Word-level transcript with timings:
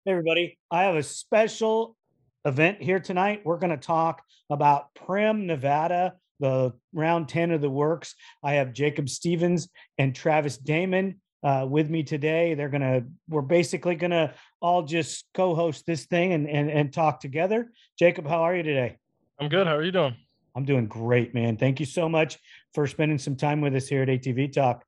Hey, 0.06 0.12
everybody. 0.12 0.58
I 0.72 0.84
have 0.84 0.96
a 0.96 1.04
special 1.04 1.98
event 2.46 2.82
here 2.82 3.02
tonight. 3.02 3.42
We're 3.44 3.60
going 3.60 3.72
to 3.72 3.78
talk 3.78 4.24
about 4.50 4.96
Primm, 4.96 5.46
Nevada, 5.46 6.14
the 6.40 6.72
round 6.94 7.28
10 7.28 7.52
of 7.52 7.60
the 7.62 7.70
WORCS. 7.70 8.14
I 8.44 8.54
have 8.54 8.72
Jacob 8.72 9.10
Stevens 9.10 9.68
and 9.98 10.16
Travis 10.16 10.58
Damon 10.58 11.20
uh, 11.44 11.66
with 11.70 11.90
me 11.90 12.04
today. 12.04 12.54
They're 12.54 12.70
gonna 12.70 13.04
we're 13.28 13.42
basically 13.42 13.96
gonna 13.96 14.34
all 14.62 14.84
just 14.84 15.26
co-host 15.34 15.86
this 15.86 16.06
thing 16.06 16.34
and 16.34 16.48
and 16.50 16.70
and 16.70 16.94
talk 16.94 17.20
together. 17.20 17.72
Jacob, 17.98 18.28
how 18.28 18.44
are 18.44 18.56
you 18.56 18.64
today? 18.64 18.98
I'm 19.40 19.50
good. 19.50 19.68
How 19.68 19.76
are 19.76 19.84
you 19.84 19.92
doing? 19.92 20.16
I'm 20.56 20.66
doing 20.66 20.88
great, 20.88 21.34
man. 21.34 21.58
Thank 21.58 21.80
you 21.80 21.86
so 21.86 22.10
much 22.10 22.38
for 22.74 22.88
spending 22.88 23.18
some 23.18 23.36
time 23.36 23.62
with 23.62 23.76
us 23.76 23.88
here 23.88 24.02
at 24.02 24.10
ATV 24.10 24.52
Talk. 24.52 24.84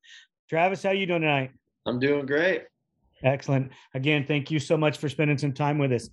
Travis, 0.50 0.84
how 0.84 0.91
you 0.91 1.06
doing 1.06 1.22
tonight? 1.22 1.51
I'm 1.85 2.00
doing 2.00 2.25
great. 2.25 2.63
Excellent. 3.23 3.72
Again, 3.94 4.25
thank 4.28 4.51
you 4.51 4.59
so 4.59 4.75
much 4.75 4.97
for 4.97 5.07
spending 5.07 5.38
some 5.38 5.53
time 5.53 5.78
with 5.78 5.91
us. 5.91 6.09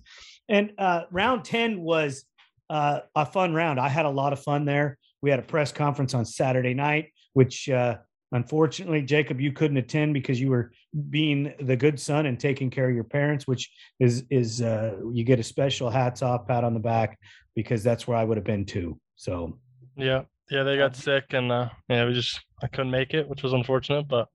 And 0.47 0.71
uh, 0.77 1.03
round 1.11 1.43
10 1.43 1.81
was 1.81 2.25
uh, 2.69 3.01
a 3.15 3.25
fun 3.25 3.53
round. 3.53 3.79
I 3.79 3.89
had 3.89 4.05
a 4.05 4.09
lot 4.09 4.33
of 4.33 4.41
fun 4.41 4.65
there. 4.65 4.97
We 5.21 5.29
had 5.29 5.39
a 5.39 5.43
press 5.43 5.71
conference 5.71 6.13
on 6.13 6.25
Saturday 6.25 6.73
night, 6.73 7.11
which 7.33 7.67
uh, 7.69 7.97
Unfortunately, 8.31 9.01
Jacob, 9.01 9.41
you 9.41 9.51
couldn't 9.51 9.77
attend 9.77 10.13
because 10.13 10.39
you 10.39 10.49
were 10.49 10.71
being 11.09 11.53
the 11.61 11.75
good 11.75 11.99
son 11.99 12.27
and 12.27 12.39
taking 12.39 12.69
care 12.69 12.87
of 12.87 12.93
your 12.93 13.03
parents, 13.03 13.47
which 13.47 13.71
is 13.99 14.23
is 14.29 14.61
uh, 14.61 14.97
you 15.11 15.23
get 15.23 15.39
a 15.39 15.43
special 15.43 15.89
hats 15.89 16.21
off, 16.21 16.47
pat 16.47 16.63
on 16.63 16.73
the 16.73 16.79
back, 16.79 17.17
because 17.55 17.83
that's 17.83 18.07
where 18.07 18.17
I 18.17 18.23
would 18.23 18.37
have 18.37 18.43
been 18.45 18.65
too. 18.65 18.99
So 19.15 19.57
yeah, 19.95 20.23
yeah, 20.51 20.63
they 20.63 20.77
got 20.77 20.95
sick 20.95 21.25
and 21.31 21.51
uh, 21.51 21.69
yeah, 21.89 22.05
we 22.05 22.13
just 22.13 22.39
I 22.61 22.67
couldn't 22.67 22.91
make 22.91 23.13
it, 23.15 23.27
which 23.27 23.41
was 23.41 23.53
unfortunate. 23.53 24.07
But 24.07 24.27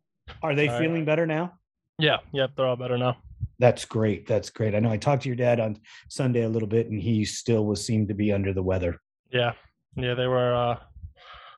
are 0.42 0.56
they 0.56 0.68
feeling 0.68 1.04
better 1.04 1.26
now? 1.26 1.52
Yeah, 1.98 2.18
yep, 2.32 2.50
they're 2.56 2.66
all 2.66 2.76
better 2.76 2.98
now. 2.98 3.18
That's 3.60 3.84
great. 3.84 4.26
That's 4.26 4.50
great. 4.50 4.74
I 4.74 4.80
know 4.80 4.90
I 4.90 4.96
talked 4.96 5.22
to 5.22 5.28
your 5.28 5.36
dad 5.36 5.60
on 5.60 5.78
Sunday 6.08 6.42
a 6.42 6.48
little 6.48 6.66
bit, 6.66 6.88
and 6.88 7.00
he 7.00 7.24
still 7.24 7.64
was 7.64 7.86
seemed 7.86 8.08
to 8.08 8.14
be 8.14 8.32
under 8.32 8.52
the 8.52 8.62
weather. 8.62 9.00
Yeah, 9.30 9.52
yeah, 9.94 10.14
they 10.14 10.26
were. 10.26 10.52
uh 10.52 10.78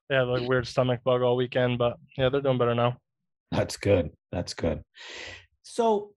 they 0.09 0.17
had 0.17 0.23
like 0.23 0.49
weird 0.49 0.67
stomach 0.67 1.01
bug 1.05 1.23
all 1.23 1.37
weekend, 1.37 1.79
but 1.79 1.97
yeah, 2.17 2.29
they're 2.29 2.41
doing 2.41 2.59
better 2.59 2.75
now. 2.75 2.97
That's 3.51 3.77
good. 3.77 4.11
That's 4.33 4.55
good. 4.55 4.83
So 5.63 6.13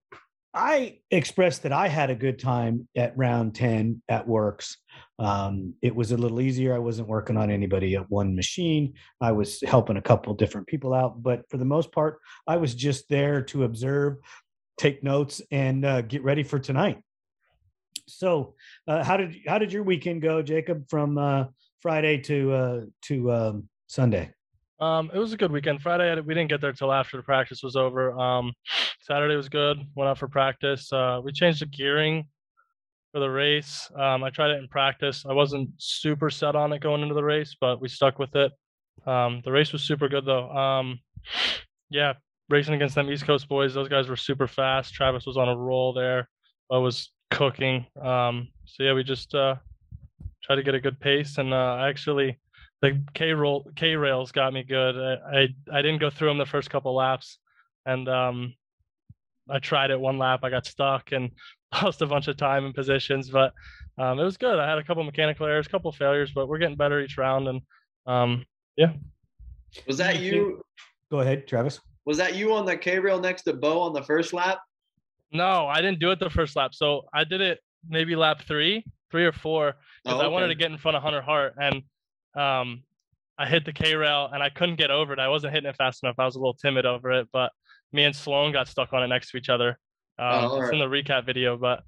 I 0.52 0.98
expressed 1.10 1.62
that 1.62 1.72
I 1.72 1.86
had 1.86 2.10
a 2.10 2.14
good 2.14 2.38
time 2.38 2.88
at 2.96 3.16
round 3.16 3.54
10 3.54 4.02
at 4.08 4.26
WORCS. 4.26 4.76
Um, 5.18 5.74
it 5.80 5.94
was 5.94 6.10
a 6.10 6.16
little 6.16 6.40
easier. 6.40 6.74
I 6.74 6.78
wasn't 6.78 7.08
working 7.08 7.36
on 7.36 7.50
anybody 7.50 7.94
at 7.94 8.10
one 8.10 8.34
machine. 8.34 8.94
I 9.20 9.32
was 9.32 9.60
helping 9.64 9.96
a 9.96 10.02
couple 10.02 10.34
different 10.34 10.66
people 10.66 10.92
out, 10.92 11.22
but 11.22 11.48
for 11.50 11.56
the 11.56 11.64
most 11.64 11.92
part, 11.92 12.18
I 12.48 12.56
was 12.56 12.74
just 12.74 13.08
there 13.08 13.42
to 13.42 13.64
observe, 13.64 14.16
take 14.76 15.04
notes, 15.04 15.40
and 15.52 15.84
uh, 15.84 16.02
get 16.02 16.24
ready 16.24 16.42
for 16.42 16.58
tonight. 16.58 16.98
So, 18.08 18.54
uh, 18.88 19.04
how 19.04 19.16
did 19.16 19.36
how 19.46 19.58
did 19.58 19.72
your 19.72 19.84
weekend 19.84 20.20
go, 20.20 20.42
Jacob? 20.42 20.88
From 20.90 21.16
uh, 21.16 21.44
Friday 21.80 22.18
to 22.22 22.52
uh, 22.52 22.80
to 23.02 23.32
um, 23.32 23.68
Sunday? 23.90 24.30
Um, 24.78 25.10
it 25.12 25.18
was 25.18 25.32
a 25.32 25.36
good 25.36 25.50
weekend. 25.50 25.82
Friday 25.82 26.14
we 26.20 26.32
didn't 26.32 26.48
get 26.48 26.60
there 26.60 26.72
till 26.72 26.92
after 26.92 27.16
the 27.16 27.24
practice 27.24 27.60
was 27.60 27.74
over. 27.74 28.12
Um, 28.18 28.52
Saturday 29.00 29.34
was 29.34 29.48
good. 29.48 29.78
Went 29.96 30.08
out 30.08 30.16
for 30.16 30.28
practice. 30.28 30.92
Uh, 30.92 31.20
we 31.24 31.32
changed 31.32 31.60
the 31.60 31.66
gearing 31.66 32.28
for 33.12 33.18
the 33.18 33.28
race. 33.28 33.90
Um, 33.98 34.22
I 34.22 34.30
tried 34.30 34.52
it 34.52 34.60
in 34.60 34.68
practice. 34.68 35.24
I 35.28 35.32
wasn't 35.32 35.70
super 35.78 36.30
set 36.30 36.54
on 36.54 36.72
it 36.72 36.80
going 36.80 37.02
into 37.02 37.16
the 37.16 37.24
race, 37.24 37.56
but 37.60 37.80
we 37.80 37.88
stuck 37.88 38.20
with 38.20 38.36
it. 38.36 38.52
Um, 39.06 39.42
the 39.44 39.50
race 39.50 39.72
was 39.72 39.82
super 39.82 40.08
good 40.08 40.24
though. 40.24 40.48
Um, 40.50 41.00
yeah, 41.90 42.12
racing 42.48 42.74
against 42.74 42.94
them 42.94 43.10
East 43.10 43.26
Coast 43.26 43.48
boys. 43.48 43.74
Those 43.74 43.88
guys 43.88 44.08
were 44.08 44.16
super 44.16 44.46
fast. 44.46 44.94
Travis 44.94 45.26
was 45.26 45.36
on 45.36 45.48
a 45.48 45.56
roll 45.56 45.92
there. 45.92 46.28
I 46.70 46.78
was 46.78 47.10
cooking. 47.32 47.86
Um, 48.00 48.48
so 48.66 48.84
yeah, 48.84 48.92
we 48.92 49.02
just 49.02 49.34
uh, 49.34 49.56
tried 50.44 50.56
to 50.56 50.62
get 50.62 50.76
a 50.76 50.80
good 50.80 51.00
pace, 51.00 51.38
and 51.38 51.52
uh, 51.52 51.74
I 51.80 51.88
actually 51.88 52.38
the 52.82 53.02
K 53.14 53.32
roll 53.32 53.70
K 53.76 53.96
rails 53.96 54.32
got 54.32 54.52
me 54.52 54.62
good. 54.62 54.96
I, 54.96 55.38
I, 55.38 55.78
I 55.78 55.82
didn't 55.82 56.00
go 56.00 56.10
through 56.10 56.28
them 56.28 56.38
the 56.38 56.46
first 56.46 56.70
couple 56.70 56.94
laps, 56.94 57.38
and 57.84 58.08
um, 58.08 58.54
I 59.48 59.58
tried 59.58 59.90
it 59.90 60.00
one 60.00 60.18
lap. 60.18 60.40
I 60.42 60.50
got 60.50 60.66
stuck 60.66 61.12
and 61.12 61.30
lost 61.82 62.02
a 62.02 62.06
bunch 62.06 62.28
of 62.28 62.36
time 62.36 62.64
and 62.64 62.74
positions, 62.74 63.28
but 63.28 63.52
um, 63.98 64.18
it 64.18 64.24
was 64.24 64.36
good. 64.36 64.58
I 64.58 64.68
had 64.68 64.78
a 64.78 64.84
couple 64.84 65.04
mechanical 65.04 65.46
errors, 65.46 65.66
a 65.66 65.70
couple 65.70 65.92
failures, 65.92 66.32
but 66.34 66.48
we're 66.48 66.58
getting 66.58 66.76
better 66.76 67.00
each 67.00 67.18
round. 67.18 67.48
And 67.48 67.60
um, 68.06 68.46
yeah. 68.76 68.92
Was 69.86 69.98
that 69.98 70.20
you? 70.20 70.62
Go 71.10 71.20
ahead, 71.20 71.46
Travis. 71.46 71.80
Was 72.06 72.16
that 72.16 72.34
you 72.34 72.54
on 72.54 72.64
the 72.64 72.76
K 72.76 72.98
rail 72.98 73.20
next 73.20 73.42
to 73.42 73.52
Bo 73.52 73.80
on 73.80 73.92
the 73.92 74.02
first 74.02 74.32
lap? 74.32 74.58
No, 75.32 75.66
I 75.66 75.80
didn't 75.80 76.00
do 76.00 76.10
it 76.10 76.18
the 76.18 76.30
first 76.30 76.56
lap. 76.56 76.74
So 76.74 77.02
I 77.14 77.24
did 77.24 77.40
it 77.40 77.60
maybe 77.88 78.16
lap 78.16 78.42
three, 78.42 78.84
three 79.10 79.26
or 79.26 79.32
four, 79.32 79.76
because 80.02 80.16
oh, 80.16 80.18
okay. 80.18 80.26
I 80.26 80.28
wanted 80.28 80.48
to 80.48 80.54
get 80.54 80.70
in 80.70 80.78
front 80.78 80.96
of 80.96 81.02
Hunter 81.02 81.22
Hart 81.22 81.54
and 81.60 81.82
um, 82.34 82.82
I 83.38 83.46
hit 83.46 83.64
the 83.64 83.72
K 83.72 83.94
rail 83.94 84.28
and 84.32 84.42
I 84.42 84.50
couldn't 84.50 84.76
get 84.76 84.90
over 84.90 85.12
it. 85.12 85.18
I 85.18 85.28
wasn't 85.28 85.54
hitting 85.54 85.68
it 85.68 85.76
fast 85.76 86.02
enough. 86.02 86.16
I 86.18 86.24
was 86.24 86.36
a 86.36 86.38
little 86.38 86.54
timid 86.54 86.86
over 86.86 87.10
it, 87.12 87.28
but 87.32 87.52
me 87.92 88.04
and 88.04 88.14
Sloan 88.14 88.52
got 88.52 88.68
stuck 88.68 88.92
on 88.92 89.02
it 89.02 89.08
next 89.08 89.30
to 89.30 89.36
each 89.36 89.48
other. 89.48 89.78
Um, 90.18 90.44
oh, 90.44 90.54
it's 90.56 90.64
right. 90.64 90.74
in 90.74 90.78
the 90.78 90.84
recap 90.84 91.24
video, 91.24 91.56
but 91.56 91.82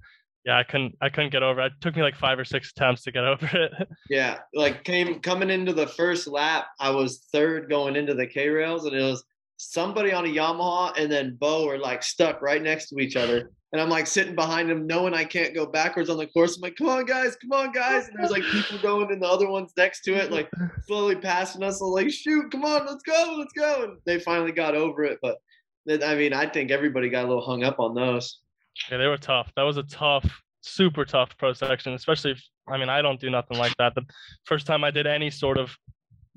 yeah, 0.45 0.59
I 0.59 0.63
couldn't 0.63 0.97
I 1.01 1.09
couldn't 1.09 1.31
get 1.31 1.43
over 1.43 1.61
it. 1.61 1.67
It 1.67 1.73
took 1.81 1.95
me 1.95 2.03
like 2.03 2.17
five 2.17 2.39
or 2.39 2.45
six 2.45 2.71
attempts 2.71 3.03
to 3.03 3.13
get 3.13 3.25
over 3.25 3.49
it. 3.53 3.73
yeah, 4.09 4.39
like 4.55 4.85
came 4.85 5.21
coming 5.21 5.51
into 5.51 5.73
the 5.73 5.87
first 5.87 6.27
lap, 6.27 6.67
I 6.81 6.91
was 6.91 7.27
third 7.33 7.69
going 7.69 7.97
into 7.97 8.15
the 8.15 8.27
K 8.27 8.49
rails, 8.49 8.87
and 8.87 8.97
it 8.97 9.03
was 9.03 9.25
somebody 9.59 10.13
on 10.13 10.25
a 10.25 10.29
Yamaha 10.29 10.93
and 10.99 11.11
then 11.11 11.37
Bo 11.39 11.67
were 11.67 11.79
like 11.79 12.03
stuck 12.03 12.43
right 12.43 12.63
next 12.63 12.89
to 12.89 12.99
each 12.99 13.15
other. 13.15 13.53
And 13.73 13.81
I'm 13.81 13.89
like 13.89 14.07
sitting 14.07 14.35
behind 14.35 14.71
him, 14.71 14.87
knowing 14.87 15.15
I 15.15 15.25
can't 15.25 15.55
go 15.55 15.65
backwards 15.65 16.11
on 16.11 16.19
the 16.19 16.27
course. 16.27 16.57
I'm 16.57 16.63
like, 16.63 16.77
come 16.77 16.89
on, 16.89 17.07
guys, 17.07 17.37
come 17.37 17.53
on, 17.53 17.73
guys. 17.73 18.09
And 18.09 18.19
there's 18.19 18.31
like 18.31 18.43
people 18.43 18.79
going 18.79 19.11
and 19.11 19.23
the 19.23 19.27
other 19.27 19.49
ones 19.49 19.73
next 19.79 20.03
to 20.03 20.13
it, 20.13 20.31
like 20.31 20.51
slowly 20.87 21.17
passing 21.17 21.63
us. 21.63 21.81
I'm 21.81 21.89
like, 21.89 22.11
shoot, 22.11 22.51
come 22.51 22.65
on, 22.65 22.87
let's 22.87 23.03
go, 23.03 23.35
let's 23.39 23.53
go. 23.55 23.85
And 23.85 23.99
they 24.05 24.21
finally 24.21 24.53
got 24.53 24.75
over 24.75 25.05
it. 25.05 25.19
But 25.23 25.39
I 25.89 26.15
mean, 26.15 26.35
I 26.35 26.47
think 26.47 26.71
everybody 26.71 27.09
got 27.09 27.25
a 27.25 27.29
little 27.29 27.45
hung 27.45 27.65
up 27.65 27.81
on 27.81 27.95
those. 27.95 28.41
Yeah, 28.91 28.99
they 28.99 29.07
were 29.07 29.17
tough. 29.17 29.51
That 29.57 29.63
was 29.63 29.79
a 29.79 29.83
tough 29.85 30.43
super 30.63 31.05
tough 31.05 31.37
pro 31.39 31.53
section, 31.53 31.93
especially 31.93 32.33
if 32.33 32.43
I 32.69 32.79
mean 32.79 32.89
I 32.89 33.03
don't 33.03 33.21
do 33.21 33.31
nothing 33.31 33.59
like 33.59 33.77
that. 33.79 33.95
The 33.95 34.07
first 34.45 34.67
time 34.67 34.85
I 34.85 34.91
did 34.91 35.07
any 35.07 35.31
sort 35.31 35.59
of 35.59 35.77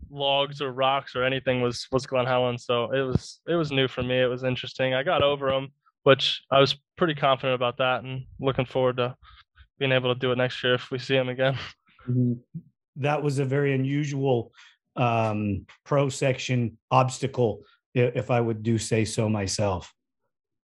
logs 0.09 0.61
or 0.61 0.71
rocks 0.71 1.15
or 1.15 1.23
anything 1.23 1.61
was 1.61 1.87
was 1.91 2.05
Glen 2.05 2.25
Helen, 2.25 2.57
so 2.57 2.91
it 2.91 3.01
was 3.01 3.39
it 3.47 3.55
was 3.55 3.71
new 3.71 3.87
for 3.87 4.03
me. 4.03 4.21
It 4.21 4.27
was 4.27 4.43
interesting. 4.43 4.93
I 4.93 5.03
got 5.03 5.23
over 5.23 5.49
them, 5.49 5.69
which 6.05 6.43
I 6.51 6.59
was 6.59 6.77
pretty 6.97 7.15
confident 7.15 7.55
about 7.55 7.77
that, 7.77 8.03
and 8.03 8.25
looking 8.39 8.65
forward 8.65 8.97
to 8.97 9.15
being 9.79 9.91
able 9.91 10.13
to 10.13 10.19
do 10.19 10.31
it 10.31 10.37
next 10.37 10.63
year 10.63 10.75
if 10.75 10.91
we 10.91 10.99
see 10.99 11.15
him 11.15 11.29
again. 11.29 11.57
Mm-hmm. 12.07 12.33
That 12.97 13.23
was 13.23 13.39
a 13.39 13.45
very 13.45 13.73
unusual 13.73 14.51
um, 14.95 15.65
pro 15.85 16.07
section 16.07 16.77
obstacle, 16.91 17.63
if 17.95 18.29
I 18.29 18.39
would 18.39 18.61
do 18.61 18.77
say 18.77 19.05
so 19.05 19.27
myself. 19.27 19.91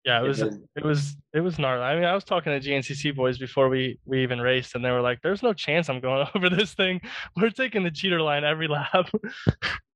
Yeah, 0.04 0.22
it 0.22 0.28
was 0.28 0.42
it 0.42 0.84
was 0.84 1.16
it 1.32 1.40
was 1.40 1.58
gnarly. 1.58 1.82
I 1.82 1.94
mean, 1.94 2.04
I 2.04 2.12
was 2.14 2.24
talking 2.24 2.52
to 2.52 2.60
GNCC 2.60 3.16
boys 3.16 3.38
before 3.38 3.70
we 3.70 3.98
we 4.04 4.22
even 4.22 4.38
raced, 4.38 4.74
and 4.74 4.84
they 4.84 4.90
were 4.90 5.00
like, 5.00 5.20
"There's 5.22 5.42
no 5.42 5.54
chance 5.54 5.88
I'm 5.88 6.00
going 6.00 6.28
over 6.34 6.50
this 6.50 6.74
thing. 6.74 7.00
We're 7.36 7.48
taking 7.48 7.84
the 7.84 7.90
cheater 7.90 8.20
line 8.20 8.44
every 8.44 8.68
lap." 8.68 9.08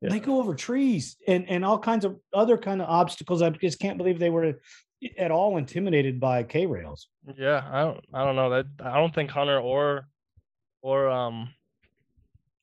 yeah. 0.00 0.10
They 0.10 0.20
go 0.20 0.38
over 0.38 0.54
trees 0.54 1.16
and 1.26 1.48
and 1.48 1.64
all 1.64 1.78
kinds 1.78 2.04
of 2.04 2.16
other 2.32 2.58
kind 2.58 2.82
of 2.82 2.88
obstacles. 2.88 3.42
I 3.42 3.50
just 3.50 3.78
can't 3.78 3.98
believe 3.98 4.18
they 4.18 4.30
were 4.30 4.60
at 5.18 5.30
all 5.30 5.56
intimidated 5.56 6.20
by 6.20 6.42
K 6.42 6.66
rails. 6.66 7.08
Yeah, 7.36 7.62
I 7.70 7.80
don't 7.82 8.04
I 8.12 8.24
don't 8.24 8.36
know 8.36 8.50
that 8.50 8.66
I 8.84 8.98
don't 8.98 9.14
think 9.14 9.30
Hunter 9.30 9.58
or 9.58 10.06
or 10.82 11.08
um 11.08 11.48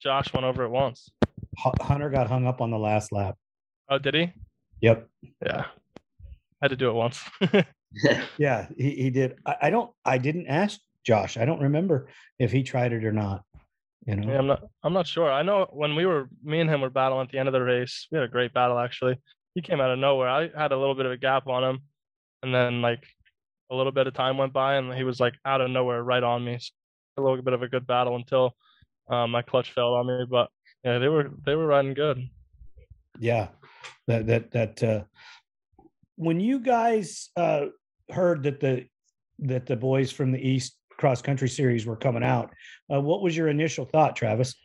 Josh 0.02 0.34
went 0.34 0.46
over 0.46 0.64
it 0.64 0.70
once. 0.70 1.10
Hunter 1.58 2.10
got 2.10 2.28
hung 2.28 2.48
up 2.48 2.62
on 2.62 2.72
the 2.72 2.80
last 2.80 3.12
lap. 3.12 3.38
Oh, 3.90 4.00
did 4.00 4.16
he? 4.16 4.34
Yep. 4.82 5.08
Yeah. 5.46 5.66
I 6.62 6.66
had 6.66 6.70
to 6.70 6.76
do 6.76 6.90
it 6.90 6.94
once. 6.94 7.24
yeah, 8.38 8.68
he, 8.78 8.92
he 8.92 9.10
did. 9.10 9.36
I, 9.46 9.56
I, 9.64 9.70
don't 9.70 9.92
I 10.06 10.18
didn't 10.18 10.48
ask 10.48 10.80
Josh. 11.04 11.38
I 11.38 11.46
don't 11.46 11.62
remember 11.62 12.08
if 12.40 12.52
he 12.52 12.64
tried 12.64 12.94
it 12.94 13.04
or 13.04 13.12
not. 13.12 13.44
You 14.06 14.16
know, 14.16 14.32
yeah, 14.32 14.40
I'm 14.40 14.48
not 14.48 14.64
I'm 14.84 14.94
not 14.94 15.08
sure. 15.08 15.32
I 15.32 15.44
know 15.44 15.68
when 15.72 15.96
we 15.96 16.06
were 16.06 16.28
me 16.44 16.60
and 16.60 16.70
him 16.70 16.82
were 16.82 16.90
battling 16.90 17.26
at 17.26 17.32
the 17.32 17.38
end 17.38 17.48
of 17.48 17.54
the 17.54 17.62
race, 17.62 18.08
we 18.12 18.18
had 18.18 18.26
a 18.26 18.32
great 18.32 18.54
battle 18.54 18.80
actually. 18.80 19.18
He 19.54 19.62
came 19.62 19.80
out 19.80 19.92
of 19.92 20.00
nowhere. 20.00 20.30
I 20.30 20.50
had 20.56 20.72
a 20.72 20.78
little 20.78 20.96
bit 20.96 21.06
of 21.06 21.12
a 21.12 21.18
gap 21.18 21.48
on 21.48 21.64
him, 21.64 21.80
and 22.42 22.54
then 22.54 22.82
like 22.82 23.04
a 23.70 23.76
little 23.76 23.92
bit 23.92 24.08
of 24.08 24.14
time 24.14 24.38
went 24.38 24.54
by, 24.54 24.76
and 24.76 24.94
he 24.94 25.04
was 25.04 25.20
like 25.20 25.36
out 25.46 25.62
of 25.62 25.70
nowhere 25.70 26.04
right 26.04 26.24
on 26.24 26.44
me. 26.44 26.58
So 26.60 26.72
a 27.18 27.22
little 27.22 27.44
bit 27.44 27.54
of 27.54 27.62
a 27.62 27.68
good 27.68 27.86
battle 27.86 28.16
until 28.16 28.56
um, 29.10 29.32
my 29.32 29.42
clutch 29.42 29.72
fell 29.72 29.94
on 29.94 30.08
me, 30.08 30.26
but 30.30 30.50
yeah, 30.84 30.98
they 30.98 31.08
were 31.08 31.32
they 31.46 31.56
were 31.56 31.68
riding 31.68 31.94
good. 31.94 32.28
Yeah, 33.20 33.50
that 34.08 34.26
that 34.28 34.52
that 34.52 34.84
uh, 34.84 35.04
when 36.16 36.40
you 36.40 36.60
guys 36.60 37.30
uh, 37.36 37.68
heard 38.10 38.44
that 38.44 38.60
the 38.60 38.86
that 39.40 39.66
the 39.66 39.76
boys 39.76 40.12
from 40.12 40.32
the 40.32 40.40
East 40.40 40.76
Cross 41.02 41.24
Country 41.24 41.50
Series 41.50 41.86
were 41.86 41.96
coming 41.96 42.24
out, 42.24 42.54
uh, 42.94 43.02
what 43.02 43.24
was 43.24 43.36
your 43.36 43.48
initial 43.50 43.86
thought, 43.86 44.16
Travis? 44.16 44.56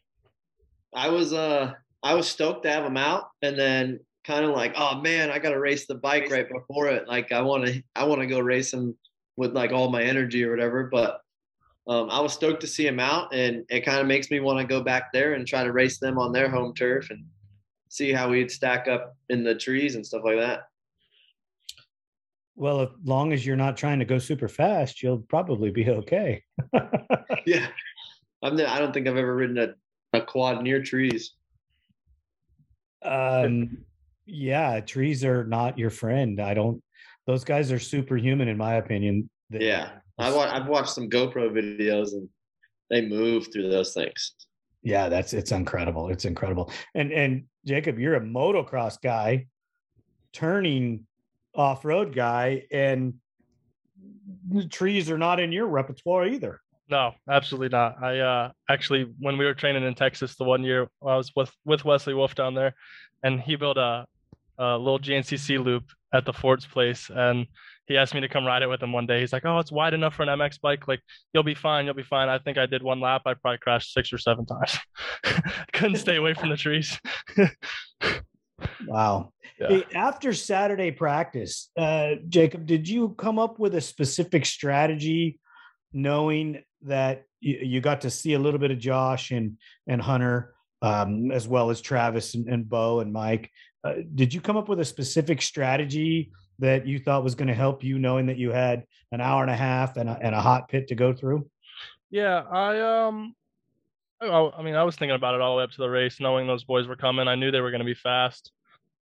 I 0.95 1.09
was 1.09 1.33
uh 1.33 1.73
I 2.03 2.15
was 2.15 2.29
stoked 2.29 2.63
to 2.65 2.71
have 2.71 2.85
them 2.85 2.99
out, 2.99 3.31
and 3.43 3.59
then 3.59 4.01
kind 4.25 4.45
of 4.45 4.51
like, 4.51 4.75
oh 4.77 5.01
man, 5.01 5.31
I 5.31 5.39
got 5.39 5.51
to 5.51 5.59
race 5.59 5.87
the 5.87 5.95
bike 5.95 6.31
right 6.31 6.47
before 6.49 6.89
it. 6.89 7.09
Like 7.09 7.33
I 7.33 7.41
want 7.41 7.67
to 7.67 7.83
I 7.97 8.05
want 8.05 8.21
to 8.21 8.27
go 8.27 8.39
race 8.39 8.71
them 8.71 8.97
with 9.37 9.55
like 9.55 9.73
all 9.73 9.91
my 9.91 10.03
energy 10.03 10.45
or 10.45 10.51
whatever, 10.51 10.85
but 10.93 11.21
um, 11.89 12.11
I 12.11 12.21
was 12.21 12.35
stoked 12.35 12.61
to 12.61 12.67
see 12.67 12.87
him 12.87 13.01
out, 13.01 13.35
and 13.35 13.65
it 13.71 13.85
kind 13.87 14.01
of 14.01 14.07
makes 14.07 14.31
me 14.31 14.41
want 14.41 14.59
to 14.59 14.67
go 14.67 14.83
back 14.83 15.13
there 15.13 15.35
and 15.35 15.47
try 15.47 15.65
to 15.65 15.73
race 15.73 15.99
them 15.99 16.19
on 16.19 16.33
their 16.33 16.51
home 16.51 16.75
turf 16.75 17.09
and 17.11 17.25
see 17.89 18.13
how 18.13 18.29
we'd 18.29 18.51
stack 18.51 18.89
up 18.89 19.17
in 19.31 19.43
the 19.43 19.55
trees 19.55 19.95
and 19.95 20.05
stuff 20.05 20.23
like 20.25 20.39
that. 20.39 20.65
Well, 22.57 22.81
as 22.81 22.89
long 23.05 23.35
as 23.35 23.45
you're 23.45 23.55
not 23.55 23.77
trying 23.77 23.99
to 23.99 24.07
go 24.07 24.19
super 24.19 24.49
fast, 24.49 25.03
you'll 25.03 25.19
probably 25.19 25.71
be 25.71 25.89
okay. 25.91 26.43
yeah, 27.47 27.69
I'm. 28.43 28.57
The, 28.57 28.71
I 28.71 28.79
don't 28.79 28.95
think 28.95 29.07
I've 29.07 29.17
ever 29.19 29.35
ridden 29.35 29.59
a, 29.59 29.75
a 30.17 30.23
quad 30.23 30.63
near 30.63 30.83
trees. 30.83 31.35
Um, 33.03 33.85
yeah, 34.25 34.81
trees 34.81 35.23
are 35.23 35.45
not 35.45 35.79
your 35.79 35.91
friend. 35.91 36.41
I 36.41 36.55
don't. 36.55 36.83
Those 37.27 37.45
guys 37.45 37.71
are 37.73 37.79
superhuman, 37.79 38.49
in 38.49 38.57
my 38.57 38.75
opinion. 38.75 39.29
They, 39.51 39.67
yeah, 39.67 39.91
I 40.19 40.33
wa- 40.33 40.51
I've 40.51 40.67
watched 40.67 40.91
some 40.91 41.11
GoPro 41.11 41.51
videos 41.51 42.13
and 42.13 42.29
they 42.89 43.03
move 43.03 43.49
through 43.53 43.69
those 43.71 43.93
things. 43.93 44.35
Yeah, 44.83 45.11
that's 45.11 45.35
it's 45.35 45.53
incredible. 45.53 46.09
It's 46.09 46.25
incredible. 46.25 46.73
And 46.95 47.13
and 47.13 47.45
Jacob, 47.67 47.99
you're 47.99 48.15
a 48.15 48.21
motocross 48.21 49.01
guy, 49.03 49.47
turning 50.33 51.07
off-road 51.57 52.15
guy, 52.15 52.65
and 52.71 53.15
trees 54.71 55.11
are 55.11 55.19
not 55.19 55.41
in 55.41 55.53
your 55.53 55.67
repertoire 55.67 56.27
either. 56.27 56.61
No, 56.89 57.13
absolutely 57.29 57.71
not. 57.71 58.03
I 58.03 58.21
uh 58.21 58.51
actually 58.71 59.13
when 59.19 59.39
we 59.39 59.45
were 59.45 59.55
training 59.55 59.83
in 59.83 59.95
Texas 59.95 60.37
the 60.37 60.45
one 60.45 60.63
year 60.63 60.89
I 61.05 61.17
was 61.17 61.33
with 61.35 61.51
with 61.65 61.85
Wesley 61.85 62.15
Wolf 62.15 62.37
down 62.37 62.55
there 62.55 62.75
and 63.25 63.41
he 63.41 63.57
built 63.57 63.77
a 63.77 64.07
a 64.59 64.79
little 64.79 65.01
GNCC 65.01 65.63
loop 65.63 65.85
at 66.15 66.25
the 66.25 66.33
Ford's 66.33 66.65
place 66.65 67.11
and 67.13 67.47
he 67.87 67.97
asked 67.97 68.15
me 68.15 68.21
to 68.21 68.29
come 68.29 68.45
ride 68.45 68.63
it 68.63 68.69
with 68.69 68.83
him 68.83 68.93
one 68.93 69.07
day. 69.07 69.21
He's 69.21 69.33
like, 69.33 69.45
"Oh, 69.45 69.59
it's 69.59 69.71
wide 69.71 69.95
enough 69.95 70.15
for 70.15 70.25
an 70.25 70.29
MX 70.29 70.61
bike. 70.61 70.89
Like, 70.89 71.01
you'll 71.33 71.45
be 71.45 71.55
fine. 71.55 71.85
You'll 71.85 71.95
be 71.95 72.03
fine." 72.03 72.29
I 72.29 72.39
think 72.39 72.59
I 72.59 72.67
did 72.67 72.83
one 72.83 73.01
lap. 73.01 73.23
I 73.27 73.35
probably 73.35 73.59
crashed 73.59 73.93
six 73.93 74.13
or 74.13 74.19
seven 74.19 74.45
times. 74.45 74.77
Couldn't 75.73 75.99
stay 75.99 76.17
away 76.17 76.35
from 76.35 76.49
the 76.49 76.57
trees. 76.57 76.99
wow. 78.89 79.33
Yeah. 79.59 79.69
Hey, 79.69 79.85
after 79.95 80.33
Saturday 80.33 80.91
practice, 80.91 81.71
uh, 81.79 82.17
Jacob, 82.29 82.67
did 82.67 82.89
you 82.89 83.11
come 83.11 83.39
up 83.39 83.59
with 83.59 83.75
a 83.75 83.81
specific 83.81 84.45
strategy, 84.45 85.39
knowing 85.93 86.63
that 86.83 87.25
you, 87.41 87.59
you 87.63 87.81
got 87.81 88.03
to 88.03 88.11
see 88.11 88.35
a 88.35 88.39
little 88.39 88.61
bit 88.61 88.71
of 88.71 88.79
Josh 88.79 89.31
and 89.31 89.57
and 89.87 90.01
Hunter, 90.01 90.55
um, 90.83 91.31
as 91.31 91.49
well 91.49 91.71
as 91.71 91.81
Travis 91.81 92.35
and, 92.35 92.49
and 92.49 92.69
Bo 92.69 93.01
and 93.01 93.13
Mike? 93.13 93.51
Uh, 93.83 93.95
did 94.15 94.35
you 94.35 94.41
come 94.41 94.57
up 94.57 94.69
with 94.69 94.81
a 94.81 94.85
specific 94.85 95.41
strategy? 95.41 96.31
that 96.59 96.87
you 96.87 96.99
thought 96.99 97.25
was 97.25 97.35
going 97.35 97.49
to 97.49 97.55
help 97.55 97.85
you 97.85 97.99
knowing 97.99 98.27
that 98.27 98.39
you 98.39 98.51
had 98.51 98.85
an 99.13 99.21
hour 99.21 99.43
and 99.43 99.51
a 99.51 99.57
half 99.57 99.97
and 99.97 100.09
a, 100.09 100.19
and 100.21 100.35
a 100.35 100.41
hot 100.41 100.69
pit 100.69 100.89
to 100.89 100.95
go 100.95 101.13
through? 101.13 101.49
Yeah, 102.11 102.43
I 102.51 103.07
um 103.07 103.35
I, 104.21 104.51
I 104.57 104.63
mean, 104.63 104.75
I 104.75 104.85
was 104.85 104.97
thinking 104.97 105.15
about 105.15 105.35
it 105.35 105.41
all 105.41 105.55
the 105.55 105.59
way 105.59 105.65
up 105.65 105.73
to 105.73 105.83
the 105.83 105.91
race, 105.91 106.21
knowing 106.21 106.47
those 106.47 106.65
boys 106.65 106.87
were 106.87 106.97
coming. 106.97 107.29
I 107.29 107.35
knew 107.35 107.51
they 107.51 107.61
were 107.61 107.71
going 107.71 107.81
to 107.81 107.85
be 107.85 107.95
fast. 107.95 108.51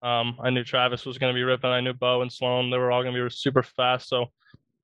Um, 0.02 0.36
I 0.42 0.50
knew 0.50 0.64
Travis 0.64 1.04
was 1.04 1.18
going 1.18 1.32
to 1.32 1.38
be 1.38 1.42
ripping. 1.42 1.70
I 1.70 1.80
knew 1.80 1.92
Bo 1.92 2.22
and 2.22 2.32
Sloan, 2.32 2.70
they 2.70 2.78
were 2.78 2.92
all 2.92 3.02
going 3.02 3.14
to 3.14 3.24
be 3.24 3.30
super 3.30 3.62
fast. 3.62 4.08
So 4.08 4.26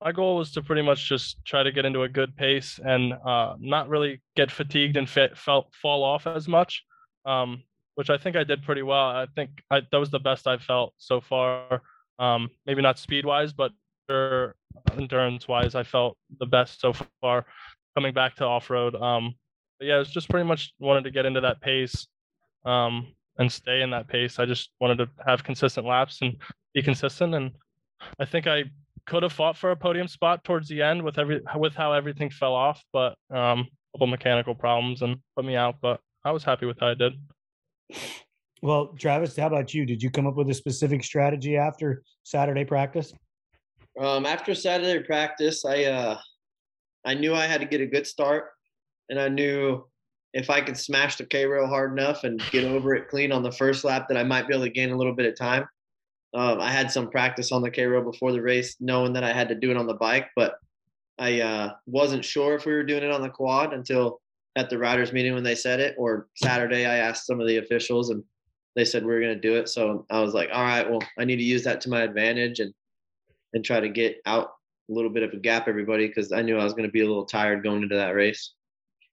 my 0.02 0.12
goal 0.12 0.37
was 0.37 0.52
to 0.52 0.62
pretty 0.62 0.82
much 0.82 1.08
just 1.08 1.43
try 1.44 1.62
to 1.62 1.72
get 1.72 1.84
into 1.84 2.02
a 2.02 2.08
good 2.08 2.37
pace 2.37 2.81
and 2.84 3.12
uh, 3.12 3.55
not 3.58 3.88
really 3.88 4.20
get 4.37 4.50
fatigued 4.50 4.96
and 4.96 5.08
fit, 5.08 5.38
felt 5.38 5.73
fall 5.80 6.02
off 6.02 6.26
as 6.26 6.49
much, 6.49 6.85
um, 7.25 7.62
which 7.94 8.11
I 8.11 8.18
think 8.18 8.37
I 8.37 8.44
did 8.44 8.62
pretty 8.62 8.83
well. 8.83 9.09
I 9.09 9.26
think 9.35 9.50
I, 9.71 9.83
that 9.90 9.99
was 9.99 10.11
the 10.11 10.18
best 10.18 10.47
I've 10.47 10.62
felt 10.62 10.94
so 10.99 11.21
far. 11.21 11.83
Um, 12.18 12.50
maybe 12.66 12.83
not 12.83 12.99
speed 12.99 13.25
wise, 13.25 13.52
but 13.52 13.73
endurance 14.99 15.49
wise, 15.49 15.75
I 15.75 15.85
felt 15.85 16.16
the 16.38 16.47
best 16.47 16.80
so 16.80 16.92
far 17.21 17.47
coming 17.94 18.12
back 18.12 18.37
to 18.37 18.44
off 18.44 18.71
road. 18.71 18.94
Um, 18.94 19.35
but 19.78 19.87
yeah, 19.87 20.00
it's 20.00 20.11
just 20.11 20.28
pretty 20.28 20.47
much 20.47 20.75
wanted 20.78 21.04
to 21.04 21.11
get 21.11 21.26
into 21.26 21.40
that 21.40 21.61
pace 21.61 22.09
um, 22.64 23.09
and 23.38 23.50
stay 23.50 23.83
in 23.83 23.91
that 23.91 24.09
pace. 24.09 24.38
I 24.38 24.47
just 24.47 24.71
wanted 24.81 24.99
to 24.99 25.09
have 25.26 25.45
consistent 25.45 25.87
laps 25.87 26.21
and 26.23 26.37
be 26.73 26.83
consistent. 26.83 27.35
And 27.35 27.50
I 28.19 28.25
think 28.25 28.47
I 28.47 28.64
could 29.07 29.23
have 29.23 29.33
fought 29.33 29.57
for 29.57 29.71
a 29.71 29.76
podium 29.76 30.09
spot 30.09 30.45
towards 30.45 30.69
the 30.69 30.83
end 30.83 31.03
with 31.03 31.19
every 31.19 31.41
with 31.57 31.75
how 31.75 31.93
everything 31.93 32.31
fell 32.31 32.55
off, 32.55 32.83
but 32.93 33.17
um, 33.31 33.61
a 33.61 33.99
couple 33.99 34.07
mechanical 34.07 34.55
problems 34.55 35.03
and 35.03 35.17
put 35.37 35.45
me 35.45 35.57
out. 35.57 35.76
But 35.81 36.00
I 36.25 36.33
was 36.33 36.45
happy 36.45 36.67
with 36.67 36.79
how 36.81 36.88
I 36.88 36.95
did. 36.95 37.12
Well, 38.62 38.95
Travis, 38.99 39.37
how 39.37 39.49
about 39.49 39.75
you? 39.75 39.85
Did 39.85 40.03
you 40.03 40.11
come 40.11 40.26
up 40.26 40.37
with 40.37 40.49
a 40.49 40.55
specific 40.55 41.05
strategy 41.05 41.57
after 41.57 42.03
Saturday 42.23 42.64
practice? 42.64 43.12
Um, 44.00 44.25
after 44.25 44.55
Saturday 44.55 45.05
practice, 45.05 45.64
I 45.64 45.85
uh, 45.85 46.19
I 47.05 47.14
knew 47.14 47.35
I 47.35 47.47
had 47.47 47.61
to 47.61 47.67
get 47.67 47.81
a 47.81 47.87
good 47.87 48.07
start, 48.07 48.47
and 49.11 49.21
I 49.21 49.29
knew 49.29 49.85
if 50.35 50.50
I 50.50 50.61
could 50.61 50.76
smash 50.76 51.17
the 51.17 51.25
K 51.25 51.47
rail 51.47 51.67
hard 51.67 51.93
enough 51.93 52.25
and 52.25 52.43
get 52.50 52.64
over 52.64 52.95
it 52.95 53.09
clean 53.09 53.33
on 53.33 53.43
the 53.43 53.53
first 53.53 53.85
lap, 53.85 54.09
that 54.09 54.19
I 54.19 54.25
might 54.25 54.49
be 54.49 54.55
able 54.55 54.64
to 54.64 54.71
gain 54.71 54.91
a 54.91 54.97
little 54.97 55.14
bit 55.14 55.26
of 55.26 55.37
time. 55.37 55.67
Um, 56.35 56.61
I 56.61 56.71
had 56.71 56.91
some 56.91 57.09
practice 57.09 57.53
on 57.53 57.62
the 57.62 57.71
K 57.71 57.87
rail 57.87 58.03
before 58.03 58.33
the 58.33 58.43
race, 58.43 58.76
knowing 58.81 59.12
that 59.12 59.23
I 59.23 59.33
had 59.33 59.49
to 59.49 59.55
do 59.55 59.71
it 59.71 59.76
on 59.76 59.87
the 59.87 59.95
bike, 59.95 60.29
but 60.35 60.57
I 61.19 61.41
uh, 61.41 61.75
wasn't 61.87 62.25
sure 62.25 62.57
if 62.57 62.67
we 62.67 62.73
were 62.73 62.83
doing 62.83 63.05
it 63.05 63.12
on 63.12 63.23
the 63.23 63.31
quad 63.31 63.73
until 63.73 64.21
at 64.57 64.69
the 64.69 64.79
riders 64.79 65.12
meeting 65.12 65.35
when 65.35 65.45
they 65.45 65.55
said 65.55 65.79
it. 65.79 65.95
Or 65.97 66.26
Saturday, 66.35 66.85
I 66.85 66.97
asked 66.97 67.26
some 67.26 67.41
of 67.41 67.47
the 67.47 67.59
officials, 67.59 68.11
and 68.11 68.25
they 68.75 68.85
said 68.85 69.07
we 69.07 69.14
are 69.14 69.21
going 69.21 69.41
to 69.41 69.49
do 69.49 69.55
it. 69.57 69.69
So 69.69 70.05
I 70.11 70.21
was 70.21 70.35
like, 70.35 70.50
all 70.53 70.64
right, 70.64 70.91
well, 70.91 71.03
I 71.17 71.25
need 71.25 71.37
to 71.37 71.45
use 71.45 71.62
that 71.62 71.81
to 71.83 71.91
my 71.91 72.03
advantage 72.03 72.59
and 72.59 72.75
and 73.53 73.64
try 73.64 73.79
to 73.79 73.88
get 73.88 74.17
out 74.26 74.49
a 74.91 74.93
little 74.93 75.11
bit 75.11 75.23
of 75.23 75.33
a 75.33 75.37
gap, 75.37 75.69
everybody, 75.69 76.09
because 76.09 76.33
I 76.33 76.43
knew 76.43 76.59
I 76.59 76.64
was 76.64 76.73
going 76.73 76.88
to 76.88 76.93
be 76.93 77.03
a 77.03 77.07
little 77.07 77.25
tired 77.25 77.62
going 77.62 77.85
into 77.85 77.95
that 77.95 78.17
race. 78.17 78.53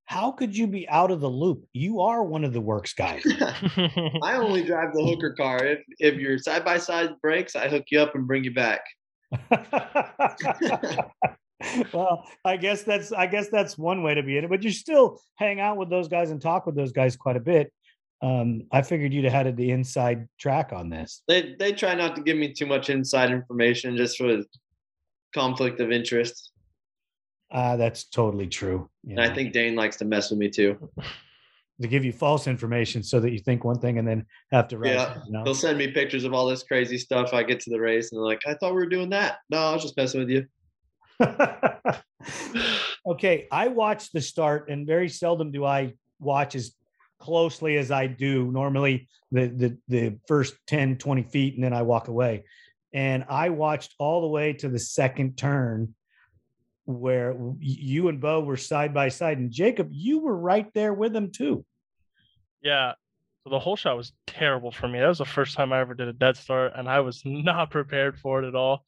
How 0.06 0.32
could 0.32 0.58
you 0.58 0.68
be 0.68 0.90
out 0.90 1.12
of 1.12 1.22
the 1.22 1.30
loop? 1.30 1.66
You 1.74 2.02
are 2.02 2.24
one 2.24 2.44
of 2.44 2.54
the 2.54 2.62
WORCS 2.62 2.96
guys. 2.96 3.24
I 4.24 4.36
only 4.36 4.64
drive 4.64 4.94
the 4.94 5.04
hooker 5.04 5.34
car. 5.34 5.64
If 5.66 5.80
if 6.00 6.16
your 6.16 6.38
side 6.38 6.66
by 6.66 6.80
side 6.80 7.12
breaks, 7.22 7.56
I 7.56 7.70
hook 7.70 7.86
you 7.92 8.02
up 8.02 8.16
and 8.16 8.28
bring 8.28 8.44
you 8.44 8.54
back. 8.54 8.82
well, 11.94 12.28
I 12.44 12.58
guess 12.58 12.84
that's 12.84 13.12
I 13.12 13.28
guess 13.28 13.50
that's 13.50 13.78
one 13.78 14.04
way 14.04 14.16
to 14.16 14.24
be 14.24 14.38
in 14.38 14.44
it, 14.44 14.50
but 14.50 14.64
you 14.64 14.72
still 14.72 15.22
hang 15.36 15.60
out 15.60 15.78
with 15.78 15.90
those 15.90 16.08
guys 16.08 16.32
and 16.32 16.42
talk 16.42 16.66
with 16.66 16.76
those 16.76 16.92
guys 16.92 17.16
quite 17.16 17.38
a 17.38 17.42
bit. 17.42 17.72
Um, 18.22 18.68
I 18.72 18.84
figured 18.84 19.14
you'd 19.14 19.24
have 19.24 19.46
had 19.46 19.58
the 19.58 19.72
inside 19.72 20.28
track 20.40 20.72
on 20.74 20.90
this. 20.90 21.24
They 21.28 21.56
they 21.58 21.74
try 21.74 21.96
not 21.96 22.16
to 22.16 22.22
give 22.22 22.38
me 22.38 22.54
too 22.54 22.66
much 22.66 22.90
inside 22.90 23.32
information 23.32 23.98
just 23.98 24.18
for 24.18 24.42
conflict 25.34 25.80
of 25.80 25.92
interest. 25.92 26.51
Uh, 27.52 27.76
that's 27.76 28.06
totally 28.06 28.48
true. 28.48 28.90
And 29.08 29.20
I 29.20 29.34
think 29.34 29.52
Dane 29.52 29.76
likes 29.76 29.98
to 29.98 30.06
mess 30.06 30.30
with 30.30 30.40
me 30.40 30.50
too. 30.50 30.90
to 31.82 31.88
give 31.88 32.06
you 32.06 32.12
false 32.12 32.48
information 32.48 33.02
so 33.02 33.20
that 33.20 33.32
you 33.32 33.40
think 33.40 33.64
one 33.64 33.80
thing 33.80 33.98
and 33.98 34.08
then 34.08 34.26
have 34.52 34.68
to 34.70 34.78
write. 34.78 34.94
Yeah, 34.94 35.18
you 35.26 35.34
know? 35.34 35.44
they'll 35.44 35.56
send 35.56 35.78
me 35.78 35.88
pictures 35.88 36.24
of 36.24 36.34
all 36.34 36.48
this 36.48 36.64
crazy 36.64 36.98
stuff. 36.98 37.34
I 37.34 37.44
get 37.44 37.60
to 37.62 37.70
the 37.70 37.80
race 37.80 38.12
and 38.12 38.20
they're 38.20 38.26
like, 38.26 38.42
"I 38.48 38.54
thought 38.54 38.74
we 38.74 38.82
were 38.82 38.86
doing 38.86 39.10
that." 39.10 39.40
No, 39.50 39.58
I 39.58 39.74
was 39.74 39.82
just 39.82 39.98
messing 39.98 40.22
with 40.22 40.30
you. 40.30 40.46
okay, 43.08 43.48
I 43.52 43.68
watch 43.68 44.12
the 44.12 44.22
start, 44.22 44.70
and 44.70 44.86
very 44.86 45.10
seldom 45.10 45.52
do 45.52 45.66
I 45.66 45.94
watch 46.20 46.56
as 46.56 46.76
closely 47.20 47.78
as 47.78 47.92
I 47.92 48.08
do 48.08 48.52
normally 48.52 49.08
the 49.32 49.48
the 49.48 49.78
the 49.88 50.18
first 50.28 50.56
10 50.68 50.98
20 50.98 51.24
feet 51.24 51.54
and 51.56 51.64
then 51.64 51.72
I 51.72 51.84
walk 51.84 52.08
away 52.08 52.46
and 52.94 53.24
I 53.30 53.50
watched 53.50 53.94
all 54.00 54.22
the 54.22 54.28
way 54.28 54.54
to 54.54 54.68
the 54.68 54.80
second 54.80 55.38
turn 55.38 55.94
where 56.92 57.36
you 57.60 58.08
and 58.10 58.22
Bo 58.22 58.42
were 58.42 58.58
side 58.58 58.94
by 58.94 59.10
side 59.10 59.38
and 59.38 59.52
Jacob 59.52 59.90
you 59.92 60.20
were 60.20 60.36
right 60.36 60.72
there 60.74 60.94
with 60.94 61.14
them 61.14 61.32
too 61.32 61.66
yeah 62.62 62.94
so 63.44 63.50
the 63.50 63.60
whole 63.60 63.76
shot 63.76 63.98
was 63.98 64.14
terrible 64.28 64.72
for 64.72 64.88
me 64.88 65.00
that 65.00 65.08
was 65.08 65.18
the 65.18 65.26
first 65.26 65.56
time 65.56 65.74
I 65.74 65.80
ever 65.80 65.94
did 65.94 66.08
a 66.08 66.14
dead 66.14 66.38
start 66.38 66.74
and 66.76 66.88
I 66.88 67.00
was 67.00 67.22
not 67.26 67.72
prepared 67.72 68.20
for 68.20 68.44
it 68.44 68.48
at 68.48 68.56
all 68.56 68.86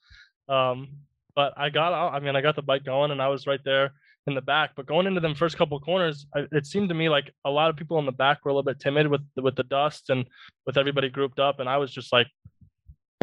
um 0.49 0.89
but 1.35 1.53
I 1.57 1.69
got 1.69 1.93
out 1.93 2.13
I 2.13 2.19
mean 2.19 2.35
I 2.35 2.41
got 2.41 2.55
the 2.55 2.61
bike 2.61 2.83
going 2.83 3.11
and 3.11 3.21
I 3.21 3.29
was 3.29 3.47
right 3.47 3.63
there 3.63 3.93
in 4.27 4.35
the 4.35 4.41
back. 4.41 4.71
But 4.75 4.85
going 4.85 5.07
into 5.07 5.19
them 5.19 5.35
first 5.35 5.57
couple 5.57 5.79
corners, 5.79 6.25
it 6.35 6.65
seemed 6.65 6.89
to 6.89 6.95
me 6.95 7.09
like 7.09 7.31
a 7.45 7.49
lot 7.49 7.69
of 7.69 7.75
people 7.75 7.99
in 7.99 8.05
the 8.05 8.11
back 8.11 8.43
were 8.43 8.51
a 8.51 8.53
little 8.53 8.63
bit 8.63 8.79
timid 8.79 9.07
with 9.07 9.21
with 9.35 9.55
the 9.55 9.63
dust 9.63 10.09
and 10.09 10.25
with 10.65 10.77
everybody 10.77 11.09
grouped 11.09 11.39
up, 11.39 11.59
and 11.59 11.69
I 11.69 11.77
was 11.77 11.91
just 11.91 12.13
like 12.13 12.27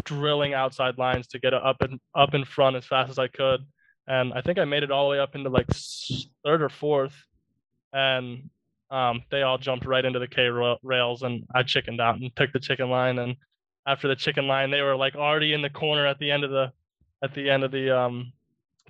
drilling 0.03 0.53
outside 0.53 0.97
lines 0.97 1.27
to 1.27 1.39
get 1.39 1.53
up 1.53 1.77
and 1.81 1.99
up 2.15 2.33
in 2.33 2.45
front 2.45 2.75
as 2.75 2.85
fast 2.85 3.09
as 3.09 3.19
I 3.19 3.27
could. 3.27 3.61
And 4.11 4.33
I 4.33 4.41
think 4.41 4.59
I 4.59 4.65
made 4.65 4.83
it 4.83 4.91
all 4.91 5.05
the 5.05 5.11
way 5.11 5.19
up 5.19 5.35
into 5.35 5.49
like 5.49 5.67
third 6.43 6.61
or 6.61 6.67
fourth, 6.67 7.15
and 7.93 8.49
um, 8.89 9.21
they 9.31 9.41
all 9.41 9.57
jumped 9.57 9.85
right 9.85 10.03
into 10.03 10.19
the 10.19 10.27
K 10.27 10.49
rails, 10.83 11.23
and 11.23 11.45
I 11.55 11.63
chickened 11.63 12.01
out 12.01 12.19
and 12.19 12.35
took 12.35 12.51
the 12.51 12.59
chicken 12.59 12.89
line. 12.89 13.19
And 13.19 13.37
after 13.87 14.09
the 14.09 14.17
chicken 14.17 14.47
line, 14.49 14.69
they 14.69 14.81
were 14.81 14.97
like 14.97 15.15
already 15.15 15.53
in 15.53 15.61
the 15.61 15.69
corner 15.69 16.05
at 16.05 16.19
the 16.19 16.29
end 16.29 16.43
of 16.43 16.51
the 16.51 16.73
at 17.23 17.33
the 17.33 17.49
end 17.49 17.63
of 17.63 17.71
the 17.71 17.97
um, 17.97 18.33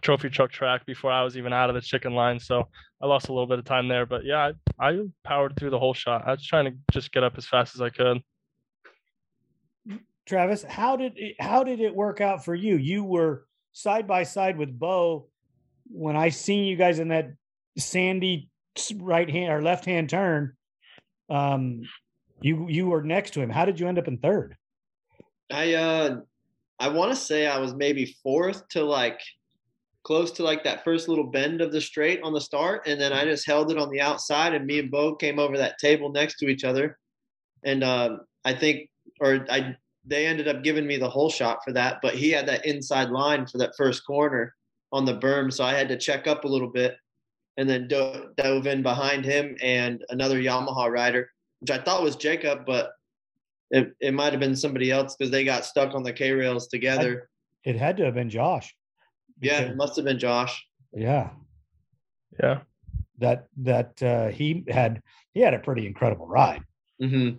trophy 0.01 0.31
truck 0.31 0.51
track 0.51 0.87
before 0.87 1.11
I 1.11 1.23
was 1.23 1.37
even 1.37 1.53
out 1.53 1.69
of 1.69 1.75
the 1.75 1.81
chicken 1.81 2.15
line. 2.15 2.39
So 2.39 2.67
I 2.99 3.05
lost 3.05 3.29
a 3.29 3.31
little 3.31 3.45
bit 3.45 3.59
of 3.59 3.65
time 3.65 3.87
there. 3.87 4.07
But 4.07 4.25
yeah, 4.25 4.53
I, 4.79 4.89
I 4.89 5.01
powered 5.23 5.55
through 5.55 5.69
the 5.69 5.77
whole 5.77 5.93
shot. 5.93 6.27
I 6.27 6.31
was 6.31 6.43
trying 6.43 6.65
to 6.65 6.73
just 6.91 7.11
get 7.11 7.23
up 7.23 7.37
as 7.37 7.45
fast 7.45 7.75
as 7.75 7.81
I 7.81 7.91
could. 7.91 8.23
Travis, 10.25 10.63
how 10.63 10.95
did 10.95 11.13
it, 11.15 11.35
how 11.39 11.63
did 11.63 11.79
it 11.79 11.93
work 11.93 12.21
out 12.21 12.43
for 12.43 12.55
you? 12.55 12.77
You 12.77 13.03
were 13.03 13.45
side 13.73 14.07
by 14.07 14.23
side 14.23 14.57
with 14.57 14.77
Bo 14.77 15.27
when 15.89 16.15
I 16.15 16.29
seen 16.29 16.65
you 16.65 16.75
guys 16.75 16.99
in 16.99 17.09
that 17.09 17.31
sandy 17.77 18.49
right 18.95 19.29
hand 19.29 19.53
or 19.53 19.61
left 19.61 19.85
hand 19.85 20.09
turn. 20.09 20.53
Um, 21.29 21.81
you 22.41 22.67
you 22.69 22.87
were 22.87 23.03
next 23.03 23.31
to 23.31 23.41
him. 23.41 23.49
How 23.49 23.65
did 23.65 23.79
you 23.79 23.87
end 23.87 23.99
up 23.99 24.07
in 24.07 24.17
third? 24.17 24.55
I 25.51 25.73
uh, 25.73 26.21
I 26.79 26.89
want 26.89 27.11
to 27.11 27.15
say 27.15 27.47
I 27.47 27.59
was 27.59 27.75
maybe 27.75 28.17
fourth 28.23 28.67
to 28.69 28.83
like 28.83 29.19
close 30.03 30.31
to 30.31 30.43
like 30.43 30.63
that 30.63 30.83
first 30.83 31.07
little 31.07 31.27
bend 31.27 31.61
of 31.61 31.71
the 31.71 31.79
straight 31.81 32.21
on 32.23 32.33
the 32.33 32.41
start, 32.41 32.87
and 32.87 32.99
then 32.99 33.13
I 33.13 33.23
just 33.25 33.45
held 33.45 33.71
it 33.71 33.77
on 33.77 33.91
the 33.91 34.01
outside, 34.01 34.53
and 34.53 34.65
me 34.65 34.79
and 34.79 34.89
Bo 34.89 35.15
came 35.15 35.39
over 35.39 35.57
that 35.57 35.77
table 35.77 36.11
next 36.11 36.37
to 36.37 36.47
each 36.47 36.63
other, 36.63 36.97
and 37.63 37.83
uh, 37.83 38.17
I 38.43 38.55
think, 38.55 38.89
or 39.19 39.45
I 39.49 39.75
they 40.05 40.25
ended 40.25 40.47
up 40.47 40.63
giving 40.63 40.87
me 40.87 40.97
the 40.97 41.09
whole 41.09 41.29
shot 41.29 41.59
for 41.63 41.71
that, 41.73 41.99
but 42.01 42.15
he 42.15 42.31
had 42.31 42.47
that 42.47 42.65
inside 42.65 43.09
line 43.09 43.45
for 43.45 43.57
that 43.59 43.75
first 43.77 44.05
corner 44.05 44.55
on 44.91 45.05
the 45.05 45.17
berm, 45.17 45.51
so 45.53 45.63
I 45.63 45.73
had 45.73 45.89
to 45.89 45.97
check 45.97 46.27
up 46.27 46.43
a 46.43 46.47
little 46.47 46.67
bit, 46.67 46.97
and 47.57 47.69
then 47.69 47.87
do- 47.87 48.29
dove 48.35 48.67
in 48.67 48.81
behind 48.81 49.23
him 49.23 49.55
and 49.61 50.03
another 50.09 50.39
Yamaha 50.39 50.89
rider, 50.89 51.29
which 51.59 51.71
I 51.71 51.77
thought 51.77 52.03
was 52.03 52.15
Jacob, 52.15 52.65
but 52.65 52.91
it, 53.69 53.93
it 54.01 54.13
might 54.13 54.33
have 54.33 54.39
been 54.39 54.55
somebody 54.55 54.91
else 54.91 55.15
because 55.15 55.31
they 55.31 55.43
got 55.43 55.65
stuck 55.65 55.95
on 55.95 56.03
the 56.03 56.11
K 56.11 56.31
rails 56.31 56.67
together. 56.67 57.29
It 57.63 57.75
had 57.75 57.95
to 57.97 58.05
have 58.05 58.15
been 58.15 58.29
Josh. 58.29 58.75
Yeah, 59.39 59.61
it 59.61 59.75
must 59.75 59.95
have 59.95 60.05
been 60.05 60.19
Josh. 60.19 60.65
Yeah. 60.93 61.29
Yeah. 62.41 62.61
That 63.19 63.47
that 63.57 64.01
uh 64.01 64.27
he 64.29 64.65
had 64.67 65.01
he 65.33 65.41
had 65.41 65.53
a 65.53 65.59
pretty 65.59 65.85
incredible 65.85 66.27
ride. 66.27 66.63
Mm-hmm. 67.01 67.37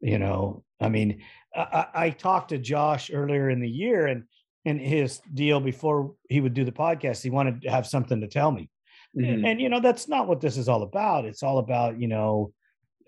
You 0.00 0.18
know, 0.18 0.64
I 0.80 0.88
mean, 0.88 1.22
I, 1.54 1.86
I 1.94 2.10
talked 2.10 2.50
to 2.50 2.58
Josh 2.58 3.10
earlier 3.12 3.50
in 3.50 3.60
the 3.60 3.68
year 3.68 4.06
and 4.06 4.24
and 4.64 4.80
his 4.80 5.20
deal 5.32 5.60
before 5.60 6.14
he 6.28 6.40
would 6.40 6.54
do 6.54 6.64
the 6.64 6.72
podcast, 6.72 7.22
he 7.22 7.30
wanted 7.30 7.62
to 7.62 7.70
have 7.70 7.86
something 7.86 8.20
to 8.20 8.26
tell 8.26 8.50
me. 8.50 8.68
Mm-hmm. 9.16 9.44
And, 9.46 9.60
you 9.60 9.68
know, 9.68 9.80
that's 9.80 10.08
not 10.08 10.26
what 10.26 10.40
this 10.40 10.56
is 10.56 10.68
all 10.68 10.82
about. 10.82 11.24
It's 11.24 11.44
all 11.44 11.58
about, 11.58 12.00
you 12.00 12.08
know, 12.08 12.52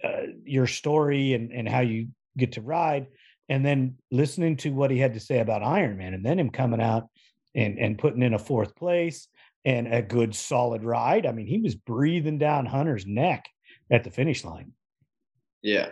uh, 0.02 0.28
your 0.44 0.68
story 0.68 1.34
and, 1.34 1.52
and 1.52 1.68
how 1.68 1.80
you 1.80 2.08
get 2.36 2.52
to 2.52 2.60
ride. 2.60 3.08
And 3.48 3.66
then 3.66 3.96
listening 4.10 4.56
to 4.58 4.70
what 4.70 4.90
he 4.90 4.98
had 4.98 5.14
to 5.14 5.20
say 5.20 5.40
about 5.40 5.62
Ironman 5.62 6.14
and 6.14 6.24
then 6.24 6.38
him 6.38 6.50
coming 6.50 6.80
out 6.80 7.08
and 7.54 7.78
and 7.78 7.98
putting 7.98 8.22
in 8.22 8.34
a 8.34 8.38
fourth 8.38 8.76
place 8.76 9.26
and 9.64 9.92
a 9.92 10.00
good 10.00 10.34
solid 10.34 10.84
ride. 10.84 11.26
I 11.26 11.32
mean, 11.32 11.46
he 11.46 11.58
was 11.58 11.74
breathing 11.74 12.38
down 12.38 12.66
Hunter's 12.66 13.06
neck 13.06 13.48
at 13.90 14.04
the 14.04 14.10
finish 14.10 14.44
line. 14.44 14.72
Yeah. 15.62 15.90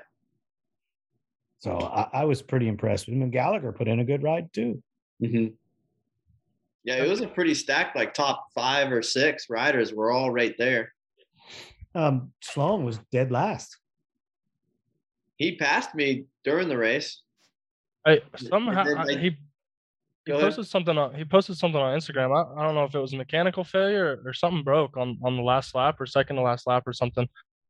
So 1.58 1.78
I, 1.78 2.20
I 2.20 2.24
was 2.24 2.42
pretty 2.42 2.68
impressed 2.68 3.06
with 3.06 3.14
him. 3.14 3.22
And 3.22 3.32
Gallagher 3.32 3.72
put 3.72 3.88
in 3.88 4.00
a 4.00 4.04
good 4.04 4.22
ride 4.22 4.52
too. 4.52 4.82
Mm-hmm. 5.22 5.54
Yeah, 6.84 7.02
it 7.02 7.08
was 7.08 7.20
a 7.20 7.26
pretty 7.26 7.54
stacked, 7.54 7.96
like 7.96 8.14
top 8.14 8.46
five 8.54 8.92
or 8.92 9.02
six 9.02 9.50
riders 9.50 9.92
were 9.92 10.12
all 10.12 10.30
right 10.30 10.54
there. 10.56 10.92
Um, 11.96 12.32
Sloan 12.40 12.84
was 12.84 13.00
dead 13.10 13.32
last. 13.32 13.76
He 15.36 15.56
passed 15.56 15.94
me 15.94 16.26
during 16.44 16.68
the 16.68 16.76
race. 16.76 17.22
I 18.06 18.20
somehow 18.36 18.84
I, 18.98 19.14
he 19.14 19.36
he 20.26 20.32
posted 20.32 20.60
ahead. 20.60 20.66
something 20.66 20.96
on 20.96 21.14
he 21.14 21.24
posted 21.24 21.56
something 21.56 21.80
on 21.80 21.98
Instagram. 21.98 22.30
I, 22.36 22.60
I 22.60 22.64
don't 22.64 22.74
know 22.74 22.84
if 22.84 22.94
it 22.94 23.00
was 23.00 23.12
a 23.12 23.16
mechanical 23.16 23.64
failure 23.64 24.20
or, 24.24 24.30
or 24.30 24.32
something 24.32 24.62
broke 24.62 24.96
on 24.96 25.18
on 25.24 25.36
the 25.36 25.42
last 25.42 25.74
lap 25.74 26.00
or 26.00 26.06
second 26.06 26.36
to 26.36 26.42
last 26.42 26.66
lap 26.66 26.84
or 26.86 26.92
something. 26.92 27.28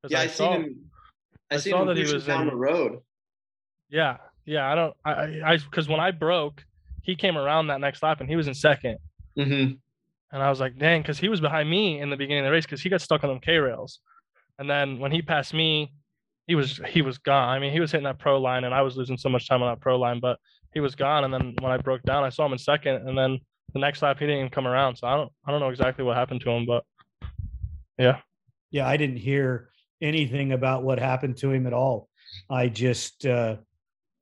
Yeah, 0.09 0.21
I, 0.21 0.23
I 0.23 0.27
saw, 0.27 0.53
him. 0.53 0.77
I, 1.51 1.55
I 1.55 1.59
saw 1.59 1.83
him 1.83 1.89
that 1.89 1.97
he 1.97 2.13
was 2.13 2.27
down 2.27 2.43
in, 2.43 2.49
the 2.49 2.57
road. 2.57 2.99
Yeah, 3.89 4.17
yeah. 4.45 4.71
I 4.71 4.75
don't. 4.75 4.95
I 5.05 5.13
I 5.45 5.57
because 5.59 5.89
when 5.89 6.01
I 6.01 6.11
broke, 6.11 6.65
he 7.03 7.17
came 7.17 7.37
around 7.37 7.69
that 7.69 7.81
next 7.81 8.03
lap 8.03 8.21
and 8.21 8.29
he 8.29 8.37
was 8.37 8.49
in 8.49 8.55
2nd 8.55 8.97
mm-hmm. 9.39 9.75
And 10.33 10.43
I 10.43 10.51
was 10.51 10.59
like, 10.59 10.77
dang, 10.77 11.03
because 11.03 11.19
he 11.19 11.29
was 11.29 11.41
behind 11.41 11.71
me 11.71 12.01
in 12.01 12.11
the 12.11 12.17
beginning 12.17 12.41
of 12.41 12.47
the 12.47 12.53
race 12.53 12.67
because 12.67 12.83
he 12.83 12.89
got 12.89 13.01
stuck 13.01 13.23
on 13.23 13.31
them 13.31 13.41
K 13.41 13.59
rails. 13.59 14.01
And 14.59 14.69
then 14.69 14.99
when 14.99 15.13
he 15.13 15.23
passed 15.23 15.55
me, 15.55 15.93
he 16.47 16.55
was 16.55 16.81
he 16.89 17.03
was 17.03 17.19
gone. 17.19 17.49
I 17.49 17.59
mean, 17.59 17.73
he 17.73 17.81
was 17.81 17.93
hitting 17.93 18.05
that 18.05 18.19
pro 18.19 18.41
line, 18.41 18.65
and 18.65 18.75
I 18.75 18.83
was 18.83 18.97
losing 18.97 19.19
so 19.19 19.29
much 19.29 19.49
time 19.49 19.63
on 19.63 19.73
that 19.73 19.81
pro 19.81 19.99
line. 19.99 20.21
But 20.21 20.39
he 20.77 20.81
was 20.81 20.95
gone. 20.95 21.25
And 21.25 21.33
then 21.33 21.55
when 21.61 21.73
I 21.73 21.79
broke 21.79 22.03
down, 22.03 22.23
I 22.23 22.29
saw 22.29 22.45
him 22.45 22.53
in 22.53 22.59
second. 22.59 23.09
And 23.09 23.17
then 23.17 23.39
the 23.73 23.79
next 23.79 24.03
lap, 24.03 24.19
he 24.19 24.27
didn't 24.27 24.41
even 24.41 24.51
come 24.51 24.67
around. 24.67 24.97
So 24.97 25.07
I 25.07 25.17
don't, 25.17 25.33
I 25.47 25.51
don't 25.51 25.61
know 25.61 25.71
exactly 25.71 26.05
what 26.05 26.19
happened 26.19 26.43
to 26.43 26.51
him, 26.51 26.67
but 26.67 26.85
yeah. 27.99 28.19
Yeah. 28.71 28.87
I 28.87 28.99
didn't 28.99 29.17
hear 29.17 29.71
anything 30.03 30.53
about 30.53 30.83
what 30.83 30.99
happened 30.99 31.39
to 31.39 31.51
him 31.51 31.67
at 31.67 31.73
all. 31.73 32.11
I 32.51 32.69
just 32.69 33.25
uh, 33.25 33.57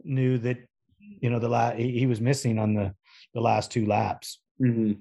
knew 0.04 0.38
that, 0.38 0.58
you 0.98 1.30
know, 1.30 1.38
the 1.38 1.48
last, 1.48 1.78
he, 1.78 2.06
was 2.06 2.20
missing 2.20 2.58
on 2.58 2.74
the, 2.74 2.94
the 3.32 3.40
last 3.40 3.70
two 3.70 3.86
laps. 3.86 4.40
Mm-hmm. 4.60 4.92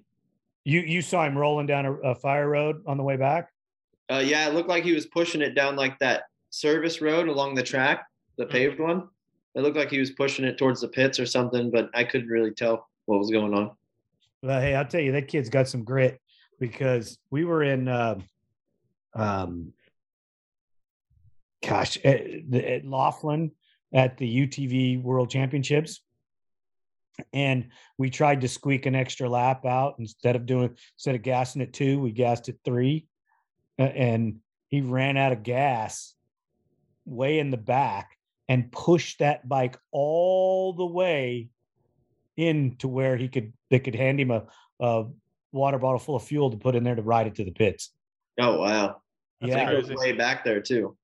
You, 0.65 0.79
you 0.79 1.01
saw 1.01 1.25
him 1.25 1.37
rolling 1.37 1.67
down 1.67 1.85
a, 1.85 1.93
a 1.93 2.15
fire 2.15 2.49
road 2.49 2.83
on 2.87 2.97
the 2.97 3.03
way 3.03 3.17
back. 3.17 3.49
Uh, 4.11 4.23
yeah. 4.23 4.47
It 4.47 4.53
looked 4.53 4.69
like 4.69 4.83
he 4.83 4.93
was 4.93 5.05
pushing 5.05 5.41
it 5.41 5.55
down 5.55 5.75
like 5.75 5.99
that 5.99 6.23
service 6.49 7.01
road 7.01 7.27
along 7.27 7.55
the 7.55 7.63
track, 7.63 8.05
the 8.37 8.43
mm-hmm. 8.43 8.51
paved 8.51 8.79
one. 8.79 9.09
It 9.55 9.61
looked 9.61 9.77
like 9.77 9.91
he 9.91 9.99
was 9.99 10.11
pushing 10.11 10.45
it 10.45 10.57
towards 10.57 10.81
the 10.81 10.87
pits 10.87 11.19
or 11.19 11.25
something, 11.25 11.69
but 11.69 11.89
I 11.93 12.03
couldn't 12.03 12.29
really 12.29 12.51
tell 12.51 12.89
what 13.05 13.19
was 13.19 13.29
going 13.29 13.53
on. 13.53 13.71
Well, 14.41 14.59
hey, 14.59 14.75
I'll 14.75 14.85
tell 14.85 15.01
you, 15.01 15.11
that 15.13 15.27
kid's 15.27 15.49
got 15.49 15.67
some 15.67 15.83
grit 15.83 16.19
because 16.59 17.17
we 17.29 17.45
were 17.45 17.63
in, 17.63 17.87
uh, 17.87 18.19
um, 19.13 19.73
gosh, 21.65 21.97
at, 22.03 22.53
at 22.53 22.85
Laughlin 22.85 23.51
at 23.93 24.17
the 24.17 24.47
UTV 24.47 25.01
World 25.01 25.29
Championships, 25.29 26.01
and 27.31 27.69
we 27.97 28.09
tried 28.09 28.41
to 28.41 28.47
squeak 28.47 28.85
an 28.85 28.95
extra 28.95 29.29
lap 29.29 29.65
out 29.65 29.95
instead 29.99 30.35
of 30.35 30.45
doing 30.45 30.75
instead 30.95 31.15
of 31.15 31.21
gassing 31.21 31.61
at 31.61 31.73
two, 31.73 31.99
we 31.99 32.11
gassed 32.11 32.49
at 32.49 32.55
three, 32.65 33.05
and 33.77 34.37
he 34.69 34.81
ran 34.81 35.17
out 35.17 35.31
of 35.31 35.43
gas 35.43 36.15
way 37.05 37.39
in 37.39 37.51
the 37.51 37.57
back 37.57 38.17
and 38.49 38.71
pushed 38.71 39.19
that 39.19 39.47
bike 39.47 39.77
all 39.91 40.73
the 40.73 40.85
way 40.85 41.49
into 42.35 42.87
where 42.87 43.15
he 43.15 43.27
could 43.27 43.53
they 43.69 43.79
could 43.79 43.95
hand 43.95 44.19
him 44.19 44.31
a, 44.31 44.43
a 44.79 45.05
water 45.51 45.77
bottle 45.77 45.99
full 45.99 46.15
of 46.15 46.23
fuel 46.23 46.49
to 46.49 46.57
put 46.57 46.75
in 46.75 46.83
there 46.83 46.95
to 46.95 47.01
ride 47.01 47.27
it 47.27 47.35
to 47.35 47.45
the 47.45 47.51
pits. 47.51 47.91
Oh 48.39 48.59
wow. 48.59 49.01
That's 49.41 49.53
yeah, 49.53 49.73
was 49.73 49.89
way 49.89 50.13
back 50.13 50.43
there 50.43 50.61
too. 50.61 50.95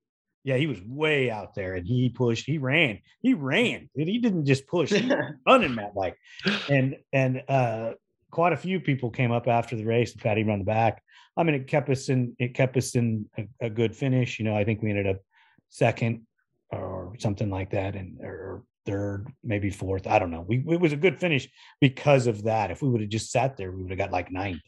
Yeah, 0.44 0.58
he 0.58 0.68
was 0.68 0.82
way 0.82 1.30
out 1.30 1.54
there, 1.54 1.76
and 1.76 1.86
he 1.86 2.10
pushed. 2.10 2.46
He 2.46 2.58
ran. 2.58 3.00
He 3.22 3.34
ran. 3.34 3.90
Dude, 3.96 4.08
He 4.08 4.20
didn't 4.20 4.46
just 4.46 4.68
push. 4.68 4.92
He 4.92 5.08
was 5.08 5.34
running 5.46 5.76
that 5.76 5.94
bike, 5.94 6.18
and 6.70 6.98
and 7.12 7.44
uh, 7.48 7.94
quite 8.32 8.54
a 8.54 8.58
few 8.58 8.80
people 8.80 9.10
came 9.10 9.32
up 9.32 9.48
after 9.48 9.76
the 9.76 9.86
race 9.86 10.14
and 10.14 10.22
patted 10.22 10.42
him 10.42 10.52
on 10.52 10.60
the 10.60 10.66
back. 10.66 11.04
I 11.36 11.44
mean, 11.44 11.56
it 11.56 11.68
kept 11.68 11.90
us 11.90 12.10
in. 12.10 12.36
It 12.40 12.54
kept 12.54 12.78
us 12.78 12.96
in 12.96 13.26
a, 13.38 13.48
a 13.62 13.70
good 13.70 13.96
finish. 13.96 14.40
You 14.40 14.46
know, 14.46 14.56
I 14.56 14.64
think 14.64 14.82
we 14.82 14.90
ended 14.90 15.08
up 15.08 15.18
second 15.70 16.26
or 16.72 17.14
something 17.20 17.50
like 17.50 17.72
that, 17.72 17.96
and 17.96 18.20
or 18.22 18.64
third, 18.86 19.28
maybe 19.44 19.70
fourth. 19.70 20.08
I 20.08 20.20
don't 20.20 20.32
know. 20.32 20.46
We 20.48 20.64
it 20.70 20.80
was 20.80 20.94
a 20.94 20.98
good 20.98 21.20
finish 21.20 21.50
because 21.82 22.28
of 22.28 22.44
that. 22.44 22.72
If 22.72 22.82
we 22.82 22.90
would 22.90 23.02
have 23.02 23.10
just 23.10 23.32
sat 23.32 23.58
there, 23.58 23.72
we 23.72 23.82
would 23.82 23.92
have 23.92 24.00
got 24.00 24.12
like 24.12 24.32
ninth. 24.32 24.62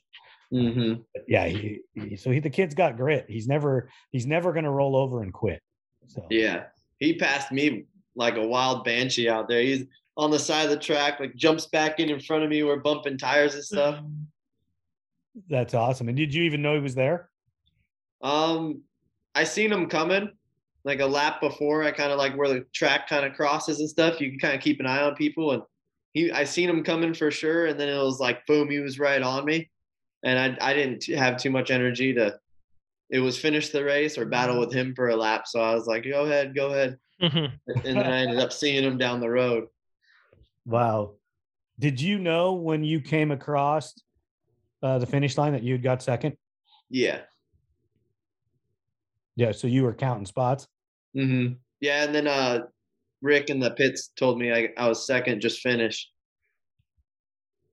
Hmm 0.52 0.94
yeah, 1.28 1.48
he, 1.48 1.80
he 1.94 2.16
so 2.18 2.30
he 2.30 2.40
the 2.40 2.50
kid's 2.50 2.76
got 2.76 2.98
grit. 2.98 3.26
He's 3.28 3.48
never 3.48 3.90
he's 4.12 4.28
never 4.28 4.52
going 4.52 4.66
to 4.66 4.70
roll 4.70 4.96
over 4.96 5.24
and 5.24 5.32
quit. 5.34 5.62
So 6.08 6.26
Yeah. 6.30 6.66
He 7.00 7.16
passed 7.16 7.52
me 7.52 7.86
like 8.16 8.36
a 8.36 8.46
wild 8.46 8.84
banshee 8.84 9.30
out 9.30 9.48
there. 9.48 9.62
He's 9.62 9.86
on 10.18 10.30
the 10.30 10.40
side 10.40 10.66
of 10.66 10.70
the 10.70 10.78
track, 10.78 11.20
like 11.20 11.36
jumps 11.36 11.68
back 11.68 12.00
in 12.00 12.10
in 12.10 12.20
front 12.20 12.44
of 12.44 12.50
me. 12.50 12.64
We're 12.64 12.78
bumping 12.78 13.18
tires 13.18 13.56
and 13.56 13.64
stuff. 13.64 14.04
that's 15.50 15.74
awesome. 15.74 16.10
And 16.10 16.18
did 16.18 16.34
you 16.34 16.44
even 16.44 16.62
know 16.62 16.76
he 16.76 16.82
was 16.82 16.96
there? 16.96 17.30
Um, 18.22 18.82
I 19.34 19.46
seen 19.46 19.72
him 19.72 19.88
coming 19.88 20.30
like 20.84 21.00
a 21.00 21.06
lap 21.06 21.42
before. 21.42 21.84
I 21.84 21.92
kind 21.92 22.12
of 22.12 22.18
like 22.18 22.36
where 22.36 22.50
the 22.50 22.66
track 22.74 23.08
kind 23.08 23.26
of 23.26 23.34
crosses 23.34 23.80
and 23.80 23.90
stuff. 23.90 24.20
You 24.20 24.30
can 24.30 24.40
kind 24.40 24.56
of 24.56 24.62
keep 24.62 24.80
an 24.80 24.86
eye 24.86 25.02
on 25.02 25.16
people, 25.16 25.52
and 25.52 25.64
he, 26.14 26.32
I 26.32 26.44
seen 26.44 26.70
him 26.70 26.84
coming 26.84 27.14
for 27.14 27.32
sure. 27.32 27.68
And 27.68 27.80
then 27.80 27.90
it 27.90 27.98
was 27.98 28.20
like 28.20 28.46
boom, 28.46 28.70
he 28.70 28.80
was 28.80 29.00
right 29.00 29.22
on 29.22 29.46
me, 29.46 29.70
and 30.24 30.40
I, 30.40 30.70
I 30.70 30.74
didn't 30.74 31.06
have 31.18 31.38
too 31.38 31.50
much 31.50 31.72
energy 31.72 32.14
to. 32.14 32.40
It 33.10 33.20
was 33.20 33.38
finish 33.38 33.70
the 33.70 33.84
race 33.84 34.18
or 34.18 34.26
battle 34.26 34.58
with 34.60 34.72
him 34.72 34.96
for 34.96 35.10
a 35.10 35.16
lap. 35.16 35.46
So 35.46 35.60
I 35.60 35.74
was 35.76 35.86
like, 35.86 36.06
go 36.06 36.24
ahead, 36.24 36.56
go 36.56 36.70
ahead. 36.70 36.98
And 37.20 37.60
then 37.84 37.98
I 37.98 38.22
ended 38.22 38.40
up 38.40 38.54
seeing 38.54 38.84
him 38.84 38.98
down 38.98 39.20
the 39.20 39.30
road. 39.30 39.68
Wow. 40.66 41.16
Did 41.78 42.00
you 42.00 42.20
know 42.20 42.54
when 42.54 42.84
you 42.86 43.02
came 43.02 43.32
across 43.32 43.94
uh, 44.82 44.98
the 45.00 45.06
finish 45.06 45.38
line 45.38 45.52
that 45.52 45.64
you 45.64 45.74
had 45.74 45.84
got 45.84 46.02
second? 46.02 46.38
Yeah. 46.90 47.20
Yeah. 49.36 49.52
So 49.52 49.68
you 49.68 49.84
were 49.84 49.94
counting 49.94 50.26
spots. 50.26 50.68
hmm 51.14 51.48
Yeah, 51.82 52.06
and 52.06 52.16
then 52.16 52.28
uh, 52.28 52.62
Rick 53.22 53.50
in 53.50 53.60
the 53.60 53.72
pits 53.72 54.12
told 54.16 54.40
me 54.40 54.54
I, 54.54 54.70
I 54.78 54.88
was 54.88 55.06
second, 55.06 55.42
just 55.42 55.60
finished. 55.60 56.12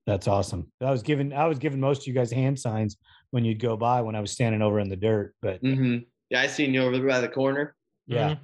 That's 0.08 0.26
awesome. 0.26 0.72
I 0.80 0.90
was 0.90 1.02
giving 1.02 1.34
I 1.34 1.46
was 1.46 1.58
giving 1.58 1.80
most 1.80 2.00
of 2.00 2.06
you 2.06 2.14
guys 2.14 2.32
hand 2.32 2.58
signs 2.58 2.96
when 3.30 3.44
you'd 3.44 3.60
go 3.60 3.76
by 3.76 4.00
when 4.00 4.16
I 4.16 4.20
was 4.22 4.32
standing 4.32 4.62
over 4.62 4.80
in 4.80 4.88
the 4.88 4.96
dirt. 4.96 5.34
But 5.42 5.60
hmm 5.60 5.98
Yeah, 6.30 6.40
I 6.40 6.46
seen 6.46 6.72
you 6.72 6.82
over 6.82 6.96
there 6.96 7.06
by 7.06 7.20
the 7.20 7.28
corner. 7.28 7.76
yeah, 8.06 8.36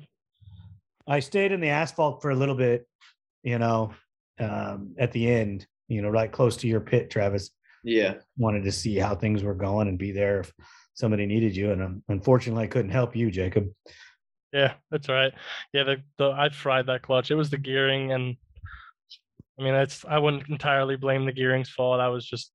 I 1.09 1.21
stayed 1.21 1.52
in 1.52 1.61
the 1.61 1.71
asphalt 1.71 2.21
for 2.21 2.30
a 2.30 2.35
little 2.37 2.54
bit. 2.54 2.87
You 3.44 3.59
know, 3.59 3.94
um, 4.38 4.94
at 4.99 5.12
the 5.12 5.26
end, 5.26 5.66
you 5.88 6.02
know, 6.02 6.11
right 6.11 6.30
close 6.30 6.59
to 6.59 6.68
your 6.68 6.80
pit, 6.80 7.09
Travis. 7.09 7.49
Yeah. 7.83 8.16
Wanted 8.37 8.64
to 8.64 8.73
see 8.73 8.97
how 8.97 9.14
things 9.14 9.42
were 9.42 9.54
going 9.54 9.88
and 9.88 9.99
be 9.99 10.12
there 10.12 10.40
if 10.40 10.52
somebody 10.92 11.25
needed 11.25 11.56
you. 11.56 11.73
And 11.73 11.83
um, 11.83 12.02
unfortunately, 12.11 12.64
I 12.64 12.66
couldn't 12.66 12.90
help 12.90 13.16
you, 13.16 13.30
Jacob. 13.30 13.68
Yeah, 14.52 14.75
that's 14.90 15.09
right. 15.09 15.33
Yeah, 15.73 15.85
the, 15.85 16.02
the 16.18 16.30
I 16.30 16.50
fried 16.50 16.88
that 16.88 17.00
clutch. 17.00 17.30
It 17.30 17.37
was 17.37 17.49
the 17.49 17.56
gearing, 17.56 18.12
and 18.12 18.37
I 19.58 19.62
mean, 19.62 19.75
it's 19.75 20.04
I 20.04 20.18
wouldn't 20.18 20.49
entirely 20.49 20.96
blame 20.96 21.26
the 21.26 21.32
gearing's 21.32 21.70
fault. 21.70 22.00
I 22.00 22.08
was 22.08 22.26
just 22.26 22.52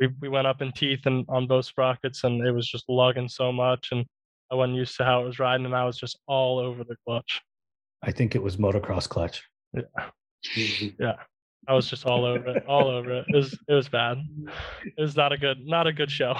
we, 0.00 0.08
we 0.20 0.28
went 0.28 0.46
up 0.46 0.62
in 0.62 0.72
teeth 0.72 1.06
and 1.06 1.24
on 1.28 1.46
both 1.46 1.64
sprockets, 1.66 2.24
and 2.24 2.46
it 2.46 2.52
was 2.52 2.68
just 2.68 2.84
lugging 2.88 3.28
so 3.28 3.52
much, 3.52 3.88
and 3.92 4.04
I 4.50 4.54
wasn't 4.54 4.76
used 4.76 4.96
to 4.98 5.04
how 5.04 5.22
it 5.22 5.26
was 5.26 5.38
riding, 5.38 5.66
and 5.66 5.74
I 5.74 5.84
was 5.84 5.98
just 5.98 6.18
all 6.26 6.58
over 6.58 6.84
the 6.84 6.96
clutch. 7.06 7.40
I 8.02 8.12
think 8.12 8.34
it 8.34 8.42
was 8.42 8.56
motocross 8.56 9.08
clutch. 9.08 9.42
Yeah, 9.72 9.82
yeah. 10.98 11.16
I 11.66 11.72
was 11.72 11.88
just 11.88 12.04
all 12.04 12.26
over 12.26 12.58
it, 12.58 12.66
all 12.66 12.88
over 12.88 13.10
it. 13.10 13.24
It 13.28 13.36
was 13.36 13.58
it 13.68 13.72
was 13.72 13.88
bad. 13.88 14.18
It 14.84 15.00
was 15.00 15.16
not 15.16 15.32
a 15.32 15.38
good 15.38 15.64
not 15.64 15.86
a 15.86 15.92
good 15.92 16.10
show. 16.10 16.36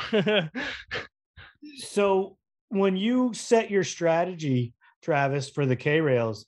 So 1.76 2.36
when 2.68 2.96
you 2.96 3.32
set 3.34 3.70
your 3.70 3.84
strategy, 3.84 4.74
Travis, 5.02 5.48
for 5.48 5.66
the 5.66 5.76
K 5.76 6.00
rails, 6.00 6.46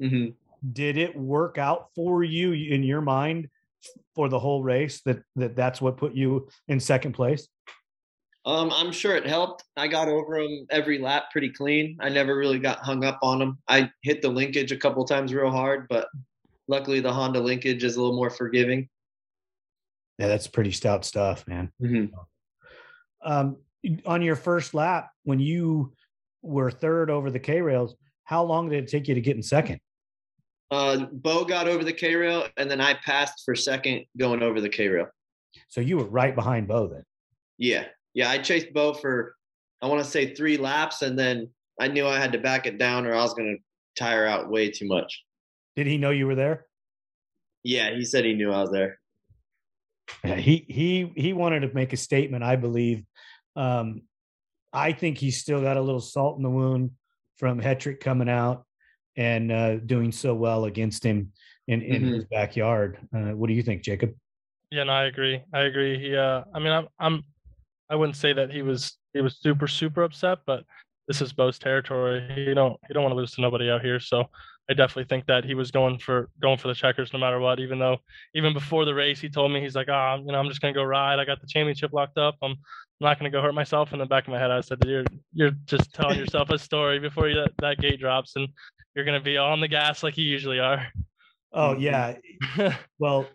hmm 0.00 0.28
did 0.72 0.96
it 0.96 1.16
work 1.16 1.58
out 1.58 1.88
for 1.94 2.22
you 2.22 2.52
in 2.52 2.82
your 2.82 3.00
mind 3.00 3.48
for 4.14 4.28
the 4.28 4.38
whole 4.38 4.62
race 4.62 5.00
that 5.02 5.22
that 5.36 5.56
that's 5.56 5.80
what 5.80 5.96
put 5.96 6.14
you 6.14 6.48
in 6.68 6.78
second 6.78 7.12
place? 7.12 7.48
Um, 8.44 8.72
I'm 8.72 8.90
sure 8.90 9.16
it 9.16 9.26
helped. 9.26 9.64
I 9.76 9.86
got 9.86 10.08
over 10.08 10.42
them 10.42 10.66
every 10.70 10.98
lap 10.98 11.24
pretty 11.30 11.50
clean. 11.50 11.96
I 12.00 12.08
never 12.08 12.36
really 12.36 12.58
got 12.58 12.78
hung 12.78 13.04
up 13.04 13.18
on 13.22 13.38
them. 13.38 13.58
I 13.68 13.90
hit 14.02 14.20
the 14.20 14.28
linkage 14.28 14.72
a 14.72 14.76
couple 14.76 15.04
times 15.04 15.32
real 15.32 15.50
hard, 15.50 15.86
but 15.88 16.08
luckily 16.66 17.00
the 17.00 17.12
Honda 17.12 17.38
linkage 17.40 17.84
is 17.84 17.94
a 17.94 18.00
little 18.02 18.16
more 18.16 18.30
forgiving. 18.30 18.88
Yeah, 20.18 20.26
that's 20.26 20.48
pretty 20.48 20.72
stout 20.72 21.04
stuff, 21.04 21.46
man. 21.46 21.72
hmm 21.80 22.06
Um, 23.24 23.58
on 24.06 24.22
your 24.22 24.36
first 24.36 24.74
lap, 24.74 25.10
when 25.22 25.38
you 25.38 25.92
were 26.42 26.70
third 26.70 27.10
over 27.10 27.30
the 27.30 27.38
K 27.38 27.60
rails, 27.60 27.94
how 28.24 28.42
long 28.42 28.68
did 28.68 28.82
it 28.82 28.90
take 28.90 29.06
you 29.06 29.14
to 29.14 29.20
get 29.20 29.36
in 29.36 29.42
second? 29.42 29.80
Uh, 30.72 31.04
Bo 31.12 31.44
got 31.44 31.68
over 31.68 31.84
the 31.84 31.92
K 31.92 32.14
rail, 32.14 32.46
and 32.56 32.70
then 32.70 32.80
I 32.80 32.94
passed 32.94 33.42
for 33.44 33.54
second 33.54 34.06
going 34.16 34.42
over 34.42 34.58
the 34.58 34.70
K 34.70 34.88
rail. 34.88 35.06
So 35.68 35.82
you 35.82 35.98
were 35.98 36.06
right 36.06 36.34
behind 36.34 36.66
Bo 36.66 36.86
then. 36.86 37.04
Yeah, 37.58 37.84
yeah. 38.14 38.30
I 38.30 38.38
chased 38.38 38.72
Bo 38.72 38.94
for 38.94 39.36
I 39.82 39.86
want 39.86 40.02
to 40.02 40.10
say 40.10 40.34
three 40.34 40.56
laps, 40.56 41.02
and 41.02 41.18
then 41.18 41.50
I 41.78 41.88
knew 41.88 42.06
I 42.06 42.18
had 42.18 42.32
to 42.32 42.38
back 42.38 42.66
it 42.66 42.78
down, 42.78 43.06
or 43.06 43.12
I 43.12 43.22
was 43.22 43.34
going 43.34 43.58
to 43.58 44.02
tire 44.02 44.24
out 44.24 44.48
way 44.48 44.70
too 44.70 44.88
much. 44.88 45.22
Did 45.76 45.86
he 45.86 45.98
know 45.98 46.08
you 46.08 46.26
were 46.26 46.34
there? 46.34 46.64
Yeah, 47.62 47.94
he 47.94 48.06
said 48.06 48.24
he 48.24 48.32
knew 48.32 48.50
I 48.50 48.62
was 48.62 48.70
there. 48.70 48.98
Yeah, 50.24 50.36
he 50.36 50.64
he 50.70 51.12
he 51.14 51.34
wanted 51.34 51.60
to 51.60 51.74
make 51.74 51.92
a 51.92 51.98
statement, 51.98 52.44
I 52.44 52.56
believe. 52.56 53.04
Um, 53.56 54.02
I 54.72 54.92
think 54.92 55.18
he's 55.18 55.38
still 55.38 55.60
got 55.60 55.76
a 55.76 55.82
little 55.82 56.00
salt 56.00 56.38
in 56.38 56.42
the 56.42 56.50
wound 56.50 56.92
from 57.36 57.60
Hetrick 57.60 58.00
coming 58.00 58.30
out 58.30 58.64
and 59.16 59.52
uh, 59.52 59.76
doing 59.76 60.12
so 60.12 60.34
well 60.34 60.64
against 60.64 61.04
him 61.04 61.32
in, 61.68 61.82
in 61.82 62.02
Mhm. 62.02 62.14
his 62.14 62.24
backyard. 62.26 62.98
Uh, 63.14 63.32
what 63.32 63.48
do 63.48 63.54
you 63.54 63.62
think, 63.62 63.82
Jacob? 63.82 64.14
Yeah, 64.70 64.84
no, 64.84 64.92
I 64.92 65.04
agree. 65.04 65.42
I 65.52 65.60
agree. 65.62 65.98
He, 65.98 66.16
uh, 66.16 66.44
I 66.54 66.58
mean, 66.58 66.72
I'm, 66.72 66.88
I'm, 66.98 67.24
I 67.90 67.94
wouldn't 67.94 68.16
say 68.16 68.32
that 68.32 68.50
he 68.50 68.62
was, 68.62 68.96
he 69.12 69.20
was 69.20 69.38
super, 69.38 69.68
super 69.68 70.02
upset, 70.02 70.38
but 70.46 70.64
this 71.08 71.20
is 71.20 71.32
Bo's 71.32 71.58
territory. 71.58 72.26
You 72.36 72.54
don't, 72.54 72.78
you 72.88 72.94
don't 72.94 73.02
want 73.02 73.12
to 73.12 73.16
lose 73.16 73.32
to 73.32 73.42
nobody 73.42 73.68
out 73.70 73.82
here. 73.82 74.00
So 74.00 74.24
I 74.70 74.74
definitely 74.74 75.04
think 75.04 75.26
that 75.26 75.44
he 75.44 75.54
was 75.54 75.70
going 75.70 75.98
for, 75.98 76.30
going 76.40 76.56
for 76.56 76.68
the 76.68 76.74
checkers 76.74 77.12
no 77.12 77.18
matter 77.18 77.38
what. 77.38 77.60
Even 77.60 77.78
though, 77.78 77.98
even 78.34 78.54
before 78.54 78.86
the 78.86 78.94
race, 78.94 79.20
he 79.20 79.28
told 79.28 79.52
me 79.52 79.60
he's 79.60 79.74
like, 79.74 79.88
ah, 79.90 80.16
you 80.16 80.32
know, 80.32 80.38
I'm 80.38 80.48
just 80.48 80.62
gonna 80.62 80.72
go 80.72 80.84
ride. 80.84 81.18
I 81.18 81.24
got 81.26 81.40
the 81.40 81.46
championship 81.48 81.92
locked 81.92 82.16
up. 82.16 82.36
I'm 82.42 82.54
not 83.00 83.18
gonna 83.18 83.28
go 83.30 83.42
hurt 83.42 83.54
myself. 83.54 83.92
In 83.92 83.98
the 83.98 84.06
back 84.06 84.26
of 84.26 84.32
my 84.32 84.38
head, 84.38 84.50
I 84.50 84.60
said, 84.62 84.78
you're, 84.84 85.04
you're 85.34 85.50
just 85.66 85.92
telling 85.92 86.18
yourself 86.18 86.48
a 86.50 86.58
story 86.58 86.98
before 86.98 87.28
you, 87.28 87.34
that, 87.34 87.50
that 87.60 87.80
gate 87.80 88.00
drops, 88.00 88.36
and 88.36 88.48
you're 88.94 89.04
gonna 89.04 89.20
be 89.20 89.36
on 89.36 89.60
the 89.60 89.68
gas 89.68 90.02
like 90.02 90.16
you 90.18 90.24
usually 90.24 90.58
are. 90.58 90.86
Oh 91.52 91.74
Mhm. 91.76 91.80
yeah. 92.56 92.76
Well, 92.98 93.26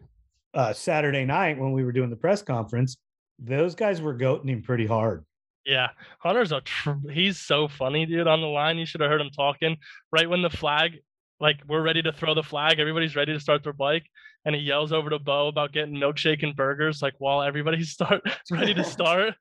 uh, 0.53 0.73
Saturday 0.73 1.25
night 1.25 1.57
when 1.59 1.71
we 1.71 1.83
were 1.83 1.91
doing 1.91 2.09
the 2.09 2.15
press 2.15 2.41
conference, 2.41 2.97
those 3.39 3.75
guys 3.75 4.01
were 4.01 4.15
goating 4.15 4.49
him 4.49 4.61
pretty 4.63 4.85
hard. 4.87 5.23
Yeah, 5.65 5.89
Hunter's 6.19 6.51
a 6.53 6.61
tr- 6.61 6.91
he's 7.11 7.37
so 7.39 7.67
funny, 7.67 8.05
dude. 8.05 8.25
On 8.27 8.39
the 8.41 8.47
line, 8.47 8.77
you 8.77 8.85
should 8.85 9.01
have 9.01 9.09
heard 9.09 9.19
him 9.21 9.29
talking 9.29 9.75
right 10.11 10.29
when 10.29 10.41
the 10.41 10.49
flag, 10.49 10.99
like 11.41 11.57
we're 11.67 11.81
ready 11.81 12.01
to 12.01 12.11
throw 12.13 12.33
the 12.33 12.41
flag, 12.43 12.79
everybody's 12.79 13.15
ready 13.17 13.33
to 13.33 13.39
start 13.39 13.63
their 13.63 13.73
bike, 13.73 14.05
and 14.45 14.55
he 14.55 14.61
yells 14.61 14.93
over 14.93 15.09
to 15.09 15.19
Bo 15.19 15.47
about 15.49 15.73
getting 15.73 15.95
milkshake 15.95 16.41
and 16.41 16.55
burgers, 16.55 17.01
like 17.01 17.13
while 17.19 17.41
everybody's 17.41 17.91
start 17.97 18.21
ready 18.49 18.73
to 18.73 18.83
start. 18.85 19.35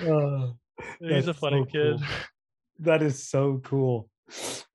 Oh, 0.00 0.54
he's 1.00 1.28
a 1.28 1.34
funny 1.34 1.60
so 1.60 1.64
kid. 1.66 1.96
cool. 1.98 2.06
that 2.80 3.02
is 3.02 3.22
so 3.28 3.60
cool. 3.62 4.08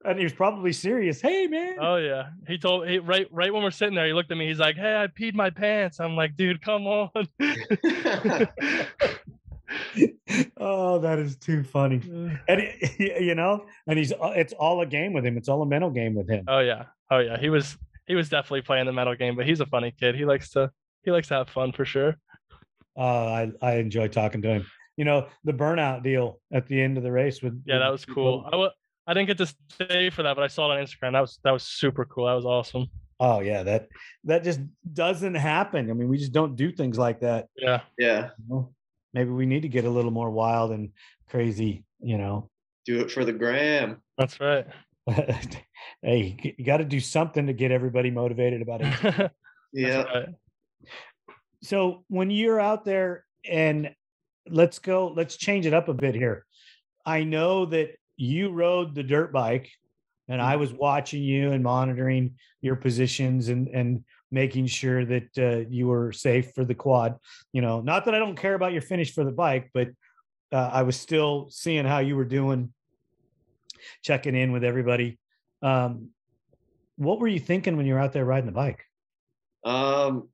And 0.06 0.18
he 0.18 0.24
was 0.24 0.34
probably 0.34 0.72
serious. 0.74 1.22
Hey 1.22 1.48
man. 1.48 1.76
Oh 1.80 1.98
yeah, 1.98 2.30
he 2.48 2.58
told 2.58 2.88
he 2.88 3.00
right 3.00 3.28
right 3.32 3.54
when 3.54 3.62
we're 3.64 3.72
sitting 3.72 3.96
there, 3.96 4.08
he 4.08 4.14
looked 4.14 4.32
at 4.32 4.38
me. 4.38 4.48
He's 4.48 4.60
like, 4.60 4.76
"Hey, 4.78 4.96
I 4.96 5.08
peed 5.08 5.34
my 5.34 5.50
pants." 5.50 6.00
I'm 6.00 6.16
like, 6.16 6.38
"Dude, 6.38 6.62
come 6.62 6.88
on." 6.88 7.10
oh, 10.58 11.00
that 11.00 11.20
is 11.20 11.36
too 11.38 11.64
funny. 11.64 12.02
And 12.48 12.62
it, 12.62 13.22
you 13.22 13.36
know, 13.36 13.66
and 13.88 13.98
he's 14.00 14.14
it's 14.20 14.54
all 14.54 14.82
a 14.82 14.86
game 14.86 15.14
with 15.14 15.26
him. 15.26 15.38
It's 15.38 15.50
all 15.50 15.62
a 15.62 15.66
mental 15.66 15.90
game 15.92 16.16
with 16.16 16.30
him. 16.30 16.46
oh 16.48 16.60
yeah, 16.60 16.86
oh 17.12 17.20
yeah. 17.20 17.38
He 17.40 17.50
was 17.50 17.78
he 18.08 18.16
was 18.16 18.30
definitely 18.30 18.62
playing 18.62 18.86
the 18.86 18.94
metal 18.94 19.16
game, 19.16 19.36
but 19.36 19.46
he's 19.46 19.60
a 19.60 19.66
funny 19.66 19.94
kid. 20.00 20.16
He 20.16 20.26
likes 20.26 20.52
to 20.52 20.72
he 21.04 21.12
likes 21.12 21.28
to 21.30 21.36
have 21.36 21.50
fun 21.50 21.72
for 21.72 21.86
sure. 21.86 22.16
Uh, 22.98 23.02
I 23.02 23.52
I 23.62 23.72
enjoy 23.76 24.08
talking 24.08 24.42
to 24.44 24.48
him. 24.50 24.66
You 24.98 25.06
know, 25.06 25.28
the 25.44 25.54
burnout 25.54 26.04
deal 26.04 26.40
at 26.52 26.68
the 26.68 26.82
end 26.82 26.98
of 26.98 27.04
the 27.04 27.12
race 27.12 27.42
with 27.42 27.62
Yeah, 27.66 27.80
that 27.80 27.92
was 27.92 28.06
cool. 28.06 28.50
I 28.52 28.56
wa- 28.56 28.72
I 29.10 29.14
didn't 29.16 29.26
get 29.26 29.40
to 29.40 29.48
stay 29.72 30.12
for 30.12 30.22
that, 30.22 30.36
but 30.36 30.44
I 30.44 30.48
saw 30.48 30.72
it 30.72 30.78
on 30.78 30.86
Instagram. 30.86 31.14
That 31.14 31.22
was 31.22 31.40
that 31.44 31.52
was 31.52 31.64
super 31.64 32.06
cool. 32.06 32.28
That 32.28 32.36
was 32.36 32.46
awesome. 32.46 32.86
Oh 33.20 33.40
yeah, 33.40 33.64
that 33.64 33.88
that 34.26 34.44
just 34.44 34.60
doesn't 34.94 35.34
happen. 35.34 35.90
I 35.90 35.94
mean, 35.94 36.10
we 36.10 36.20
just 36.20 36.32
don't 36.32 36.56
do 36.56 36.72
things 36.72 36.96
like 36.96 37.22
that. 37.22 37.48
Yeah. 37.58 37.82
Yeah. 37.98 38.30
you 38.38 38.56
know? 38.56 38.74
Maybe 39.16 39.32
we 39.32 39.48
need 39.48 39.64
to 39.64 39.68
get 39.68 39.86
a 39.86 39.90
little 39.90 40.12
more 40.12 40.30
wild 40.30 40.72
and 40.72 40.92
crazy, 41.28 41.86
you 42.00 42.20
know. 42.20 42.52
Do 42.86 43.00
it 43.00 43.10
for 43.10 43.26
the 43.26 43.34
gram. 43.34 43.98
That's 44.16 44.40
right. 44.40 44.68
hey, 46.04 46.38
you 46.56 46.64
got 46.64 46.78
to 46.78 46.86
do 46.86 47.00
something 47.00 47.48
to 47.48 47.54
get 47.54 47.72
everybody 47.72 48.12
motivated 48.12 48.62
about 48.62 48.82
it. 48.84 49.32
Yeah. 49.72 50.02
right. 50.02 50.30
so 51.62 52.04
when 52.08 52.32
you're 52.32 52.60
out 52.60 52.86
there 52.86 53.24
and 53.48 53.94
let's 54.50 54.80
go 54.80 55.14
let's 55.16 55.38
change 55.38 55.68
it 55.68 55.76
up 55.76 55.90
a 55.90 55.94
bit 55.94 56.16
here 56.16 56.48
i 57.06 57.24
know 57.24 57.68
that 57.68 57.92
you 58.20 58.52
rode 58.52 58.96
the 58.96 59.04
dirt 59.04 59.32
bike 59.32 59.70
and 60.28 60.42
i 60.42 60.56
was 60.56 60.74
watching 60.74 61.24
you 61.24 61.52
and 61.52 61.64
monitoring 61.64 62.36
your 62.62 62.76
positions 62.76 63.50
and 63.50 63.68
and 63.70 64.04
making 64.32 64.68
sure 64.68 65.06
that 65.06 65.38
uh, 65.40 65.68
you 65.70 65.88
were 65.88 66.12
safe 66.12 66.52
for 66.54 66.64
the 66.64 66.76
quad. 66.76 67.16
You 67.52 67.62
know 67.62 67.82
not 67.82 68.06
that 68.06 68.14
i 68.14 68.20
don't 68.20 68.36
care 68.36 68.54
about 68.54 68.74
your 68.74 68.82
finish 68.82 69.14
for 69.14 69.24
the 69.24 69.32
bike 69.32 69.72
but 69.74 69.90
uh, 70.52 70.70
i 70.72 70.84
was 70.84 70.96
still 70.96 71.48
seeing 71.50 71.86
how 71.86 72.00
you 72.00 72.16
were 72.16 72.26
doing 72.26 72.72
checking 74.02 74.36
in 74.36 74.52
with 74.52 74.64
everybody. 74.64 75.18
Um, 75.62 76.10
what 76.98 77.20
were 77.20 77.28
you 77.28 77.40
thinking 77.40 77.78
when 77.78 77.86
you 77.86 77.94
were 77.94 78.00
out 78.00 78.14
there 78.14 78.26
riding 78.26 78.46
the 78.46 78.52
bike? 78.52 78.86
Um, 79.64 80.30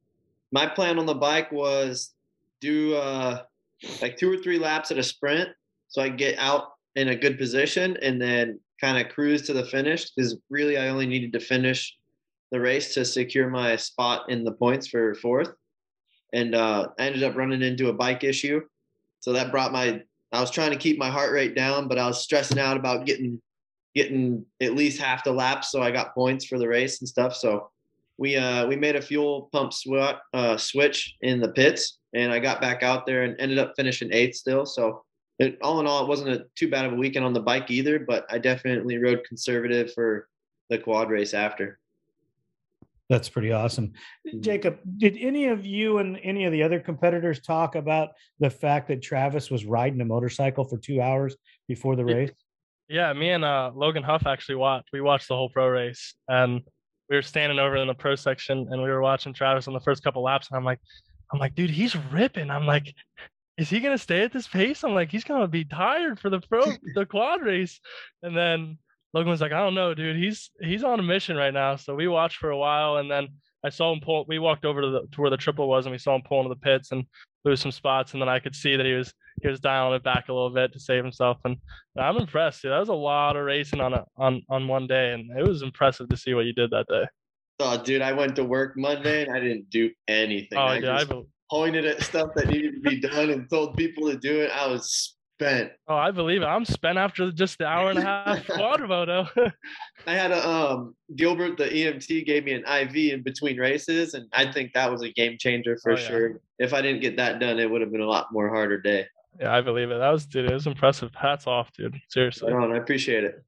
my 0.52 0.68
plan 0.68 1.00
on 1.00 1.06
the 1.06 1.16
bike 1.16 1.52
was 1.52 2.14
do 2.62 2.96
uh, 2.96 3.42
like 4.02 4.18
two 4.18 4.32
or 4.32 4.38
three 4.38 4.60
laps 4.60 4.92
at 4.92 4.98
a 4.98 5.04
sprint, 5.04 5.50
so 5.88 6.02
I 6.02 6.10
get 6.10 6.38
out 6.40 6.74
in 6.96 7.10
a 7.10 7.16
good 7.16 7.38
position 7.38 7.98
and 8.02 8.22
then 8.22 8.60
kind 8.80 8.98
of 8.98 9.12
cruise 9.14 9.42
to 9.44 9.54
the 9.54 9.66
finish. 9.66 10.12
Because 10.12 10.38
really, 10.50 10.78
I 10.78 10.90
only 10.90 11.06
needed 11.06 11.34
to 11.34 11.40
finish 11.40 11.96
the 12.52 12.60
race 12.60 12.94
to 12.94 13.06
secure 13.06 13.50
my 13.50 13.76
spot 13.76 14.30
in 14.30 14.44
the 14.44 14.52
points 14.52 14.88
for 14.88 15.16
fourth. 15.16 15.52
And 16.34 16.56
uh, 16.56 16.90
I 17.00 17.06
ended 17.06 17.24
up 17.24 17.36
running 17.36 17.62
into 17.62 17.90
a 17.90 17.94
bike 17.94 18.24
issue, 18.24 18.62
so 19.20 19.34
that 19.34 19.52
brought 19.52 19.72
my. 19.72 20.02
I 20.32 20.42
was 20.42 20.52
trying 20.52 20.72
to 20.72 20.78
keep 20.78 20.98
my 20.98 21.10
heart 21.10 21.32
rate 21.32 21.56
down, 21.56 21.88
but 21.88 21.98
I 21.98 22.08
was 22.08 22.22
stressing 22.22 22.60
out 22.60 22.76
about 22.76 23.06
getting 23.06 23.42
getting 23.94 24.46
at 24.62 24.76
least 24.76 25.00
half 25.00 25.24
the 25.24 25.32
laps, 25.32 25.72
so 25.72 25.82
I 25.82 25.92
got 25.92 26.14
points 26.14 26.46
for 26.46 26.60
the 26.60 26.68
race 26.68 27.00
and 27.00 27.08
stuff. 27.08 27.36
So 27.36 27.70
we 28.18 28.36
uh 28.36 28.66
we 28.68 28.76
made 28.76 28.96
a 28.96 29.02
fuel 29.02 29.50
pump 29.52 29.74
uh, 30.34 30.58
switch 30.58 31.16
in 31.22 31.40
the 31.40 31.50
pits 31.50 32.00
and 32.14 32.32
i 32.32 32.40
got 32.40 32.62
back 32.62 32.84
out 32.84 33.06
there 33.06 33.24
and 33.24 33.36
ended 33.40 33.58
up 33.58 33.74
finishing 33.76 34.12
eighth 34.14 34.36
still 34.36 34.66
so 34.66 35.04
it, 35.40 35.58
all 35.62 35.80
in 35.80 35.88
all 35.88 36.04
it 36.04 36.08
wasn't 36.08 36.30
a, 36.30 36.46
too 36.56 36.70
bad 36.70 36.86
of 36.86 36.94
a 36.94 36.96
weekend 36.96 37.26
on 37.26 37.34
the 37.34 37.40
bike 37.40 37.70
either 37.70 38.00
but 38.00 38.26
i 38.30 38.38
definitely 38.38 38.98
rode 38.98 39.24
conservative 39.28 39.92
for 39.94 40.28
the 40.70 40.78
quad 40.78 41.10
race 41.10 41.34
after 41.34 41.80
That's 43.08 43.30
pretty 43.30 43.52
awesome. 43.52 43.94
Mhm. 44.28 44.42
Jacob, 44.42 44.80
did 44.98 45.16
any 45.20 45.46
of 45.46 45.64
you 45.64 46.00
and 46.00 46.18
any 46.24 46.46
of 46.46 46.52
the 46.52 46.64
other 46.64 46.80
competitors 46.80 47.40
talk 47.40 47.76
about 47.76 48.10
the 48.40 48.50
fact 48.50 48.88
that 48.88 49.04
Travis 49.04 49.52
was 49.52 49.64
riding 49.64 50.02
a 50.02 50.06
motorcycle 50.06 50.64
for 50.64 50.80
two 50.80 51.00
hours 51.00 51.38
before 51.68 51.96
the 51.96 52.04
race? 52.04 52.32
Yeah, 52.88 53.14
me 53.14 53.30
and 53.30 53.46
uh, 53.46 53.72
Logan 53.76 54.02
Huff 54.02 54.26
actually 54.26 54.56
watched. 54.56 54.90
We 54.92 55.02
watched 55.02 55.28
the 55.28 55.36
whole 55.36 55.50
pro 55.50 55.68
race, 55.70 56.16
and 56.28 56.62
we 57.08 57.16
were 57.16 57.22
standing 57.22 57.60
over 57.60 57.76
in 57.78 57.88
the 57.88 57.94
pro 57.94 58.16
section, 58.16 58.68
and 58.72 58.82
we 58.82 58.90
were 58.90 59.02
watching 59.02 59.34
Travis 59.34 59.68
on 59.68 59.76
the 59.76 59.80
first 59.80 60.04
couple 60.04 60.24
laps. 60.24 60.50
And 60.50 60.58
I'm 60.58 60.66
like, 60.66 60.80
I'm 61.32 61.40
like, 61.40 61.54
dude, 61.54 61.70
he's 61.70 61.96
ripping. 62.12 62.50
I'm 62.50 62.66
like, 62.66 62.94
is 63.58 63.70
he 63.70 63.80
gonna 63.80 63.98
stay 63.98 64.22
at 64.24 64.34
this 64.34 64.48
pace? 64.48 64.84
I'm 64.84 64.94
like, 64.94 65.12
he's 65.12 65.24
gonna 65.24 65.48
be 65.48 65.64
tired 65.66 66.20
for 66.20 66.30
the 66.30 66.40
pro, 66.42 66.62
the 66.96 67.06
quad 67.06 67.42
race. 67.42 67.80
And 68.24 68.36
then 68.36 68.78
Logan 69.14 69.30
was 69.32 69.42
like, 69.42 69.52
I 69.54 69.60
don't 69.60 69.76
know, 69.76 69.94
dude. 69.94 70.18
He's 70.18 70.52
he's 70.62 70.84
on 70.84 71.00
a 71.00 71.04
mission 71.04 71.38
right 71.38 71.54
now. 71.54 71.76
So 71.78 71.96
we 71.96 72.08
watched 72.08 72.38
for 72.38 72.50
a 72.50 72.58
while, 72.58 72.98
and 72.98 73.10
then 73.10 73.30
I 73.64 73.70
saw 73.70 73.94
him 73.94 74.02
pull. 74.02 74.26
We 74.28 74.40
walked 74.40 74.66
over 74.66 74.82
to 74.82 74.90
the 74.90 75.02
to 75.14 75.22
where 75.22 75.30
the 75.30 75.38
triple 75.38 75.68
was, 75.70 75.86
and 75.86 75.92
we 75.94 75.98
saw 76.00 76.16
him 76.16 76.22
pull 76.28 76.42
into 76.42 76.50
the 76.50 76.60
pits 76.60 76.92
and 76.92 77.06
lose 77.46 77.62
some 77.62 77.72
spots. 77.72 78.14
And 78.14 78.22
then 78.22 78.30
I 78.30 78.40
could 78.40 78.56
see 78.56 78.76
that 78.76 78.86
he 78.86 78.94
was 78.94 79.14
he 79.42 79.48
was 79.48 79.60
dialing 79.60 79.96
it 79.96 80.04
back 80.04 80.28
a 80.30 80.34
little 80.34 80.50
bit 80.50 80.74
to 80.74 80.80
save 80.80 81.04
himself. 81.04 81.38
And 81.46 81.58
I'm 81.98 82.18
impressed. 82.18 82.62
Dude. 82.62 82.72
That 82.72 82.80
was 82.80 82.90
a 82.90 82.94
lot 82.94 83.36
of 83.38 83.46
racing 83.46 83.80
on 83.80 83.94
a 83.94 84.04
on 84.18 84.42
on 84.50 84.68
one 84.68 84.86
day, 84.88 85.14
and 85.14 85.32
it 85.40 85.48
was 85.48 85.62
impressive 85.62 86.10
to 86.10 86.18
see 86.18 86.34
what 86.34 86.46
you 86.46 86.54
did 86.54 86.72
that 86.72 86.88
day. 86.90 87.06
oh 87.62 87.82
dude 87.82 88.02
i 88.02 88.12
went 88.12 88.36
to 88.36 88.44
work 88.44 88.74
monday 88.76 89.24
and 89.24 89.34
i 89.34 89.40
didn't 89.40 89.70
do 89.70 89.90
anything 90.10 90.58
Oh, 90.58 90.62
i 90.64 90.80
dude, 90.82 90.90
I, 90.90 90.98
just 90.98 91.10
bel- 91.10 91.26
pointed 91.50 91.86
at 91.86 92.02
stuff 92.02 92.30
that 92.36 92.48
needed 92.48 92.76
to 92.76 92.90
be 92.90 93.00
done 93.00 93.30
and 93.30 93.50
told 93.50 93.76
people 93.78 94.10
to 94.10 94.18
do 94.18 94.42
it 94.42 94.50
i 94.54 94.68
was 94.68 95.16
spent 95.38 95.70
oh, 95.90 95.96
I 95.98 96.12
believe 96.12 96.42
it. 96.42 96.46
I'm 96.46 96.64
spent 96.64 96.98
after 96.98 97.30
just 97.30 97.58
the 97.58 97.66
hour 97.68 97.90
and 97.90 98.00
a 98.00 98.04
half 98.04 98.48
quad 98.48 98.80
moto. 98.88 99.28
I 100.08 100.14
had 100.14 100.32
a 100.32 100.48
um 100.50 100.96
Gilbert, 101.18 101.58
the 101.58 101.66
EMT, 101.66 102.26
gave 102.26 102.46
me 102.46 102.54
an 102.54 102.64
IV 102.66 102.96
in 103.14 103.22
between 103.22 103.58
races, 103.58 104.14
and 104.14 104.30
I 104.32 104.50
think 104.50 104.72
that 104.76 104.90
was 104.90 105.02
a 105.02 105.12
game 105.12 105.36
changer 105.38 105.78
for 105.84 105.92
Oh, 105.92 105.96
yeah. 105.98 106.08
sure. 106.08 106.42
If 106.58 106.74
I 106.74 106.82
didn't 106.82 107.02
get 107.02 107.18
that 107.18 107.42
done, 107.42 107.60
it 107.60 107.70
would 107.70 107.82
have 107.82 107.92
been 107.92 108.00
a 108.00 108.08
lot 108.08 108.28
more 108.32 108.48
harder 108.48 108.80
day. 108.80 109.08
yeah, 109.38 109.54
I 109.54 109.60
believe 109.60 109.92
it. 109.92 109.98
That 110.00 110.10
was 110.10 110.26
dude. 110.26 110.50
It 110.50 110.54
was 110.54 110.68
impressive. 110.68 111.12
Hats 111.14 111.48
off, 111.48 111.70
dude. 111.74 112.00
Seriously. 112.08 112.54
Right 112.54 112.64
on, 112.64 112.72
I 112.72 112.78
appreciate 112.78 113.26
it. 113.26 113.44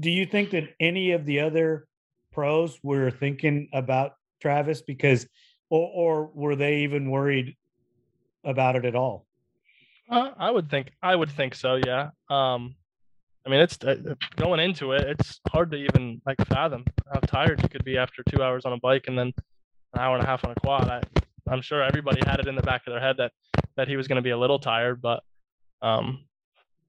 Do 0.00 0.10
you 0.10 0.24
think 0.24 0.52
that 0.52 0.70
any 0.80 1.10
of 1.12 1.26
the 1.26 1.40
other 1.40 1.86
pros 2.32 2.78
were 2.82 3.10
thinking 3.10 3.68
about 3.74 4.12
Travis 4.40 4.80
because, 4.80 5.26
or, 5.70 5.88
or 5.88 6.30
were 6.34 6.56
they 6.56 6.78
even 6.78 7.10
worried 7.10 7.56
about 8.44 8.76
it 8.76 8.84
at 8.84 8.94
all? 8.94 9.26
Uh, 10.10 10.30
I 10.36 10.50
would 10.50 10.68
think 10.68 10.90
I 11.02 11.14
would 11.14 11.30
think 11.30 11.54
so. 11.54 11.76
Yeah. 11.76 12.10
Um, 12.28 12.74
I 13.46 13.48
mean, 13.48 13.60
it's 13.60 13.82
uh, 13.82 14.14
going 14.36 14.60
into 14.60 14.92
it. 14.92 15.02
It's 15.02 15.40
hard 15.48 15.70
to 15.70 15.76
even 15.76 16.20
like 16.26 16.36
fathom 16.48 16.84
how 17.12 17.20
tired 17.20 17.62
you 17.62 17.68
could 17.68 17.84
be 17.84 17.96
after 17.96 18.22
two 18.28 18.42
hours 18.42 18.64
on 18.64 18.72
a 18.72 18.78
bike 18.78 19.04
and 19.06 19.18
then 19.18 19.32
an 19.94 20.00
hour 20.00 20.16
and 20.16 20.24
a 20.24 20.26
half 20.26 20.44
on 20.44 20.50
a 20.50 20.60
quad. 20.60 20.88
I, 20.88 21.02
I'm 21.48 21.62
sure 21.62 21.82
everybody 21.82 22.20
had 22.26 22.40
it 22.40 22.48
in 22.48 22.54
the 22.56 22.62
back 22.62 22.82
of 22.86 22.92
their 22.92 23.00
head 23.00 23.16
that 23.18 23.32
that 23.76 23.88
he 23.88 23.96
was 23.96 24.08
going 24.08 24.16
to 24.16 24.22
be 24.22 24.30
a 24.30 24.38
little 24.38 24.58
tired, 24.58 25.00
but 25.00 25.22
um, 25.80 26.24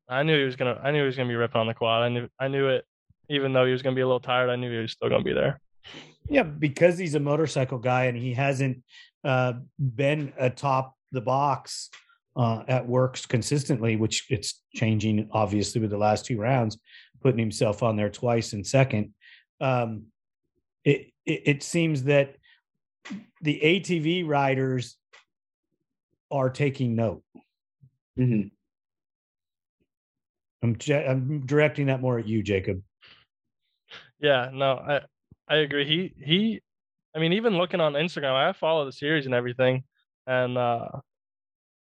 I 0.10 0.24
knew 0.24 0.38
he 0.38 0.46
was 0.46 0.56
gonna. 0.56 0.80
I 0.84 0.91
knew 0.91 1.00
he 1.00 1.06
was 1.06 1.15
gonna 1.15 1.30
be 1.30 1.36
ripping 1.36 1.62
on 1.62 1.67
the 1.67 1.74
quad. 1.74 2.04
I 2.04 2.10
knew. 2.10 2.28
I 2.39 2.48
knew 2.48 2.67
it. 2.67 2.86
Even 3.30 3.54
though 3.54 3.65
he 3.65 3.72
was 3.72 3.82
gonna 3.82 3.96
be 3.96 4.02
a 4.02 4.06
little 4.06 4.20
tired, 4.20 4.50
I 4.50 4.58
knew 4.58 4.70
he 4.70 4.78
was 4.78 4.91
still 4.91 5.10
gonna 5.10 5.24
be 5.24 5.34
there. 5.34 5.62
Yeah, 6.30 6.44
because 6.44 6.98
he's 6.98 7.16
a 7.16 7.20
motorcycle 7.20 7.78
guy 7.78 8.06
and 8.06 8.18
he 8.18 8.34
hasn't 8.34 8.84
uh, 9.24 9.54
been 9.78 10.34
atop 10.38 10.96
the 11.12 11.22
box 11.22 11.90
uh, 12.36 12.64
at 12.68 12.88
WORCS 12.88 13.26
consistently, 13.28 13.96
which 13.96 14.28
it's 14.30 14.62
changing 14.74 15.30
obviously 15.32 15.82
with 15.82 15.90
the 15.90 15.98
last 15.98 16.26
two 16.26 16.40
rounds, 16.40 16.78
putting 17.22 17.40
himself 17.40 17.84
on 17.84 17.96
there 17.98 18.10
twice 18.10 18.54
in 18.54 18.64
second. 18.64 19.14
Um, 19.60 20.06
it, 20.84 21.12
it 21.26 21.42
it 21.46 21.64
seems 21.64 22.04
that 22.04 22.36
the 23.42 23.60
ATV 23.62 24.28
riders 24.28 24.98
are 26.32 26.50
taking 26.50 26.96
note. 26.96 27.24
Mhm. 28.18 28.52
I'm 30.64 30.78
I'm 30.90 31.46
directing 31.46 31.88
that 31.88 32.02
more 32.02 32.20
at 32.20 32.28
you, 32.28 32.42
Jacob. 32.42 32.82
Yeah, 34.20 34.50
no, 34.54 34.74
I 34.78 35.02
I 35.52 35.58
agree. 35.58 35.86
He 35.86 36.14
he 36.24 36.62
I 37.14 37.20
mean, 37.20 37.34
even 37.34 37.58
looking 37.58 37.82
on 37.82 37.94
Instagram, 37.94 38.34
I 38.34 38.54
follow 38.54 38.86
the 38.86 38.94
series 38.94 39.26
and 39.26 39.36
everything. 39.36 39.84
And 40.26 40.58
uh 40.58 40.88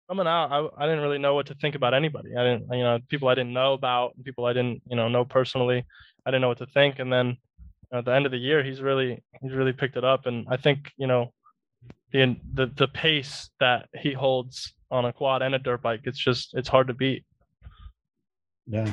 coming 0.10 0.28
out, 0.28 0.52
I 0.52 0.84
I 0.84 0.86
didn't 0.86 1.02
really 1.02 1.18
know 1.18 1.34
what 1.34 1.48
to 1.48 1.56
think 1.56 1.76
about 1.76 1.94
anybody. 1.94 2.36
I 2.36 2.44
didn't 2.44 2.68
you 2.74 2.84
know, 2.84 3.00
people 3.08 3.30
I 3.30 3.36
didn't 3.36 3.54
know 3.54 3.72
about, 3.72 4.22
people 4.22 4.46
I 4.46 4.52
didn't, 4.52 4.82
you 4.90 4.98
know, 4.98 5.08
know 5.08 5.24
personally. 5.24 5.86
I 6.26 6.32
didn't 6.32 6.42
know 6.42 6.50
what 6.50 6.58
to 6.58 6.66
think. 6.66 7.00
And 7.00 7.12
then 7.12 7.38
at 7.94 8.04
the 8.04 8.12
end 8.14 8.26
of 8.26 8.34
the 8.34 8.38
year, 8.38 8.64
he's 8.64 8.82
really 8.82 9.24
he's 9.42 9.54
really 9.54 9.74
picked 9.74 9.96
it 9.96 10.04
up. 10.04 10.26
And 10.26 10.46
I 10.50 10.58
think, 10.58 10.92
you 10.98 11.08
know, 11.08 11.32
the 12.12 12.36
the 12.54 12.66
the 12.66 12.90
pace 12.90 13.50
that 13.62 13.88
he 13.98 14.12
holds 14.12 14.74
on 14.92 15.06
a 15.06 15.14
quad 15.14 15.42
and 15.42 15.56
a 15.56 15.60
dirt 15.60 15.82
bike, 15.82 16.02
it's 16.04 16.20
just 16.20 16.54
it's 16.54 16.68
hard 16.68 16.88
to 16.88 16.94
beat. 16.94 17.24
Yeah. 18.68 18.92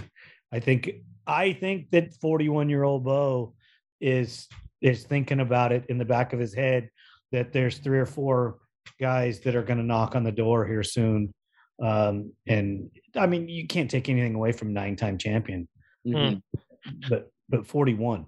I 0.53 0.61
think 0.61 0.93
I 1.27 1.55
think 1.55 1.91
that 1.91 2.15
41 2.15 2.69
year 2.69 2.85
old 2.85 3.03
Bo 3.03 3.55
is 4.01 4.49
is 4.81 5.05
thinking 5.05 5.41
about 5.41 5.73
it 5.73 5.85
in 5.89 5.99
the 5.99 6.05
back 6.05 6.33
of 6.33 6.39
his 6.41 6.55
head 6.55 6.89
that 7.33 7.53
there's 7.53 7.79
three 7.79 7.99
or 7.99 8.07
four 8.07 8.59
guys 8.99 9.41
that 9.41 9.55
are 9.55 9.63
going 9.63 9.79
to 9.79 9.85
knock 9.85 10.15
on 10.17 10.25
the 10.25 10.33
door 10.33 10.67
here 10.67 10.83
soon. 10.83 11.33
Um, 11.83 12.33
and 12.47 12.91
I 13.17 13.27
mean, 13.27 13.49
you 13.49 13.67
can't 13.67 13.91
take 13.91 14.09
anything 14.09 14.35
away 14.35 14.53
from 14.53 14.73
nine 14.73 14.97
time 14.97 15.19
champion, 15.19 15.69
Mhm. 16.07 16.43
but 17.09 17.31
but 17.49 17.67
41. 17.67 18.27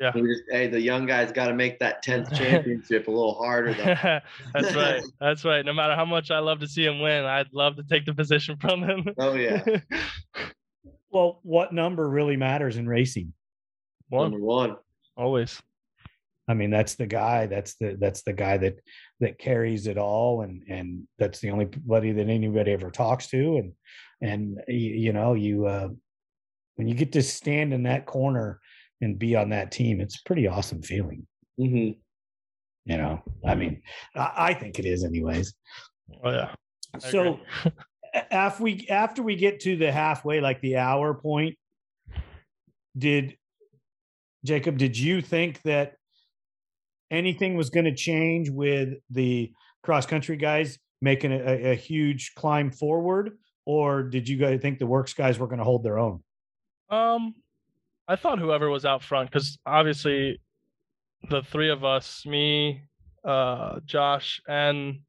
Yeah. 0.00 0.12
just- 0.12 0.42
hey, 0.50 0.68
the 0.68 0.80
young 0.80 1.06
guys 1.06 1.32
got 1.32 1.48
to 1.48 1.54
make 1.54 1.80
that 1.80 2.02
tenth 2.02 2.32
championship 2.32 3.08
a 3.08 3.10
little 3.10 3.34
harder 3.34 3.74
though. 3.74 3.84
That's 4.54 4.74
right. 4.76 5.02
That's 5.20 5.44
right. 5.44 5.64
No 5.64 5.72
matter 5.72 5.96
how 5.96 6.04
much 6.04 6.30
I 6.30 6.38
love 6.38 6.60
to 6.60 6.68
see 6.68 6.84
him 6.86 7.00
win, 7.00 7.24
I'd 7.24 7.52
love 7.52 7.74
to 7.76 7.82
take 7.82 8.06
the 8.06 8.14
position 8.14 8.56
from 8.58 8.82
him. 8.84 9.08
Oh 9.18 9.34
yeah, 9.34 9.64
Well, 11.10 11.40
what 11.42 11.72
number 11.72 12.08
really 12.08 12.36
matters 12.36 12.76
in 12.76 12.86
racing? 12.88 13.32
One 14.08 14.30
number 14.30 14.44
one. 14.44 14.76
always. 15.16 15.60
I 16.48 16.54
mean, 16.54 16.70
that's 16.70 16.94
the 16.94 17.06
guy. 17.06 17.46
That's 17.46 17.74
the 17.74 17.96
that's 18.00 18.22
the 18.22 18.32
guy 18.32 18.56
that 18.56 18.80
that 19.20 19.38
carries 19.38 19.86
it 19.86 19.98
all, 19.98 20.42
and 20.42 20.62
and 20.68 21.06
that's 21.18 21.40
the 21.40 21.50
only 21.50 21.66
buddy 21.66 22.12
that 22.12 22.28
anybody 22.28 22.72
ever 22.72 22.90
talks 22.90 23.26
to, 23.28 23.58
and 23.58 23.72
and 24.22 24.56
y- 24.66 24.74
you 24.74 25.12
know 25.12 25.34
you 25.34 25.66
uh, 25.66 25.88
when 26.76 26.88
you 26.88 26.94
get 26.94 27.12
to 27.12 27.22
stand 27.22 27.74
in 27.74 27.82
that 27.82 28.06
corner 28.06 28.60
and 29.02 29.18
be 29.18 29.36
on 29.36 29.50
that 29.50 29.70
team, 29.70 30.00
it's 30.00 30.16
a 30.16 30.24
pretty 30.24 30.46
awesome 30.46 30.80
feeling. 30.80 31.26
Mm-hmm. 31.60 31.98
You 32.90 32.96
know, 32.96 33.22
I 33.46 33.54
mean, 33.54 33.82
I, 34.14 34.32
I 34.36 34.54
think 34.54 34.78
it 34.78 34.86
is, 34.86 35.04
anyways. 35.04 35.54
Oh 36.24 36.30
yeah. 36.30 36.54
I 36.94 36.98
So 36.98 37.40
after 38.30 38.62
we 38.62 38.86
after 38.88 39.22
we 39.22 39.36
get 39.36 39.60
to 39.60 39.76
the 39.76 39.92
halfway, 39.92 40.40
like 40.40 40.62
the 40.62 40.78
hour 40.78 41.12
point, 41.12 41.58
did 42.96 43.36
Jacob? 44.44 44.78
Did 44.78 44.98
you 44.98 45.20
think 45.20 45.62
that 45.62 45.94
anything 47.10 47.56
was 47.56 47.70
going 47.70 47.86
to 47.86 47.94
change 47.94 48.50
with 48.50 48.94
the 49.10 49.52
cross 49.82 50.06
country 50.06 50.36
guys 50.36 50.78
making 51.00 51.32
a, 51.32 51.70
a, 51.70 51.74
huge 51.74 52.34
climb 52.34 52.70
forward, 52.70 53.38
or 53.64 54.02
did 54.02 54.28
you 54.28 54.36
guys 54.36 54.60
think 54.60 54.78
the 54.78 54.86
WORCS 54.86 55.14
guys 55.14 55.38
were 55.38 55.46
going 55.46 55.58
to 55.58 55.64
hold 55.64 55.84
their 55.84 55.98
own? 55.98 56.22
Um, 56.90 57.34
I 58.08 58.16
thought 58.16 58.38
whoever 58.38 58.68
was 58.68 58.84
out 58.84 59.02
front, 59.02 59.30
because 59.30 59.58
obviously, 59.64 60.40
the 61.30 61.42
three 61.42 61.70
of 61.70 61.84
us, 61.84 62.24
me, 62.26 62.82
uh, 63.24 63.80
Josh, 63.84 64.40
and 64.48 65.00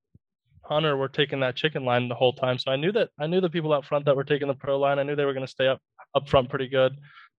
Hunter, 0.63 0.95
were 0.97 1.07
taking 1.07 1.39
that 1.39 1.55
chicken 1.55 1.85
line 1.85 2.07
the 2.07 2.15
whole 2.15 2.33
time. 2.33 2.57
So 2.59 2.71
I 2.71 2.75
knew 2.75 2.91
that 2.91 3.09
I 3.19 3.27
knew 3.27 3.41
the 3.41 3.49
people 3.49 3.73
out 3.73 3.85
front 3.85 4.05
that 4.05 4.15
were 4.15 4.23
taking 4.23 4.47
the 4.47 4.53
pro 4.53 4.77
line. 4.77 4.99
I 4.99 5.03
knew 5.03 5.15
they 5.15 5.25
were 5.25 5.33
going 5.33 5.45
to 5.45 5.51
stay 5.51 5.67
up 5.67 5.81
up 6.15 6.27
front 6.27 6.49
pretty 6.49 6.67
good. 6.67 6.93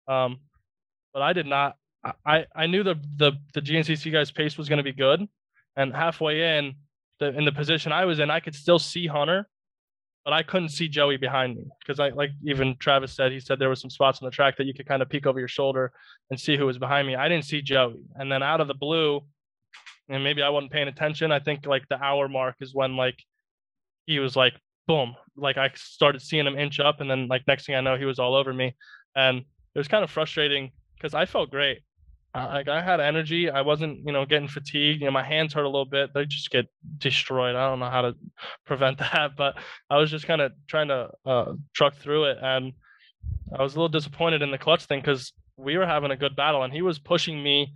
Um, 0.08 0.38
but 1.12 1.22
I 1.22 1.32
did 1.32 1.46
not. 1.46 1.76
I- 2.24 2.46
I 2.54 2.66
knew 2.66 2.82
the 2.82 2.94
the 3.16 3.32
the 3.54 3.60
GNCC 3.60 4.10
guys' 4.10 4.30
pace 4.30 4.56
was 4.56 4.68
going 4.68 4.78
to 4.78 4.82
be 4.82 4.92
good, 4.92 5.26
and 5.76 5.94
halfway 5.94 6.58
in, 6.58 6.74
the 7.18 7.36
in 7.36 7.44
the 7.44 7.52
position 7.52 7.92
I 7.92 8.04
was 8.06 8.18
in, 8.18 8.30
I 8.30 8.40
could 8.40 8.54
still 8.54 8.78
see 8.78 9.06
Hunter, 9.06 9.48
but 10.24 10.32
I 10.32 10.42
couldn't 10.42 10.70
see 10.70 10.88
Joey 10.88 11.18
behind 11.18 11.56
me 11.56 11.64
because 11.80 12.00
I 12.00 12.08
like 12.10 12.30
even 12.44 12.76
Travis 12.78 13.14
said 13.14 13.32
he 13.32 13.40
said 13.40 13.58
there 13.58 13.68
were 13.68 13.74
some 13.74 13.90
spots 13.90 14.20
on 14.22 14.26
the 14.26 14.30
track 14.30 14.56
that 14.56 14.66
you 14.66 14.74
could 14.74 14.86
kind 14.86 15.02
of 15.02 15.08
peek 15.10 15.26
over 15.26 15.38
your 15.38 15.48
shoulder 15.48 15.92
and 16.30 16.40
see 16.40 16.56
who 16.56 16.66
was 16.66 16.78
behind 16.78 17.06
me. 17.06 17.16
I 17.16 17.28
didn't 17.28 17.44
see 17.44 17.60
Joey, 17.62 18.02
and 18.14 18.32
then 18.32 18.42
out 18.42 18.60
of 18.60 18.68
the 18.68 18.74
blue, 18.74 19.20
and 20.08 20.24
maybe 20.24 20.42
I 20.42 20.48
wasn't 20.48 20.72
paying 20.72 20.88
attention. 20.88 21.32
I 21.32 21.40
think 21.40 21.66
like 21.66 21.86
the 21.88 22.02
hour 22.02 22.28
mark 22.28 22.56
is 22.60 22.74
when 22.74 22.96
like 22.96 23.22
he 24.06 24.18
was 24.20 24.36
like 24.36 24.54
boom, 24.86 25.14
like 25.36 25.58
I 25.58 25.70
started 25.74 26.22
seeing 26.22 26.46
him 26.46 26.58
inch 26.58 26.80
up, 26.80 27.00
and 27.00 27.10
then 27.10 27.28
like 27.28 27.46
next 27.46 27.66
thing 27.66 27.74
I 27.74 27.80
know, 27.82 27.96
he 27.96 28.06
was 28.06 28.18
all 28.18 28.34
over 28.34 28.52
me, 28.54 28.74
and 29.14 29.38
it 29.38 29.78
was 29.78 29.88
kind 29.88 30.02
of 30.02 30.10
frustrating 30.10 30.72
because 30.96 31.14
I 31.14 31.26
felt 31.26 31.50
great. 31.50 31.80
Like 32.34 32.68
I 32.68 32.80
had 32.80 33.00
energy. 33.00 33.50
I 33.50 33.62
wasn't, 33.62 34.06
you 34.06 34.12
know, 34.12 34.24
getting 34.24 34.48
fatigued. 34.48 35.00
You 35.00 35.06
know, 35.06 35.12
my 35.12 35.24
hands 35.24 35.52
hurt 35.52 35.64
a 35.64 35.68
little 35.68 35.84
bit. 35.84 36.10
They 36.14 36.26
just 36.26 36.50
get 36.50 36.66
destroyed. 36.98 37.56
I 37.56 37.68
don't 37.68 37.80
know 37.80 37.90
how 37.90 38.02
to 38.02 38.14
prevent 38.66 38.98
that, 38.98 39.32
but 39.36 39.56
I 39.88 39.96
was 39.96 40.10
just 40.10 40.26
kind 40.26 40.40
of 40.40 40.52
trying 40.68 40.88
to 40.88 41.10
uh, 41.26 41.52
truck 41.74 41.96
through 41.96 42.26
it, 42.26 42.38
and 42.40 42.72
I 43.56 43.62
was 43.62 43.74
a 43.74 43.76
little 43.76 43.88
disappointed 43.88 44.42
in 44.42 44.50
the 44.50 44.58
clutch 44.58 44.84
thing 44.84 45.00
because 45.00 45.32
we 45.56 45.76
were 45.76 45.86
having 45.86 46.12
a 46.12 46.16
good 46.16 46.36
battle, 46.36 46.62
and 46.62 46.72
he 46.72 46.82
was 46.82 46.98
pushing 46.98 47.42
me 47.42 47.72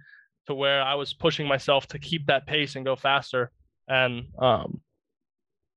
to 0.46 0.54
where 0.54 0.82
I 0.82 0.94
was 0.94 1.12
pushing 1.12 1.48
myself 1.48 1.86
to 1.88 1.98
keep 1.98 2.26
that 2.26 2.46
pace 2.46 2.76
and 2.76 2.84
go 2.84 2.96
faster. 2.96 3.50
And 3.88 4.26
um, 4.38 4.80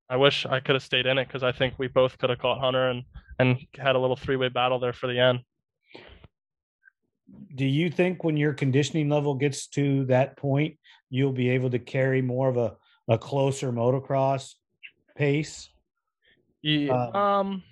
I 0.10 0.18
wish 0.18 0.46
I 0.46 0.60
could 0.60 0.76
have 0.76 0.84
stayed 0.84 1.06
in 1.06 1.18
it 1.18 1.28
because 1.28 1.44
I 1.44 1.52
think 1.52 1.76
we 1.78 1.88
both 1.88 2.18
could 2.18 2.30
have 2.30 2.40
caught 2.40 2.60
Hunter 2.60 2.90
and 2.90 3.04
and 3.40 3.58
had 3.78 3.96
a 3.96 4.00
little 4.00 4.16
three 4.16 4.36
way 4.36 4.50
battle 4.50 4.80
there 4.80 4.94
for 4.94 5.08
the 5.08 5.20
end. 5.20 5.40
Do 7.56 7.66
you 7.66 7.90
think 7.90 8.24
when 8.24 8.38
your 8.38 8.54
conditioning 8.54 9.10
level 9.10 9.36
gets 9.36 9.68
to 9.70 10.06
that 10.06 10.38
point, 10.38 10.78
you'll 11.10 11.34
be 11.34 11.50
able 11.50 11.70
to 11.72 11.80
carry 11.80 12.22
more 12.22 12.50
of 12.50 12.58
a, 12.58 12.76
a 13.08 13.18
closer 13.18 13.72
motocross 13.72 14.54
pace? 15.16 15.70
Yeah, 16.62 16.94
Um, 16.94 17.16
um, 17.16 17.64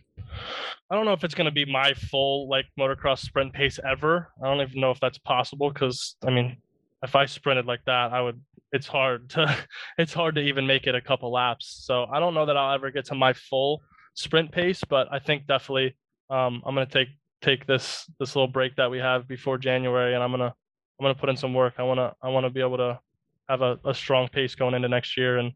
I 0.89 0.95
don't 0.95 1.05
know 1.05 1.13
if 1.13 1.23
it's 1.23 1.35
going 1.35 1.45
to 1.45 1.51
be 1.51 1.65
my 1.65 1.93
full 1.93 2.47
like 2.47 2.65
motocross 2.79 3.19
sprint 3.19 3.53
pace 3.53 3.79
ever. 3.89 4.29
I 4.41 4.47
don't 4.47 4.61
even 4.61 4.81
know 4.81 4.91
if 4.91 4.99
that's 4.99 5.17
possible 5.17 5.69
because 5.71 6.15
I 6.25 6.31
mean, 6.31 6.57
if 7.03 7.15
I 7.15 7.25
sprinted 7.25 7.65
like 7.65 7.83
that, 7.85 8.13
I 8.13 8.21
would. 8.21 8.39
It's 8.71 8.87
hard 8.87 9.29
to, 9.31 9.55
it's 9.97 10.13
hard 10.13 10.35
to 10.35 10.41
even 10.41 10.67
make 10.67 10.87
it 10.87 10.95
a 10.95 11.01
couple 11.01 11.31
laps. 11.31 11.83
So 11.85 12.05
I 12.05 12.19
don't 12.19 12.33
know 12.33 12.45
that 12.45 12.57
I'll 12.57 12.73
ever 12.73 12.91
get 12.91 13.05
to 13.05 13.15
my 13.15 13.33
full 13.33 13.81
sprint 14.15 14.51
pace, 14.51 14.83
but 14.87 15.07
I 15.11 15.19
think 15.19 15.47
definitely 15.47 15.95
um, 16.29 16.61
I'm 16.65 16.75
going 16.75 16.87
to 16.87 16.93
take 16.93 17.09
take 17.45 17.65
this 17.67 18.09
this 18.19 18.35
little 18.35 18.47
break 18.47 18.75
that 18.77 18.89
we 18.89 18.97
have 18.97 19.27
before 19.27 19.57
January, 19.57 20.13
and 20.15 20.23
I'm 20.23 20.31
gonna 20.31 20.53
I'm 20.99 21.03
gonna 21.03 21.15
put 21.15 21.29
in 21.29 21.37
some 21.37 21.53
work. 21.53 21.75
I 21.77 21.83
wanna 21.83 22.13
I 22.21 22.29
wanna 22.29 22.49
be 22.49 22.59
able 22.61 22.77
to 22.77 22.99
have 23.47 23.61
a, 23.61 23.77
a 23.85 23.93
strong 23.93 24.27
pace 24.27 24.55
going 24.55 24.73
into 24.73 24.89
next 24.89 25.15
year, 25.17 25.37
and 25.37 25.51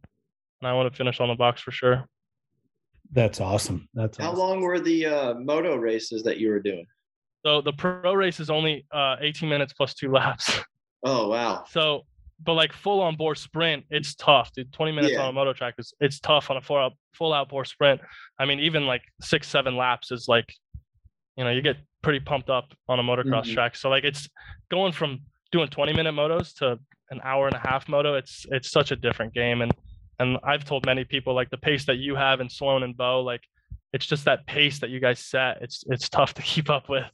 and 0.61 0.67
I 0.67 0.73
want 0.73 0.91
to 0.91 0.95
finish 0.97 1.19
on 1.19 1.29
the 1.29 1.35
box 1.35 1.61
for 1.61 1.71
sure. 1.71 2.05
That's 3.11 3.41
awesome. 3.41 3.87
That's 3.93 4.17
How 4.17 4.29
awesome. 4.31 4.39
long 4.39 4.61
were 4.61 4.79
the 4.79 5.05
uh, 5.05 5.33
moto 5.35 5.75
races 5.77 6.21
that 6.23 6.37
you 6.37 6.49
were 6.49 6.59
doing? 6.59 6.85
So 7.45 7.61
the 7.61 7.71
pro 7.73 8.13
race 8.13 8.39
is 8.39 8.49
only 8.49 8.85
uh, 8.91 9.15
18 9.21 9.47
minutes 9.49 9.73
plus 9.73 9.93
two 9.93 10.11
laps. 10.11 10.59
Oh 11.01 11.29
wow. 11.29 11.63
So, 11.69 12.01
but 12.43 12.55
like 12.55 12.73
full 12.73 12.99
on 12.99 13.15
board 13.15 13.37
sprint, 13.37 13.85
it's 13.89 14.15
tough, 14.15 14.51
dude. 14.51 14.69
20 14.73 14.91
minutes 14.91 15.13
Yeah. 15.13 15.21
on 15.23 15.29
a 15.29 15.31
moto 15.31 15.53
track 15.53 15.75
is 15.77 15.93
it's 16.01 16.19
tough 16.19 16.51
on 16.51 16.57
a 16.57 16.61
full 16.61 16.75
out 16.75 16.91
full 17.13 17.31
outboard 17.31 17.67
sprint. 17.67 18.01
I 18.37 18.43
mean, 18.43 18.59
even 18.59 18.85
like 18.85 19.03
six 19.21 19.47
seven 19.47 19.77
laps 19.77 20.11
is 20.11 20.25
like, 20.27 20.53
you 21.39 21.45
know, 21.45 21.51
you 21.51 21.61
get 21.61 21.77
pretty 22.01 22.19
pumped 22.19 22.49
up 22.49 22.65
on 22.89 22.99
a 22.99 23.01
motocross 23.03 23.45
Mhm. 23.45 23.53
track. 23.53 23.75
So 23.77 23.89
like 23.89 24.03
it's 24.03 24.27
going 24.69 24.91
from 24.91 25.21
doing 25.53 25.69
20 25.69 25.93
minute 25.93 26.13
motos 26.13 26.53
to 26.57 26.77
an 27.11 27.21
hour 27.23 27.47
and 27.47 27.55
a 27.55 27.59
half 27.59 27.87
moto. 27.87 28.15
It's 28.15 28.45
it's 28.51 28.69
such 28.69 28.91
a 28.91 28.97
different 28.97 29.33
game, 29.33 29.61
and 29.61 29.71
and 30.19 30.37
I've 30.43 30.65
told 30.65 30.85
many 30.85 31.05
people 31.05 31.33
like 31.33 31.49
the 31.49 31.57
pace 31.57 31.85
that 31.85 31.95
you 31.95 32.13
have 32.15 32.41
in 32.41 32.49
Sloan 32.49 32.83
and 32.83 32.95
Bo, 32.95 33.21
like 33.21 33.41
it's 33.93 34.05
just 34.05 34.25
that 34.25 34.45
pace 34.47 34.79
that 34.79 34.89
you 34.89 34.99
guys 34.99 35.19
set. 35.19 35.61
It's 35.61 35.85
it's 35.87 36.09
tough 36.09 36.33
to 36.33 36.41
keep 36.51 36.69
up 36.69 36.89
with. 36.89 37.09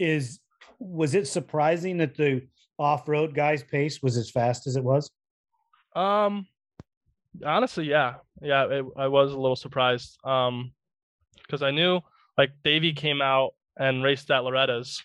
Is 0.00 0.40
was 0.80 1.14
it 1.14 1.28
surprising 1.28 1.98
that 1.98 2.16
the 2.16 2.48
off-road 2.76 3.34
guys' 3.36 3.62
pace 3.62 4.02
was 4.02 4.16
as 4.16 4.30
fast 4.32 4.66
as 4.66 4.74
it 4.74 4.82
was? 4.82 5.08
Um, 5.94 6.48
honestly, 7.46 7.84
yeah, 7.84 8.14
yeah, 8.40 8.64
it, 8.64 8.84
I 8.96 9.06
was 9.06 9.32
a 9.32 9.38
little 9.38 9.54
surprised. 9.54 10.18
Um, 10.24 10.72
because 11.46 11.62
I 11.62 11.70
knew 11.70 12.00
like 12.36 12.50
Davey 12.64 12.92
came 12.92 13.20
out 13.20 13.54
and 13.78 14.02
raced 14.02 14.30
at 14.30 14.44
Loretta's, 14.44 15.02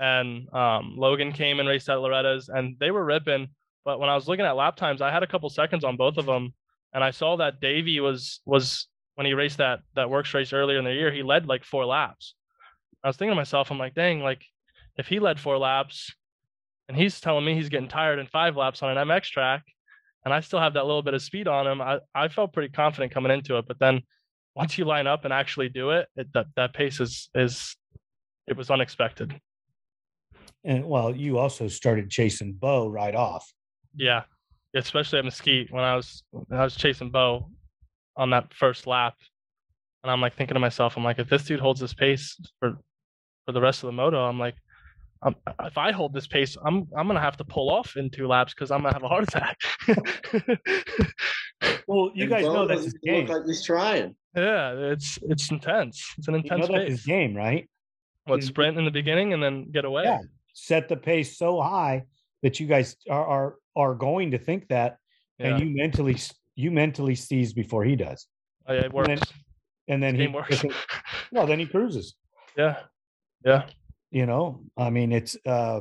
and 0.00 0.52
um, 0.54 0.94
Logan 0.96 1.32
came 1.32 1.60
and 1.60 1.68
raced 1.68 1.88
at 1.88 2.00
Loretta's, 2.00 2.48
and 2.48 2.76
they 2.78 2.90
were 2.90 3.04
ripping. 3.04 3.48
But 3.84 4.00
when 4.00 4.10
I 4.10 4.14
was 4.14 4.28
looking 4.28 4.44
at 4.44 4.56
lap 4.56 4.76
times, 4.76 5.00
I 5.00 5.10
had 5.10 5.22
a 5.22 5.26
couple 5.26 5.48
seconds 5.50 5.84
on 5.84 5.96
both 5.96 6.18
of 6.18 6.26
them, 6.26 6.54
and 6.92 7.02
I 7.02 7.10
saw 7.10 7.36
that 7.36 7.60
Davey 7.60 8.00
was 8.00 8.40
was 8.44 8.86
when 9.14 9.26
he 9.26 9.34
raced 9.34 9.58
that 9.58 9.80
that 9.94 10.08
WORCS 10.08 10.34
race 10.34 10.52
earlier 10.52 10.78
in 10.78 10.84
the 10.84 10.92
year, 10.92 11.10
he 11.10 11.22
led 11.22 11.46
like 11.46 11.64
four 11.64 11.84
laps. 11.84 12.34
I 13.02 13.08
was 13.08 13.16
thinking 13.16 13.32
to 13.32 13.36
myself, 13.36 13.70
I'm 13.70 13.78
like, 13.78 13.94
dang, 13.94 14.20
like 14.20 14.44
if 14.96 15.06
he 15.06 15.20
led 15.20 15.40
four 15.40 15.58
laps, 15.58 16.14
and 16.88 16.96
he's 16.96 17.20
telling 17.20 17.44
me 17.44 17.54
he's 17.54 17.68
getting 17.68 17.88
tired 17.88 18.18
in 18.18 18.26
five 18.26 18.56
laps 18.56 18.82
on 18.82 18.96
an 18.96 19.08
MX 19.08 19.24
track, 19.24 19.62
and 20.24 20.34
I 20.34 20.40
still 20.40 20.60
have 20.60 20.74
that 20.74 20.86
little 20.86 21.02
bit 21.02 21.14
of 21.14 21.22
speed 21.22 21.48
on 21.48 21.66
him, 21.66 21.80
I, 21.80 22.00
I 22.14 22.28
felt 22.28 22.52
pretty 22.52 22.70
confident 22.70 23.12
coming 23.12 23.32
into 23.32 23.56
it. 23.58 23.66
But 23.66 23.78
then 23.78 24.02
once 24.58 24.76
you 24.76 24.84
line 24.84 25.06
up 25.06 25.24
and 25.24 25.32
actually 25.32 25.68
do 25.68 25.90
it, 25.90 26.08
it 26.16 26.26
that, 26.34 26.46
that 26.56 26.74
pace 26.74 26.98
is 26.98 27.30
is 27.34 27.76
it 28.48 28.56
was 28.56 28.70
unexpected. 28.70 29.40
And 30.64 30.84
well, 30.84 31.14
you 31.14 31.38
also 31.38 31.68
started 31.68 32.10
chasing 32.10 32.54
Bo 32.54 32.88
right 32.88 33.14
off. 33.14 33.48
Yeah. 33.94 34.24
Especially 34.74 35.20
at 35.20 35.24
Mesquite 35.24 35.72
when 35.72 35.84
I 35.84 35.94
was 35.94 36.24
when 36.32 36.58
I 36.58 36.64
was 36.64 36.74
chasing 36.74 37.10
Bo 37.10 37.50
on 38.16 38.30
that 38.30 38.52
first 38.52 38.88
lap. 38.88 39.14
And 40.02 40.10
I'm 40.10 40.20
like 40.20 40.36
thinking 40.36 40.54
to 40.54 40.60
myself, 40.60 40.96
I'm 40.96 41.04
like, 41.04 41.20
if 41.20 41.28
this 41.28 41.44
dude 41.44 41.60
holds 41.60 41.80
this 41.80 41.94
pace 41.94 42.36
for 42.58 42.78
for 43.46 43.52
the 43.52 43.60
rest 43.60 43.84
of 43.84 43.86
the 43.86 43.92
moto, 43.92 44.18
I'm 44.24 44.40
like, 44.40 44.56
um, 45.22 45.36
if 45.62 45.78
I 45.78 45.92
hold 45.92 46.12
this 46.12 46.26
pace, 46.26 46.56
I'm 46.64 46.88
I'm 46.96 47.06
gonna 47.06 47.20
have 47.20 47.36
to 47.36 47.44
pull 47.44 47.70
off 47.70 47.96
in 47.96 48.10
two 48.10 48.26
laps 48.26 48.54
because 48.54 48.72
I'm 48.72 48.82
gonna 48.82 48.94
have 48.94 49.04
a 49.04 49.08
heart 49.08 49.24
attack. 49.24 49.56
Well, 51.86 52.10
you 52.14 52.24
And 52.24 52.30
guys 52.30 52.44
Bo 52.44 52.52
know 52.52 52.66
that's 52.66 52.84
his 52.84 52.94
game. 52.94 53.26
Look 53.26 53.38
like 53.38 53.46
he's 53.46 53.64
trying. 53.64 54.14
yeah, 54.36 54.72
it's 54.92 55.18
it's 55.22 55.50
intense. 55.50 56.14
It's 56.18 56.28
an 56.28 56.34
You 56.34 56.40
know 56.40 56.44
intense 56.56 56.68
that's 56.68 56.90
his 56.90 57.04
game, 57.06 57.36
right? 57.36 57.68
What 58.24 58.40
is- 58.40 58.46
sprint 58.46 58.76
in 58.78 58.84
the 58.84 58.90
beginning 58.90 59.32
and 59.32 59.42
then 59.42 59.70
get 59.70 59.84
away. 59.84 60.04
Yeah. 60.04 60.20
Set 60.52 60.88
the 60.88 60.96
pace 60.96 61.36
so 61.38 61.60
high 61.60 62.04
that 62.42 62.60
you 62.60 62.66
guys 62.66 62.96
are 63.08 63.26
are, 63.26 63.56
are 63.76 63.94
going 63.94 64.30
to 64.32 64.38
think 64.38 64.68
that, 64.68 64.98
Yeah. 65.38 65.48
and 65.56 65.60
you 65.60 65.74
mentally 65.74 66.14
s- 66.14 66.34
you 66.56 66.70
mentally 66.70 67.14
sees 67.14 67.52
before 67.52 67.84
he 67.84 67.96
does, 67.96 68.26
Oh, 68.66 68.74
yeah, 68.74 68.80
it 68.84 68.92
works. 68.92 69.08
then- 69.08 69.18
and 69.90 70.02
then 70.02 70.14
he 70.16 70.26
works. 70.26 70.62
well 71.32 71.46
then 71.46 71.58
he 71.58 71.66
cruises. 71.66 72.14
yeah. 72.56 72.80
Yeah. 73.44 73.66
you 74.10 74.26
know 74.26 74.64
i 74.76 74.90
mean 74.90 75.12
it's 75.12 75.36
uh 75.46 75.80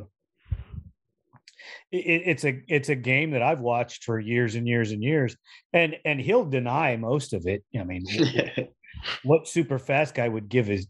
it, 1.92 2.24
it's 2.26 2.46
a 2.46 2.62
it's 2.68 2.90
a 2.90 2.96
game 2.96 3.32
that 3.32 3.42
i've 3.42 3.60
watched 3.60 4.04
for 4.04 4.20
years 4.20 4.56
and 4.56 4.68
years 4.68 4.92
and 4.92 5.04
years 5.04 5.36
and 5.74 5.96
and 6.06 6.20
he'll 6.20 6.46
deny 6.46 6.96
most 6.98 7.34
of 7.34 7.46
it 7.48 7.64
i 7.80 7.84
mean 7.84 8.06
wh- 8.08 8.60
what 9.24 9.48
super 9.48 9.80
fast 9.80 10.16
guy 10.16 10.28
would 10.28 10.50
give 10.50 10.66
his 10.68 10.88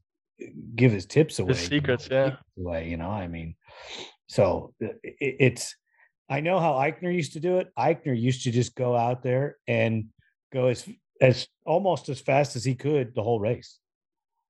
give 0.76 0.92
his 0.92 1.06
tips 1.06 1.40
away 1.40 1.56
His 1.56 1.66
secrets, 1.68 2.08
yeah. 2.10 2.36
away 2.58 2.90
you 2.90 2.98
know 2.98 3.10
i 3.10 3.28
mean 3.28 3.56
so 4.28 4.74
uh, 4.84 4.88
it, 5.04 5.36
it's 5.40 5.76
i 6.30 6.40
know 6.40 6.60
how 6.60 6.74
eichner 6.74 7.13
used 7.13 7.34
to 7.34 7.40
do 7.40 7.58
it 7.58 7.70
eichner 7.78 8.20
used 8.20 8.44
to 8.44 8.52
just 8.52 8.76
go 8.76 8.96
out 8.96 9.24
there 9.24 9.58
and 9.68 10.06
go 10.54 10.68
as 10.68 10.88
as 11.20 11.48
almost 11.66 12.10
as 12.10 12.20
fast 12.20 12.56
as 12.56 12.63
he 12.63 12.76
could 12.76 13.16
the 13.16 13.24
whole 13.24 13.40
race 13.40 13.80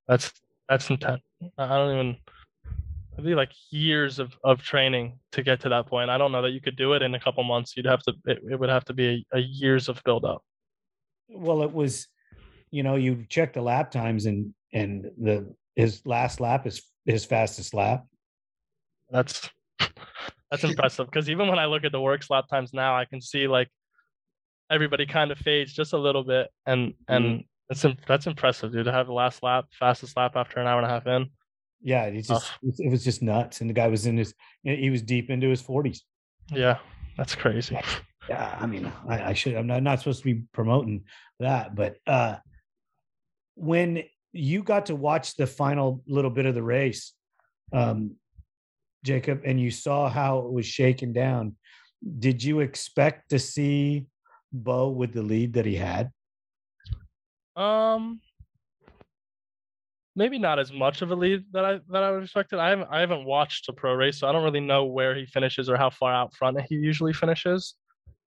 That's 0.06 0.30
that's 0.68 0.90
intense. 0.90 1.22
I 1.56 1.64
I 1.64 1.68
don't 1.68 1.92
even 1.94 2.16
it'd 3.18 3.26
be 3.26 3.34
like 3.34 3.50
years 3.70 4.20
of, 4.20 4.32
of 4.44 4.62
training 4.62 5.18
to 5.32 5.42
get 5.42 5.60
to 5.60 5.68
that 5.68 5.86
point. 5.86 6.08
I 6.08 6.18
don't 6.18 6.30
know 6.30 6.42
that 6.42 6.52
you 6.52 6.60
could 6.60 6.76
do 6.76 6.92
it 6.92 7.02
in 7.02 7.16
a 7.16 7.20
couple 7.20 7.42
months. 7.42 7.76
You'd 7.76 7.86
have 7.86 8.00
to 8.04 8.14
it, 8.26 8.38
it 8.48 8.60
would 8.60 8.68
have 8.68 8.84
to 8.86 8.94
be 8.94 9.26
a, 9.34 9.38
a 9.38 9.40
years 9.40 9.88
of 9.88 10.00
build 10.04 10.24
up. 10.24 10.44
Well, 11.28 11.64
it 11.64 11.72
was, 11.72 12.06
you 12.70 12.84
know, 12.84 12.94
you 12.94 13.26
check 13.28 13.52
the 13.52 13.60
lap 13.60 13.90
times 13.90 14.26
and 14.26 14.54
and 14.72 15.10
the 15.20 15.52
his 15.74 16.00
last 16.06 16.40
lap 16.40 16.64
is 16.64 16.82
his 17.06 17.24
fastest 17.24 17.74
lap. 17.74 18.06
That's 19.10 19.50
that's 20.50 20.62
impressive 20.62 21.06
because 21.06 21.28
even 21.28 21.48
when 21.48 21.58
I 21.58 21.66
look 21.66 21.84
at 21.84 21.90
the 21.90 22.00
WORCS 22.00 22.30
lap 22.30 22.46
times 22.48 22.72
now, 22.72 22.96
I 22.96 23.04
can 23.04 23.20
see 23.20 23.48
like 23.48 23.68
everybody 24.70 25.06
kind 25.06 25.32
of 25.32 25.38
fades 25.38 25.72
just 25.72 25.92
a 25.92 25.98
little 25.98 26.22
bit, 26.22 26.50
and 26.66 26.94
and 27.08 27.24
mm-hmm. 27.24 27.40
that's 27.68 27.84
that's 28.06 28.26
impressive, 28.28 28.70
dude. 28.70 28.84
To 28.84 28.92
have 28.92 29.08
the 29.08 29.12
last 29.12 29.42
lap, 29.42 29.64
fastest 29.72 30.16
lap 30.16 30.36
after 30.36 30.60
an 30.60 30.68
hour 30.68 30.78
and 30.78 30.86
a 30.86 30.90
half 30.90 31.08
in. 31.08 31.30
Yeah, 31.82 32.04
it 32.04 32.22
just 32.22 32.50
it 32.62 32.90
was 32.90 33.04
just 33.04 33.22
nuts, 33.22 33.60
and 33.60 33.70
the 33.70 33.74
guy 33.74 33.88
was 33.88 34.06
in 34.06 34.16
his 34.16 34.34
he 34.62 34.90
was 34.90 35.02
deep 35.02 35.30
into 35.30 35.48
his 35.48 35.60
forties. 35.60 36.02
Yeah, 36.50 36.78
that's 37.16 37.34
crazy. 37.34 37.78
Yeah, 38.28 38.58
I 38.60 38.66
mean, 38.66 38.92
I, 39.08 39.30
I 39.30 39.32
should. 39.32 39.54
I'm 39.54 39.66
not, 39.66 39.82
not 39.82 40.00
supposed 40.00 40.18
to 40.18 40.34
be 40.34 40.42
promoting 40.52 41.04
that, 41.40 41.74
but 41.74 41.96
uh 42.06 42.36
when 43.54 44.04
you 44.32 44.62
got 44.62 44.86
to 44.86 44.94
watch 44.94 45.36
the 45.36 45.46
final 45.46 46.02
little 46.06 46.30
bit 46.30 46.46
of 46.46 46.54
the 46.54 46.62
race, 46.62 47.12
um, 47.72 48.16
Jacob, 49.04 49.42
and 49.44 49.60
you 49.60 49.70
saw 49.70 50.08
how 50.08 50.38
it 50.40 50.52
was 50.52 50.66
shaken 50.66 51.12
down, 51.12 51.56
did 52.18 52.42
you 52.42 52.60
expect 52.60 53.30
to 53.30 53.38
see 53.38 54.06
Beau 54.52 54.90
with 54.90 55.12
the 55.12 55.22
lead 55.22 55.54
that 55.54 55.66
he 55.66 55.74
had? 55.74 56.10
Um, 57.56 58.20
maybe 60.18 60.38
not 60.38 60.58
as 60.58 60.72
much 60.72 61.00
of 61.00 61.12
a 61.12 61.14
lead 61.14 61.44
that 61.52 61.64
I 61.64 61.78
that 61.90 62.02
I 62.02 62.10
would 62.10 62.24
expected. 62.24 62.58
I 62.58 62.70
haven't 62.70 62.88
I 62.90 63.00
haven't 63.00 63.24
watched 63.24 63.68
a 63.68 63.72
pro 63.72 63.94
race, 63.94 64.18
so 64.18 64.28
I 64.28 64.32
don't 64.32 64.42
really 64.42 64.60
know 64.60 64.84
where 64.84 65.14
he 65.14 65.24
finishes 65.24 65.70
or 65.70 65.76
how 65.76 65.88
far 65.88 66.12
out 66.12 66.34
front 66.34 66.60
he 66.68 66.74
usually 66.74 67.12
finishes. 67.12 67.74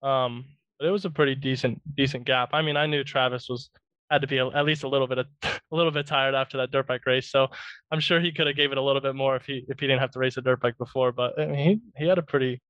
Um, 0.02 0.46
but 0.78 0.88
it 0.88 0.90
was 0.90 1.04
a 1.04 1.10
pretty 1.10 1.34
decent 1.34 1.80
decent 1.94 2.24
gap. 2.24 2.50
I 2.54 2.62
mean, 2.62 2.76
I 2.76 2.86
knew 2.86 3.04
Travis 3.04 3.48
was 3.48 3.70
had 4.10 4.22
to 4.22 4.26
be 4.26 4.38
a, 4.38 4.48
at 4.48 4.64
least 4.64 4.82
a 4.82 4.88
little 4.88 5.06
bit 5.06 5.18
of, 5.18 5.26
a 5.42 5.76
little 5.76 5.92
bit 5.92 6.06
tired 6.06 6.34
after 6.34 6.56
that 6.58 6.70
dirt 6.70 6.86
bike 6.86 7.06
race, 7.06 7.30
so 7.30 7.48
I'm 7.92 8.00
sure 8.00 8.20
he 8.20 8.32
could 8.32 8.46
have 8.46 8.56
gave 8.56 8.72
it 8.72 8.78
a 8.78 8.82
little 8.82 9.02
bit 9.02 9.14
more 9.14 9.36
if 9.36 9.44
he 9.44 9.64
if 9.68 9.78
he 9.78 9.86
didn't 9.86 10.00
have 10.00 10.12
to 10.12 10.18
race 10.18 10.38
a 10.38 10.40
dirt 10.40 10.60
bike 10.60 10.78
before. 10.78 11.12
But 11.12 11.38
I 11.38 11.46
mean, 11.46 11.54
he 11.56 12.02
he 12.02 12.08
had 12.08 12.18
a 12.18 12.22
pretty 12.22 12.62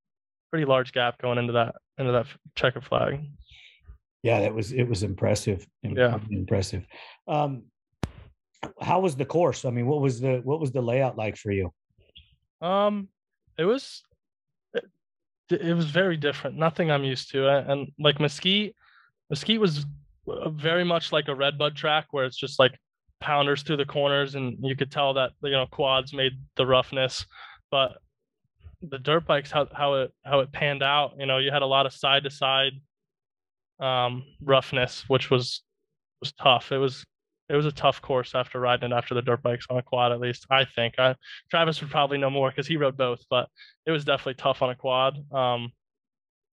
pretty 0.51 0.67
large 0.67 0.93
gap 0.93 1.23
going 1.23 1.39
into 1.39 1.53
that 1.55 1.77
into 1.97 2.13
that 2.13 2.27
checker 2.57 2.81
flag. 2.81 3.21
Yeah, 4.25 4.41
that 4.41 4.55
was 4.55 4.73
it 4.73 4.85
was 4.85 5.05
impressive. 5.05 5.65
Yeah. 5.83 6.19
impressive. 6.31 6.87
Um, 7.27 7.65
how 8.81 9.01
was 9.01 9.17
the 9.17 9.25
course? 9.25 9.65
I 9.65 9.71
mean, 9.71 9.87
what 9.87 10.01
was 10.01 10.21
the 10.21 10.41
what 10.45 10.61
was 10.61 10.73
the 10.73 10.81
layout 10.81 11.17
like 11.17 11.37
for 11.37 11.51
you? 11.51 11.73
Um, 12.61 13.09
it 13.59 13.65
was 13.65 14.03
it, 14.75 14.85
it 15.51 15.75
was 15.75 15.87
very 15.87 16.17
different. 16.17 16.57
Nothing 16.57 16.91
I'm 16.91 17.05
used 17.05 17.31
to. 17.33 17.49
And 17.49 17.91
like 17.99 18.21
Mesquite, 18.21 18.75
Mesquite 19.31 19.61
was 19.61 19.87
uh, 20.29 20.51
very 20.51 20.85
much 20.85 21.13
like 21.13 21.29
a 21.29 21.35
redbud 21.35 21.77
track 21.77 22.07
where 22.11 22.25
it's 22.25 22.37
just 22.37 22.59
like 22.59 22.79
pounders 23.21 23.63
through 23.63 23.77
the 23.77 23.85
corners, 23.85 24.35
and 24.35 24.57
you 24.61 24.77
could 24.77 24.91
tell 24.91 25.15
that 25.15 25.33
you 25.43 25.53
know 25.53 25.67
quads 25.67 26.13
made 26.13 26.33
the 26.57 26.67
roughness, 26.67 27.27
but 27.71 27.99
the 28.83 28.99
dirt 28.99 29.27
bikes 29.27 29.51
how 29.51 29.69
how 29.73 29.95
it 29.95 30.13
how 30.25 30.41
it 30.41 30.53
panned 30.53 30.83
out. 30.83 31.15
You 31.19 31.27
know, 31.27 31.39
you 31.39 31.51
had 31.51 31.63
a 31.63 31.67
lot 31.67 31.87
of 31.87 31.93
side 31.93 32.25
to 32.25 32.31
side 32.31 32.73
um 33.81 34.25
roughness, 34.41 35.05
which 35.09 35.31
was 35.31 35.63
was 36.21 36.33
tough. 36.33 36.73
It 36.73 36.79
was 36.79 37.05
it 37.49 37.57
was 37.57 37.67
a 37.67 37.73
tough 37.73 38.01
course 38.01 38.35
after 38.35 38.61
riding 38.61 38.93
it 38.93 38.95
after 38.95 39.15
the 39.15 39.23
dirt 39.23 39.43
bikes 39.43 39.67
on 39.69 39.77
a 39.77 39.83
quad, 39.83 40.13
at 40.13 40.21
least 40.21 40.47
I 40.51 40.65
think. 40.65 40.95
I, 40.99 41.17
Travis 41.51 41.81
would 41.81 41.91
probably 41.91 42.19
know 42.19 42.31
more 42.31 42.51
because 42.51 42.67
he 42.67 42.77
rode 42.77 42.97
both, 42.97 43.25
but 43.29 43.49
it 43.87 43.91
was 43.91 44.05
definitely 44.05 44.35
tough 44.35 44.63
on 44.63 44.71
a 44.71 44.75
quad. 44.75 45.19
Um, 45.33 45.73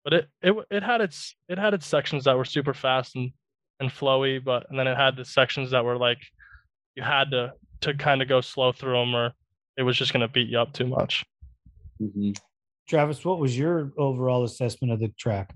but 0.05 0.13
it 0.13 0.29
it 0.43 0.55
it 0.71 0.83
had 0.83 1.01
its 1.01 1.35
it 1.49 1.59
had 1.59 1.75
its 1.75 1.87
sections 1.87 2.25
that 2.25 2.37
were 2.37 2.45
super 2.45 2.75
fast 2.75 3.17
and 3.17 3.33
and 3.81 3.91
flowy, 3.91 4.43
but 4.43 4.67
and 4.71 4.79
then 4.79 4.87
it 4.87 4.97
had 4.97 5.17
the 5.17 5.25
sections 5.25 5.71
that 5.71 5.85
were 5.85 5.97
like 5.97 6.19
you 6.95 7.03
had 7.03 7.31
to 7.31 7.53
to 7.81 7.95
kind 7.95 8.23
of 8.23 8.29
go 8.29 8.41
slow 8.41 8.73
through 8.73 8.99
them, 8.99 9.15
or 9.15 9.33
it 9.77 9.83
was 9.83 9.97
just 9.97 10.13
gonna 10.13 10.29
beat 10.29 10.49
you 10.49 10.59
up 10.59 10.73
too 10.73 10.87
much. 10.87 11.25
Travis, 12.89 13.25
what 13.25 13.39
was 13.39 13.57
your 13.57 13.93
overall 13.97 14.45
assessment 14.45 14.93
of 14.93 15.01
the 15.01 15.09
track? 15.19 15.55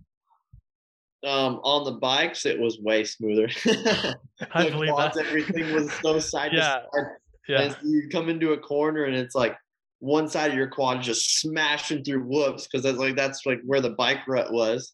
Um, 1.26 1.60
on 1.64 1.84
the 1.84 1.98
bikes, 1.98 2.46
it 2.46 2.58
was 2.60 2.78
way 2.78 3.04
smoother. 3.04 3.48
I 4.52 4.70
believe 4.70 4.92
quads, 4.92 5.16
that. 5.16 5.26
Everything 5.26 5.74
was 5.74 5.92
so 6.00 6.18
side 6.20 6.52
Yeah, 6.52 6.60
to 6.60 6.82
side. 6.94 7.06
Yeah, 7.48 7.60
And 7.62 7.76
you 7.82 8.08
come 8.10 8.28
into 8.28 8.52
a 8.52 8.58
corner 8.58 9.04
and 9.04 9.16
it's 9.16 9.34
like 9.34 9.56
one 10.00 10.28
side 10.28 10.52
of 10.52 10.56
your 10.56 10.68
quad 10.68 11.02
just 11.02 11.40
smashing 11.40 12.04
through 12.04 12.22
whoops 12.22 12.66
because 12.66 12.84
that's 12.84 12.98
like 12.98 13.16
that's 13.16 13.44
like 13.46 13.60
where 13.64 13.80
the 13.80 13.90
bike 13.90 14.26
rut 14.28 14.52
was. 14.52 14.92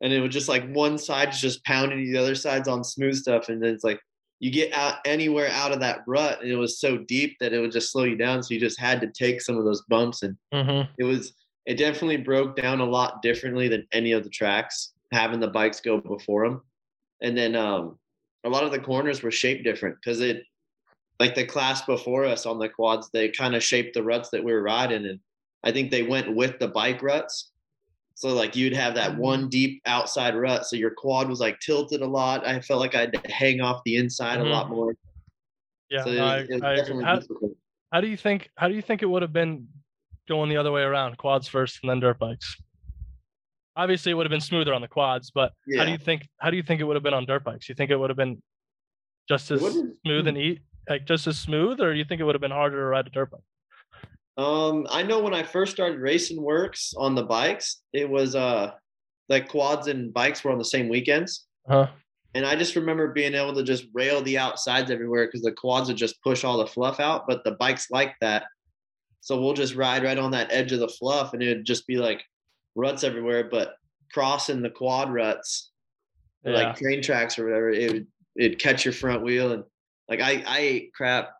And 0.00 0.12
it 0.12 0.20
was 0.20 0.32
just 0.32 0.48
like 0.48 0.66
one 0.70 0.96
side's 0.96 1.40
just 1.40 1.64
pounding 1.64 2.10
the 2.10 2.18
other 2.18 2.34
side's 2.34 2.68
on 2.68 2.82
smooth 2.84 3.16
stuff. 3.16 3.48
And 3.48 3.62
then 3.62 3.74
it's 3.74 3.84
like 3.84 4.00
you 4.40 4.50
get 4.52 4.72
out 4.72 4.98
anywhere 5.04 5.48
out 5.50 5.72
of 5.72 5.80
that 5.80 6.00
rut 6.06 6.40
and 6.40 6.50
it 6.50 6.56
was 6.56 6.80
so 6.80 6.98
deep 6.98 7.36
that 7.40 7.52
it 7.52 7.58
would 7.58 7.72
just 7.72 7.90
slow 7.92 8.04
you 8.04 8.16
down. 8.16 8.42
So 8.42 8.54
you 8.54 8.60
just 8.60 8.80
had 8.80 9.00
to 9.00 9.08
take 9.08 9.42
some 9.42 9.58
of 9.58 9.64
those 9.64 9.82
bumps 9.88 10.22
and 10.22 10.36
hmm 10.52 10.82
it 10.98 11.04
was 11.04 11.34
it 11.66 11.76
definitely 11.76 12.16
broke 12.16 12.56
down 12.56 12.80
a 12.80 12.84
lot 12.84 13.20
differently 13.20 13.68
than 13.68 13.86
any 13.92 14.12
of 14.12 14.24
the 14.24 14.30
tracks 14.30 14.92
having 15.12 15.40
the 15.40 15.48
bikes 15.48 15.80
go 15.80 16.00
before 16.00 16.48
them 16.48 16.62
and 17.22 17.36
then 17.36 17.54
um 17.56 17.98
a 18.44 18.48
lot 18.48 18.64
of 18.64 18.70
the 18.70 18.78
corners 18.78 19.22
were 19.22 19.30
shaped 19.30 19.64
different 19.64 19.96
because 19.96 20.20
it 20.20 20.42
like 21.20 21.34
the 21.34 21.44
class 21.44 21.82
before 21.82 22.24
us 22.24 22.46
on 22.46 22.58
the 22.58 22.68
quads 22.68 23.08
they 23.12 23.28
kind 23.28 23.54
of 23.54 23.62
shaped 23.62 23.94
the 23.94 24.02
ruts 24.02 24.30
that 24.30 24.42
we 24.42 24.52
were 24.52 24.62
riding 24.62 25.06
and 25.06 25.18
i 25.64 25.72
think 25.72 25.90
they 25.90 26.02
went 26.02 26.34
with 26.34 26.58
the 26.58 26.68
bike 26.68 27.02
ruts 27.02 27.50
so 28.14 28.34
like 28.34 28.54
you'd 28.56 28.74
have 28.74 28.94
that 28.94 29.16
one 29.16 29.48
deep 29.48 29.80
outside 29.86 30.36
rut 30.36 30.66
so 30.66 30.76
your 30.76 30.90
quad 30.90 31.28
was 31.28 31.40
like 31.40 31.58
tilted 31.60 32.02
a 32.02 32.06
lot 32.06 32.46
i 32.46 32.60
felt 32.60 32.80
like 32.80 32.94
i 32.94 33.00
had 33.00 33.12
to 33.12 33.32
hang 33.32 33.60
off 33.60 33.80
the 33.84 33.96
inside 33.96 34.38
Mhm. 34.38 34.46
a 34.46 34.48
lot 34.48 34.70
more 34.70 34.94
yeah. 35.90 36.04
so 36.04 36.10
it 36.10 36.16
no, 36.16 36.24
was, 36.24 36.32
I, 36.32 36.38
it 36.38 36.50
was 36.50 36.62
I 36.62 36.74
agree. 36.74 37.04
How, 37.04 37.20
how 37.92 38.00
do 38.00 38.06
you 38.08 38.16
think 38.16 38.50
how 38.56 38.68
do 38.68 38.74
you 38.74 38.82
think 38.82 39.02
it 39.02 39.06
would 39.06 39.22
have 39.22 39.32
been 39.32 39.66
going 40.28 40.50
the 40.50 40.56
other 40.58 40.70
way 40.70 40.82
around 40.82 41.16
quads 41.16 41.48
first 41.48 41.78
and 41.82 41.90
then 41.90 42.00
dirt 42.00 42.18
bikes 42.18 42.56
obviously 43.78 44.10
it 44.12 44.14
would 44.16 44.26
have 44.26 44.30
been 44.30 44.40
smoother 44.40 44.74
on 44.74 44.82
the 44.82 44.88
quads 44.88 45.30
but 45.30 45.52
how 45.78 45.84
do 45.86 45.92
you 45.92 45.98
think 45.98 46.28
how 46.38 46.50
do 46.50 46.56
you 46.56 46.62
think 46.62 46.80
it 46.80 46.84
would 46.84 46.96
have 46.96 47.02
been 47.02 47.14
on 47.14 47.24
dirt 47.24 47.44
bikes? 47.44 47.68
You 47.68 47.74
think 47.74 47.90
it 47.90 47.96
would 47.96 48.10
have 48.10 48.16
been 48.16 48.42
just 49.28 49.50
as 49.50 49.62
would've- 49.62 49.92
smooth 50.04 50.26
and 50.26 50.36
eat 50.36 50.60
like 50.88 51.06
just 51.06 51.26
as 51.26 51.38
smooth 51.38 51.80
or 51.80 51.92
do 51.92 51.98
you 51.98 52.04
think 52.04 52.20
it 52.20 52.24
would 52.24 52.34
have 52.34 52.42
been 52.42 52.50
harder 52.50 52.76
to 52.76 52.84
ride 52.84 53.06
a 53.06 53.10
dirt 53.10 53.30
bike? 53.30 53.40
Um, 54.36 54.86
I 54.90 55.02
know 55.02 55.18
when 55.20 55.34
I 55.34 55.42
first 55.42 55.72
started 55.72 55.98
racing 55.98 56.40
WORCS 56.40 56.94
on 56.96 57.14
the 57.16 57.24
bikes, 57.24 57.80
it 57.92 58.08
was 58.08 58.34
uh 58.36 58.72
like 59.28 59.48
quads 59.48 59.88
and 59.88 60.12
bikes 60.12 60.42
were 60.44 60.50
on 60.52 60.58
the 60.58 60.64
same 60.64 60.88
weekends. 60.88 61.46
huh 61.68 61.88
And 62.34 62.46
I 62.46 62.54
just 62.56 62.76
remember 62.76 63.08
being 63.12 63.34
able 63.34 63.54
to 63.54 63.62
just 63.62 63.86
rail 63.92 64.22
the 64.22 64.38
outsides 64.38 64.90
everywhere 64.90 65.26
because 65.26 65.42
the 65.42 65.52
quads 65.52 65.88
would 65.88 65.96
just 65.96 66.22
push 66.22 66.44
all 66.44 66.58
the 66.58 66.66
fluff 66.66 66.98
out, 67.00 67.26
but 67.28 67.44
the 67.44 67.52
bikes 67.52 67.90
like 67.90 68.14
that. 68.20 68.44
So 69.20 69.40
we'll 69.40 69.54
just 69.54 69.74
ride 69.74 70.04
right 70.04 70.18
on 70.18 70.30
that 70.30 70.48
edge 70.50 70.72
of 70.72 70.80
the 70.80 70.88
fluff 70.88 71.34
and 71.34 71.42
it'd 71.42 71.66
just 71.66 71.86
be 71.86 71.96
like 71.96 72.22
ruts 72.74 73.04
everywhere, 73.04 73.48
but 73.50 73.74
crossing 74.12 74.62
the 74.62 74.70
quad 74.70 75.12
ruts, 75.12 75.70
yeah 76.44 76.52
like 76.52 76.76
train 76.76 77.02
tracks 77.02 77.38
or 77.38 77.44
whatever, 77.46 77.70
it 77.70 77.92
would 77.92 78.06
it'd 78.36 78.58
catch 78.58 78.84
your 78.84 78.94
front 78.94 79.22
wheel 79.22 79.52
and 79.52 79.64
like 80.08 80.20
I 80.20 80.42
I 80.46 80.58
ate 80.58 80.94
crap. 80.94 81.30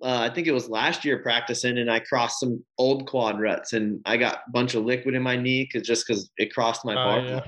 Uh, 0.00 0.28
I 0.30 0.32
think 0.32 0.46
it 0.46 0.52
was 0.52 0.68
last 0.68 1.04
year 1.04 1.18
practicing, 1.18 1.76
and 1.76 1.90
I 1.90 1.98
crossed 1.98 2.38
some 2.38 2.64
old 2.78 3.08
quad 3.08 3.40
ruts, 3.40 3.72
and 3.72 4.00
I 4.06 4.16
got 4.16 4.36
a 4.46 4.50
bunch 4.52 4.76
of 4.76 4.84
liquid 4.84 5.16
in 5.16 5.22
my 5.22 5.34
knee 5.36 5.64
because 5.64 5.84
just 5.86 6.06
because 6.06 6.30
it 6.36 6.54
crossed 6.54 6.84
my 6.84 6.92
Oh, 6.92 7.04
bar. 7.04 7.18
yeah. 7.26 7.40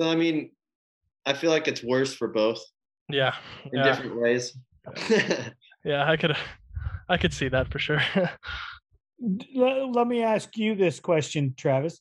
So 0.00 0.08
I 0.08 0.16
mean, 0.16 0.50
I 1.26 1.34
feel 1.34 1.50
like 1.50 1.68
it's 1.68 1.82
worse 1.84 2.14
for 2.14 2.28
both 2.28 2.60
yeah 3.08 3.34
in 3.72 3.78
yeah 3.78 3.84
different 3.84 4.20
ways. 4.20 4.56
yeah 5.84 6.08
i 6.10 6.16
could 6.16 6.36
i 7.08 7.16
could 7.16 7.32
see 7.32 7.48
that 7.48 7.70
for 7.70 7.78
sure 7.78 8.00
Let, 9.54 9.88
let 9.92 10.06
me 10.06 10.22
ask 10.22 10.56
you 10.56 10.74
this 10.74 11.00
question, 11.00 11.54
Travis. 11.56 12.00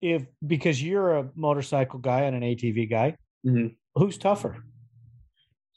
If 0.00 0.26
because 0.46 0.82
you're 0.82 1.16
a 1.16 1.30
motorcycle 1.34 1.98
guy 1.98 2.22
and 2.22 2.36
an 2.36 2.42
ATV 2.42 2.90
guy, 2.90 3.16
Mhm. 3.46 3.74
who's 3.94 4.18
tougher? 4.18 4.64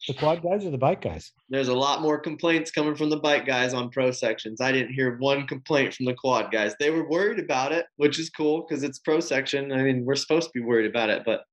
The 0.07 0.13
quad 0.13 0.43
guys 0.43 0.63
or 0.65 0.69
the 0.69 0.77
bike 0.77 1.01
guys? 1.01 1.31
There's 1.49 1.69
a 1.69 1.73
lot 1.73 2.01
more 2.01 2.19
complaints 2.19 2.69
coming 2.71 2.95
from 2.95 3.09
the 3.09 3.17
bike 3.17 3.45
guys 3.45 3.73
on 3.73 3.89
pro 3.89 4.11
sections. 4.11 4.61
I 4.61 4.71
didn't 4.71 4.93
hear 4.93 5.17
one 5.17 5.47
complaint 5.47 5.93
from 5.95 6.05
the 6.05 6.13
quad 6.13 6.51
guys. 6.51 6.75
They 6.79 6.91
were 6.91 7.09
worried 7.09 7.39
about 7.39 7.71
it, 7.71 7.87
which 7.95 8.19
is 8.19 8.29
cool 8.29 8.61
because 8.67 8.83
it's 8.83 8.99
pro 8.99 9.19
section. 9.19 9.71
I 9.71 9.81
mean, 9.81 10.05
we're 10.05 10.15
supposed 10.15 10.47
to 10.49 10.59
be 10.59 10.63
worried 10.65 10.89
about 10.89 11.09
it, 11.09 11.23
but 11.25 11.43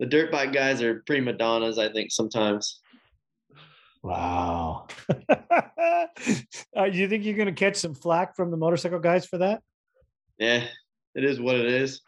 the 0.00 0.06
dirt 0.06 0.32
bike 0.32 0.52
guys 0.52 0.82
are 0.82 1.02
prima 1.06 1.32
donnas, 1.32 1.78
I 1.78 1.92
think, 1.92 2.10
sometimes. 2.10 2.80
Wow. 4.02 4.88
Uh, 6.82 6.86
you 6.86 7.08
think 7.08 7.24
you're 7.24 7.36
going 7.36 7.46
to 7.46 7.52
catch 7.52 7.76
some 7.76 7.94
flack 7.94 8.34
from 8.36 8.50
the 8.50 8.56
motorcycle 8.56 8.98
guys 8.98 9.26
for 9.26 9.38
that? 9.38 9.62
Yeah, 10.38 10.64
it 11.14 11.24
is 11.24 11.40
what 11.40 11.56
it 11.56 11.66
is. 11.66 12.00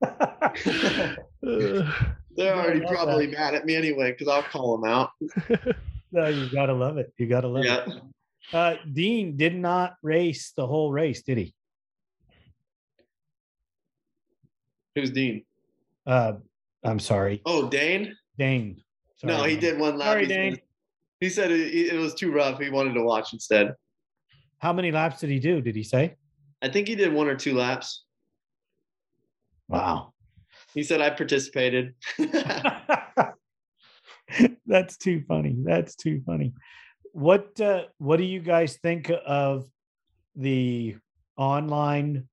They're 1.42 2.54
already 2.54 2.80
probably 2.80 3.26
that. 3.26 3.32
mad 3.38 3.54
at 3.54 3.64
me 3.66 3.74
anyway 3.74 4.12
because 4.12 4.28
I'll 4.28 4.42
call 4.42 4.78
them 4.78 4.88
out. 4.90 5.10
no, 6.12 6.28
you 6.28 6.48
got 6.50 6.66
to 6.66 6.74
love 6.74 6.98
it. 6.98 7.12
You 7.18 7.26
got 7.26 7.40
to 7.42 7.48
love 7.48 7.64
Yeah. 7.64 7.84
it. 7.86 8.02
Uh, 8.52 8.76
Dean 8.92 9.36
did 9.36 9.54
not 9.54 9.96
race 10.02 10.52
the 10.56 10.66
whole 10.66 10.90
race, 10.92 11.22
did 11.22 11.36
he? 11.38 11.54
Who's 14.94 15.10
Dean? 15.10 15.44
Uh, 16.06 16.34
I'm 16.82 16.98
sorry, 16.98 17.42
Oh, 17.44 17.68
Dane. 17.68 18.16
Dane. 18.38 18.82
no, 19.22 19.42
he 19.42 19.52
Dane. 19.54 19.60
did 19.60 19.78
one 19.80 19.98
lap. 19.98 20.08
Sorry, 20.12 20.26
Dane. 20.26 20.58
He 21.20 21.28
said 21.28 21.50
it, 21.50 21.92
it 21.92 21.98
was 21.98 22.14
too 22.14 22.32
rough. 22.32 22.60
He 22.60 22.70
wanted 22.70 22.94
to 22.94 23.02
watch 23.02 23.32
instead. 23.32 23.74
How 24.58 24.72
many 24.72 24.90
laps 24.90 25.20
did 25.20 25.30
he 25.30 25.38
do? 25.38 25.60
Did 25.60 25.76
he 25.76 25.82
say? 25.82 26.16
I 26.62 26.68
think 26.68 26.88
he 26.88 26.96
did 26.96 27.12
one 27.12 27.28
or 27.28 27.36
two 27.36 27.54
laps. 27.54 28.04
Wow. 29.68 30.12
He 30.74 30.82
said 30.82 31.00
I 31.00 31.10
participated. 31.10 31.94
That's 34.66 34.96
too 34.96 35.22
funny. 35.26 35.56
That's 35.58 35.94
too 35.94 36.22
funny. 36.26 36.52
What 37.12 37.60
uh, 37.60 37.84
what 37.98 38.18
do 38.18 38.24
you 38.24 38.40
guys 38.40 38.76
think 38.76 39.10
of 39.26 39.66
the 40.36 40.96
online 41.36 42.28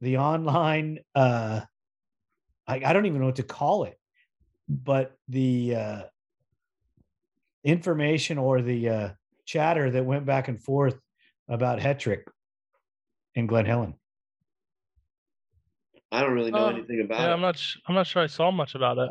the 0.00 0.18
online 0.18 1.00
uh 1.14 1.60
I, 2.66 2.74
I 2.84 2.92
don't 2.92 3.06
even 3.06 3.20
know 3.20 3.26
what 3.26 3.36
to 3.36 3.42
call 3.42 3.84
it, 3.84 3.98
but 4.68 5.16
the 5.28 5.76
uh 5.76 6.02
information 7.64 8.38
or 8.38 8.62
the 8.62 8.88
uh 8.88 9.08
chatter 9.46 9.90
that 9.90 10.04
went 10.04 10.24
back 10.24 10.48
and 10.48 10.62
forth 10.62 10.98
about 11.48 11.78
Hetrick 11.78 12.22
and 13.36 13.48
Glen 13.48 13.66
Helen. 13.66 13.94
I 16.12 16.20
don't 16.20 16.32
really 16.32 16.50
know 16.50 16.66
Uh, 16.66 16.70
anything 16.70 17.00
about 17.04 17.20
Yeah, 17.20 17.30
it. 17.30 17.32
I'm 17.32 17.40
not. 17.40 17.58
sh- 17.58 17.76
I'm 17.88 17.94
not 17.94 18.06
sure 18.06 18.22
I 18.22 18.26
saw 18.28 18.50
much 18.50 18.74
about 18.74 18.98
it. 18.98 19.10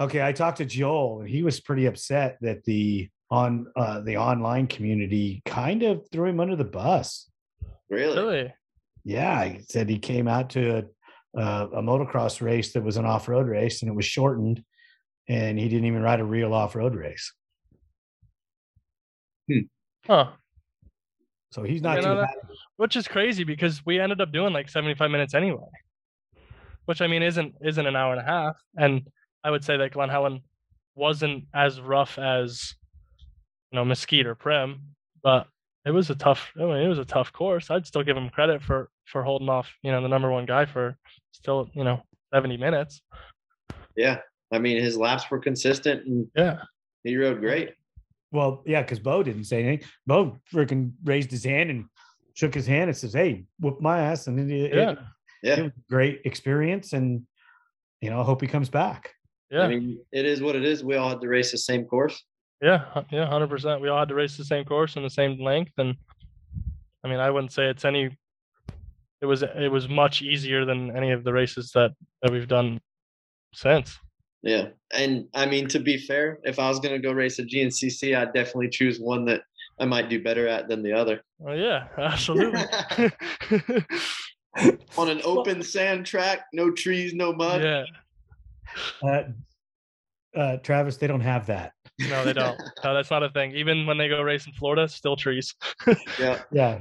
Okay, 0.00 0.20
I 0.26 0.32
talked 0.32 0.58
to 0.58 0.64
Joel, 0.64 1.20
and 1.20 1.28
he 1.28 1.42
was 1.42 1.60
pretty 1.60 1.86
upset 1.86 2.36
that 2.40 2.64
the 2.64 3.08
on 3.30 3.66
uh, 3.76 4.00
the 4.00 4.16
online 4.18 4.66
community 4.66 5.40
kind 5.46 5.82
of 5.84 6.06
threw 6.10 6.28
him 6.28 6.40
under 6.40 6.56
the 6.56 6.64
bus. 6.64 7.30
really? 7.88 8.16
Really? 8.18 8.54
Yeah, 9.04 9.44
he 9.44 9.60
said 9.68 9.88
he 9.88 9.98
came 9.98 10.28
out 10.28 10.50
to 10.50 10.78
a, 11.36 11.40
uh, 11.40 11.68
a 11.74 11.82
motocross 11.82 12.40
race 12.40 12.72
that 12.72 12.82
was 12.84 12.96
an 12.96 13.04
off 13.06 13.28
road 13.28 13.46
race, 13.46 13.82
and 13.82 13.90
it 13.90 13.94
was 13.94 14.04
shortened, 14.04 14.62
and 15.28 15.58
he 15.58 15.68
didn't 15.68 15.86
even 15.86 16.02
ride 16.02 16.20
a 16.20 16.24
real 16.24 16.52
off 16.54 16.74
road 16.76 16.94
race. 16.94 17.32
Huh. 20.06 20.30
So 21.50 21.62
he's 21.62 21.82
not 21.82 21.96
You 21.96 22.02
too 22.02 22.08
know 22.08 22.16
that- 22.22 22.34
Which 22.76 22.96
is 22.96 23.06
crazy 23.06 23.44
because 23.44 23.84
we 23.84 24.00
ended 24.00 24.20
up 24.20 24.32
doing 24.32 24.52
like 24.52 24.68
75 24.68 25.10
minutes 25.10 25.34
anyway. 25.34 25.66
Which 26.86 27.00
I 27.00 27.06
mean 27.06 27.22
isn't 27.22 27.54
isn't 27.62 27.86
an 27.86 27.94
hour 27.94 28.12
and 28.12 28.20
a 28.20 28.24
half. 28.24 28.56
And 28.76 29.06
I 29.44 29.50
would 29.50 29.62
say 29.64 29.76
that 29.76 29.92
Glen 29.92 30.08
Helen 30.08 30.40
wasn't 30.96 31.44
as 31.54 31.80
rough 31.80 32.18
as 32.18 32.74
you 33.70 33.76
know 33.76 33.84
Mesquite 33.84 34.26
or 34.26 34.34
Primm, 34.34 34.80
but 35.22 35.46
it 35.84 35.90
was 35.92 36.10
a 36.10 36.14
tough. 36.16 36.50
I 36.56 36.64
mean, 36.64 36.76
it 36.78 36.88
was 36.88 36.98
a 36.98 37.04
tough 37.04 37.32
course. 37.32 37.70
I'd 37.70 37.86
still 37.86 38.02
give 38.02 38.16
him 38.16 38.30
credit 38.30 38.62
for 38.62 38.90
for 39.06 39.22
holding 39.22 39.48
off, 39.48 39.70
you 39.82 39.92
know, 39.92 40.00
the 40.02 40.08
number 40.08 40.30
one 40.30 40.46
guy 40.46 40.64
for 40.64 40.96
still, 41.32 41.68
you 41.74 41.84
know, 41.84 42.02
70 42.32 42.56
minutes. 42.56 43.02
Yeah. 43.96 44.20
I 44.52 44.58
mean, 44.58 44.80
his 44.82 44.96
laps 44.96 45.30
were 45.30 45.38
consistent 45.38 46.06
and 46.06 46.26
Yeah. 46.36 46.62
he 47.04 47.16
rode 47.16 47.40
great. 47.40 47.74
Well, 48.32 48.62
yeah, 48.66 48.82
because 48.82 48.98
Beau 48.98 49.22
didn't 49.22 49.44
say 49.44 49.62
anything. 49.62 49.86
Beau 50.06 50.38
freaking 50.52 50.92
raised 51.04 51.30
his 51.30 51.44
hand 51.44 51.70
and 51.70 51.84
shook 52.34 52.54
his 52.54 52.66
hand 52.66 52.88
and 52.88 52.96
says, 52.96 53.12
"Hey, 53.12 53.44
whoop 53.60 53.80
my 53.80 54.00
ass!" 54.00 54.26
And 54.26 54.40
it, 54.40 54.50
it- 54.50 54.74
Yeah. 54.74 54.90
it 54.92 54.98
Yeah. 55.42 55.60
was 55.62 55.70
a 55.70 55.72
great 55.90 56.22
experience, 56.24 56.92
and 56.94 57.26
you 58.00 58.10
know, 58.10 58.20
I 58.20 58.24
hope 58.24 58.40
he 58.40 58.46
comes 58.48 58.68
back. 58.70 59.12
Yeah. 59.50 59.60
I 59.62 59.68
mean, 59.68 60.00
it 60.12 60.24
is 60.24 60.40
what 60.42 60.56
it 60.56 60.64
is. 60.64 60.82
We 60.82 60.96
all 60.96 61.10
had 61.10 61.20
to 61.20 61.28
race 61.28 61.52
the 61.52 61.58
same 61.58 61.84
course. 61.84 62.24
Yeah, 62.62 63.02
yeah, 63.10 63.26
hundred 63.26 63.48
percent. 63.50 63.80
We 63.82 63.88
all 63.88 63.98
had 63.98 64.08
to 64.08 64.14
race 64.14 64.36
the 64.36 64.44
same 64.44 64.64
course 64.64 64.96
and 64.96 65.04
the 65.04 65.10
same 65.10 65.38
length, 65.40 65.72
and 65.78 65.94
I 67.04 67.08
mean, 67.08 67.18
I 67.20 67.30
wouldn't 67.30 67.52
say 67.52 67.68
it's 67.68 67.84
any. 67.84 68.16
It 69.20 69.26
was 69.26 69.42
it 69.42 69.70
was 69.70 69.88
much 69.88 70.22
easier 70.22 70.64
than 70.64 70.96
any 70.96 71.10
of 71.12 71.22
the 71.22 71.32
races 71.32 71.70
that 71.74 71.90
that 72.22 72.32
we've 72.32 72.48
done 72.48 72.80
since. 73.52 73.98
Yeah. 74.42 74.68
And 74.92 75.28
I 75.34 75.46
mean, 75.46 75.68
to 75.68 75.78
be 75.78 75.96
fair, 75.98 76.38
if 76.44 76.58
I 76.58 76.68
was 76.68 76.80
going 76.80 76.94
to 76.94 76.98
go 77.06 77.12
race 77.14 77.38
a 77.38 77.44
GNCC, 77.44 78.16
I'd 78.16 78.32
definitely 78.32 78.68
choose 78.68 78.98
one 79.00 79.24
that 79.26 79.42
I 79.78 79.84
might 79.84 80.08
do 80.08 80.22
better 80.22 80.46
at 80.48 80.68
than 80.68 80.82
the 80.82 80.92
other. 80.92 81.22
Oh 81.46 81.52
yeah, 81.52 81.88
absolutely. 81.98 82.60
On 84.98 85.08
an 85.08 85.20
open 85.24 85.62
sand 85.62 86.04
track, 86.04 86.40
no 86.52 86.70
trees, 86.70 87.14
no 87.14 87.32
mud. 87.32 87.62
yeah, 87.62 87.84
Uh, 89.02 89.22
uh, 90.38 90.56
Travis, 90.58 90.98
they 90.98 91.06
don't 91.06 91.20
have 91.20 91.46
that. 91.46 91.72
no, 91.98 92.24
they 92.24 92.32
don't. 92.34 92.58
No, 92.84 92.94
that's 92.94 93.10
not 93.10 93.22
a 93.22 93.30
thing. 93.30 93.52
Even 93.52 93.86
when 93.86 93.96
they 93.96 94.08
go 94.08 94.20
race 94.22 94.46
in 94.46 94.52
Florida, 94.52 94.88
still 94.88 95.16
trees. 95.16 95.54
Yeah. 96.18 96.42
Yeah. 96.52 96.78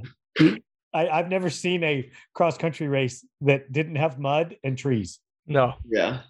I, 0.93 1.07
I've 1.07 1.29
never 1.29 1.49
seen 1.49 1.83
a 1.83 2.09
cross 2.33 2.57
country 2.57 2.87
race 2.89 3.25
that 3.41 3.71
didn't 3.71 3.95
have 3.95 4.19
mud 4.19 4.57
and 4.63 4.77
trees. 4.77 5.19
No. 5.47 5.75
Yeah. 5.89 6.21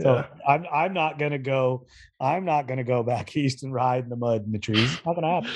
So 0.00 0.14
Yeah. 0.14 0.26
I'm 0.46 0.66
I'm 0.72 0.92
not 0.92 1.18
gonna 1.18 1.38
go. 1.38 1.86
I'm 2.20 2.44
not 2.44 2.66
gonna 2.66 2.84
go 2.84 3.02
back 3.02 3.36
east 3.36 3.62
and 3.62 3.72
ride 3.72 4.04
in 4.04 4.10
the 4.10 4.16
mud 4.16 4.44
and 4.44 4.54
the 4.54 4.58
trees. 4.58 4.94
It's 4.94 5.06
not 5.06 5.14
gonna 5.14 5.42
happen. 5.42 5.50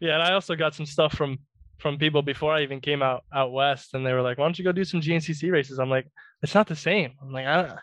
Yeah, 0.00 0.14
and 0.14 0.22
I 0.22 0.32
also 0.32 0.56
got 0.56 0.74
some 0.74 0.86
stuff 0.86 1.14
from 1.14 1.38
from 1.78 1.98
people 1.98 2.22
before 2.22 2.52
I 2.52 2.62
even 2.62 2.80
came 2.80 3.02
out 3.02 3.24
out 3.34 3.52
west, 3.52 3.94
and 3.94 4.04
they 4.04 4.12
were 4.12 4.22
like, 4.22 4.38
"Why 4.38 4.44
don't 4.44 4.58
you 4.58 4.64
go 4.64 4.72
do 4.72 4.84
some 4.84 5.00
GNCC 5.00 5.50
races?" 5.50 5.78
I'm 5.78 5.90
like, 5.90 6.06
"It's 6.42 6.54
not 6.54 6.66
the 6.66 6.76
same." 6.76 7.12
I'm 7.22 7.32
like, 7.32 7.46
"I 7.46 7.62
don't, 7.62 7.70
I 7.70 7.78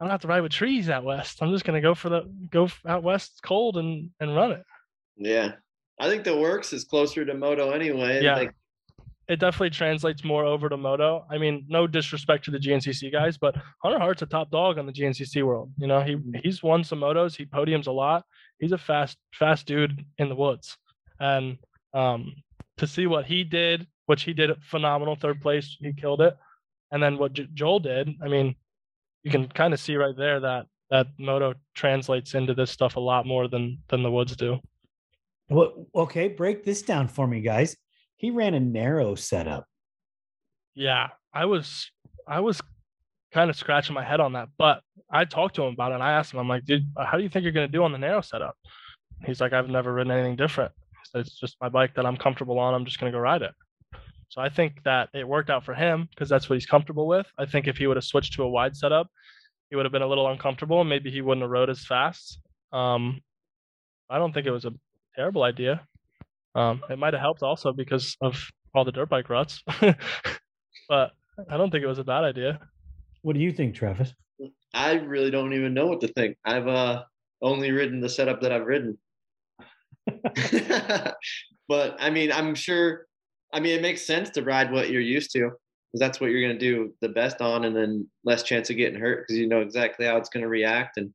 don't 0.00 0.10
have 0.10 0.20
to 0.22 0.28
ride 0.28 0.42
with 0.42 0.52
trees 0.52 0.88
out 0.88 1.04
west. 1.04 1.42
I'm 1.42 1.52
just 1.52 1.64
gonna 1.64 1.80
go 1.80 1.94
for 1.94 2.08
the 2.08 2.22
go 2.50 2.68
out 2.86 3.02
west, 3.02 3.40
cold, 3.44 3.76
and 3.76 4.10
and 4.20 4.34
run 4.34 4.52
it." 4.52 4.64
Yeah. 5.16 5.52
I 6.00 6.08
think 6.08 6.24
the 6.24 6.36
WORCS 6.36 6.72
is 6.72 6.84
closer 6.84 7.24
to 7.24 7.34
moto 7.34 7.70
anyway. 7.70 8.22
Yeah. 8.22 8.34
Like, 8.34 8.54
It 9.26 9.40
definitely 9.40 9.70
translates 9.70 10.22
more 10.22 10.44
over 10.44 10.68
to 10.68 10.76
moto. 10.76 11.24
I 11.30 11.38
mean, 11.38 11.64
no 11.68 11.86
disrespect 11.86 12.44
to 12.44 12.50
the 12.50 12.58
GNCC 12.58 13.10
guys, 13.10 13.38
but 13.38 13.56
Hunter 13.82 13.98
Hart's 13.98 14.22
a 14.22 14.26
top 14.26 14.50
dog 14.50 14.78
on 14.78 14.84
the 14.84 14.92
GNCC 14.92 15.42
world. 15.42 15.72
You 15.78 15.86
know, 15.86 16.02
he 16.02 16.18
he's 16.42 16.62
won 16.62 16.84
some 16.84 17.00
motos. 17.00 17.34
He 17.34 17.46
podiums 17.46 17.86
a 17.86 17.92
lot. 17.92 18.24
He's 18.58 18.72
a 18.72 18.78
fast 18.78 19.16
fast 19.32 19.66
dude 19.66 20.04
in 20.18 20.28
the 20.28 20.34
woods, 20.34 20.76
and 21.20 21.56
um, 21.94 22.34
to 22.76 22.86
see 22.86 23.06
what 23.06 23.24
he 23.24 23.44
did, 23.44 23.86
which 24.06 24.24
he 24.24 24.34
did 24.34 24.50
phenomenal, 24.62 25.16
third 25.16 25.40
place, 25.40 25.76
he 25.80 25.92
killed 25.92 26.20
it, 26.20 26.36
and 26.90 27.02
then 27.02 27.16
what 27.16 27.32
J- 27.32 27.48
Joel 27.54 27.80
did. 27.80 28.10
I 28.22 28.28
mean, 28.28 28.54
you 29.22 29.30
can 29.30 29.48
kind 29.48 29.72
of 29.72 29.80
see 29.80 29.96
right 29.96 30.16
there 30.16 30.40
that 30.40 30.66
that 30.90 31.06
moto 31.18 31.54
translates 31.74 32.34
into 32.34 32.54
this 32.54 32.70
stuff 32.70 32.96
a 32.96 33.00
lot 33.00 33.26
more 33.26 33.48
than 33.48 33.78
than 33.88 34.02
the 34.02 34.10
woods 34.10 34.36
do. 34.36 34.60
Well, 35.48 35.86
okay, 35.94 36.28
break 36.28 36.64
this 36.64 36.82
down 36.82 37.08
for 37.08 37.26
me, 37.26 37.40
guys. 37.40 37.76
He 38.24 38.30
ran 38.30 38.54
a 38.54 38.60
narrow 38.60 39.16
setup. 39.16 39.66
Yeah, 40.74 41.08
I 41.34 41.44
was 41.44 41.90
I 42.26 42.40
was 42.40 42.58
kind 43.34 43.50
of 43.50 43.56
scratching 43.56 43.92
my 43.92 44.02
head 44.02 44.18
on 44.18 44.32
that, 44.32 44.48
but 44.56 44.80
I 45.10 45.26
talked 45.26 45.56
to 45.56 45.62
him 45.62 45.74
about 45.74 45.92
it 45.92 45.96
and 45.96 46.02
I 46.02 46.12
asked 46.12 46.32
him, 46.32 46.40
I'm 46.40 46.48
like, 46.48 46.64
dude, 46.64 46.90
how 46.96 47.18
do 47.18 47.22
you 47.22 47.28
think 47.28 47.42
you're 47.42 47.52
gonna 47.52 47.68
do 47.68 47.84
on 47.84 47.92
the 47.92 47.98
narrow 47.98 48.22
setup? 48.22 48.56
He's 49.26 49.42
like, 49.42 49.52
I've 49.52 49.68
never 49.68 49.92
ridden 49.92 50.10
anything 50.10 50.36
different. 50.36 50.72
Said, 51.04 51.20
it's 51.20 51.38
just 51.38 51.58
my 51.60 51.68
bike 51.68 51.94
that 51.96 52.06
I'm 52.06 52.16
comfortable 52.16 52.58
on. 52.58 52.72
I'm 52.72 52.86
just 52.86 52.98
gonna 52.98 53.12
go 53.12 53.18
ride 53.18 53.42
it. 53.42 53.52
So 54.30 54.40
I 54.40 54.48
think 54.48 54.82
that 54.84 55.10
it 55.12 55.28
worked 55.28 55.50
out 55.50 55.62
for 55.62 55.74
him 55.74 56.08
because 56.08 56.30
that's 56.30 56.48
what 56.48 56.54
he's 56.54 56.64
comfortable 56.64 57.06
with. 57.06 57.26
I 57.38 57.44
think 57.44 57.68
if 57.68 57.76
he 57.76 57.86
would 57.86 57.98
have 57.98 58.04
switched 58.04 58.32
to 58.36 58.44
a 58.44 58.48
wide 58.48 58.74
setup, 58.74 59.08
he 59.68 59.76
would 59.76 59.84
have 59.84 59.92
been 59.92 60.00
a 60.00 60.08
little 60.08 60.28
uncomfortable 60.28 60.80
and 60.80 60.88
maybe 60.88 61.10
he 61.10 61.20
wouldn't 61.20 61.42
have 61.42 61.50
rode 61.50 61.68
as 61.68 61.84
fast. 61.84 62.40
Um, 62.72 63.20
I 64.08 64.16
don't 64.16 64.32
think 64.32 64.46
it 64.46 64.50
was 64.50 64.64
a 64.64 64.72
terrible 65.14 65.42
idea. 65.42 65.86
Um, 66.54 66.82
it 66.88 66.98
might 66.98 67.14
have 67.14 67.20
helped 67.20 67.42
also 67.42 67.72
because 67.72 68.16
of 68.20 68.40
all 68.74 68.84
the 68.84 68.92
dirt 68.92 69.08
bike 69.08 69.28
ruts, 69.28 69.62
but 69.80 71.12
I 71.50 71.56
don't 71.56 71.70
think 71.70 71.82
it 71.82 71.88
was 71.88 71.98
a 71.98 72.04
bad 72.04 72.24
idea. 72.24 72.60
What 73.22 73.34
do 73.34 73.40
you 73.40 73.52
think, 73.52 73.74
Travis? 73.74 74.14
I 74.72 74.94
really 74.94 75.30
don't 75.30 75.52
even 75.52 75.74
know 75.74 75.86
what 75.86 76.00
to 76.02 76.08
think. 76.08 76.36
I've 76.44 76.68
uh, 76.68 77.04
only 77.42 77.70
ridden 77.70 78.00
the 78.00 78.08
setup 78.08 78.40
that 78.42 78.52
I've 78.52 78.66
ridden. 78.66 78.98
but 81.68 81.96
I 81.98 82.10
mean, 82.10 82.32
I'm 82.32 82.54
sure. 82.54 83.06
I 83.52 83.60
mean, 83.60 83.76
it 83.78 83.82
makes 83.82 84.02
sense 84.02 84.30
to 84.30 84.42
ride 84.42 84.72
what 84.72 84.90
you're 84.90 85.00
used 85.00 85.30
to 85.32 85.38
because 85.40 86.00
that's 86.00 86.20
what 86.20 86.30
you're 86.30 86.40
going 86.40 86.58
to 86.58 86.58
do 86.58 86.92
the 87.00 87.08
best 87.08 87.40
on, 87.40 87.64
and 87.64 87.74
then 87.74 88.08
less 88.24 88.42
chance 88.42 88.68
of 88.70 88.76
getting 88.76 88.98
hurt 88.98 89.26
because 89.26 89.38
you 89.38 89.48
know 89.48 89.60
exactly 89.60 90.06
how 90.06 90.16
it's 90.16 90.28
going 90.28 90.42
to 90.42 90.48
react, 90.48 90.96
and 90.96 91.12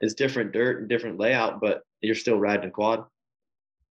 it's 0.00 0.14
different 0.14 0.52
dirt 0.52 0.80
and 0.80 0.88
different 0.88 1.18
layout, 1.18 1.60
but 1.60 1.82
you're 2.00 2.14
still 2.14 2.38
riding 2.38 2.68
a 2.68 2.70
quad. 2.70 3.04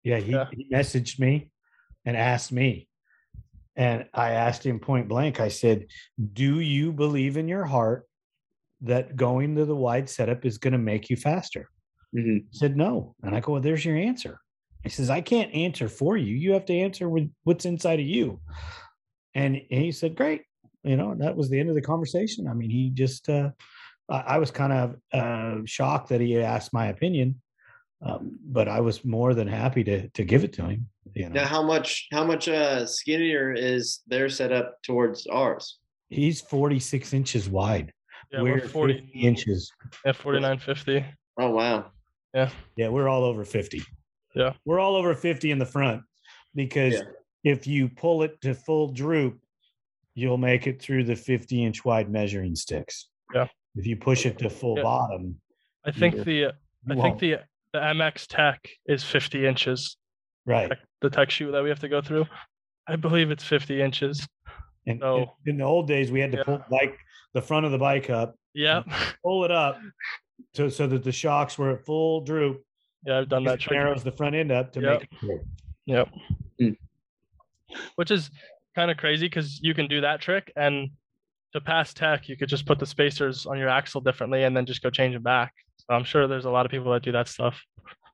Yeah, 0.05 0.18
he, 0.20 0.32
Yeah. 0.32 0.46
he 0.52 0.68
messaged 0.72 1.18
me 1.18 1.50
and 2.05 2.16
asked 2.16 2.52
me. 2.52 2.88
And 3.76 4.07
I 4.14 4.30
asked 4.32 4.64
him 4.64 4.78
point 4.78 5.09
blank, 5.09 5.40
I 5.40 5.48
said, 5.48 5.86
Do 6.32 6.61
you 6.61 6.92
believe 6.92 7.36
in 7.36 7.48
your 7.48 7.64
heart 7.64 8.07
that 8.82 9.16
going 9.16 9.57
to 9.57 9.64
the 9.64 9.74
wide 9.74 10.09
setup 10.09 10.44
is 10.44 10.59
going 10.59 10.72
to 10.72 10.78
make 10.78 11.11
you 11.11 11.16
faster? 11.16 11.68
hmm 12.12 12.20
He 12.36 12.44
said, 12.52 12.76
No. 12.76 13.16
And 13.24 13.34
I 13.34 13.40
go, 13.40 13.52
Well, 13.52 13.61
there's 13.62 13.84
your 13.84 13.96
answer. 13.96 14.38
He 14.84 14.90
says, 14.90 15.09
I 15.11 15.22
can't 15.22 15.52
answer 15.55 15.88
for 15.88 16.16
you. 16.16 16.36
You 16.36 16.52
have 16.52 16.66
to 16.66 16.74
answer 16.78 17.09
with 17.09 17.30
what's 17.44 17.64
inside 17.64 17.98
of 18.00 18.07
you. 18.07 18.40
And 19.34 19.61
he 19.70 19.90
said, 19.90 20.14
Great. 20.14 20.42
You 20.84 20.96
know, 20.96 21.12
and 21.12 21.20
that 21.22 21.34
was 21.36 21.48
the 21.48 21.59
end 21.59 21.70
of 21.70 21.74
the 21.74 21.80
conversation. 21.82 22.46
I 22.46 22.52
mean, 22.52 22.68
he 22.70 22.90
just, 22.90 23.28
uh, 23.30 23.50
I, 24.09 24.18
I 24.18 24.38
was 24.38 24.50
kind 24.50 24.72
of 24.72 24.96
uh, 25.12 25.62
shocked 25.64 26.11
that 26.11 26.20
he 26.20 26.38
asked 26.38 26.74
my 26.74 26.88
opinion. 26.88 27.40
Um, 28.05 28.38
but 28.44 28.68
I 28.68 28.80
was 28.80 29.05
more 29.05 29.32
than 29.34 29.48
happy 29.48 29.82
to 29.84 30.09
to 30.11 30.24
give 30.24 30.44
it 30.44 30.52
to 30.55 30.66
him. 30.66 30.86
You 31.14 31.28
know, 31.28 31.40
Now, 31.40 31.46
how 31.46 31.62
much 31.62 32.07
how 32.12 32.24
much 32.24 32.48
uh 32.48 32.86
skinnier 32.86 33.52
is 33.52 34.00
their 34.07 34.28
setup 34.28 34.82
towards 34.82 35.26
ours? 35.26 35.78
he's 36.11 36.40
46 36.42 37.12
inches 37.14 37.48
wide. 37.48 37.92
Yeah, 38.30 38.42
we're 38.42 38.55
we're 38.55 38.68
40 38.68 38.94
50 39.00 39.20
inches. 39.20 39.70
at 40.07 40.16
49.50. 40.16 41.05
Oh 41.38 41.50
wow. 41.50 41.90
Yeah, 42.34 42.50
Yeah, 42.76 42.88
we're 42.88 43.09
all 43.09 43.24
over 43.24 43.44
50. 43.44 43.82
Yeah. 44.34 44.52
We're 44.64 44.78
all 44.80 44.96
over 44.96 45.14
50 45.14 45.50
in 45.50 45.59
the 45.59 45.66
front 45.66 46.02
because 46.55 46.94
Yeah. 46.94 47.02
if 47.52 47.66
you 47.66 47.88
pull 47.88 48.22
it 48.22 48.40
to 48.42 48.55
full 48.55 48.88
droop, 48.92 49.38
you'll 50.14 50.38
make 50.38 50.66
it 50.66 50.80
through 50.82 51.05
the 51.05 51.16
50 51.16 51.64
inch 51.64 51.84
wide 51.84 52.11
measuring 52.11 52.55
sticks. 52.57 53.09
Yeah. 53.34 53.46
If 53.76 53.86
you 53.86 53.96
push 53.96 54.26
it 54.26 54.38
to 54.38 54.50
full 54.50 54.76
Yeah. 54.76 54.82
bottom, 54.82 55.40
I 55.84 55.90
think 55.90 56.24
the 56.24 56.52
I 56.90 56.94
think 56.94 57.18
the 57.18 57.38
the 57.74 57.80
MX 57.80 58.26
Tech 58.28 58.66
is 58.86 59.02
50 59.02 59.44
inches. 59.46 59.96
right. 60.46 60.68
Tech- 60.68 60.78
The 61.02 61.10
tech 61.10 61.28
shoe 61.30 61.50
that 61.50 61.62
we 61.62 61.68
have 61.68 61.80
to 61.80 61.88
go 61.88 62.00
through. 62.00 62.24
I 62.86 62.94
believe 62.96 63.30
it's 63.32 63.42
50 63.44 63.82
inches. 63.82 64.26
And, 64.86 65.00
So- 65.00 65.16
and 65.18 65.28
in 65.46 65.56
the 65.58 65.64
old 65.64 65.88
days, 65.88 66.10
we 66.12 66.20
had 66.20 66.30
to 66.32 66.44
pull 66.44 66.58
the 66.58 66.64
bike, 66.70 66.96
the 67.34 67.42
front 67.42 67.66
of 67.66 67.72
the 67.72 67.78
bike 67.78 68.10
up, 68.10 68.36
Yeah. 68.54 68.84
pull 69.24 69.44
it 69.44 69.50
up 69.50 69.78
to, 70.54 70.70
so 70.70 70.86
that 70.86 71.02
the 71.02 71.10
shocks 71.12 71.58
were 71.58 71.72
at 71.72 71.84
full 71.84 72.20
droop. 72.20 72.62
Yeah, 73.04 73.18
I've 73.18 73.28
done 73.28 73.42
that 73.44 73.54
it 73.54 73.60
trick. 73.60 73.72
narrows 73.76 74.04
the 74.04 74.12
front 74.12 74.36
end 74.36 74.52
up 74.52 74.72
to 74.74 74.80
Yep. 74.80 75.00
make 75.00 75.02
it 75.12 75.18
droop. 75.18 75.42
Yep. 75.86 76.08
Mm. 76.60 76.76
Which 77.96 78.10
is 78.12 78.30
kind 78.76 78.90
of 78.92 78.96
crazy 78.98 79.26
because 79.26 79.60
you 79.62 79.74
can 79.74 79.88
do 79.88 80.00
that 80.02 80.20
trick 80.20 80.52
and 80.54 80.90
to 81.55 81.61
pass 81.61 81.94
tech, 81.94 82.28
you 82.28 82.36
could 82.36 82.48
just 82.48 82.66
put 82.66 82.78
the 82.78 82.86
spacers 82.86 83.46
on 83.46 83.57
your 83.59 83.68
axle 83.68 84.00
differently 84.00 84.42
and 84.44 84.57
then 84.57 84.66
just 84.66 84.82
go 84.82 84.90
change 84.90 85.14
them 85.14 85.22
back. 85.22 85.52
So 85.78 85.94
I'm 85.94 86.05
sure 86.05 86.26
there's 86.26 86.44
a 86.44 86.50
lot 86.50 86.66
of 86.66 86.70
people 86.70 86.92
that 86.92 87.02
do 87.02 87.12
that 87.12 87.28
stuff. 87.28 87.61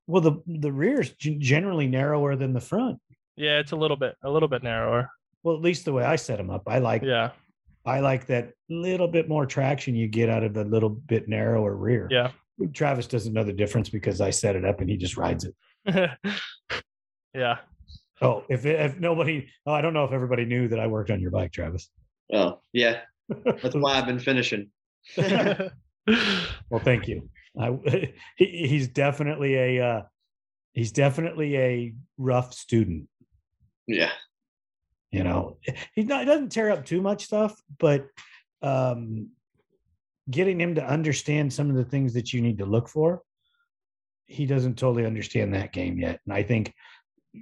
Well, 0.07 0.21
the 0.23 0.43
the 0.47 0.73
rear 0.73 1.01
is 1.01 1.11
g- 1.13 1.39
generally 1.39 1.87
narrower 1.87 2.37
than 2.37 2.53
the 2.53 2.61
front. 2.61 2.99
Yeah, 3.37 3.59
it's 3.59 3.73
a 3.73 3.77
little 3.77 3.97
bit 3.97 4.17
a 4.25 4.31
little 4.31 4.49
bit 4.49 4.63
narrower. 4.63 5.11
Well, 5.43 5.57
at 5.57 5.63
least 5.63 5.85
the 5.85 5.93
way 5.93 6.05
I 6.05 6.17
set 6.17 6.37
them 6.37 6.51
up, 6.51 6.63
I 6.67 6.79
like 6.79 7.03
Yeah. 7.03 7.31
I 7.87 8.01
like 8.01 8.27
that 8.27 8.53
little 8.69 9.09
bit 9.09 9.27
more 9.29 9.47
traction 9.47 9.95
you 9.95 10.07
get 10.07 10.29
out 10.29 10.43
of 10.45 10.53
the 10.53 10.65
little 10.65 10.91
bit 10.91 11.29
narrower 11.29 11.75
rear. 11.75 12.09
Yeah. 12.11 12.33
Travis 12.75 13.07
doesn't 13.07 13.33
know 13.33 13.45
the 13.45 13.55
difference 13.55 13.89
because 13.89 14.21
I 14.21 14.31
set 14.31 14.55
it 14.55 14.67
up 14.67 14.81
and 14.81 14.91
he 14.91 14.99
just 14.99 15.17
rides 15.17 15.45
it. 15.47 15.55
yeah. 17.35 17.59
Oh, 18.21 18.45
if 18.51 18.67
if 18.67 18.99
nobody, 18.99 19.49
oh, 19.65 19.73
I 19.73 19.81
don't 19.81 19.95
know 19.95 20.05
if 20.05 20.13
everybody 20.13 20.45
knew 20.45 20.69
that 20.69 20.79
I 20.79 20.87
worked 20.89 21.11
on 21.11 21.21
your 21.21 21.31
bike, 21.31 21.53
Travis. 21.53 21.89
Oh 22.33 22.61
yeah. 22.73 23.01
That's 23.63 23.75
why 23.75 23.99
I've 23.99 24.07
been 24.07 24.19
finishing. 24.19 24.71
well, 25.17 26.81
thank 26.83 27.09
you. 27.09 27.29
I, 27.59 27.79
he, 28.37 28.67
he's 28.69 28.89
definitely 28.89 29.55
a 29.57 29.85
uh, 29.85 30.03
he's 30.73 30.93
definitely 30.93 31.57
a 31.57 31.95
rough 32.19 32.55
student. 32.55 33.09
Yeah. 33.87 34.13
You 35.11 35.25
know, 35.25 35.59
he's 35.95 36.07
not 36.07 36.21
he 36.21 36.27
doesn't 36.27 36.51
tear 36.53 36.71
up 36.71 36.85
too 36.87 37.01
much 37.01 37.25
stuff, 37.25 37.61
but 37.79 38.07
um, 38.63 39.31
getting 40.31 40.61
him 40.61 40.77
to 40.77 40.85
understand 40.87 41.53
some 41.53 41.69
of 41.69 41.77
the 41.77 41.85
things 41.85 42.15
that 42.15 42.33
you 42.33 42.41
need 42.41 42.59
to 42.59 42.67
look 42.67 42.89
for, 42.89 43.23
he 44.27 44.47
doesn't 44.47 44.79
totally 44.79 45.05
understand 45.05 45.53
that 45.55 45.73
game 45.73 45.99
yet. 45.99 46.21
And 46.25 46.33
I 46.33 46.45
think 46.45 46.73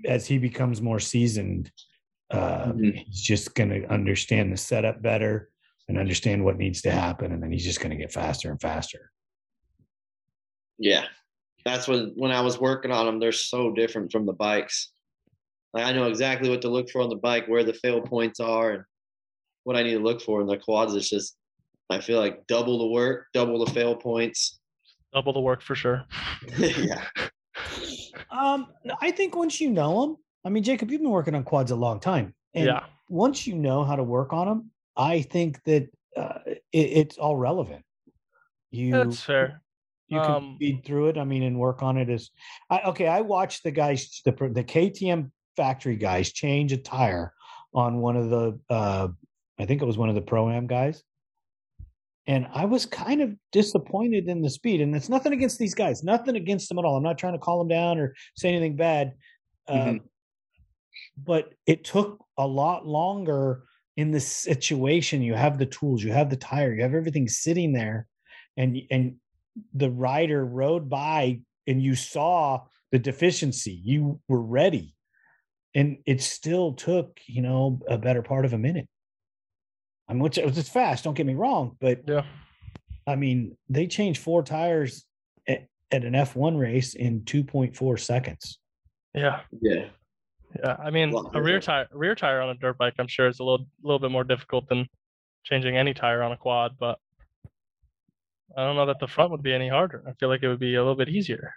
as 0.06 0.26
he 0.26 0.38
becomes 0.38 0.80
more 0.80 1.00
seasoned, 1.00 1.70
uh, 2.30 2.72
Mhm. 2.72 3.04
he's 3.04 3.20
just 3.20 3.54
going 3.54 3.70
to 3.70 3.86
understand 3.92 4.50
the 4.52 4.56
setup 4.56 5.02
better 5.02 5.50
and 5.88 5.98
understand 5.98 6.44
what 6.44 6.58
needs 6.58 6.82
to 6.82 6.90
happen, 6.90 7.32
and 7.32 7.42
then 7.42 7.50
he's 7.50 7.64
just 7.64 7.80
going 7.80 7.90
to 7.90 7.96
get 7.96 8.12
faster 8.12 8.50
and 8.50 8.60
faster. 8.60 9.10
Yeah. 10.78 11.04
That's 11.64 11.88
when 11.88 12.12
when 12.16 12.30
I 12.30 12.40
was 12.40 12.60
working 12.60 12.92
on 12.92 13.06
them, 13.06 13.18
they're 13.18 13.32
so 13.32 13.72
different 13.72 14.12
from 14.12 14.26
the 14.26 14.32
bikes. 14.32 14.90
Like 15.74 15.84
I 15.84 15.92
know 15.92 16.08
exactly 16.08 16.48
what 16.48 16.62
to 16.62 16.68
look 16.68 16.88
for 16.88 17.02
on 17.02 17.10
the 17.10 17.16
bike, 17.16 17.46
where 17.46 17.64
the 17.64 17.74
fail 17.74 18.00
points 18.00 18.40
are, 18.40 18.72
and 18.72 18.84
what 19.64 19.76
I 19.76 19.82
need 19.82 19.94
to 19.94 19.98
look 19.98 20.22
for 20.22 20.40
in 20.40 20.46
the 20.46 20.56
quads. 20.56 20.94
It's 20.94 21.10
just 21.10 21.36
I 21.90 22.00
feel 22.00 22.20
like 22.20 22.46
double 22.46 22.78
the 22.78 22.86
work, 22.86 23.26
double 23.34 23.64
the 23.64 23.70
fail 23.72 23.94
points. 23.96 24.60
Double 25.12 25.32
the 25.32 25.40
work 25.40 25.62
for 25.62 25.74
sure. 25.74 26.04
yeah. 26.58 27.02
Um, 28.30 28.68
I 29.00 29.10
think 29.10 29.34
once 29.34 29.60
you 29.60 29.70
know 29.70 30.02
them, 30.02 30.16
I 30.44 30.50
mean, 30.50 30.62
Jacob, 30.62 30.90
you've 30.90 31.00
been 31.00 31.10
working 31.10 31.34
on 31.34 31.44
quads 31.44 31.70
a 31.70 31.76
long 31.76 31.98
time, 31.98 32.34
and 32.54 32.66
yeah. 32.66 32.84
once 33.08 33.46
you 33.46 33.54
know 33.54 33.84
how 33.84 33.96
to 33.96 34.02
work 34.02 34.32
on 34.32 34.46
them, 34.46 34.70
I 34.98 35.22
think 35.22 35.62
that 35.64 35.88
uh, 36.16 36.40
it, 36.46 36.58
it's 36.72 37.16
all 37.18 37.36
relevant. 37.36 37.84
You 38.70 38.92
That's 38.92 39.22
fair. 39.22 39.62
you 40.08 40.20
can 40.20 40.30
Um, 40.34 40.56
feed 40.58 40.84
through 40.84 41.08
it. 41.08 41.16
I 41.16 41.24
mean, 41.24 41.44
and 41.44 41.58
work 41.58 41.82
on 41.82 41.96
it 41.96 42.10
as 42.10 42.30
I 42.68 42.80
okay. 42.90 43.06
I 43.06 43.20
watched 43.22 43.62
the 43.62 43.70
guys, 43.70 44.20
the 44.24 44.32
the 44.32 44.64
KTM 44.64 45.30
factory 45.56 45.96
guys, 45.96 46.32
change 46.32 46.72
a 46.72 46.76
tire 46.76 47.32
on 47.72 48.00
one 48.00 48.16
of 48.16 48.30
the, 48.30 48.58
uh, 48.70 49.08
I 49.58 49.66
think 49.66 49.82
it 49.82 49.84
was 49.84 49.98
one 49.98 50.08
of 50.08 50.14
the 50.14 50.22
pro 50.22 50.50
am 50.50 50.66
guys, 50.66 51.02
and 52.26 52.46
I 52.52 52.64
was 52.64 52.84
kind 52.86 53.20
of 53.20 53.34
disappointed 53.52 54.26
in 54.28 54.42
the 54.42 54.50
speed. 54.50 54.80
And 54.80 54.94
it's 54.96 55.08
nothing 55.08 55.32
against 55.32 55.58
these 55.58 55.74
guys, 55.74 56.02
nothing 56.02 56.36
against 56.36 56.68
them 56.68 56.78
at 56.78 56.84
all. 56.84 56.96
I'm 56.96 57.02
not 57.02 57.18
trying 57.18 57.34
to 57.34 57.38
call 57.38 57.58
them 57.58 57.68
down 57.68 57.98
or 57.98 58.14
say 58.36 58.48
anything 58.48 58.76
bad, 58.76 59.14
Mhm. 59.70 59.88
um, 59.88 60.00
but 61.16 61.54
it 61.66 61.84
took 61.84 62.24
a 62.36 62.46
lot 62.46 62.86
longer 62.86 63.64
in 63.98 64.12
this 64.12 64.28
situation. 64.28 65.22
You 65.22 65.34
have 65.34 65.58
the 65.58 65.66
tools, 65.66 66.04
you 66.04 66.12
have 66.12 66.30
the 66.30 66.36
tire, 66.36 66.72
you 66.72 66.82
have 66.82 66.94
everything 66.94 67.28
sitting 67.28 67.72
there, 67.72 68.06
and 68.56 68.78
and 68.90 69.16
the 69.74 69.90
rider 69.90 70.44
rode 70.46 70.88
by 70.88 71.40
and 71.66 71.82
you 71.82 71.96
saw 71.96 72.60
the 72.92 72.98
deficiency 72.98 73.72
you 73.84 74.20
were 74.28 74.40
ready 74.40 74.94
and 75.74 75.98
it 76.06 76.22
still 76.22 76.74
took 76.74 77.18
you 77.26 77.42
know 77.42 77.80
a 77.88 77.98
better 77.98 78.22
part 78.22 78.44
of 78.44 78.52
a 78.52 78.58
minute 78.58 78.86
i 80.08 80.12
mean 80.12 80.22
which 80.22 80.38
it 80.38 80.46
was 80.46 80.68
fast 80.68 81.02
don't 81.02 81.14
get 81.14 81.26
me 81.26 81.34
wrong 81.34 81.76
but 81.80 82.02
Yeah. 82.06 82.22
i 83.08 83.16
mean 83.16 83.56
they 83.68 83.88
changed 83.88 84.22
four 84.22 84.44
tires 84.44 85.04
at, 85.48 85.66
at 85.90 86.04
an 86.04 86.12
f1 86.12 86.56
race 86.56 86.94
in 86.94 87.22
2.4 87.22 87.98
seconds 87.98 88.60
Yeah. 89.12 89.40
Yeah. 89.60 89.88
Yeah. 90.56 90.76
I 90.78 90.90
mean, 90.90 91.12
a 91.34 91.42
rear 91.42 91.60
tire, 91.60 91.86
rear 91.92 92.14
tire 92.14 92.40
on 92.40 92.50
a 92.50 92.54
dirt 92.54 92.78
bike, 92.78 92.94
I'm 92.98 93.06
sure 93.08 93.28
is 93.28 93.38
a 93.40 93.44
little, 93.44 93.66
little 93.82 93.98
bit 93.98 94.10
more 94.10 94.24
difficult 94.24 94.68
than 94.68 94.86
changing 95.44 95.76
any 95.76 95.94
tire 95.94 96.22
on 96.22 96.32
a 96.32 96.36
quad, 96.36 96.72
but 96.78 96.98
I 98.56 98.64
don't 98.64 98.76
know 98.76 98.86
that 98.86 98.98
the 98.98 99.06
front 99.08 99.30
would 99.30 99.42
be 99.42 99.52
any 99.52 99.68
harder. 99.68 100.02
I 100.08 100.12
feel 100.14 100.28
like 100.28 100.42
it 100.42 100.48
would 100.48 100.58
be 100.58 100.74
a 100.74 100.80
little 100.80 100.96
bit 100.96 101.08
easier. 101.08 101.52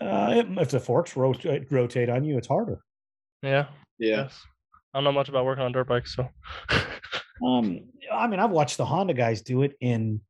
uh, 0.00 0.32
if- 0.36 0.58
if 0.58 0.70
the 0.70 0.78
forks 0.80 1.16
rotate, 1.16 1.70
rotate 1.72 2.08
on 2.10 2.22
you 2.24 2.36
it's 2.36 2.46
harder 2.48 2.82
Yeah. 3.42 3.66
Yeah. 3.98 4.16
Yes. 4.24 4.40
I 4.92 4.98
don't 4.98 5.04
know 5.04 5.12
much 5.12 5.28
about 5.28 5.44
working 5.44 5.64
on 5.64 5.72
dirt 5.72 5.88
bikes, 5.88 6.14
so 6.14 6.28
um 7.46 7.80
i 8.12 8.26
mean 8.26 8.40
i've 8.40 8.50
watched 8.50 8.76
the 8.78 8.84
honda 8.84 9.14
guys 9.14 9.42
do 9.42 9.62
it 9.62 9.74
in 9.80 10.20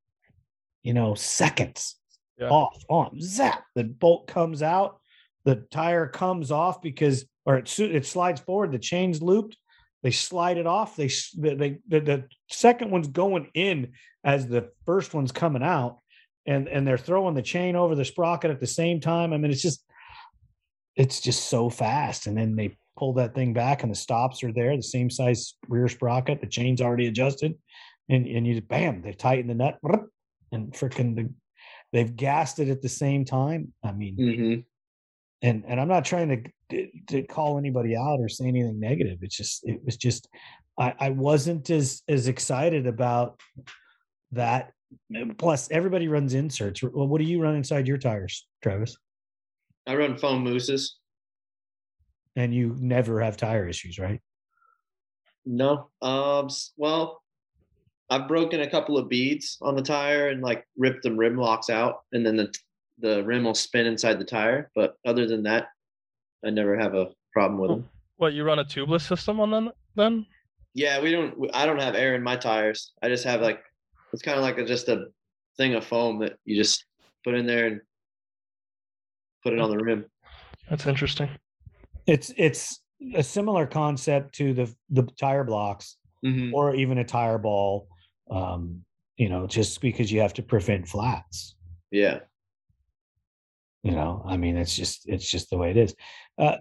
you 0.82 0.92
know 0.92 1.14
seconds 1.14 1.96
Yeah. 2.38 2.48
off 2.50 2.76
on 2.90 3.18
zap 3.20 3.64
the 3.74 3.84
bolt 3.84 4.26
comes 4.26 4.62
out 4.62 5.00
the 5.44 5.56
tire 5.70 6.06
comes 6.06 6.50
off 6.50 6.82
because 6.82 7.24
or 7.48 7.56
it 7.56 7.80
it 7.80 8.06
slides 8.06 8.40
forward 8.40 8.70
the 8.70 8.78
chain's 8.78 9.20
looped 9.20 9.56
they 10.02 10.10
slide 10.12 10.58
it 10.58 10.66
off 10.66 10.94
they 10.94 11.08
they 11.36 11.78
the, 11.88 12.00
the 12.00 12.24
second 12.48 12.90
one's 12.90 13.08
going 13.08 13.50
in 13.54 13.92
as 14.22 14.46
the 14.46 14.70
first 14.86 15.14
one's 15.14 15.32
coming 15.32 15.62
out 15.62 15.98
and 16.46 16.68
and 16.68 16.86
they're 16.86 16.98
throwing 16.98 17.34
the 17.34 17.42
chain 17.42 17.74
over 17.74 17.94
the 17.94 18.04
sprocket 18.04 18.50
at 18.50 18.60
the 18.60 18.66
same 18.66 19.00
time. 19.00 19.32
I 19.32 19.38
mean 19.38 19.50
it's 19.50 19.62
just 19.62 19.82
it's 20.94 21.20
just 21.20 21.48
so 21.48 21.68
fast 21.68 22.26
and 22.26 22.36
then 22.36 22.54
they 22.54 22.76
pull 22.96 23.14
that 23.14 23.34
thing 23.34 23.52
back 23.52 23.82
and 23.82 23.90
the 23.92 23.96
stops 23.96 24.42
are 24.42 24.52
there 24.52 24.76
the 24.76 24.82
same 24.82 25.08
size 25.08 25.54
rear 25.68 25.88
sprocket 25.88 26.40
the 26.40 26.46
chain's 26.46 26.80
already 26.80 27.06
adjusted 27.06 27.54
and 28.08 28.26
and 28.26 28.46
you 28.46 28.54
just 28.54 28.68
bam 28.68 29.02
they 29.02 29.12
tighten 29.12 29.46
the 29.46 29.54
nut 29.54 29.78
and 30.50 30.72
freaking 30.72 31.14
the, 31.14 31.30
they've 31.92 32.16
gassed 32.16 32.58
it 32.58 32.68
at 32.68 32.82
the 32.82 32.88
same 32.88 33.24
time. 33.24 33.72
I 33.82 33.92
mean 33.92 34.14
hmm 34.16 34.60
and 35.42 35.64
and 35.66 35.80
i'm 35.80 35.88
not 35.88 36.04
trying 36.04 36.50
to 36.70 36.88
to 37.06 37.22
call 37.22 37.58
anybody 37.58 37.96
out 37.96 38.18
or 38.20 38.28
say 38.28 38.46
anything 38.46 38.78
negative 38.78 39.18
it's 39.22 39.36
just 39.36 39.60
it 39.64 39.80
was 39.84 39.96
just 39.96 40.28
i 40.78 40.94
i 40.98 41.10
wasn't 41.10 41.68
as 41.70 42.02
as 42.08 42.28
excited 42.28 42.86
about 42.86 43.38
that 44.32 44.72
plus 45.38 45.70
everybody 45.70 46.08
runs 46.08 46.34
inserts 46.34 46.82
well 46.82 47.06
what 47.06 47.20
do 47.20 47.24
you 47.24 47.40
run 47.40 47.54
inside 47.54 47.86
your 47.86 47.98
tires 47.98 48.46
travis 48.62 48.96
I 49.86 49.94
run 49.96 50.18
foam 50.18 50.44
mousses. 50.44 50.96
and 52.36 52.52
you 52.54 52.76
never 52.78 53.20
have 53.22 53.36
tire 53.36 53.66
issues 53.68 53.98
right 53.98 54.20
No. 55.46 55.88
Um. 56.02 56.48
Well, 56.76 57.22
I've 58.10 58.28
broken 58.28 58.60
a 58.60 58.70
couple 58.70 58.98
of 58.98 59.08
beads 59.08 59.56
on 59.62 59.76
the 59.76 59.82
tire 59.82 60.28
and 60.28 60.42
like 60.42 60.66
ripped 60.76 61.04
the 61.04 61.12
rim 61.12 61.36
locks 61.38 61.70
out, 61.70 62.00
and 62.12 62.24
then 62.24 62.36
the 62.36 62.52
the 63.00 63.22
rim 63.24 63.44
will 63.44 63.54
spin 63.54 63.86
inside 63.86 64.18
the 64.18 64.24
tire. 64.24 64.70
But 64.74 64.94
other 65.06 65.26
than 65.26 65.42
that, 65.44 65.68
I 66.44 66.50
never 66.50 66.76
have 66.78 66.94
a 66.94 67.08
problem 67.32 67.60
with 67.60 67.70
them. 67.70 67.88
what 68.16 68.32
you 68.34 68.44
run 68.44 68.58
a 68.58 68.64
tubeless 68.64 69.02
system 69.06 69.40
on 69.40 69.50
them 69.50 69.70
then? 69.94 70.26
Yeah, 70.74 71.00
we 71.00 71.10
don't. 71.12 71.34
I 71.54 71.66
don't 71.66 71.80
have 71.80 71.94
air 71.94 72.14
in 72.14 72.22
my 72.22 72.36
tires. 72.36 72.92
I 73.02 73.08
just 73.08 73.24
have 73.24 73.40
like 73.40 73.60
it's 74.12 74.22
kind 74.22 74.36
of 74.38 74.42
like 74.42 74.58
a, 74.58 74.64
just 74.64 74.88
a 74.88 75.06
thing 75.56 75.74
of 75.74 75.84
foam 75.84 76.18
that 76.20 76.34
you 76.44 76.56
just 76.56 76.84
put 77.24 77.34
in 77.34 77.46
there 77.46 77.66
and 77.66 77.80
put 79.42 79.52
it 79.52 79.60
on 79.60 79.70
the 79.70 79.78
rim. 79.78 80.04
That's 80.70 80.86
interesting. 80.86 81.28
It's 82.06 82.32
it's 82.36 82.80
a 83.14 83.22
similar 83.22 83.66
concept 83.66 84.34
to 84.36 84.52
the 84.54 84.74
the 84.90 85.02
tire 85.18 85.44
blocks 85.44 85.96
Mhm. 86.24 86.52
or 86.52 86.74
even 86.74 86.98
a 86.98 87.04
tire 87.04 87.38
ball. 87.38 87.88
Um, 88.30 88.84
you 89.16 89.28
know, 89.28 89.46
just 89.46 89.80
because 89.80 90.12
you 90.12 90.20
have 90.20 90.34
to 90.34 90.42
prevent 90.42 90.86
flats. 90.86 91.56
Yeah. 91.90 92.20
You 93.82 93.92
know, 93.92 94.24
I 94.26 94.36
mean, 94.36 94.56
it's 94.56 94.74
just 94.74 95.08
it's 95.08 95.30
just 95.30 95.50
the 95.50 95.56
way 95.58 95.70
it 95.70 95.76
is. 95.76 95.94
Uh, 96.36 96.56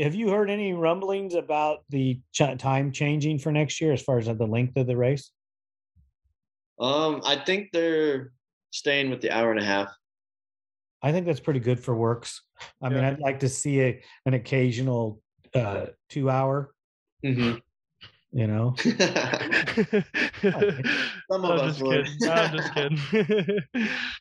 have 0.00 0.14
you 0.14 0.30
heard 0.30 0.50
any 0.50 0.72
rumblings 0.74 1.34
about 1.34 1.78
the 1.88 2.20
ch- 2.32 2.58
time 2.58 2.92
changing 2.92 3.38
for 3.38 3.50
next 3.50 3.80
year 3.80 3.92
as 3.92 4.02
far 4.02 4.18
as 4.18 4.26
the 4.26 4.46
length 4.46 4.76
of 4.76 4.86
the 4.86 4.96
race? 4.96 5.30
Um, 6.78 7.22
I 7.24 7.36
think 7.36 7.70
they're 7.72 8.32
staying 8.70 9.10
with 9.10 9.20
the 9.22 9.30
hour 9.30 9.50
and 9.50 9.60
a 9.60 9.64
half. 9.64 9.88
I 11.02 11.10
think 11.10 11.26
that's 11.26 11.40
pretty 11.40 11.58
good 11.60 11.80
for 11.80 11.96
WORCS. 11.96 12.40
I 12.80 12.88
mean, 12.90 13.02
I'd 13.02 13.18
like 13.18 13.40
to 13.40 13.48
see 13.48 13.80
a 13.80 14.00
an 14.26 14.34
occasional 14.34 15.20
uh, 15.54 15.86
two 16.10 16.30
hour. 16.30 16.72
hmm 17.24 17.54
You 18.30 18.46
know, 18.46 18.74
Some 18.76 18.94
of 21.44 21.50
I'm 21.50 21.58
us 21.60 21.78
just 21.78 21.82
would. 21.82 22.06
kidding. 22.06 22.30
I'm 22.30 22.56
just 22.56 22.74
kidding. 22.74 23.60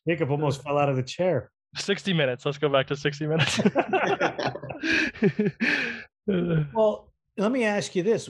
Jacob 0.07 0.31
almost 0.31 0.63
fell 0.63 0.77
out 0.77 0.89
of 0.89 0.95
the 0.95 1.03
chair. 1.03 1.51
60 1.75 2.13
minutes. 2.13 2.45
Let's 2.45 2.57
go 2.57 2.69
back 2.69 2.87
to 2.87 2.95
60 2.95 3.27
minutes. 3.27 3.59
Well, 6.27 7.11
let 7.37 7.51
me 7.51 7.63
ask 7.63 7.95
you 7.95 8.03
this. 8.03 8.29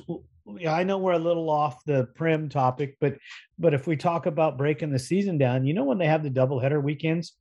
I 0.68 0.84
know 0.84 0.98
we're 0.98 1.12
a 1.12 1.20
little 1.20 1.50
off 1.50 1.84
the 1.84 2.08
Primm 2.18 2.50
topic, 2.50 2.96
but 3.02 3.18
but 3.60 3.74
if 3.74 3.86
we 3.86 3.98
talk 3.98 4.26
about 4.28 4.58
breaking 4.58 4.92
the 4.92 4.98
season 4.98 5.38
down, 5.38 5.66
you 5.66 5.74
know 5.74 5.84
when 5.84 5.98
they 5.98 6.08
have 6.08 6.24
the 6.24 6.30
doubleheader 6.30 6.82
weekends, 6.82 7.34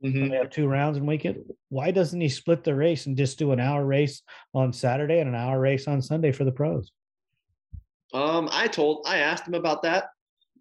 when 0.00 0.14
Mhm. 0.14 0.30
they 0.30 0.36
have 0.36 0.50
two 0.50 0.66
rounds 0.66 0.96
in 0.96 1.04
weekend, 1.04 1.44
why 1.68 1.90
doesn't 1.90 2.20
he 2.20 2.30
split 2.30 2.64
the 2.64 2.74
race 2.74 3.04
and 3.06 3.16
just 3.16 3.38
do 3.38 3.52
an 3.52 3.60
hour 3.60 3.84
race 3.84 4.22
on 4.54 4.72
Saturday 4.72 5.20
and 5.20 5.28
an 5.28 5.34
hour 5.36 5.60
race 5.60 5.86
on 5.86 6.00
Sunday 6.00 6.32
for 6.32 6.44
the 6.44 6.52
pros? 6.52 6.90
Um, 8.14 8.48
I 8.52 8.66
told, 8.68 9.04
I 9.06 9.18
asked 9.18 9.46
him 9.46 9.54
about 9.54 9.82
that, 9.82 10.08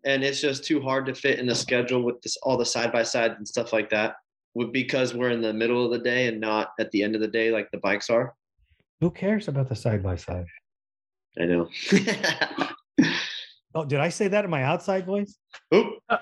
and 0.03 0.21
it's 0.23 0.41
just 0.41 0.65
too 0.65 0.81
hard 0.81 1.05
to 1.07 1.15
fit 1.15 1.39
in 1.39 1.47
the 1.47 1.55
schedule 1.55 2.03
with 2.03 2.21
this 2.21 2.35
all 2.43 2.57
the 2.57 2.65
side 2.65 2.91
by 2.91 3.03
sides 3.03 3.35
and 3.37 3.47
stuff 3.47 3.71
like 3.73 3.89
that. 3.91 4.15
With 4.59 4.73
because 4.73 5.13
we're 5.13 5.29
in 5.29 5.41
the 5.41 5.53
middle 5.53 5.85
of 5.85 5.91
the 5.91 5.99
day 5.99 6.27
and 6.27 6.41
not 6.41 6.73
at 6.81 6.91
the 6.91 7.01
end 7.01 7.15
of 7.15 7.21
the 7.21 7.29
day 7.29 7.49
like 7.49 7.71
the 7.71 7.77
bikes 7.77 8.09
are. 8.09 8.35
Who 8.99 9.09
cares 9.09 9.47
about 9.47 9.69
the 9.69 9.75
side 9.75 10.03
by 10.03 10.17
side? 10.17 10.47
I 11.39 11.45
know. 11.45 11.69
Oh, 13.75 13.85
did 13.85 13.99
I 13.99 14.09
say 14.09 14.27
that 14.29 14.43
in 14.43 14.49
my 14.49 14.63
outside 14.63 15.05
voice? 15.05 15.37
Oop. 15.75 15.99
Uh, 16.09 16.17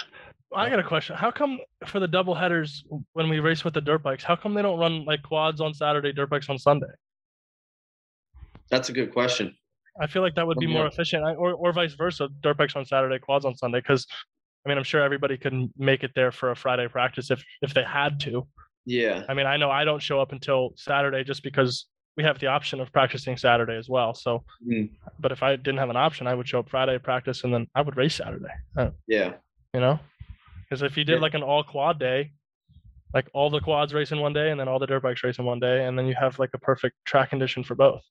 I 0.54 0.70
got 0.70 0.80
a 0.80 0.84
question. 0.84 1.16
How 1.16 1.32
come 1.32 1.60
for 1.86 2.02
the 2.02 2.08
double 2.08 2.36
headers 2.36 2.84
when 3.14 3.30
we 3.30 3.40
race 3.40 3.64
with 3.64 3.74
the 3.74 3.80
dirt 3.80 4.04
bikes, 4.04 4.22
how 4.22 4.36
come 4.36 4.54
they 4.54 4.62
don't 4.62 4.78
run 4.78 5.06
like 5.06 5.24
quads 5.24 5.62
on 5.62 5.74
Saturday, 5.74 6.12
dirt 6.12 6.30
bikes 6.30 6.50
on 6.50 6.58
Sunday? 6.58 6.92
That's 8.70 8.90
a 8.90 8.92
good 8.92 9.14
question. 9.14 9.56
I 10.02 10.08
feel 10.08 10.22
like 10.22 10.36
that 10.36 10.46
would 10.46 10.60
be 10.60 10.66
um, 10.66 10.74
more 10.74 10.88
efficient, 10.88 11.24
I- 11.24 11.36
or 11.36 11.54
or 11.54 11.72
vice 11.72 11.94
versa, 11.94 12.28
dirt 12.42 12.58
bikes 12.58 12.76
on 12.76 12.86
Saturday, 12.86 13.18
quads 13.18 13.46
on 13.46 13.56
Sunday. 13.56 13.80
Because 13.80 14.06
I 14.68 14.70
mean, 14.70 14.78
I'm 14.78 14.84
sure 14.84 15.02
everybody 15.02 15.38
can 15.38 15.72
make 15.78 16.04
it 16.04 16.12
there 16.14 16.30
for 16.30 16.52
a 16.52 16.56
Friday 16.56 16.90
practice 16.90 17.32
if 17.32 17.42
if 17.62 17.74
they 17.74 17.84
had 17.86 18.20
to. 18.22 18.46
Yeah. 18.86 19.24
I 19.30 19.34
mean, 19.34 19.46
I 19.46 19.56
know 19.56 19.72
I 19.72 19.86
don't 19.86 20.02
show 20.02 20.20
up 20.20 20.34
until 20.34 20.74
Saturday 20.76 21.24
just 21.24 21.42
because 21.42 21.86
we 22.18 22.24
have 22.24 22.38
the 22.40 22.48
option 22.48 22.82
of 22.82 22.92
practicing 22.92 23.38
Saturday 23.38 23.78
as 23.78 23.88
well. 23.88 24.14
So, 24.14 24.44
Mhm. 24.70 24.90
but 25.20 25.32
if 25.32 25.42
I 25.42 25.56
didn't 25.56 25.78
have 25.78 25.90
an 25.90 25.96
option, 25.96 26.28
I 26.28 26.34
would 26.34 26.50
show 26.50 26.60
up 26.60 26.68
Friday 26.70 26.98
practice 26.98 27.46
and 27.46 27.54
then 27.54 27.68
I 27.76 27.82
would 27.82 27.96
race 27.96 28.16
Saturday. 28.16 28.52
Uh, 28.76 28.90
Yeah. 29.08 29.36
you 29.74 29.80
know, 29.80 30.00
because 30.64 30.82
if 30.82 30.98
you 30.98 31.06
did 31.06 31.14
Yeah. 31.16 31.22
like 31.22 31.34
an 31.34 31.44
all 31.44 31.64
quad 31.64 31.98
day, 31.98 32.34
like 33.14 33.30
all 33.34 33.50
the 33.50 33.62
quads 33.62 33.94
race 33.94 34.12
in 34.12 34.20
one 34.20 34.34
day 34.34 34.52
and 34.52 34.60
then 34.60 34.68
all 34.68 34.80
the 34.80 34.88
dirt 34.88 35.02
bikes 35.02 35.24
race 35.24 35.40
in 35.40 35.46
one 35.46 35.60
day, 35.62 35.86
and 35.86 35.98
then 35.98 36.08
you 36.08 36.16
have 36.16 36.40
like 36.40 36.50
a 36.54 36.58
perfect 36.58 36.98
track 37.06 37.30
condition 37.30 37.64
for 37.64 37.76
both. 37.76 38.04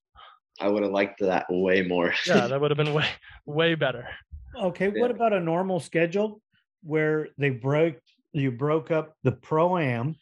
I 0.59 0.69
would 0.69 0.83
have 0.85 0.93
liked 0.93 1.21
that 1.21 1.45
way 1.51 1.83
more. 1.83 2.15
Yeah, 2.27 2.47
that 2.49 2.59
would 2.59 2.71
have 2.71 2.79
been 2.79 2.95
way 2.95 3.09
way 3.45 3.75
better. 3.75 4.09
Okay, 4.55 4.89
what 4.89 5.11
about 5.11 5.35
a 5.35 5.41
normal 5.41 5.81
schedule 5.81 6.41
where 6.87 7.29
they 7.37 7.51
broke 7.51 7.97
you 8.33 8.51
broke 8.51 8.91
up 8.91 9.17
the 9.23 9.33
pro 9.33 9.79
am, 9.79 10.17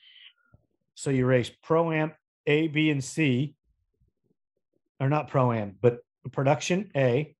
so 0.94 1.10
you 1.10 1.26
race 1.26 1.50
pro 1.62 1.90
am 1.92 2.12
A, 2.46 2.68
B, 2.68 2.90
and 2.90 3.02
C, 3.02 3.54
or 5.00 5.08
not 5.08 5.28
pro 5.28 5.52
am, 5.52 5.76
but 5.80 5.98
production 6.32 6.90
A, 6.96 7.34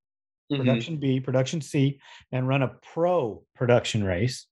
Mhm. 0.50 0.58
production 0.58 0.96
B, 0.98 1.20
production 1.20 1.60
C, 1.60 2.00
and 2.32 2.48
run 2.48 2.62
a 2.62 2.68
pro 2.92 3.44
production 3.54 4.02
race, 4.02 4.46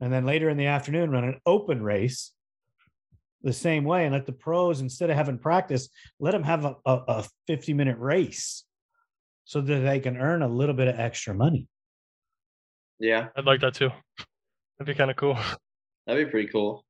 and 0.00 0.12
then 0.12 0.24
later 0.24 0.48
in 0.48 0.56
the 0.56 0.66
afternoon 0.66 1.10
run 1.10 1.24
an 1.24 1.40
open 1.46 1.82
race. 1.82 2.32
The 3.42 3.52
same 3.52 3.84
way, 3.84 4.06
and 4.06 4.14
let 4.14 4.24
the 4.24 4.32
pros 4.32 4.80
instead 4.80 5.10
of 5.10 5.16
having 5.16 5.38
practice, 5.38 5.90
let 6.18 6.30
them 6.30 6.44
have 6.44 6.64
a, 6.64 6.76
a, 6.86 7.02
a 7.08 7.28
50 7.46 7.74
minute 7.74 7.98
race 7.98 8.64
so 9.44 9.60
that 9.60 9.80
they 9.80 10.00
can 10.00 10.16
earn 10.16 10.40
a 10.40 10.48
little 10.48 10.74
bit 10.74 10.88
of 10.88 10.98
extra 10.98 11.34
money. 11.34 11.68
Yeah. 13.04 13.28
I'd 13.36 13.44
like 13.44 13.60
that 13.60 13.74
too. 13.74 13.90
That'd 14.78 14.94
be 14.94 14.96
kind 14.98 15.10
of 15.10 15.16
cool. 15.16 15.36
That'd 16.06 16.26
be 16.26 16.30
pretty 16.30 16.48
cool. 16.48 16.84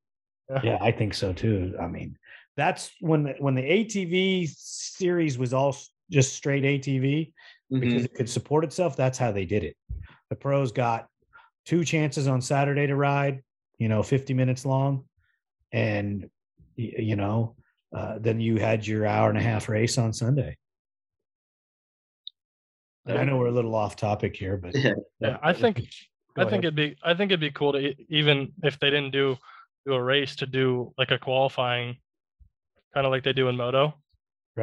Yeah, 0.62 0.78
I 0.80 0.92
think 0.92 1.14
so 1.14 1.32
too. 1.32 1.74
I 1.80 1.86
mean, 1.88 2.16
that's 2.56 2.90
when 3.00 3.24
the, 3.24 3.34
when 3.38 3.54
the 3.54 3.62
ATV 3.62 4.48
series 4.56 5.38
was 5.38 5.52
all 5.52 5.76
just 6.10 6.34
straight 6.34 6.62
ATV 6.64 7.32
Mhm. 7.72 7.80
because 7.80 8.04
it 8.04 8.14
could 8.14 8.28
support 8.28 8.62
itself. 8.62 8.94
That's 8.96 9.18
how 9.18 9.32
they 9.32 9.44
did 9.46 9.64
it. 9.64 9.76
The 10.30 10.36
pros 10.36 10.70
got 10.70 11.08
two 11.64 11.82
chances 11.84 12.28
on 12.28 12.40
Saturday 12.42 12.86
to 12.86 12.94
ride, 12.94 13.42
you 13.78 13.88
know, 13.88 14.02
50 14.02 14.34
minutes 14.34 14.64
long, 14.66 15.04
and 15.72 16.28
you 16.76 17.16
know, 17.16 17.56
uh, 17.96 18.18
then 18.20 18.40
you 18.40 18.56
had 18.58 18.86
your 18.86 19.06
hour 19.06 19.28
and 19.30 19.38
a 19.38 19.42
half 19.42 19.68
race 19.68 19.96
on 19.96 20.12
Sunday. 20.12 20.56
And 23.06 23.18
I 23.18 23.24
know 23.24 23.36
we're 23.36 23.48
a 23.48 23.52
little 23.52 23.74
off 23.74 23.96
topic 23.96 24.36
here, 24.36 24.56
but 24.56 24.74
Yeah. 24.74 24.94
Yeah, 25.20 25.38
I 25.42 25.52
think 25.52 25.78
I 26.36 26.44
think 26.44 26.64
ahead. 26.64 26.64
it'd 26.64 26.74
be 26.76 26.96
I 27.02 27.14
think 27.14 27.30
it'd 27.30 27.40
be 27.40 27.50
cool 27.50 27.72
to 27.72 27.94
even 28.08 28.52
if 28.62 28.78
they 28.78 28.90
didn't 28.90 29.12
do 29.12 29.36
do 29.86 29.94
a 29.94 30.02
race 30.02 30.36
to 30.36 30.46
do 30.46 30.92
like 30.98 31.10
a 31.10 31.18
qualifying, 31.18 31.96
kind 32.94 33.06
of 33.06 33.12
like 33.12 33.22
they 33.22 33.32
do 33.32 33.48
in 33.48 33.56
moto, 33.56 33.94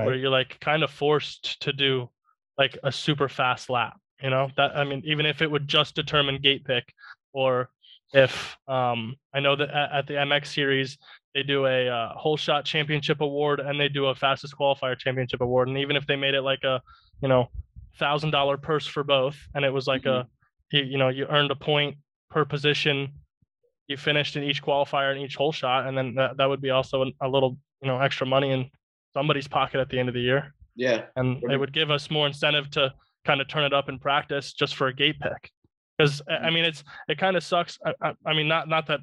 where 0.06 0.16
you're 0.16 0.30
like 0.32 0.60
kind 0.60 0.84
of 0.84 0.92
forced 0.92 1.62
to 1.62 1.72
do 1.72 2.10
like 2.58 2.78
a 2.84 2.92
super 2.92 3.30
fast 3.30 3.70
lap. 3.70 4.00
You 4.22 4.30
know 4.30 4.50
that 4.58 4.76
I 4.76 4.84
mean, 4.84 5.02
even 5.06 5.26
if 5.26 5.42
it 5.42 5.50
would 5.50 5.68
just 5.68 5.96
determine 5.96 6.42
gate 6.42 6.66
pick, 6.66 6.94
or 7.34 7.70
if 8.14 8.58
um 8.68 9.16
I 9.34 9.40
know 9.40 9.56
that 9.56 9.70
at, 9.70 9.92
at 9.92 10.08
the 10.08 10.14
MX 10.16 10.48
series 10.48 10.98
they 11.34 11.44
do 11.44 11.66
a 11.66 11.88
uh, 11.88 12.14
whole 12.16 12.36
shot 12.36 12.66
championship 12.66 13.22
award 13.22 13.62
and 13.62 13.80
they 13.80 13.88
do 13.88 14.08
a 14.08 14.16
fastest 14.16 14.56
qualifier 14.60 14.98
championship 14.98 15.42
award, 15.42 15.70
and 15.70 15.78
even 15.78 15.96
if 15.96 16.06
they 16.06 16.16
made 16.16 16.34
it 16.34 16.42
like 16.42 16.64
a 16.64 16.82
you 17.22 17.30
know 17.30 17.50
thousand 17.98 18.32
dollar 18.32 18.58
purse 18.58 18.86
for 18.86 19.04
both, 19.04 19.38
and 19.56 19.66
it 19.66 19.72
was 19.72 19.88
like 19.88 20.06
a 20.06 20.26
mm-hmm. 20.74 20.78
you, 20.78 20.84
you 20.84 20.98
know 20.98 21.10
you 21.10 21.26
earned 21.28 21.52
a 21.52 21.56
point 21.56 21.98
per 22.30 22.46
position 22.46 23.14
you 23.88 23.98
finished 23.98 24.36
in 24.38 24.44
each 24.44 24.64
qualifier 24.64 25.12
and 25.12 25.22
each 25.22 25.36
whole 25.36 25.52
shot 25.52 25.86
and 25.86 25.98
then 25.98 26.16
that, 26.16 26.38
that 26.38 26.48
would 26.48 26.62
be 26.62 26.70
also 26.70 27.02
an- 27.02 27.14
a 27.22 27.28
little 27.28 27.58
you 27.82 27.88
know 27.88 28.00
extra 28.00 28.26
money 28.26 28.52
in 28.52 28.70
somebody's 29.14 29.48
pocket 29.48 29.80
at 29.80 29.90
the 29.90 30.00
end 30.00 30.08
of 30.08 30.16
the 30.16 30.22
year. 30.22 30.54
Yeah. 30.76 31.04
and 31.18 31.44
it 31.52 31.58
would 31.58 31.74
give 31.74 31.92
us 31.92 32.10
more 32.10 32.26
incentive 32.26 32.72
to 32.72 32.94
kind 33.26 33.42
of 33.42 33.50
turn 33.50 33.66
it 33.66 33.74
up 33.74 33.90
in 33.90 34.00
practice 34.00 34.54
just 34.54 34.76
for 34.76 34.88
a 34.88 34.94
gate 34.94 35.20
pick. 35.20 35.52
Because 35.98 36.22
i 36.28 36.34
mm-hmm. 36.34 36.54
mean 36.56 36.66
it's 36.66 36.84
it 37.08 37.18
kind 37.18 37.36
of 37.36 37.44
sucks 37.44 37.78
I, 37.86 37.94
I, 38.02 38.14
I 38.26 38.34
mean 38.34 38.48
not 38.48 38.68
not 38.68 38.88
that 38.88 39.02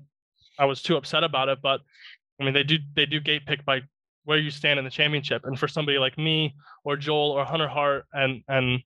i 0.58 0.64
was 0.64 0.82
too 0.82 0.96
upset 0.96 1.22
about 1.22 1.48
it 1.48 1.58
but 1.62 1.80
i 2.40 2.44
mean 2.44 2.54
they 2.54 2.64
do 2.64 2.78
they 2.94 3.06
do 3.06 3.20
gate 3.20 3.46
pick 3.46 3.64
by 3.64 3.82
where 4.28 4.36
you 4.36 4.50
stand 4.50 4.78
in 4.78 4.84
the 4.84 4.90
championship. 4.90 5.46
And 5.46 5.58
for 5.58 5.66
somebody 5.66 5.96
like 5.96 6.18
me 6.18 6.54
or 6.84 6.98
joel 6.98 7.30
or 7.30 7.46
hunter 7.46 7.66
hart 7.66 8.04
and 8.12 8.42
and 8.46 8.80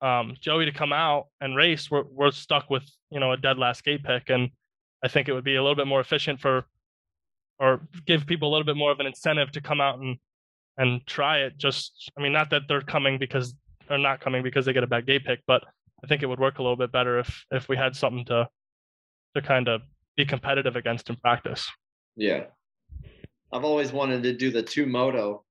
um, 0.00 0.36
joey 0.40 0.64
to 0.64 0.70
come 0.70 0.92
out 0.92 1.26
and 1.40 1.56
race 1.56 1.90
we're, 1.90 2.04
we're 2.04 2.30
stuck 2.30 2.70
with 2.70 2.84
you 3.10 3.18
know 3.18 3.32
a 3.32 3.36
dead 3.36 3.58
last 3.58 3.82
gate 3.82 4.04
pick. 4.04 4.30
And 4.30 4.50
i 5.04 5.08
think 5.08 5.28
it 5.28 5.32
would 5.32 5.42
be 5.42 5.56
a 5.56 5.62
little 5.62 5.74
bit 5.74 5.88
more 5.88 5.98
efficient 5.98 6.38
for 6.38 6.66
or 7.58 7.80
give 8.06 8.28
people 8.28 8.48
a 8.48 8.52
little 8.52 8.64
bit 8.64 8.76
more 8.76 8.92
of 8.92 9.00
an 9.00 9.06
incentive 9.06 9.50
to 9.52 9.60
come 9.60 9.80
out 9.80 9.98
and 9.98 10.18
and 10.78 11.04
try 11.04 11.38
it. 11.38 11.58
Just 11.58 12.12
i 12.16 12.22
mean 12.22 12.32
not 12.32 12.50
that 12.50 12.62
they're 12.68 12.80
coming 12.80 13.18
because 13.18 13.54
they're 13.88 13.98
not 13.98 14.20
coming 14.20 14.44
because 14.44 14.66
they 14.66 14.72
get 14.72 14.84
a 14.84 14.86
bad 14.86 15.06
gate 15.06 15.24
pick 15.24 15.40
but 15.46 15.62
i 16.04 16.06
think 16.06 16.22
it 16.22 16.26
would 16.26 16.40
work 16.40 16.58
a 16.58 16.62
little 16.62 16.76
bit 16.76 16.92
better 16.92 17.18
if 17.18 17.44
if 17.50 17.68
we 17.68 17.76
had 17.76 17.96
something 17.96 18.24
to 18.26 18.48
to 19.34 19.42
kind 19.42 19.66
of 19.66 19.82
be 20.16 20.24
competitive 20.24 20.76
against 20.76 21.10
in 21.10 21.16
practice. 21.16 21.68
Yeah. 22.16 22.44
I've 23.52 23.64
always 23.64 23.92
wanted 23.92 24.22
to 24.24 24.32
do 24.32 24.50
the 24.50 24.62
two 24.62 24.86
moto, 24.86 25.44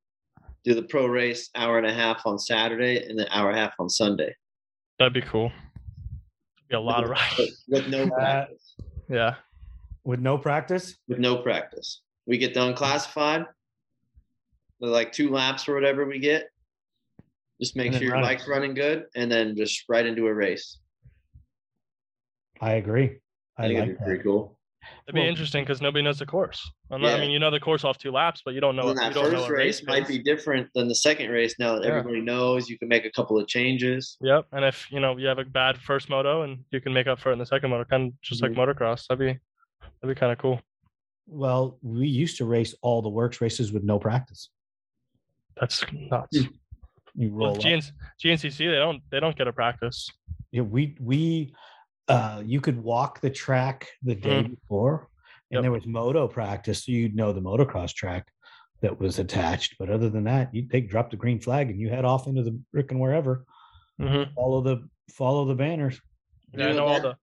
do 0.64 0.74
the 0.74 0.84
pro 0.84 1.06
race 1.08 1.50
hour 1.56 1.78
and 1.78 1.88
a 1.88 1.94
half 1.94 2.26
on 2.26 2.38
Saturday 2.40 3.08
and 3.08 3.18
the 3.18 3.28
hour 3.36 3.50
and 3.50 3.58
a 3.58 3.62
half 3.62 3.74
on 3.80 3.90
Sunday 3.90 4.36
that'd 4.98 5.14
be 5.14 5.22
cool 5.22 5.52
be 6.70 6.76
a 6.76 6.80
lot 6.80 7.04
of 7.04 7.10
with, 7.10 7.20
rides 7.20 7.64
with 7.68 7.88
no 7.90 8.10
practice. 8.10 8.76
yeah 9.10 9.36
with 10.06 10.20
no 10.20 10.38
practice. 10.38 10.96
With 11.08 11.18
no 11.20 11.38
practice. 11.38 12.02
We 12.28 12.38
get 12.38 12.54
done 12.54 12.76
classified 12.76 13.46
with 14.80 14.92
like 14.92 15.12
two 15.12 15.30
laps 15.32 15.68
or 15.68 15.74
whatever 15.74 16.06
we 16.06 16.20
get. 16.20 16.48
Just 17.60 17.76
make 17.76 17.92
sure 17.94 18.04
your 18.04 18.14
run 18.14 18.24
it. 18.24 18.28
bike's 18.28 18.48
running 18.48 18.74
good 18.76 19.06
and 19.16 19.32
then 19.32 19.56
just 19.56 19.84
right 19.90 20.06
into 20.06 20.28
a 20.28 20.34
race. 20.34 20.78
I 22.62 22.74
agree. 22.74 23.18
I 23.58 23.66
I 23.66 23.68
think 23.68 23.80
like 23.80 23.84
it'd 23.84 23.96
be 23.98 24.00
that. 24.00 24.06
pretty 24.06 24.24
cool. 24.24 24.55
It'd 25.08 25.14
be 25.16 25.22
Well- 25.22 25.30
interesting 25.30 25.64
because 25.64 25.82
nobody 25.82 26.04
knows 26.04 26.20
the 26.20 26.26
course. 26.26 26.70
I'm 26.92 27.02
not- 27.02 27.14
I 27.16 27.20
mean, 27.22 27.32
you 27.32 27.40
know 27.40 27.52
the 27.52 27.60
course 27.60 27.84
off 27.84 27.98
two 27.98 28.12
laps, 28.12 28.42
but 28.44 28.54
you 28.54 28.62
don't 28.62 28.76
know. 28.76 28.84
And 28.90 28.90
You 28.92 28.96
that 28.96 29.14
don't 29.14 29.32
first 29.32 29.50
a 29.50 29.54
race 29.54 29.84
might 29.86 30.08
be 30.08 30.18
different 30.20 30.70
than 30.74 30.88
the 30.88 30.96
second 30.96 31.30
race 31.32 31.56
now 31.60 31.76
that 31.76 31.84
Yeah. 31.84 31.90
everybody 31.96 32.22
knows 32.22 32.70
you 32.70 32.78
can 32.78 32.88
make 32.88 33.06
a 33.06 33.12
couple 33.12 33.38
of 33.40 33.48
changes. 33.48 34.18
Yep. 34.22 34.48
And 34.52 34.66
if 34.66 34.92
you 34.92 35.00
know 35.00 35.18
you 35.18 35.28
have 35.28 35.40
a 35.40 35.46
bad 35.46 35.78
first 35.78 36.10
moto 36.10 36.44
and 36.44 36.64
you 36.72 36.82
can 36.82 36.94
make 36.94 37.08
up 37.08 37.20
for 37.20 37.30
it 37.30 37.34
in 37.34 37.40
the 37.40 37.46
second 37.46 37.70
moto, 37.70 37.84
kind 37.86 38.08
of 38.14 38.22
just 38.22 38.42
like 38.42 38.52
Mhm. 38.52 38.58
motocross, 38.74 39.08
that'd 39.08 39.20
be 39.20 39.40
that'd 40.02 40.16
be 40.16 40.20
kind 40.20 40.32
of 40.32 40.38
cool. 40.38 40.62
Well, 41.28 41.78
we 41.82 42.08
used 42.08 42.38
to 42.38 42.46
race 42.46 42.76
all 42.82 43.02
the 43.02 43.10
WORCS 43.10 43.42
races 43.42 43.72
with 43.72 43.84
no 43.84 43.98
practice. 44.00 44.50
That's 45.60 45.84
nuts. 45.94 46.38
You 47.18 47.32
Well, 47.34 47.48
roll 47.52 47.56
up. 47.56 47.62
GNC, 47.62 47.92
GNCC 48.22 48.68
they 48.68 48.76
don't 48.76 49.02
they 49.10 49.20
don't 49.20 49.36
get 49.38 49.48
a 49.48 49.54
practice. 49.54 50.10
Yeah, 50.52 50.62
we 50.62 50.96
we 51.00 51.54
uh 52.08 52.42
you 52.46 52.62
could 52.62 52.82
walk 52.82 53.20
the 53.22 53.30
track 53.30 53.88
the 54.04 54.16
day 54.16 54.44
before 54.44 55.10
and 55.52 55.58
Yep. 55.58 55.62
there 55.64 55.72
was 55.72 55.86
moto 55.86 56.28
practice 56.28 56.86
so 56.86 56.92
you'd 56.92 57.16
know 57.16 57.32
the 57.34 57.42
motocross 57.42 57.94
track 57.94 58.28
that 58.82 59.00
was 59.00 59.20
attached 59.20 59.76
but 59.80 59.90
other 59.90 60.10
than 60.10 60.24
that 60.26 60.54
you 60.54 60.68
they 60.70 60.82
dropped 60.82 61.12
the 61.12 61.18
green 61.18 61.40
flag 61.40 61.70
and 61.70 61.80
you 61.80 61.90
head 61.90 62.06
off 62.06 62.28
into 62.28 62.44
the 62.44 62.60
frickin' 62.74 63.00
wherever 63.00 63.46
hmm 64.00 64.24
follow 64.36 64.62
the 64.62 64.88
follow 65.12 65.46
the 65.46 65.56
banners 65.56 66.00
Yeah, 66.54 66.66
I 66.66 66.70
You 66.70 66.76
know 66.76 66.86
all 66.88 66.94
that- 66.96 67.02
the. 67.04 67.16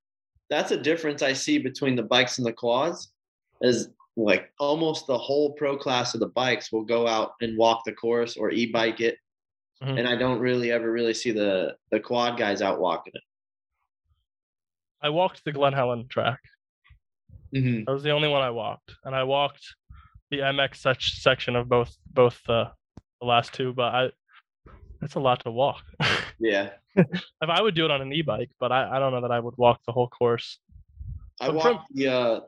That's 0.50 0.70
a 0.70 0.76
difference 0.76 1.22
I 1.22 1.32
see 1.32 1.56
between 1.58 1.96
the 1.96 2.02
bikes 2.02 2.36
and 2.36 2.46
the 2.46 2.52
quads. 2.52 3.12
Is 3.62 3.88
like 4.16 4.52
almost 4.58 5.06
the 5.06 5.16
whole 5.16 5.52
pro 5.54 5.78
class 5.78 6.12
of 6.12 6.20
the 6.20 6.28
bikes 6.28 6.70
will 6.70 6.84
go 6.84 7.06
out 7.06 7.32
and 7.40 7.56
walk 7.56 7.84
the 7.86 7.92
course 7.92 8.36
or 8.36 8.50
e-bike 8.50 9.00
it, 9.00 9.16
Mhm. 9.82 9.98
and 10.00 10.06
I 10.06 10.14
don't 10.14 10.40
really 10.40 10.70
ever 10.70 10.92
really 10.92 11.14
see 11.14 11.30
the 11.30 11.76
the 11.90 12.00
quad 12.00 12.36
guys 12.38 12.60
out 12.60 12.80
walking 12.80 13.12
it. 13.14 13.22
I 15.02 15.10
walked 15.10 15.44
the 15.44 15.52
Glen 15.52 15.72
Helen 15.72 16.06
track. 16.08 16.38
Mm-hmm. 17.54 17.84
That 17.86 17.92
was 17.92 18.02
the 18.02 18.10
only 18.10 18.28
one 18.28 18.42
I 18.42 18.50
walked, 18.50 18.94
and 19.04 19.14
I 19.14 19.24
walked 19.24 19.62
the 20.30 20.38
MX 20.38 20.76
such 20.76 21.20
section 21.20 21.56
of 21.56 21.68
both 21.68 21.94
both 22.12 22.40
uh, 22.48 22.70
the 23.20 23.26
last 23.26 23.52
two. 23.52 23.72
But 23.72 23.94
I, 23.94 24.10
that's 25.00 25.14
a 25.16 25.20
lot 25.20 25.42
to 25.44 25.50
walk. 25.50 25.82
Yeah, 26.38 26.70
if 26.96 27.08
I 27.40 27.62
would 27.62 27.76
do 27.76 27.84
it 27.84 27.92
on 27.92 28.02
an 28.02 28.12
e-bike, 28.12 28.50
but 28.58 28.72
I, 28.72 28.96
I 28.96 28.98
don't 28.98 29.12
know 29.12 29.20
that 29.20 29.30
I 29.30 29.38
would 29.38 29.54
walk 29.56 29.80
the 29.86 29.92
whole 29.92 30.08
course. 30.08 30.58
I 31.40 31.46
But 31.50 31.62
from- 31.62 31.76
walked 31.76 31.94
the 31.94 32.08
uh, 32.08 32.40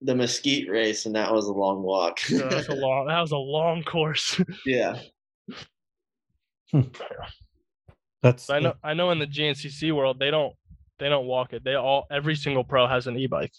the 0.00 0.14
Mesquite 0.14 0.70
race, 0.70 1.04
and 1.04 1.14
that 1.14 1.30
was 1.30 1.46
a 1.46 1.52
long 1.52 1.82
walk. 1.82 2.20
Yeah, 2.30 2.48
that's 2.48 2.68
a 2.68 2.74
long. 2.86 3.08
That 3.08 3.20
was 3.20 3.32
a 3.32 3.36
long 3.36 3.82
course. 3.82 4.40
yeah, 4.66 4.98
that's 8.22 8.48
I 8.50 8.58
know. 8.60 8.74
I 8.82 8.94
know 8.94 9.10
in 9.10 9.18
the 9.18 9.26
GNCC 9.26 9.94
world, 9.94 10.18
they 10.18 10.30
don't 10.30 10.54
they 10.98 11.08
don't 11.08 11.26
walk 11.26 11.52
it. 11.52 11.64
They 11.64 11.74
all 11.74 12.06
every 12.10 12.34
single 12.36 12.64
pro 12.64 12.86
has 12.86 13.06
an 13.06 13.16
e-bike, 13.18 13.52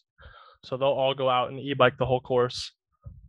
so 0.63 0.77
they'll 0.77 0.87
all 0.89 1.13
go 1.13 1.29
out 1.29 1.49
and 1.49 1.59
e-bike 1.59 1.97
the 1.97 2.05
whole 2.05 2.19
course, 2.21 2.71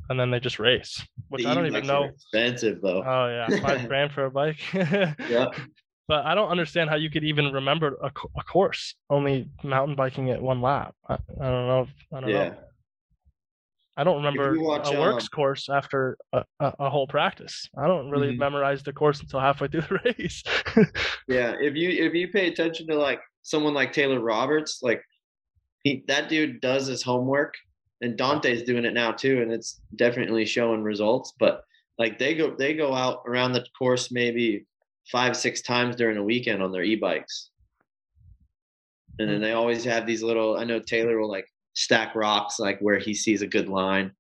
and 0.09 0.19
then 0.19 0.31
they 0.31 0.41
just 0.41 0.59
race. 0.59 1.03
Which 1.29 1.43
The 1.45 1.51
I 1.51 1.55
don't 1.55 1.67
even 1.67 1.87
know. 1.87 2.05
Expensive 2.05 2.81
though. 2.81 3.03
Oh 3.05 3.29
yeah, 3.29 3.61
five 3.61 3.87
grand 3.89 4.13
for 4.13 4.25
a 4.27 4.31
bike. 4.31 4.61
yeah, 4.75 5.51
but 6.09 6.25
I 6.25 6.35
don't 6.35 6.49
understand 6.51 6.91
how 6.91 6.97
you 6.97 7.11
could 7.11 7.25
even 7.25 7.53
remember 7.53 7.97
a, 8.03 8.07
a 8.37 8.43
course 8.45 8.95
only 9.11 9.49
mountain 9.63 9.95
biking 9.97 10.29
it 10.29 10.41
one 10.41 10.63
lap. 10.63 10.95
I, 11.09 11.15
I 11.15 11.19
don't 11.51 11.67
know. 11.69 11.81
if- 11.83 12.07
I 12.15 12.21
don't 12.21 12.31
yeah. 12.31 12.49
know. 12.51 12.57
I 13.97 14.05
don't 14.05 14.19
remember 14.19 14.57
watch, 14.61 14.87
a 14.87 14.93
WORCS 14.97 15.25
um, 15.25 15.29
course 15.35 15.69
after 15.69 16.17
a, 16.33 16.45
a, 16.61 16.73
a 16.79 16.89
whole 16.89 17.09
practice. 17.09 17.69
I 17.77 17.89
don't 17.89 18.11
really 18.11 18.29
Mhm. 18.33 18.39
memorize 18.39 18.85
the 18.85 18.93
course 18.93 19.21
until 19.21 19.41
halfway 19.41 19.67
through 19.67 19.81
the 19.81 20.01
race. 20.19 20.45
Yeah, 21.27 21.57
if 21.61 21.75
you 21.75 21.91
if 21.91 22.15
you 22.15 22.29
pay 22.29 22.47
attention 22.47 22.87
to 22.87 22.95
like 22.97 23.19
someone 23.49 23.74
like 23.74 23.92
Taylor 23.92 24.20
Roberts, 24.20 24.80
like 24.82 25.03
he 25.84 26.05
that 26.09 26.28
dude 26.28 26.61
does 26.61 26.86
his 26.86 27.03
homework, 27.03 27.55
and 28.03 28.16
Dante's 28.16 28.62
doing 28.62 28.84
it 28.84 28.92
now 28.94 29.12
too, 29.12 29.40
and 29.42 29.51
it's 29.53 29.80
definitely 29.96 30.44
showing 30.44 30.82
results. 30.82 31.32
But 31.38 31.62
like 31.99 32.18
they 32.18 32.34
go 32.34 32.55
they 32.57 32.74
go 32.74 32.94
out 32.94 33.22
around 33.26 33.53
the 33.53 33.64
course 33.78 34.11
maybe 34.12 34.66
five 35.11 35.36
six 35.36 35.62
times 35.62 35.96
during 35.96 36.18
a 36.18 36.22
weekend 36.22 36.62
on 36.62 36.70
their 36.72 36.82
e-bikes, 36.84 37.51
and 39.18 39.28
then 39.28 39.40
they 39.40 39.53
always 39.53 39.84
have 39.84 40.07
these 40.07 40.22
little. 40.22 40.57
I 40.59 40.64
know 40.64 40.80
Taylor 40.80 41.18
will 41.18 41.30
like 41.30 41.46
stack 41.74 42.14
rocks 42.14 42.59
like 42.59 42.78
where 42.80 42.99
he 42.99 43.14
sees 43.14 43.40
a 43.42 43.46
good 43.46 43.68
line 43.68 44.12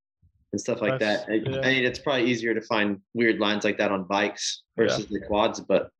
and 0.52 0.60
stuff 0.60 0.80
like 0.80 0.98
That's- 0.98 1.26
that. 1.26 1.32
I, 1.32 1.34
yeah. 1.36 1.60
I 1.60 1.74
mean, 1.74 1.84
it's 1.84 1.98
probably 1.98 2.24
easier 2.30 2.54
to 2.54 2.62
find 2.62 3.00
weird 3.12 3.38
lines 3.38 3.64
like 3.64 3.76
that 3.78 3.90
on 3.92 4.04
bikes 4.04 4.62
Yeah. 4.78 4.84
versus 4.84 5.06
the 5.06 5.20
quads, 5.26 5.60
but. 5.60 5.90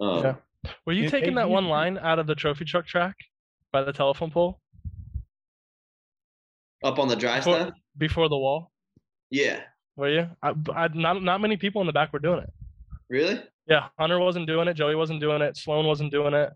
Um, 0.00 0.22
Yeah. 0.22 0.34
Were 0.86 0.92
you 0.92 1.04
It- 1.04 1.10
taking 1.10 1.32
it 1.32 1.36
that 1.36 1.48
one 1.50 1.64
used- 1.64 1.70
line 1.70 1.98
out 1.98 2.18
of 2.18 2.26
the 2.26 2.34
trophy 2.34 2.64
truck 2.64 2.86
track 2.86 3.16
by 3.72 3.82
the 3.82 3.92
telephone 3.92 4.30
pole 4.30 4.60
Up 6.82 6.98
on 6.98 7.08
the 7.08 7.16
dry 7.16 7.38
before, 7.38 7.54
stuff? 7.60 7.74
before 7.96 8.28
the 8.28 8.36
wall? 8.36 8.70
Yeah. 9.30 9.62
Were 9.96 10.10
you? 10.10 10.28
I, 10.42 10.54
I, 10.74 10.88
not 10.88 11.22
not 11.22 11.40
many 11.40 11.56
people 11.56 11.80
in 11.80 11.86
the 11.86 11.92
back 11.92 12.12
were 12.12 12.18
doing 12.18 12.40
it. 12.40 12.50
Really? 13.08 13.42
Yeah, 13.66 13.88
Hunter 13.98 14.18
wasn't 14.18 14.46
doing 14.46 14.68
it. 14.68 14.74
Joey 14.74 14.94
wasn't 14.94 15.20
doing 15.20 15.40
it. 15.40 15.56
Sloan 15.56 15.86
wasn't 15.86 16.10
doing 16.10 16.34
it. 16.34 16.52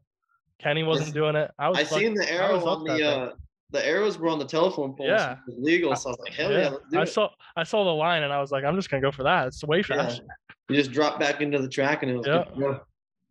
Kenny 0.59 0.83
wasn't 0.83 1.15
doing 1.15 1.37
it. 1.37 1.51
I 1.59 1.69
was. 1.69 1.79
I 1.79 1.85
fuck- 1.85 1.99
seen 2.01 2.15
the 2.15 2.25
I 2.31 2.37
arrow 2.37 2.65
on 2.67 2.85
the 2.85 3.07
uh 3.07 3.33
the 3.71 3.87
arrows 3.87 4.19
were 4.19 4.29
on 4.29 4.39
the 4.39 4.45
telephone 4.45 4.95
pole. 4.97 5.07
Yeah. 5.07 5.37
So 5.37 5.41
it 5.53 5.55
was 5.55 5.57
legal. 5.59 5.95
So 5.97 6.09
I 6.09 6.13
was 6.13 6.19
like, 6.21 6.33
hell 6.35 6.51
yeah, 6.53 6.69
let's 6.71 6.85
do 6.91 6.99
I 6.99 7.03
it. 7.03 7.07
saw 7.07 7.31
I 7.57 7.63
saw 7.63 7.85
the 7.85 7.91
line 7.91 8.23
and 8.25 8.33
I 8.33 8.41
was 8.41 8.51
like, 8.51 8.65
I'm 8.65 8.75
just 8.77 8.91
gonna 8.91 9.01
go 9.03 9.13
for 9.13 9.23
that. 9.23 9.47
It's 9.47 9.63
way 9.65 9.79
Yeah. 9.79 9.83
faster. 9.97 10.25
You 10.69 10.77
just 10.77 10.91
drop 10.93 11.19
back 11.21 11.41
into 11.41 11.59
the 11.61 11.69
track 11.69 12.03
and 12.03 12.11
it 12.13 12.17
was 12.17 12.27
Yeah. 12.27 12.45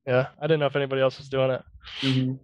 Good 0.08 0.14
to 0.14 0.14
go. 0.14 0.20
Yeah, 0.20 0.28
I 0.42 0.48
didn't 0.48 0.60
know 0.62 0.66
if 0.68 0.76
anybody 0.76 1.02
else 1.02 1.18
was 1.18 1.30
doing 1.30 1.52
it. 1.52 1.62
Mhm. 2.02 2.40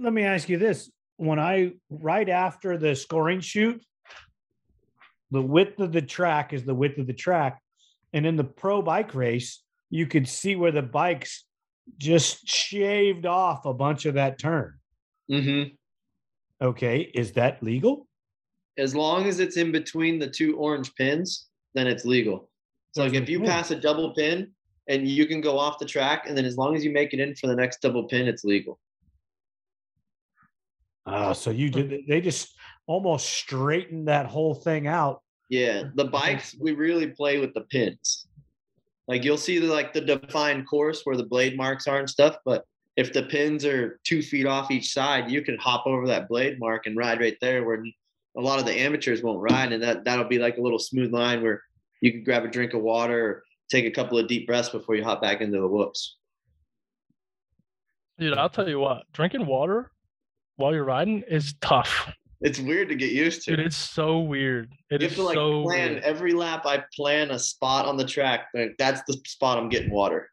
let 0.00 0.12
me 0.12 0.22
ask 0.22 0.48
you 0.48 0.56
this 0.56 0.88
when 1.16 1.40
i 1.40 1.72
right 1.90 2.28
after 2.28 2.78
the 2.78 2.94
scoring 2.94 3.40
chute 3.40 3.84
the 5.32 5.42
width 5.42 5.80
of 5.80 5.90
the 5.90 6.00
track 6.00 6.52
is 6.52 6.64
the 6.64 6.74
width 6.74 6.98
of 6.98 7.08
the 7.08 7.12
track 7.12 7.60
and 8.12 8.24
in 8.24 8.36
the 8.36 8.44
pro 8.44 8.80
bike 8.82 9.14
race 9.16 9.62
you 9.90 10.06
could 10.06 10.28
see 10.28 10.54
where 10.54 10.70
the 10.70 10.80
bikes 10.82 11.44
just 11.98 12.46
shaved 12.48 13.26
off 13.26 13.64
a 13.66 13.74
bunch 13.74 14.06
of 14.06 14.14
that 14.14 14.38
turn 14.38 14.74
Mm-hmm. 15.28 15.74
okay 16.64 17.00
is 17.14 17.32
that 17.32 17.60
legal 17.62 18.06
As 18.78 18.94
long 18.94 19.26
as 19.26 19.40
it's 19.40 19.56
in 19.56 19.72
between 19.72 20.20
the 20.20 20.28
two 20.30 20.56
orange 20.56 20.94
pins, 20.94 21.48
then 21.74 21.86
it's 21.88 22.04
legal. 22.04 22.48
So 22.92 23.02
like 23.04 23.14
if 23.14 23.28
you 23.28 23.40
pass 23.40 23.70
a 23.72 23.76
double 23.76 24.14
pin 24.14 24.52
and 24.90 25.08
you 25.08 25.24
can 25.24 25.40
go 25.40 25.58
off 25.58 25.78
the 25.78 25.86
track, 25.86 26.24
and 26.26 26.36
then 26.36 26.44
as 26.44 26.56
long 26.58 26.74
as 26.76 26.84
you 26.84 26.90
make 26.90 27.14
it 27.14 27.20
in 27.20 27.34
for 27.36 27.46
the 27.46 27.54
next 27.54 27.80
double 27.80 28.04
pin, 28.04 28.26
it's 28.28 28.44
legal. 28.44 28.78
uh, 31.06 31.32
so 31.32 31.50
you 31.50 31.70
did 31.70 32.02
they 32.08 32.20
just 32.20 32.54
almost 32.86 33.30
straightened 33.30 34.08
that 34.08 34.26
whole 34.26 34.54
thing 34.54 34.86
out 34.86 35.22
Yeah, 35.48 35.84
the 35.94 36.04
bikes 36.04 36.56
we 36.60 36.72
really 36.72 37.08
play 37.08 37.38
with 37.38 37.54
the 37.54 37.62
pins. 37.62 38.26
Like 39.08 39.24
you'll 39.24 39.38
see 39.38 39.58
the 39.58 39.66
like 39.66 39.92
the 39.92 40.00
defined 40.00 40.68
course 40.68 41.02
where 41.04 41.16
the 41.16 41.24
blade 41.24 41.56
marks 41.56 41.86
are 41.86 41.98
and 41.98 42.10
stuff, 42.10 42.36
but 42.44 42.64
if 42.96 43.12
the 43.12 43.22
pins 43.22 43.64
are 43.64 43.98
two 44.04 44.22
feet 44.22 44.46
off 44.46 44.70
each 44.70 44.92
side, 44.92 45.30
you 45.30 45.42
can 45.42 45.56
hop 45.58 45.86
over 45.86 46.06
that 46.08 46.28
blade 46.28 46.58
mark 46.58 46.86
and 46.86 46.96
ride 46.96 47.20
right 47.20 47.36
there. 47.40 47.64
Where 47.64 47.82
a 48.36 48.40
lot 48.40 48.58
of 48.58 48.66
the 48.66 48.78
amateurs 48.78 49.22
won't 49.22 49.40
ride, 49.40 49.72
and 49.72 49.82
that 49.82 50.04
that'll 50.04 50.28
be 50.28 50.38
like 50.38 50.58
a 50.58 50.60
little 50.60 50.78
smooth 50.78 51.12
line 51.12 51.42
where 51.42 51.62
you 52.00 52.12
can 52.12 52.24
grab 52.24 52.44
a 52.44 52.48
drink 52.48 52.74
of 52.74 52.82
water, 52.82 53.42
take 53.70 53.84
a 53.86 53.90
couple 53.90 54.18
of 54.18 54.26
deep 54.28 54.46
breaths 54.46 54.68
before 54.68 54.94
you 54.96 55.04
hop 55.04 55.22
back 55.22 55.40
into 55.40 55.60
the 55.60 55.66
whoops. 55.68 56.16
Dude, 58.18 58.36
I'll 58.36 58.50
tell 58.50 58.68
you 58.68 58.78
what, 58.80 59.04
drinking 59.12 59.46
water 59.46 59.90
while 60.56 60.74
you're 60.74 60.84
riding 60.84 61.22
is 61.28 61.54
tough. 61.60 62.12
It's 62.42 62.58
weird 62.58 62.88
to 62.88 62.94
get 62.94 63.12
used 63.12 63.42
to. 63.44 63.50
Dude, 63.56 63.66
it's 63.66 63.76
so 63.76 64.18
weird. 64.20 64.72
It 64.90 65.00
you 65.02 65.06
is 65.06 65.12
have 65.12 65.18
to 65.18 65.22
like 65.24 65.34
so 65.36 65.62
plan 65.64 65.92
weird. 65.92 66.02
every 66.04 66.32
lap. 66.32 66.64
I 66.66 66.82
plan 66.94 67.30
a 67.30 67.38
spot 67.38 67.86
on 67.86 67.96
the 67.96 68.04
track. 68.04 68.46
Like 68.54 68.74
that's 68.78 69.02
the 69.06 69.18
spot 69.26 69.58
I'm 69.58 69.68
getting 69.68 69.90
water. 69.90 70.30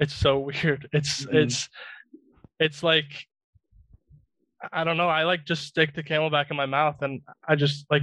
It's 0.00 0.14
so 0.14 0.38
weird. 0.64 0.88
It's 0.92 1.24
Mhm. 1.26 1.34
it's 1.34 1.68
it's 2.60 2.82
like 2.82 3.06
I 4.72 4.82
don't 4.82 4.96
know. 4.96 5.08
I 5.08 5.22
like 5.24 5.44
just 5.44 5.64
stick 5.64 5.94
the 5.94 6.02
CamelBak 6.02 6.50
in 6.50 6.56
my 6.56 6.66
mouth 6.66 7.02
and 7.02 7.20
I 7.48 7.54
just 7.54 7.86
like 7.90 8.02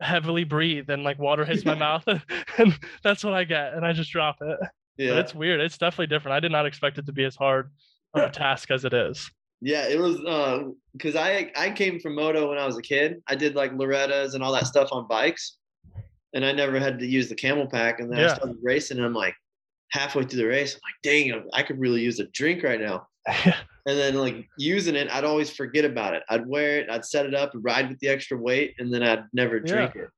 heavily 0.00 0.44
breathe 0.44 0.90
and 0.90 1.02
like 1.02 1.18
water 1.18 1.44
hits 1.44 1.64
my 1.64 1.74
mouth 1.74 2.04
and 2.58 2.78
that's 3.02 3.24
what 3.24 3.32
I 3.34 3.44
get 3.44 3.74
and 3.74 3.84
I 3.84 3.92
just 3.92 4.10
drop 4.10 4.36
it. 4.40 4.58
But 4.60 4.70
Yeah. 4.98 5.18
it's 5.18 5.34
weird. 5.34 5.60
It's 5.60 5.78
definitely 5.78 6.08
different. 6.08 6.34
I 6.36 6.40
did 6.40 6.52
not 6.52 6.66
expect 6.66 6.98
it 6.98 7.06
to 7.06 7.12
be 7.12 7.24
as 7.24 7.36
hard 7.36 7.70
of 8.14 8.22
a 8.22 8.30
task 8.44 8.70
as 8.70 8.84
it 8.84 8.92
is. 8.92 9.30
Yeah, 9.62 9.88
it 9.88 9.98
was 9.98 10.16
um, 10.28 10.76
because 10.92 11.16
I 11.16 11.50
I 11.56 11.70
came 11.70 11.98
from 11.98 12.14
moto 12.14 12.50
when 12.50 12.58
I 12.58 12.66
was 12.66 12.76
a 12.76 12.82
kid. 12.82 13.22
I 13.26 13.34
did 13.34 13.54
like 13.54 13.72
Loretta's 13.72 14.34
and 14.34 14.44
all 14.44 14.52
that 14.52 14.66
stuff 14.66 14.90
on 14.92 15.08
bikes, 15.08 15.56
and 16.34 16.44
I 16.44 16.52
never 16.52 16.78
had 16.78 16.98
to 16.98 17.06
use 17.06 17.30
the 17.30 17.34
camel 17.34 17.66
pack. 17.66 17.98
And 18.00 18.12
then 18.12 18.20
I 18.20 18.34
started 18.34 18.58
racing, 18.62 18.98
and 18.98 19.06
I'm 19.06 19.14
like 19.14 19.34
halfway 19.92 20.24
through 20.24 20.40
the 20.40 20.46
race, 20.46 20.74
I'm 20.74 20.80
like, 20.84 20.94
dang, 21.02 21.48
I 21.54 21.62
could 21.62 21.80
really 21.80 22.02
use 22.02 22.20
a 22.20 22.26
drink 22.26 22.62
right 22.62 22.80
now. 22.80 23.06
And 23.86 23.96
then 23.96 24.16
like 24.16 24.48
using 24.58 24.96
it, 24.96 25.08
I'd 25.12 25.22
always 25.22 25.48
forget 25.48 25.84
about 25.84 26.14
it. 26.14 26.24
I'd 26.28 26.44
wear 26.44 26.78
it, 26.78 26.90
I'd 26.90 27.04
set 27.04 27.24
it 27.24 27.36
up, 27.36 27.52
ride 27.54 27.88
with 27.88 28.00
the 28.00 28.08
extra 28.08 28.36
weight, 28.36 28.74
and 28.80 28.92
then 28.92 29.04
I'd 29.04 29.26
never 29.32 29.60
drink 29.60 29.94
it. 29.94 30.08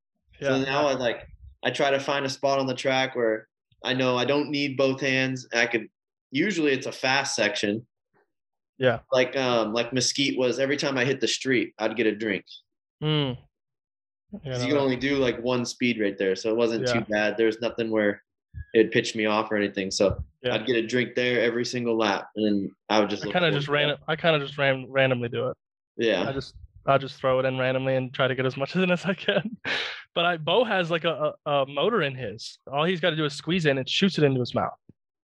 So 0.41 0.57
yeah. 0.57 0.65
now 0.65 0.87
I 0.89 0.95
like 0.95 1.29
I 1.63 1.71
try 1.71 1.91
to 1.91 2.01
find 2.01 2.25
a 2.25 2.31
spot 2.31 2.59
on 2.59 2.67
the 2.67 2.75
track 2.75 3.15
where 3.15 3.47
I 3.85 3.93
know 3.93 4.17
I 4.17 4.25
don't 4.25 4.49
need 4.49 4.79
both 4.79 5.03
hands. 5.03 5.47
I 5.55 5.67
could 5.67 5.87
usually 6.31 6.73
it's 6.73 6.87
a 6.87 6.93
fast 6.93 7.37
section. 7.37 7.87
Yeah. 8.79 9.01
Like 9.13 9.37
um 9.37 9.75
like 9.75 9.93
Mesquite 9.93 10.39
was 10.39 10.59
every 10.59 10.79
time 10.79 10.97
I 10.97 11.05
hit 11.05 11.21
the 11.21 11.29
street, 11.29 11.75
I'd 11.79 11.95
get 11.95 12.07
a 12.07 12.17
drink. 12.17 12.47
Mm. 13.03 13.37
Yeah, 14.45 14.63
you 14.63 14.69
could 14.69 14.81
only 14.81 14.97
do 14.97 15.17
like 15.17 15.39
one 15.43 15.67
speed 15.67 16.01
right 16.01 16.17
there, 16.17 16.37
so 16.37 16.49
it 16.49 16.57
wasn't 16.57 16.87
Yeah. 16.87 16.95
too 16.95 17.01
bad. 17.01 17.37
There's 17.37 17.61
nothing 17.61 17.91
where 17.91 18.23
it'd 18.75 18.91
pitch 18.93 19.15
me 19.15 19.27
off 19.27 19.51
or 19.51 19.57
anything. 19.57 19.91
So 19.91 20.23
Yeah. 20.43 20.55
I'd 20.55 20.67
get 20.67 20.77
a 20.77 20.87
drink 20.87 21.15
there 21.15 21.41
every 21.41 21.65
single 21.65 21.97
lap, 21.97 22.29
and 22.37 22.47
then 22.47 22.71
I 22.89 23.01
would 23.01 23.11
just 23.11 23.27
I 23.27 23.31
kind 23.33 23.45
of 23.45 23.53
just 23.55 23.69
ran 23.69 23.89
it. 23.91 23.99
I 24.09 24.17
kind 24.17 24.37
of 24.37 24.43
just 24.47 24.59
ran 24.59 24.87
randomly 24.91 25.29
do 25.29 25.49
it. 25.49 25.57
Yeah, 25.97 26.29
I 26.29 26.33
just 26.33 26.55
I 26.87 26.97
just 26.99 27.17
throw 27.17 27.39
it 27.41 27.45
in 27.45 27.59
randomly 27.59 27.97
and 27.97 28.13
try 28.15 28.29
to 28.29 28.35
get 28.35 28.47
as 28.47 28.57
much 28.57 28.75
in 28.77 28.91
as 28.91 29.05
I 29.05 29.15
can. 29.15 29.57
But 30.15 30.25
I 30.25 30.37
Beau 30.37 30.65
has 30.65 30.91
like 30.91 31.05
a, 31.05 31.35
a, 31.47 31.51
a 31.51 31.67
motor 31.67 32.03
in 32.03 32.17
his. 32.17 32.59
All 32.73 32.83
he's 32.83 32.99
got 32.99 33.11
to 33.11 33.17
do 33.17 33.25
is 33.25 33.35
squeeze 33.35 33.67
in 33.67 33.79
and 33.79 33.89
shoots 33.89 34.19
it 34.19 34.25
into 34.25 34.41
his 34.41 34.53
mouth. 34.53 34.73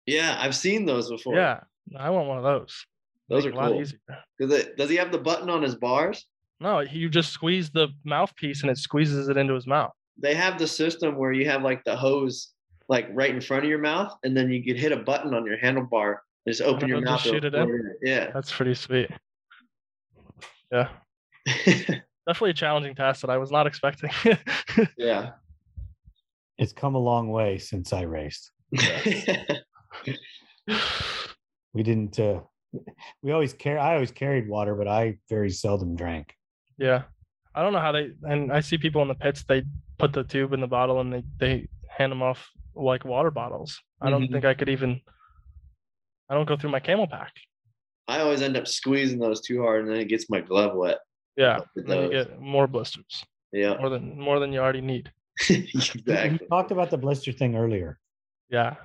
yeah, 0.07 0.37
I've 0.39 0.55
seen 0.57 0.85
those 0.85 1.09
before. 1.09 1.35
Yeah, 1.35 1.61
I 1.97 2.11
want 2.11 2.29
one 2.29 2.37
of 2.37 2.45
those. 2.45 2.85
those 3.31 3.45
Make 3.45 3.55
are 3.55 3.57
it 3.57 3.59
a 3.59 3.63
lot 3.63 3.71
cool. 3.73 3.81
easier. 3.81 4.01
Does 4.39 4.51
it? 4.53 4.77
Does 4.77 4.91
he 4.91 4.97
have 4.97 5.11
the 5.11 5.19
button 5.19 5.49
on 5.49 5.63
his 5.63 5.77
bars? 5.77 6.27
No, 6.61 6.81
you 6.81 7.09
just 7.09 7.31
squeeze 7.33 7.71
the 7.71 7.89
mouthpiece 8.05 8.63
and 8.63 8.71
it 8.71 8.77
squeezes 8.77 9.29
it 9.29 9.37
into 9.39 9.55
his 9.55 9.67
mouth. 9.67 9.93
They 10.19 10.35
have 10.35 10.59
the 10.59 10.67
system 10.67 11.17
where 11.17 11.33
you 11.33 11.49
have 11.49 11.63
like 11.63 11.83
the 11.85 11.97
hose 11.97 12.51
like 12.93 13.09
right 13.15 13.35
in 13.35 13.41
front 13.41 13.65
of 13.65 13.71
your 13.71 13.79
mouth, 13.79 14.15
and 14.23 14.37
then 14.37 14.51
you 14.53 14.63
could 14.63 14.79
hit 14.79 14.93
a 14.93 14.99
button 14.99 15.33
on 15.33 15.47
your 15.47 15.57
handlebar. 15.57 16.19
Just 16.47 16.61
open 16.61 16.89
your 16.91 17.01
mouth. 17.01 17.23
just 17.23 17.33
shoot 17.33 17.43
it'll 17.43 17.63
in? 17.63 17.97
it 18.03 18.09
Yeah. 18.09 18.31
That's 18.35 18.53
pretty 18.53 18.75
sweet. 18.75 19.11
Yeah, 20.71 20.89
definitely 21.47 22.51
a 22.51 22.55
challenging 22.55 22.95
task 22.95 23.23
that 23.23 23.31
I 23.31 23.39
was 23.39 23.51
not 23.51 23.67
expecting. 23.67 24.11
yeah. 24.99 25.31
It's 26.59 26.75
come 26.75 26.95
a 26.95 26.99
long 26.99 27.31
way 27.31 27.57
since 27.57 27.95
I 27.95 28.03
raced. 28.03 28.51
We 31.75 31.83
didn't. 31.83 32.21
uh 32.21 32.41
We 33.23 33.33
always 33.33 33.55
carry. 33.55 33.79
I 33.79 33.95
always 33.95 34.11
carried 34.11 34.47
water, 34.47 34.75
but 34.75 34.87
I 34.87 35.17
very 35.31 35.49
seldom 35.49 35.97
drank. 35.97 36.35
yeah, 36.77 37.05
I 37.55 37.63
don't 37.63 37.73
know 37.73 37.81
how 37.81 37.93
they. 37.93 38.11
And 38.25 38.53
I 38.53 38.61
see 38.61 38.77
people 38.77 39.01
in 39.01 39.09
the 39.09 39.15
pits. 39.15 39.43
They 39.45 39.63
put 39.99 40.13
the 40.13 40.23
tube 40.23 40.53
in 40.53 40.61
the 40.61 40.67
bottle 40.67 41.01
and 41.01 41.11
they 41.11 41.23
they 41.39 41.69
hand 41.89 42.13
them 42.13 42.23
off 42.23 42.51
like 42.75 43.05
water 43.05 43.31
bottles. 43.31 43.81
I 44.01 44.11
don't 44.11 44.23
Mhm. 44.29 44.33
think 44.33 44.45
I 44.45 44.55
could 44.55 44.69
even. 44.69 45.01
I 46.29 46.35
don't 46.35 46.47
go 46.47 46.57
through 46.57 46.71
my 46.71 46.81
camel 46.81 47.07
pack. 47.07 47.33
I 48.09 48.21
always 48.21 48.43
end 48.43 48.57
up 48.57 48.67
squeezing 48.67 49.19
those 49.19 49.41
too 49.41 49.63
hard, 49.63 49.83
and 49.83 49.91
then 49.91 50.01
it 50.01 50.07
gets 50.09 50.29
my 50.31 50.41
glove 50.41 50.75
wet. 50.75 50.99
Yeah, 51.37 51.61
then 51.75 52.03
you 52.05 52.11
get 52.11 52.41
more 52.41 52.67
blisters, 52.67 53.25
Yeah, 53.53 53.77
more 53.79 53.89
than 53.89 54.19
more 54.19 54.39
than 54.39 54.53
you 54.53 54.61
already 54.61 54.81
need. 54.81 55.13
We 55.49 55.57
exactly. 55.75 56.47
talked 56.49 56.71
about 56.73 56.91
the 56.91 56.99
blister 56.99 57.33
thing 57.33 57.57
earlier. 57.57 57.99
Yeah, 58.51 58.77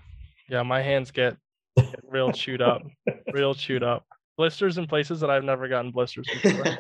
yeah, 0.50 0.64
my 0.64 0.82
hands 0.82 1.12
get, 1.12 1.36
get 1.76 2.00
real 2.04 2.32
chewed 2.32 2.62
up, 2.62 2.84
real 3.34 3.54
chewed 3.54 3.84
up. 3.84 4.06
Blisters 4.38 4.78
in 4.78 4.88
places 4.88 5.20
that 5.22 5.30
I've 5.30 5.44
never 5.44 5.68
gotten 5.68 5.92
blisters 5.92 6.28
before. 6.42 6.78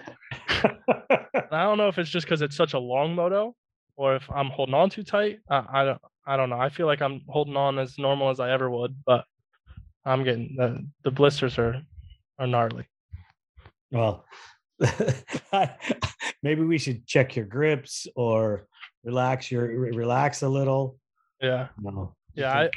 I 0.49 1.63
don't 1.63 1.77
know 1.77 1.87
if 1.87 1.97
it's 1.97 2.09
just 2.09 2.25
because 2.25 2.41
it's 2.41 2.55
such 2.55 2.73
a 2.73 2.79
long 2.79 3.15
moto, 3.15 3.55
or 3.97 4.15
if 4.15 4.23
I'm 4.31 4.47
holding 4.49 4.75
on 4.75 4.89
too 4.89 5.03
tight. 5.03 5.39
I, 5.49 5.65
I 5.81 5.85
don't. 5.85 6.01
I 6.25 6.37
don't 6.37 6.49
know. 6.49 6.59
I 6.59 6.69
feel 6.69 6.85
like 6.87 7.01
I'm 7.01 7.21
holding 7.27 7.55
on 7.57 7.79
as 7.79 7.97
normal 7.97 8.29
as 8.29 8.39
I 8.39 8.51
ever 8.51 8.69
would, 8.69 8.95
but 9.05 9.25
I'm 10.05 10.23
getting 10.23 10.55
the 10.57 10.85
the 11.03 11.11
blisters 11.11 11.57
are 11.57 11.81
are 12.39 12.47
gnarly. 12.47 12.85
well, 13.91 14.25
maybe 16.43 16.61
we 16.63 16.77
should 16.77 17.05
check 17.07 17.35
your 17.35 17.45
grips 17.45 18.07
or 18.15 18.67
relax 19.03 19.51
your 19.51 19.67
relax 19.67 20.41
a 20.43 20.49
little. 20.49 20.97
Yeah, 21.41 21.67
No. 21.79 22.13
yeah. 22.33 22.53
I 22.53 22.69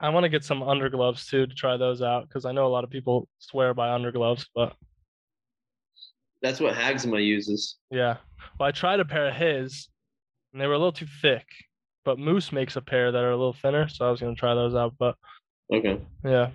I 0.00 0.08
want 0.10 0.24
to 0.24 0.28
get 0.28 0.44
some 0.44 0.60
undergloves 0.60 1.28
too 1.28 1.46
to 1.46 1.54
try 1.54 1.76
those 1.76 2.02
out 2.02 2.28
because 2.28 2.44
I 2.44 2.52
know 2.52 2.66
a 2.66 2.68
lot 2.74 2.84
of 2.84 2.90
people 2.90 3.28
swear 3.38 3.72
by 3.74 3.88
undergloves, 3.88 4.46
but 4.54 4.74
That's 6.42 6.60
what 6.60 6.74
Hagsma 6.74 7.24
uses. 7.24 7.76
Yeah. 7.90 8.16
Well, 8.58 8.68
I 8.68 8.72
tried 8.72 9.00
a 9.00 9.04
pair 9.04 9.28
of 9.28 9.34
his, 9.34 9.88
and 10.52 10.60
they 10.60 10.66
were 10.66 10.74
a 10.74 10.78
little 10.78 10.92
too 10.92 11.06
thick. 11.20 11.46
But 12.04 12.18
Moose 12.18 12.52
makes 12.52 12.76
a 12.76 12.80
pair 12.80 13.12
that 13.12 13.22
are 13.22 13.30
a 13.30 13.36
little 13.36 13.52
thinner, 13.52 13.88
so 13.88 14.06
I 14.06 14.10
was 14.10 14.20
gonna 14.20 14.34
try 14.34 14.54
those 14.54 14.74
out. 14.74 14.94
But 14.98 15.16
Okay. 15.72 16.00
yeah, 16.24 16.50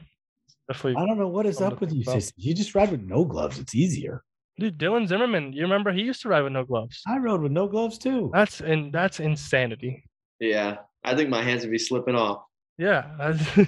definitely. 0.67 1.01
I 1.01 1.05
don't 1.05 1.17
know 1.17 1.27
what 1.27 1.45
is 1.45 1.61
up 1.61 1.79
with 1.79 1.91
you, 1.91 2.03
think 2.03 2.21
sis. 2.21 2.33
You 2.37 2.53
just 2.53 2.75
ride 2.75 2.91
with 2.91 3.01
no 3.01 3.23
gloves. 3.25 3.57
It's 3.59 3.73
easier. 3.73 4.23
Dude, 4.59 4.77
Dylan 4.77 5.07
Zimmerman, 5.07 5.53
you 5.53 5.61
remember 5.61 5.91
he 5.91 6.01
used 6.01 6.21
to 6.23 6.29
ride 6.29 6.41
with 6.41 6.51
no 6.53 6.63
gloves. 6.65 7.01
I 7.07 7.17
rode 7.17 7.41
with 7.41 7.51
no 7.51 7.67
gloves 7.67 7.97
too. 7.97 8.31
That's 8.33 8.59
and 8.59 8.91
that's 8.91 9.19
insanity. 9.19 10.03
Yeah, 10.39 10.77
I 11.03 11.15
think 11.15 11.29
my 11.29 11.41
hands 11.43 11.61
would 11.61 11.71
be 11.71 11.77
slipping 11.79 12.15
off. 12.15 12.43
Yeah, 12.77 13.33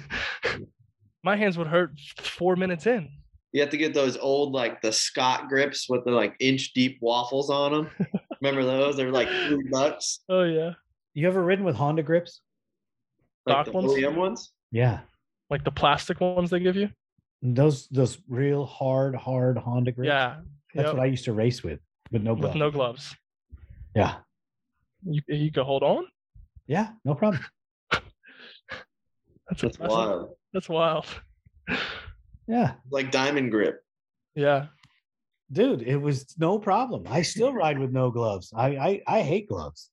my 1.24 1.36
hands 1.36 1.58
would 1.58 1.66
hurt 1.66 1.98
four 2.20 2.56
minutes 2.56 2.86
in. 2.86 3.08
You 3.52 3.60
have 3.62 3.70
to 3.70 3.76
get 3.76 3.94
those 3.94 4.16
old 4.16 4.52
like 4.52 4.80
the 4.80 4.92
Scott 4.92 5.48
grips 5.48 5.88
with 5.88 6.04
the 6.04 6.12
like 6.12 6.34
inch 6.38 6.72
deep 6.72 6.98
waffles 7.00 7.50
on 7.50 7.72
them. 7.72 7.90
Remember 8.40 8.64
those? 8.64 8.96
They're 8.96 9.10
like 9.10 9.28
three 9.28 9.68
bucks. 9.70 10.20
Oh 10.28 10.42
yeah, 10.44 10.72
You 11.14 11.26
ever 11.28 11.42
ridden 11.42 11.64
with 11.64 11.76
Honda 11.76 12.02
grips? 12.02 12.40
Like 13.46 13.54
Stock 13.54 13.66
the 13.66 13.72
ones? 13.72 13.92
OEM 13.92 14.14
ones. 14.16 14.52
Yeah. 14.70 15.00
like 15.50 15.64
the 15.64 15.70
plastic 15.70 16.20
ones 16.20 16.50
they 16.50 16.60
give 16.60 16.76
you. 16.76 16.90
Those 17.42 17.88
those 17.88 18.18
real 18.28 18.64
hard, 18.66 19.14
hard 19.14 19.56
Honda 19.58 19.92
grips. 19.92 20.08
Yeah, 20.08 20.36
That's 20.74 20.86
yep, 20.86 20.94
what 20.94 21.02
I 21.02 21.06
used 21.06 21.24
to 21.24 21.32
race 21.32 21.62
with, 21.62 21.80
with 22.12 22.22
no 22.22 22.32
with 22.34 22.42
gloves. 22.42 22.56
no 22.56 22.70
gloves. 22.70 23.16
yeah. 23.94 24.16
You 25.02 25.22
you 25.28 25.50
could 25.50 25.64
hold 25.64 25.82
on. 25.82 26.06
Yeah, 26.66 26.90
no 27.04 27.14
problem. 27.14 27.42
That's 27.90 28.02
That's 29.48 29.62
impressive. 29.64 29.88
wild. 29.90 30.30
That's 30.52 30.68
wild. 30.68 31.06
Yeah. 32.46 32.74
Like 32.90 33.10
diamond 33.10 33.50
grip. 33.50 33.82
Yeah. 34.34 34.66
Dude, 35.52 35.82
it 35.82 35.96
was 35.96 36.34
no 36.38 36.58
problem. 36.58 37.04
I 37.08 37.22
still 37.22 37.52
ride 37.52 37.78
with 37.78 37.90
no 37.92 38.10
gloves. 38.10 38.52
I 38.54 38.68
I, 38.76 39.02
I 39.06 39.22
hate 39.22 39.48
gloves. 39.48 39.90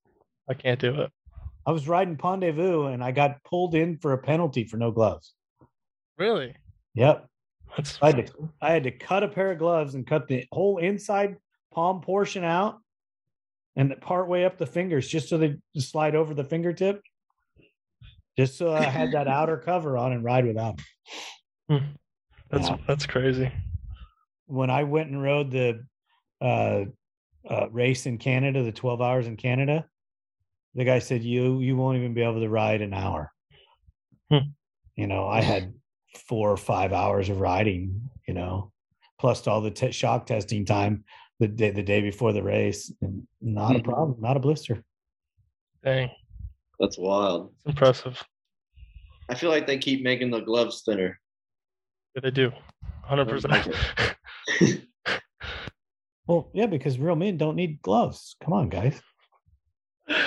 I 0.49 0.53
can't 0.53 0.79
do 0.79 1.01
it. 1.01 1.11
I 1.65 1.71
was 1.71 1.87
riding 1.87 2.15
Pondezvous 2.15 2.93
and 2.93 3.03
I 3.03 3.11
got 3.11 3.43
pulled 3.43 3.75
in 3.75 3.97
for 3.97 4.13
a 4.13 4.17
penalty 4.17 4.63
for 4.63 4.77
no 4.77 4.91
gloves. 4.91 5.33
Really? 6.17 6.55
Yep. 6.95 7.27
That's 7.75 7.99
I 8.01 8.07
had 8.11 8.27
to 8.27 8.49
I 8.61 8.71
had 8.71 8.83
to 8.83 8.91
cut 8.91 9.23
a 9.23 9.27
pair 9.27 9.51
of 9.51 9.59
gloves 9.59 9.95
and 9.95 10.07
cut 10.07 10.27
the 10.27 10.45
whole 10.51 10.77
inside 10.77 11.37
palm 11.73 12.01
portion 12.01 12.43
out 12.43 12.79
and 13.75 13.99
part 14.01 14.27
way 14.27 14.45
up 14.45 14.57
the 14.57 14.65
fingers 14.65 15.07
just 15.07 15.27
so 15.27 15.37
they 15.37 15.57
slide 15.77 16.15
over 16.15 16.33
the 16.33 16.43
fingertip. 16.43 17.01
Just 18.37 18.57
so 18.57 18.73
I 18.73 18.83
had 18.83 19.11
that 19.11 19.27
outer 19.39 19.57
cover 19.57 19.97
on 19.97 20.13
and 20.13 20.23
ride 20.23 20.45
without. 20.45 20.79
'em. 21.69 21.97
that's 22.49 22.69
that's 22.87 23.05
crazy. 23.05 23.51
When 24.47 24.69
I 24.69 24.83
went 24.83 25.09
and 25.09 25.21
rode 25.21 25.51
the 25.51 25.85
uh, 26.41 26.85
uh, 27.49 27.69
race 27.69 28.05
in 28.05 28.17
Canada, 28.17 28.63
the 28.63 28.71
12 28.71 29.01
hours 29.01 29.27
in 29.27 29.37
Canada, 29.37 29.85
the 30.73 30.85
guy 30.85 30.99
said, 30.99 31.23
You 31.23 31.59
you 31.59 31.75
won't 31.75 31.97
even 31.97 32.13
be 32.13 32.21
able 32.21 32.39
to 32.39 32.49
ride 32.49 32.81
an 32.81 32.93
hour. 32.93 33.31
Hmm. 34.31 34.49
You 34.95 35.07
know, 35.07 35.27
I 35.27 35.41
had 35.41 35.73
four 36.27 36.51
or 36.51 36.57
five 36.57 36.93
hours 36.93 37.29
of 37.29 37.39
riding, 37.39 38.09
you 38.27 38.33
know, 38.33 38.71
plus 39.19 39.45
all 39.47 39.61
the 39.61 39.71
te- 39.71 39.91
shock 39.91 40.25
testing 40.25 40.65
time 40.65 41.03
the 41.39 41.47
day 41.47 41.71
the 41.71 41.83
day 41.83 42.01
before 42.01 42.33
the 42.33 42.43
race. 42.43 42.91
And 43.01 43.27
not 43.41 43.75
a 43.75 43.79
Mhm. 43.79 43.83
problem, 43.83 44.15
not 44.19 44.37
a 44.37 44.39
blister. 44.39 44.83
Dang, 45.83 46.09
That's 46.79 46.97
wild. 46.97 47.53
it's 47.65 47.69
impressive. 47.69 48.23
I 49.29 49.35
feel 49.35 49.49
like 49.49 49.67
they 49.67 49.77
keep 49.77 50.03
making 50.03 50.31
the 50.31 50.39
gloves 50.41 50.83
thinner. 50.83 51.19
Yeah, 52.15 52.21
they 52.21 52.31
do. 52.31 52.51
Hundred 53.03 53.29
percent. 53.29 53.75
Well, 56.27 56.49
yeah, 56.53 56.65
because 56.65 56.99
real 56.99 57.15
men 57.15 57.37
don't 57.37 57.55
need 57.55 57.81
gloves. 57.81 58.35
Come 58.43 58.51
on, 58.53 58.67
guys. 58.69 58.99
I 60.09 60.25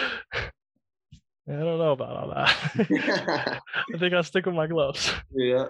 don't 1.47 1.79
know 1.79 1.93
about 1.93 2.17
all 2.17 2.29
that. 2.35 3.61
I 3.95 3.99
think 3.99 4.15
I'll 4.15 4.23
stick 4.23 4.47
with 4.47 4.55
my 4.55 4.67
gloves. 4.67 5.13
yeah. 5.35 5.67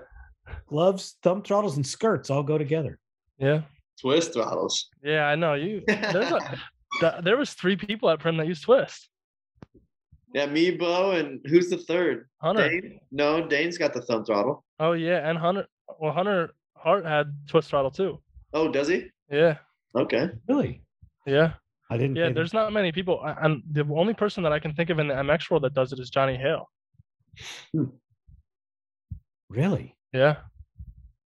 Gloves, 0.69 1.17
thumb 1.23 1.43
throttles, 1.43 1.77
and 1.77 1.87
skirts 1.87 2.31
all 2.31 2.43
go 2.43 2.59
together. 2.59 2.99
Yeah. 3.39 3.63
Twist 4.01 4.35
throttles. 4.35 4.89
Yeah, 5.03 5.25
I 5.27 5.35
know. 5.37 5.55
You 5.55 5.83
there's 5.87 6.33
a 6.33 6.59
th- 7.01 7.25
there 7.25 7.37
was 7.37 7.53
three 7.55 7.77
people 7.77 8.09
at 8.11 8.19
Primm 8.21 8.37
that 8.39 8.47
used 8.47 8.63
twist. 8.65 9.09
yeah, 10.35 10.47
me, 10.47 10.71
Beau, 10.71 11.11
and 11.13 11.41
who's 11.47 11.71
the 11.71 11.77
third? 11.79 12.29
Hunter. 12.41 12.69
Dane? 12.69 13.01
No, 13.11 13.47
Dane's 13.47 13.79
got 13.79 13.95
the 13.95 14.01
thumb 14.03 14.25
throttle. 14.25 14.65
Oh 14.79 14.93
yeah, 14.93 15.29
and 15.29 15.39
Hunter 15.39 15.67
well 16.01 16.13
Hunter 16.13 16.51
Hart 16.77 17.05
had 17.05 17.33
twist 17.49 17.69
throttle 17.71 17.91
too. 17.91 18.21
Oh, 18.53 18.71
does 18.71 18.89
he? 18.89 19.07
Yeah. 19.31 19.59
Okay. 19.95 20.31
Really? 20.49 20.83
Yeah. 21.27 21.53
I 21.91 21.97
didn't. 21.97 22.17
Yeah, 22.17 22.29
pay 22.29 22.35
there's 22.35 22.53
not 22.55 22.73
many 22.73 22.93
people. 22.93 23.21
I- 23.21 23.37
And 23.43 23.63
the 23.73 23.83
only 23.95 24.15
person 24.15 24.43
that 24.45 24.53
I 24.53 24.59
can 24.61 24.75
think 24.75 24.91
of 24.91 24.99
in 24.99 25.09
the 25.09 25.15
MX 25.15 25.51
world 25.51 25.65
that 25.65 25.75
does 25.75 25.93
it 25.93 25.99
is 25.99 26.11
Johnny 26.11 26.37
Hale. 26.37 26.69
really. 29.49 29.97
Yeah. 30.13 30.37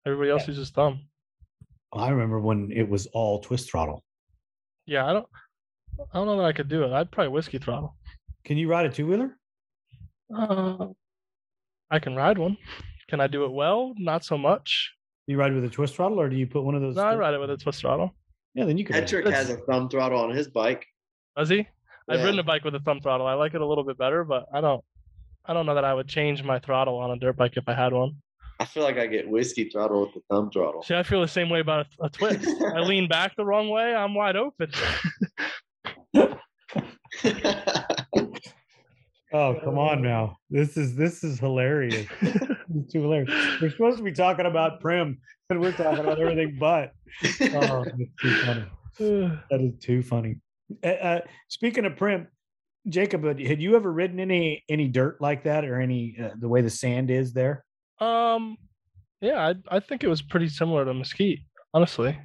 Everybody 0.07 0.31
else 0.31 0.49
uses 0.49 0.70
thumb. 0.70 1.01
I 1.93 2.09
remember 2.11 2.41
when 2.41 2.70
it 2.73 2.89
was 2.89 3.07
all 3.07 3.41
twist 3.41 3.70
throttle. 3.70 4.03
Yeah, 4.87 5.07
I 5.07 5.12
don't 5.12 5.27
I 6.12 6.18
don't 6.18 6.27
know 6.27 6.37
that 6.39 6.45
I 6.47 6.53
could 6.53 6.68
do 6.68 6.85
it. 6.85 6.93
I'd 6.93 7.11
probably 7.11 7.29
whiskey 7.29 7.59
throttle. 7.59 7.97
Can 8.45 8.57
you 8.57 8.68
ride 8.68 8.87
a 8.87 8.91
two 8.91 9.07
wheeler? 9.07 9.37
Uh, 10.35 10.87
I 11.91 11.99
can 11.99 12.16
ride 12.16 12.39
one. 12.39 12.57
Can 13.09 13.20
I 13.20 13.27
do 13.27 13.45
it 13.45 13.53
well? 13.53 13.93
Not 13.99 14.25
so 14.25 14.39
much. 14.39 14.93
You 15.33 15.39
ride 15.39 15.55
with 15.55 15.64
a 15.64 15.70
twist 15.70 15.97
throttle, 15.97 16.20
or 16.20 16.28
do 16.28 16.37
you 16.37 16.47
put 16.47 16.62
one 16.62 16.74
of 16.74 16.83
those? 16.83 16.95
No, 16.95 17.05
I 17.05 17.16
ride 17.16 17.33
it 17.33 17.41
with 17.41 17.49
a 17.49 17.57
twist 17.57 17.80
throttle. 17.80 18.14
Yeah, 18.53 18.66
then 18.66 18.76
you 18.76 18.85
can. 18.85 18.93
Patrick 18.93 19.26
has 19.28 19.49
a 19.49 19.57
thumb 19.57 19.89
throttle 19.89 20.20
on 20.20 20.28
his 20.28 20.47
bike. 20.47 20.85
Does 21.39 21.49
he? 21.49 21.66
I've 22.07 22.22
ridden 22.22 22.39
a 22.39 22.43
bike 22.43 22.64
with 22.64 22.74
a 22.74 22.80
thumb 22.80 23.01
throttle. 23.01 23.26
I 23.26 23.33
like 23.33 23.55
it 23.55 23.62
a 23.62 23.66
little 23.66 23.83
bit 23.83 23.97
better, 23.97 24.24
but 24.24 24.45
I 24.53 24.61
don't. 24.61 24.85
I 25.47 25.55
don't 25.55 25.64
know 25.64 25.74
that 25.74 25.87
I 25.87 25.95
would 25.95 26.07
change 26.07 26.43
my 26.43 26.59
throttle 26.59 26.99
on 26.99 27.12
a 27.12 27.16
dirt 27.16 27.39
bike 27.39 27.57
if 27.57 27.66
I 27.66 27.72
had 27.72 27.95
one. 27.95 28.16
I 28.61 28.66
feel 28.66 28.83
like 28.83 28.99
I 28.99 29.07
get 29.07 29.26
whiskey 29.26 29.70
throttle 29.70 30.03
with 30.03 30.12
the 30.12 30.20
thumb 30.28 30.51
throttle. 30.51 30.83
See, 30.83 30.95
I 30.95 31.03
feel 31.03 31.22
the 31.22 31.28
same 31.28 31.49
way 31.49 31.61
about 31.61 31.87
a, 31.99 32.05
a 32.05 32.11
twist. 32.11 32.47
I 32.74 32.80
lean 32.80 33.09
back 33.09 33.35
the 33.37 33.47
wrong 33.47 33.70
way, 33.70 33.95
I'm 33.95 34.14
wide 34.14 34.37
open. 34.37 34.70
Oh, 39.35 39.59
come 39.64 39.78
on 39.78 40.03
now. 40.03 40.37
This 40.51 40.76
is 40.76 40.95
this 40.95 41.24
is 41.24 41.39
hilarious. 41.39 42.07
Too 42.93 43.03
hilarious. 43.03 43.31
We're 43.61 43.70
supposed 43.70 43.99
to 43.99 44.05
be 44.05 44.12
talking 44.12 44.47
about 44.47 44.83
Primm, 44.83 45.16
and 45.51 45.61
we're 45.61 45.73
talking 45.73 46.01
about 46.01 46.20
everything 46.20 46.57
but. 46.59 46.93
Oh, 47.55 47.85
that's 47.85 47.97
too 48.20 48.35
funny. 48.45 48.64
That 49.51 49.61
is 49.61 49.73
too 49.81 50.03
funny. 50.03 50.37
Uh, 50.85 50.89
uh, 50.89 51.20
speaking 51.49 51.85
of 51.87 51.95
Primm, 51.95 52.27
Jacob, 52.89 53.25
had 53.25 53.41
had 53.41 53.61
you 53.62 53.77
ever 53.77 53.91
ridden 53.93 54.20
any 54.20 54.64
any 54.68 54.89
dirt 54.89 55.20
like 55.20 55.45
that, 55.45 55.64
or 55.64 55.81
any 55.81 56.16
uh, 56.23 56.31
the 56.39 56.49
way 56.49 56.61
the 56.62 56.70
sand 56.70 57.11
is 57.11 57.33
there? 57.33 57.64
um, 58.01 58.57
yeah, 59.20 59.49
I 59.70 59.77
I 59.77 59.81
think 59.81 60.03
it 60.05 60.09
was 60.09 60.20
pretty 60.23 60.49
similar 60.49 60.85
to 60.85 60.93
Mesquite. 60.95 61.41
Honestly, 61.75 62.18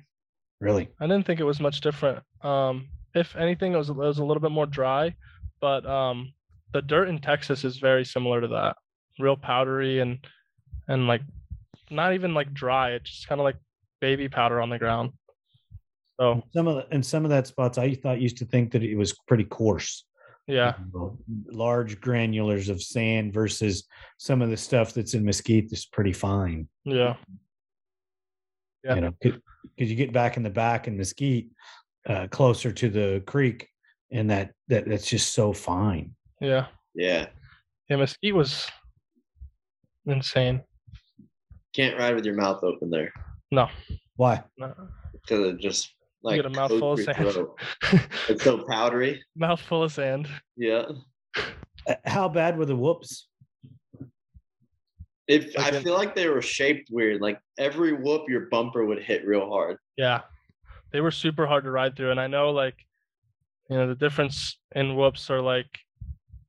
Really? 0.59 0.89
I 0.99 1.05
didn't 1.07 1.25
think 1.25 1.39
it 1.39 1.43
was 1.45 1.59
much 1.59 1.81
different. 1.81 2.23
Um, 2.41 2.87
if 3.13 3.35
anything, 3.35 3.73
it 3.73 3.77
was 3.77 3.89
it 3.89 3.95
was 3.95 4.17
a 4.19 4.25
little 4.25 4.41
bit 4.41 4.51
more 4.51 4.65
dry, 4.65 5.15
but 5.61 5.85
um, 5.85 6.33
the 6.73 6.81
dirt 6.81 7.07
in 7.09 7.19
Texas 7.19 7.63
is 7.63 7.77
very 7.77 8.03
similar 8.03 8.41
to 8.41 8.47
that. 8.49 8.77
Real 9.19 9.37
powdery 9.37 9.99
and 9.99 10.19
and 10.87 11.07
like 11.07 11.21
not 11.89 12.13
even 12.13 12.33
like 12.33 12.53
dry. 12.53 12.91
It's 12.91 13.09
just 13.09 13.27
kind 13.27 13.39
of 13.39 13.45
like 13.45 13.57
baby 14.01 14.29
powder 14.29 14.61
on 14.61 14.69
the 14.69 14.79
ground. 14.79 15.11
So 16.19 16.43
Some 16.53 16.67
of 16.67 16.75
the, 16.75 16.87
and 16.91 17.05
some 17.05 17.25
of 17.25 17.29
that 17.29 17.47
spots, 17.47 17.77
I 17.77 17.93
thought 17.93 18.19
used 18.19 18.37
to 18.37 18.45
think 18.45 18.71
that 18.71 18.83
it 18.83 18.95
was 18.95 19.13
pretty 19.27 19.43
coarse. 19.43 20.03
yeah, 20.47 20.73
large 21.51 21.99
granulars 22.01 22.69
of 22.69 22.81
sand 22.81 23.33
versus 23.33 23.83
some 24.17 24.41
of 24.41 24.49
the 24.49 24.57
stuff 24.57 24.93
that's 24.93 25.13
in 25.13 25.23
Mesquite 25.23 25.69
that's 25.69 25.85
pretty 25.85 26.13
fine. 26.13 26.67
yeah, 26.85 27.15
Yeah. 28.83 28.95
You 28.95 29.01
know, 29.01 29.13
because 29.21 29.41
you 29.75 29.95
get 29.95 30.13
back 30.13 30.37
in 30.37 30.43
the 30.43 30.49
back 30.49 30.87
in 30.87 30.97
Mesquite, 30.97 31.49
uh, 32.07 32.27
closer 32.31 32.71
to 32.71 32.89
the 32.89 33.21
creek, 33.27 33.67
and 34.11 34.29
that 34.31 34.53
that 34.69 34.87
that's 34.87 35.07
just 35.07 35.33
so 35.33 35.53
fine. 35.53 36.15
yeah, 36.41 36.67
yeah. 36.95 37.27
yeah. 37.89 37.95
Mesquite 37.97 38.33
was 38.33 38.67
insane. 40.05 40.61
Can't 41.77 41.97
ride 41.97 42.15
with 42.15 42.25
your 42.25 42.33
mouth 42.35 42.61
open 42.63 42.89
there 42.89 43.13
No, 43.51 43.69
Why? 44.17 44.43
no. 44.57 44.73
because 45.13 45.47
it 45.53 45.59
just 45.59 45.93
like 46.23 46.37
get 46.37 46.45
a 46.45 46.49
mouthful 46.49 46.93
of 46.93 46.99
sand. 47.01 47.37
It's 48.29 48.43
so 48.43 48.65
powdery. 48.67 49.23
Mouth 49.35 49.61
full 49.61 49.83
of 49.83 49.91
sand. 49.93 50.27
Yeah. 50.57 50.85
Uh, 51.87 51.93
How 52.05 52.27
bad 52.27 52.57
were 52.57 52.65
the 52.65 52.75
whoops? 52.75 53.27
If 55.27 55.57
I 55.59 55.71
feel 55.71 55.93
like 55.93 56.15
they 56.15 56.27
were 56.27 56.41
shaped 56.41 56.89
weird. 56.91 57.21
Like 57.21 57.39
every 57.59 57.93
whoop, 57.93 58.23
your 58.29 58.47
bumper 58.49 58.85
would 58.85 59.03
hit 59.03 59.25
real 59.25 59.47
hard. 59.49 59.77
Yeah, 59.97 60.21
they 60.91 61.01
were 61.01 61.11
super 61.11 61.45
hard 61.45 61.65
to 61.65 61.71
ride 61.71 61.95
through, 61.95 62.11
and 62.11 62.19
I 62.19 62.27
know 62.27 62.49
like, 62.51 62.75
you 63.69 63.75
know, 63.77 63.87
the 63.87 63.95
difference 63.95 64.57
in 64.73 64.95
whoops 64.95 65.29
are 65.29 65.41
like, 65.41 65.67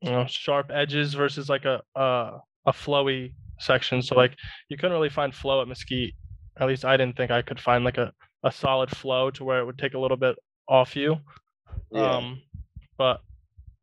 you 0.01 0.11
know, 0.11 0.27
sharp 0.27 0.71
edges 0.73 1.13
versus 1.15 1.49
like 1.51 1.65
a 1.65 1.83
a, 1.95 2.39
a 2.67 2.73
flowy 2.73 3.35
section. 3.61 4.03
So 4.03 4.15
like, 4.17 4.35
you 4.69 4.77
couldn't 4.77 4.93
really 4.93 5.09
find 5.09 5.35
flow 5.35 5.61
at 5.63 5.69
Mesquite. 5.69 6.15
At 6.61 6.67
least 6.69 6.85
I 6.85 6.97
didn't 6.97 7.17
think 7.17 7.31
I 7.31 7.43
could 7.43 7.61
find 7.61 7.85
like 7.85 7.99
a 7.99 8.13
a 8.45 8.53
solid 8.53 8.89
flow 8.97 9.31
to 9.33 9.43
where 9.45 9.59
it 9.61 9.65
would 9.67 9.79
take 9.79 9.95
a 9.95 9.99
little 9.99 10.17
bit 10.17 10.37
off 10.69 10.95
you. 10.95 11.17
Yeah. 11.93 12.17
Um, 12.17 12.41
but 12.97 13.21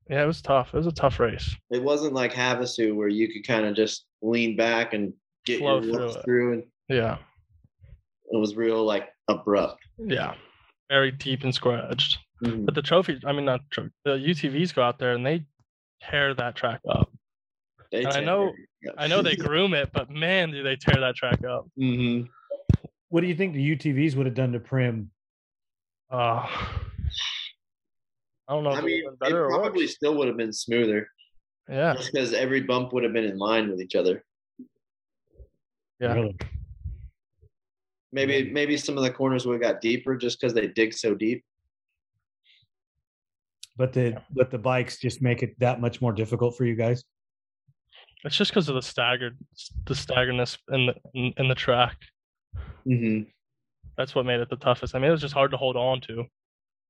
yeah, 0.10 0.24
it 0.24 0.28
was 0.28 0.42
tough. 0.42 0.74
It 0.74 0.78
was 0.78 0.88
a 0.88 0.92
tough 0.94 1.20
race. 1.20 1.56
it 1.72 1.84
wasn't 1.84 2.14
like 2.14 2.34
Havasu 2.34 2.96
where 2.96 3.08
you 3.10 3.28
could 3.32 3.46
kind 3.46 3.66
of 3.66 3.76
just 3.76 4.06
lean 4.22 4.56
back 4.56 4.94
and 4.94 5.14
get 5.46 5.60
Flow 5.60 5.82
your 5.82 5.94
through 6.12 6.22
through, 6.24 6.54
and 6.54 6.64
Yeah, 6.90 7.18
it 8.32 8.38
was 8.38 8.56
real 8.56 8.84
like 8.86 9.10
abrupt. 9.28 9.80
yeah, 9.98 10.36
very 10.90 11.12
deep 11.12 11.44
and 11.44 11.54
square 11.54 11.86
edged. 11.92 12.18
Mhm. 12.44 12.66
But 12.66 12.76
the 12.76 12.82
trophy, 12.82 13.20
I 13.26 13.32
mean, 13.32 13.46
not 13.46 13.62
the 14.04 14.18
UTVs 14.18 14.74
go 14.74 14.82
out 14.84 15.00
there 15.00 15.14
and 15.14 15.26
they 15.26 15.46
tear 16.02 16.34
that 16.34 16.56
track 16.56 16.82
up. 16.90 17.10
They 17.92 18.00
And 18.04 18.08
I 18.08 18.20
know- 18.22 18.54
I 18.98 19.08
know 19.08 19.22
they 19.22 19.36
groom 19.36 19.74
it, 19.74 19.90
but 19.94 20.10
man, 20.10 20.52
do 20.52 20.62
they 20.64 20.76
tear 20.76 21.00
that 21.00 21.16
track 21.16 21.44
up. 21.44 21.68
Mhm. 21.80 22.28
What 23.10 23.22
do 23.22 23.28
you 23.28 23.36
think 23.36 23.54
the 23.54 23.76
UTVs 23.76 24.16
would 24.16 24.26
have 24.26 24.36
done 24.36 24.52
to 24.54 24.60
Primm? 24.60 25.08
Uh, 26.12 26.46
I 28.48 28.54
don't 28.54 28.64
know 28.64 28.72
I 28.72 28.82
mean, 28.82 29.06
it 29.08 29.20
better 29.20 29.46
or 29.46 29.50
probably 29.50 29.86
worse. 29.86 29.96
still 29.96 30.16
would 30.18 30.28
have 30.28 30.38
been 30.38 30.54
smoother 30.54 31.10
Yeah, 31.68 31.94
just 31.96 32.12
because 32.12 32.34
every 32.34 32.62
bump 32.62 32.94
would 32.94 33.04
have 33.04 33.14
been 33.14 33.24
in 33.24 33.38
line 33.40 33.70
with 33.70 33.82
each 33.82 33.96
other. 33.96 34.24
yeah, 36.00 36.14
Really? 36.14 36.38
Maybe 38.12 38.52
maybe 38.52 38.78
some 38.78 38.98
of 38.98 39.04
the 39.04 39.12
corners 39.12 39.46
would 39.46 39.54
have 39.54 39.62
got 39.74 39.82
deeper 39.82 40.16
just 40.16 40.40
because 40.40 40.54
they 40.54 40.68
dig 40.68 40.94
so 40.94 41.16
deep. 41.16 41.44
But 43.76 43.92
the 43.94 44.22
but 44.32 44.52
the 44.52 44.58
bikes 44.60 45.00
just 45.00 45.22
make 45.22 45.44
it 45.44 45.58
that 45.60 45.82
much 45.82 46.00
more 46.02 46.14
difficult 46.14 46.56
for 46.56 46.66
you 46.66 46.76
guys. 46.76 47.04
It's 48.24 48.38
just 48.38 48.52
because 48.52 48.70
of 48.70 48.76
the 48.76 48.82
staggered, 48.82 49.38
the 49.86 49.94
staggeredness 49.94 50.58
in 50.70 50.88
the 50.88 50.96
in, 51.14 51.34
in 51.38 51.48
the 51.48 51.56
track. 51.56 51.98
Mm-hmm. 52.88 53.30
That's 53.98 54.16
what 54.16 54.26
made 54.26 54.40
it 54.40 54.50
the 54.50 54.56
toughest. 54.56 54.96
I 54.96 55.00
mean, 55.00 55.10
it 55.10 55.12
was 55.12 55.22
just 55.22 55.34
hard 55.34 55.52
to 55.52 55.58
hold 55.58 55.76
on 55.76 56.02
to, 56.02 56.26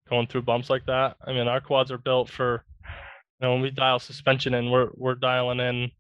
going 0.09 0.28
through 0.28 0.43
bumps 0.43 0.69
like 0.69 0.86
that. 0.86 1.17
I 1.26 1.34
mean, 1.34 1.47
our 1.47 1.61
quads 1.61 1.91
are 1.91 1.97
built 1.97 2.30
for, 2.30 2.63
you 2.84 3.47
know, 3.47 3.53
when 3.53 3.61
we 3.61 3.69
dial 3.69 3.99
suspension 3.99 4.53
in, 4.53 4.71
we're 4.71 4.89
we're 4.95 5.15
dialing 5.15 5.59
in, 5.59 5.91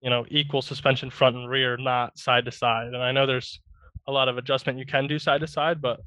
you 0.00 0.10
know, 0.10 0.24
equal 0.28 0.62
suspension 0.62 1.10
front 1.10 1.36
and 1.36 1.48
rear, 1.48 1.76
not 1.76 2.18
side 2.18 2.44
to 2.44 2.52
side. 2.52 2.88
And 2.88 3.02
I 3.02 3.12
know 3.12 3.26
there's 3.26 3.60
a 4.06 4.12
lot 4.12 4.28
of 4.28 4.38
adjustment 4.38 4.78
you 4.78 4.86
can 4.86 5.06
do 5.06 5.18
side 5.18 5.40
to 5.40 5.46
side, 5.46 5.80
but 5.80 6.00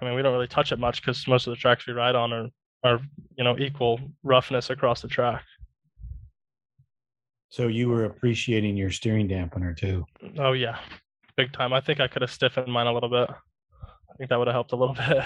I 0.00 0.04
mean, 0.04 0.14
we 0.14 0.22
don't 0.22 0.32
really 0.32 0.46
touch 0.46 0.72
it 0.72 0.78
much 0.78 1.00
because 1.00 1.26
most 1.26 1.46
of 1.46 1.50
the 1.52 1.56
tracks 1.56 1.86
we 1.86 1.92
ride 1.92 2.14
on 2.14 2.32
are 2.32 2.48
are 2.84 3.00
you 3.36 3.44
know 3.44 3.58
equal 3.58 4.00
roughness 4.22 4.70
across 4.70 5.02
the 5.02 5.08
track. 5.08 5.44
So 7.48 7.68
you 7.68 7.88
were 7.88 8.04
appreciating 8.04 8.76
your 8.76 8.90
steering 8.90 9.28
dampener 9.28 9.76
too. 9.76 10.04
Oh 10.38 10.52
yeah, 10.52 10.78
big 11.36 11.52
time. 11.52 11.72
I 11.72 11.80
think 11.80 12.00
I 12.00 12.08
could 12.08 12.22
have 12.22 12.30
stiffened 12.30 12.68
mine 12.68 12.86
a 12.86 12.92
little 12.92 13.08
bit. 13.08 13.30
I 13.30 14.14
think 14.18 14.30
that 14.30 14.38
would 14.38 14.48
have 14.48 14.54
helped 14.54 14.72
a 14.72 14.76
little 14.76 14.94
bit. 15.08 15.24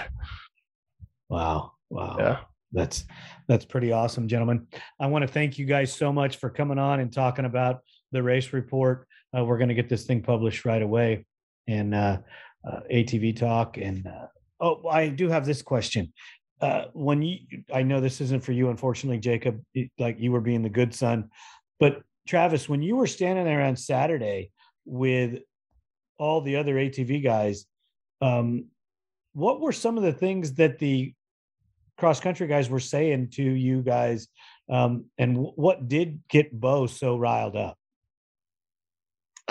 Wow. 1.29 1.73
Wow. 1.89 2.15
yeah. 2.19 2.39
That's 2.73 3.05
that's 3.47 3.65
pretty 3.65 3.91
awesome, 3.91 4.27
gentlemen. 4.27 4.67
I 4.99 5.07
want 5.07 5.23
to 5.23 5.27
thank 5.27 5.57
you 5.57 5.65
guys 5.65 5.91
so 5.91 6.13
much 6.13 6.37
for 6.37 6.49
coming 6.49 6.79
on 6.79 7.01
and 7.01 7.11
talking 7.11 7.45
about 7.45 7.81
the 8.11 8.23
race 8.23 8.53
report. 8.53 9.07
Uh, 9.37 9.43
we're 9.43 9.57
going 9.57 9.69
to 9.69 9.75
get 9.75 9.89
this 9.89 10.05
thing 10.05 10.21
published 10.21 10.63
right 10.63 10.81
away, 10.81 11.25
and 11.67 11.93
uh, 11.93 12.19
uh, 12.65 12.79
ATV 12.91 13.35
talk. 13.35 13.77
And 13.77 14.07
uh, 14.07 14.27
oh, 14.61 14.87
I 14.87 15.09
do 15.09 15.27
have 15.27 15.45
this 15.45 15.61
question. 15.61 16.13
Uh, 16.61 16.85
when 16.93 17.21
you, 17.21 17.39
I 17.73 17.83
know 17.83 17.99
this 17.99 18.21
isn't 18.21 18.43
for 18.43 18.53
you, 18.53 18.69
unfortunately, 18.69 19.19
Jacob. 19.19 19.61
Like 19.99 20.19
you 20.19 20.31
were 20.31 20.41
being 20.41 20.63
the 20.63 20.69
good 20.69 20.93
son, 20.95 21.29
but 21.79 22.03
Travis, 22.27 22.69
when 22.69 22.81
you 22.81 22.95
were 22.95 23.07
standing 23.07 23.45
there 23.45 23.61
on 23.61 23.75
Saturday 23.75 24.51
with 24.85 25.39
all 26.17 26.41
the 26.41 26.57
other 26.57 26.75
ATV 26.75 27.23
guys, 27.23 27.65
um, 28.21 28.65
what 29.33 29.61
were 29.61 29.71
some 29.71 29.97
of 29.97 30.03
the 30.03 30.13
things 30.13 30.53
that 30.55 30.79
the 30.79 31.13
cross 31.97 32.19
country 32.19 32.47
guys 32.47 32.69
were 32.69 32.79
saying 32.79 33.29
to 33.29 33.43
you 33.43 33.81
guys 33.81 34.27
um, 34.69 35.05
and 35.17 35.35
wh- 35.35 35.57
what 35.57 35.87
did 35.87 36.19
get 36.29 36.57
Beau 36.57 36.87
so 36.87 37.17
riled 37.17 37.55
up 37.55 37.77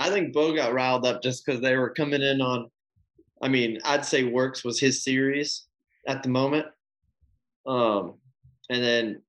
I 0.00 0.08
think 0.08 0.32
Beau 0.32 0.54
got 0.54 0.72
riled 0.72 1.04
up 1.06 1.22
just 1.22 1.44
because 1.44 1.60
they 1.60 1.76
were 1.76 1.90
coming 1.90 2.22
in 2.22 2.40
on. 2.40 2.70
I 3.42 3.48
mean, 3.48 3.78
I'd 3.84 4.04
say 4.04 4.24
WORCS 4.24 4.64
was 4.64 4.80
his 4.80 5.04
series 5.04 5.66
at 6.06 6.22
the 6.22 6.30
moment, 6.30 6.66
um, 7.66 8.14
and 8.70 8.82
then, 8.82 9.22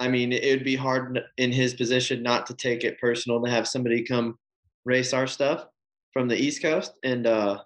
I 0.00 0.08
mean, 0.08 0.32
it 0.32 0.50
would 0.50 0.64
be 0.64 0.76
hard 0.76 1.22
in 1.36 1.52
his 1.52 1.74
position 1.74 2.22
not 2.22 2.46
to 2.46 2.54
take 2.54 2.84
it 2.84 3.00
personal 3.00 3.42
to 3.42 3.50
have 3.50 3.68
somebody 3.68 4.02
come 4.02 4.38
race 4.84 5.12
our 5.12 5.26
stuff 5.26 5.66
from 6.12 6.26
the 6.26 6.36
East 6.36 6.62
Coast, 6.62 6.94
and 7.04 7.26
uh, 7.26 7.60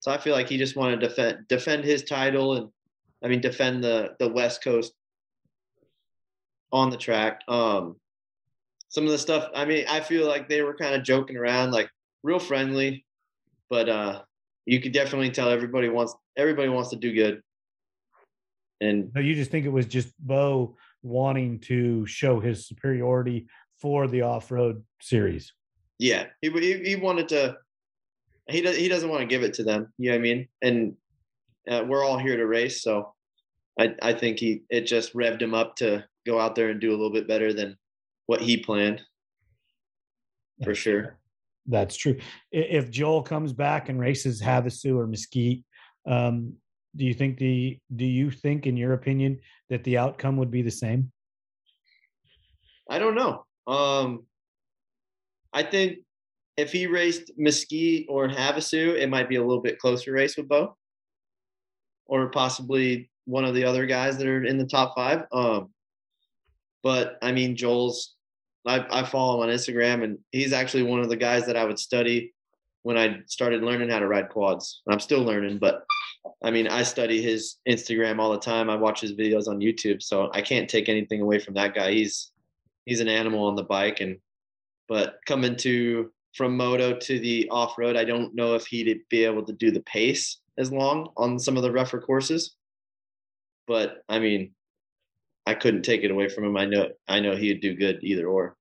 so 0.00 0.10
I 0.10 0.18
feel 0.18 0.34
like 0.34 0.48
he 0.48 0.58
just 0.58 0.74
wanted 0.74 1.00
to 1.00 1.08
defend 1.08 1.48
defend 1.48 1.84
his 1.84 2.02
title 2.02 2.54
and, 2.54 2.68
I 3.22 3.28
mean, 3.28 3.40
defend 3.40 3.84
the 3.84 4.16
the 4.18 4.28
West 4.28 4.64
Coast 4.64 4.94
on 6.72 6.90
the 6.90 6.96
track. 6.96 7.42
Um, 7.46 7.96
some 8.88 9.04
of 9.04 9.10
the 9.10 9.18
stuff 9.18 9.48
i 9.54 9.64
mean 9.64 9.84
i 9.88 10.00
feel 10.00 10.26
like 10.26 10.48
they 10.48 10.62
were 10.62 10.74
kind 10.74 10.94
of 10.94 11.02
joking 11.02 11.36
around 11.36 11.70
like 11.70 11.90
real 12.22 12.38
friendly 12.38 13.04
but 13.68 13.88
uh 13.88 14.22
you 14.64 14.80
could 14.80 14.92
definitely 14.92 15.30
tell 15.30 15.50
everybody 15.50 15.88
wants 15.88 16.14
everybody 16.36 16.68
wants 16.68 16.90
to 16.90 16.96
do 16.96 17.12
good 17.12 17.42
and 18.80 19.10
no 19.14 19.20
you 19.20 19.34
just 19.34 19.50
think 19.50 19.66
it 19.66 19.72
was 19.72 19.86
just 19.86 20.12
Beau 20.18 20.76
wanting 21.02 21.58
to 21.60 22.04
show 22.06 22.40
his 22.40 22.66
superiority 22.66 23.46
for 23.80 24.06
the 24.08 24.22
off-road 24.22 24.82
series 25.00 25.52
yeah 25.98 26.26
he, 26.40 26.50
he, 26.50 26.82
he 26.84 26.96
wanted 26.96 27.28
to 27.28 27.56
he 28.48 28.60
does 28.60 28.76
he 28.76 28.88
doesn't 28.88 29.08
want 29.08 29.20
to 29.20 29.26
give 29.26 29.42
it 29.42 29.54
to 29.54 29.64
them. 29.64 29.92
You 29.98 30.10
know 30.10 30.16
what 30.16 30.20
I 30.20 30.22
mean? 30.22 30.48
And 30.62 30.96
uh, 31.68 31.84
we're 31.86 32.04
all 32.04 32.18
here 32.18 32.36
to 32.36 32.46
race, 32.46 32.82
so 32.82 33.14
I 33.78 33.94
I 34.02 34.12
think 34.12 34.38
he 34.38 34.62
it 34.70 34.82
just 34.82 35.14
revved 35.14 35.42
him 35.42 35.54
up 35.54 35.76
to 35.76 36.04
go 36.24 36.38
out 36.38 36.54
there 36.54 36.70
and 36.70 36.80
do 36.80 36.90
a 36.90 36.96
little 36.96 37.12
bit 37.12 37.28
better 37.28 37.52
than 37.52 37.76
what 38.26 38.40
he 38.40 38.56
planned. 38.56 39.02
For 40.64 40.74
sure. 40.74 41.18
That's 41.66 41.96
true. 41.96 42.18
If 42.52 42.90
Joel 42.90 43.22
comes 43.22 43.52
back 43.52 43.88
and 43.88 43.98
races 43.98 44.40
Havasu 44.40 44.96
or 44.96 45.06
Mesquite, 45.06 45.64
um, 46.06 46.54
do 46.96 47.04
you 47.04 47.14
think 47.14 47.38
the 47.38 47.78
do 47.94 48.04
you 48.04 48.30
think, 48.30 48.66
in 48.66 48.76
your 48.76 48.94
opinion, 48.94 49.38
that 49.68 49.84
the 49.84 49.98
outcome 49.98 50.36
would 50.36 50.50
be 50.50 50.62
the 50.62 50.70
same? 50.70 51.12
I 52.88 52.98
don't 52.98 53.14
know. 53.14 53.44
Um, 53.66 54.24
I 55.52 55.62
think 55.62 55.98
if 56.56 56.72
he 56.72 56.86
raced 56.86 57.32
Mesquite 57.36 58.06
or 58.08 58.28
Havasu, 58.28 58.96
it 58.96 59.08
might 59.08 59.28
be 59.28 59.36
a 59.36 59.44
little 59.44 59.62
bit 59.62 59.78
closer 59.78 60.12
race 60.12 60.36
with 60.36 60.48
Beau, 60.48 60.76
or 62.06 62.30
possibly 62.30 63.10
one 63.24 63.44
of 63.44 63.54
the 63.54 63.64
other 63.64 63.86
guys 63.86 64.16
that 64.18 64.26
are 64.26 64.44
in 64.44 64.58
the 64.58 64.66
top 64.66 64.94
five. 64.94 65.24
Um, 65.32 65.70
but 66.82 67.18
I 67.22 67.32
mean, 67.32 67.56
Joel's. 67.56 68.14
I, 68.68 68.84
I 68.90 69.04
follow 69.04 69.36
him 69.36 69.48
on 69.48 69.54
Instagram, 69.54 70.02
and 70.02 70.18
he's 70.32 70.52
actually 70.52 70.82
one 70.82 70.98
of 70.98 71.08
the 71.08 71.16
guys 71.16 71.46
that 71.46 71.56
I 71.56 71.64
would 71.64 71.78
study 71.78 72.34
when 72.82 72.98
I 72.98 73.20
started 73.26 73.62
learning 73.62 73.90
how 73.90 74.00
to 74.00 74.08
ride 74.08 74.28
quads. 74.28 74.82
I'm 74.88 74.98
still 74.98 75.22
learning, 75.22 75.58
but 75.58 75.84
I 76.42 76.50
mean, 76.50 76.68
I 76.68 76.82
study 76.82 77.22
his 77.22 77.56
Instagram 77.68 78.18
all 78.18 78.32
the 78.32 78.38
time. 78.38 78.70
I 78.70 78.76
watch 78.76 79.00
his 79.00 79.12
videos 79.12 79.48
on 79.48 79.60
YouTube, 79.60 80.02
so 80.02 80.30
I 80.32 80.42
can't 80.42 80.68
take 80.68 80.88
anything 80.88 81.20
away 81.20 81.38
from 81.38 81.54
that 81.54 81.74
guy. 81.74 81.92
He's 81.92 82.32
he's 82.84 83.00
an 83.00 83.08
animal 83.08 83.46
on 83.46 83.56
the 83.56 83.64
bike, 83.64 84.00
and 84.00 84.18
but 84.88 85.18
coming 85.26 85.56
to 85.56 86.10
from 86.34 86.56
moto 86.56 86.96
to 86.96 87.18
the 87.18 87.48
off 87.50 87.78
road, 87.78 87.96
I 87.96 88.04
don't 88.04 88.34
know 88.34 88.54
if 88.54 88.66
he'd 88.66 89.00
be 89.08 89.24
able 89.24 89.44
to 89.44 89.52
do 89.52 89.70
the 89.70 89.80
pace 89.80 90.38
as 90.58 90.70
long 90.70 91.10
on 91.16 91.38
some 91.38 91.56
of 91.56 91.62
the 91.62 91.72
rougher 91.72 92.00
courses. 92.00 92.56
But 93.66 94.02
I 94.08 94.18
mean, 94.18 94.52
I 95.46 95.54
couldn't 95.54 95.82
take 95.82 96.02
it 96.02 96.10
away 96.10 96.28
from 96.28 96.44
him. 96.44 96.56
I 96.56 96.66
know 96.66 96.88
I 97.08 97.20
know 97.20 97.36
he'd 97.36 97.60
do 97.60 97.74
good 97.74 98.00
either 98.02 98.26
or. 98.26 98.56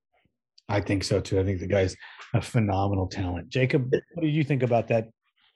I 0.68 0.82
think 0.82 1.04
so 1.04 1.20
too. 1.20 1.40
I 1.40 1.44
think 1.44 1.60
the 1.60 1.68
guy's 1.68 1.96
a 2.34 2.42
phenomenal 2.42 3.08
talent. 3.08 3.50
Jacob, 3.50 3.92
what 3.92 4.22
do 4.22 4.28
you 4.28 4.44
think 4.44 4.64
about 4.64 4.88
that 4.88 5.10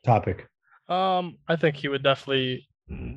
topic? 0.05 0.47
Um, 0.89 1.37
I 1.47 1.55
think 1.55 1.75
he 1.75 1.87
would 1.87 2.03
definitely 2.03 2.67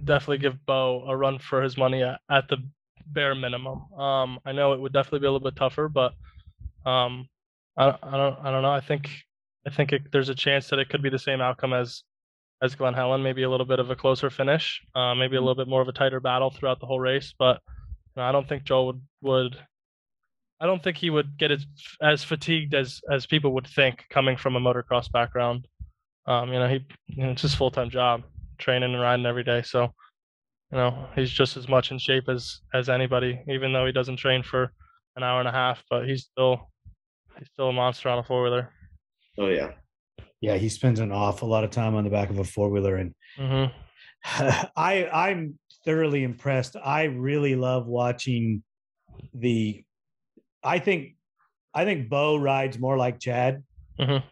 definitely 0.04 0.38
give 0.38 0.64
Beau 0.66 1.04
a 1.08 1.16
run 1.16 1.38
for 1.38 1.62
his 1.62 1.78
money 1.78 2.02
at, 2.02 2.20
at 2.30 2.48
the 2.48 2.58
bare 3.06 3.34
minimum. 3.34 3.90
Um, 3.94 4.38
I 4.44 4.52
know 4.52 4.74
it 4.74 4.80
would 4.80 4.92
definitely 4.92 5.20
be 5.20 5.26
a 5.26 5.32
little 5.32 5.50
bit 5.50 5.56
tougher, 5.56 5.88
but 5.88 6.12
um, 6.84 7.28
I, 7.76 7.88
I 8.02 8.16
don't 8.16 8.38
I 8.42 8.50
don't 8.50 8.62
know. 8.62 8.72
I 8.72 8.80
think 8.80 9.10
I 9.66 9.70
think 9.70 9.92
it, 9.92 10.12
there's 10.12 10.28
a 10.28 10.34
chance 10.34 10.68
that 10.68 10.78
it 10.78 10.88
could 10.88 11.02
be 11.02 11.10
the 11.10 11.18
same 11.18 11.40
outcome 11.40 11.72
as 11.72 12.02
as 12.62 12.74
Glen 12.74 12.94
Helen, 12.94 13.22
maybe 13.22 13.42
a 13.42 13.50
little 13.50 13.66
bit 13.66 13.80
of 13.80 13.90
a 13.90 13.96
closer 13.96 14.30
finish, 14.30 14.80
uh, 14.94 15.14
maybe 15.14 15.36
a 15.36 15.40
little 15.40 15.56
bit 15.56 15.66
more 15.66 15.82
of 15.82 15.88
a 15.88 15.92
tighter 15.92 16.20
battle 16.20 16.50
throughout 16.50 16.78
the 16.78 16.86
whole 16.86 17.00
race. 17.00 17.34
But 17.38 17.60
you 17.68 18.20
know, 18.20 18.22
I 18.22 18.32
don't 18.32 18.48
think 18.48 18.64
Joel 18.64 18.86
would 18.86 19.02
would 19.22 19.58
I 20.60 20.66
don't 20.66 20.82
think 20.82 20.96
he 20.96 21.10
would 21.10 21.36
get 21.38 21.50
as 21.50 21.66
as 22.00 22.22
fatigued 22.22 22.74
as 22.74 23.00
as 23.10 23.26
people 23.26 23.52
would 23.54 23.66
think 23.66 24.04
coming 24.10 24.36
from 24.36 24.56
a 24.56 24.60
motocross 24.60 25.10
background. 25.10 25.66
Um, 26.26 26.52
you 26.52 26.58
know, 26.58 26.68
he 26.68 26.84
you 27.08 27.24
know, 27.24 27.30
it's 27.30 27.42
his 27.42 27.54
full 27.54 27.70
time 27.70 27.90
job, 27.90 28.22
training 28.58 28.92
and 28.92 29.02
riding 29.02 29.26
every 29.26 29.44
day. 29.44 29.62
So, 29.62 29.92
you 30.70 30.78
know, 30.78 31.06
he's 31.14 31.30
just 31.30 31.56
as 31.56 31.68
much 31.68 31.90
in 31.90 31.98
shape 31.98 32.28
as 32.28 32.60
as 32.72 32.88
anybody, 32.88 33.40
even 33.48 33.72
though 33.72 33.86
he 33.86 33.92
doesn't 33.92 34.16
train 34.16 34.42
for 34.42 34.72
an 35.16 35.22
hour 35.22 35.40
and 35.40 35.48
a 35.48 35.52
half. 35.52 35.82
But 35.90 36.06
he's 36.06 36.24
still 36.24 36.70
he's 37.38 37.48
still 37.48 37.68
a 37.68 37.72
monster 37.72 38.08
on 38.08 38.18
a 38.18 38.22
four 38.22 38.42
wheeler. 38.42 38.70
Oh 39.38 39.48
yeah, 39.48 39.72
yeah. 40.40 40.56
He 40.56 40.68
spends 40.68 41.00
an 41.00 41.12
awful 41.12 41.48
lot 41.48 41.64
of 41.64 41.70
time 41.70 41.94
on 41.94 42.04
the 42.04 42.10
back 42.10 42.30
of 42.30 42.38
a 42.38 42.44
four 42.44 42.70
wheeler, 42.70 42.96
and 42.96 43.14
mm-hmm. 43.38 43.72
I 44.76 45.08
I'm 45.08 45.58
thoroughly 45.84 46.22
impressed. 46.22 46.76
I 46.76 47.04
really 47.04 47.56
love 47.56 47.86
watching 47.86 48.62
the. 49.34 49.84
I 50.64 50.78
think, 50.78 51.16
I 51.74 51.84
think 51.84 52.08
Beau 52.08 52.36
rides 52.36 52.78
more 52.78 52.96
like 52.96 53.18
Chad. 53.18 53.64
Mm-hmm. 53.98 54.24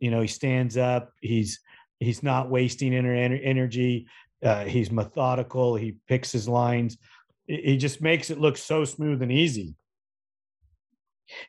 You 0.00 0.10
know, 0.10 0.20
he 0.20 0.26
stands 0.26 0.76
up. 0.76 1.12
He's 1.20 1.60
he's 2.00 2.22
not 2.22 2.50
wasting 2.50 2.92
ener- 2.92 3.40
energy. 3.42 4.08
Uh, 4.42 4.64
he's 4.64 4.90
methodical. 4.90 5.76
He 5.76 5.96
picks 6.08 6.32
his 6.32 6.48
lines. 6.48 6.96
He 7.46 7.76
just 7.76 8.00
makes 8.00 8.30
it 8.30 8.40
look 8.40 8.56
so 8.56 8.84
smooth 8.84 9.22
and 9.22 9.30
easy. 9.30 9.74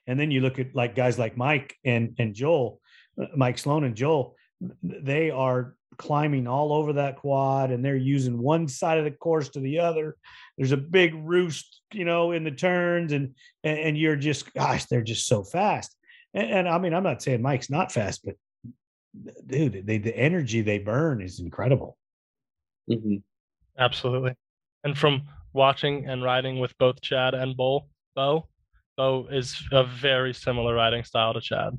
And 0.05 0.19
then 0.19 0.29
you 0.29 0.41
look 0.41 0.59
at 0.59 0.75
like 0.75 0.95
guys 0.95 1.17
like 1.17 1.37
Mike 1.37 1.75
and 1.83 2.15
and 2.19 2.35
Joel, 2.35 2.79
uh, 3.19 3.27
Mike 3.35 3.57
Sloan 3.57 3.83
and 3.83 3.95
Joel. 3.95 4.35
They 4.83 5.31
are 5.31 5.75
climbing 5.97 6.47
all 6.47 6.73
over 6.73 6.93
that 6.93 7.17
quad 7.17 7.71
and 7.71 7.83
they're 7.83 7.95
using 7.95 8.37
one 8.37 8.67
side 8.67 8.97
of 8.97 9.05
the 9.05 9.11
course 9.11 9.49
to 9.49 9.59
the 9.59 9.79
other. 9.79 10.15
There's 10.57 10.71
a 10.71 10.77
big 10.77 11.13
roost, 11.15 11.81
you 11.93 12.05
know, 12.05 12.31
in 12.31 12.43
the 12.43 12.51
turns, 12.51 13.13
and 13.13 13.35
and, 13.63 13.79
and 13.79 13.97
you're 13.97 14.15
just 14.15 14.53
gosh, 14.53 14.85
they're 14.85 15.01
just 15.01 15.27
so 15.27 15.43
fast. 15.43 15.95
And, 16.33 16.49
and, 16.49 16.69
I 16.69 16.77
mean, 16.77 16.93
I'm 16.93 17.03
not 17.03 17.21
saying 17.21 17.41
Mike's 17.41 17.69
not 17.69 17.91
fast, 17.91 18.25
but 18.25 18.35
dude, 19.45 19.85
they, 19.85 19.97
the 19.97 20.15
energy 20.17 20.61
they 20.61 20.79
burn 20.79 21.21
is 21.21 21.39
incredible. 21.39 21.97
mm-hmm. 22.89 23.17
Absolutely. 23.77 24.35
And 24.83 24.97
from 24.97 25.23
watching 25.53 26.07
and 26.07 26.23
riding 26.23 26.59
with 26.59 26.77
both 26.77 27.01
Chad 27.01 27.33
and 27.33 27.55
Beau, 27.55 27.87
Beau, 28.15 28.47
Beau 28.97 29.27
is 29.31 29.61
a 29.71 29.83
very 29.83 30.33
similar 30.33 30.73
riding 30.73 31.03
style 31.03 31.33
to 31.33 31.41
Chad. 31.41 31.77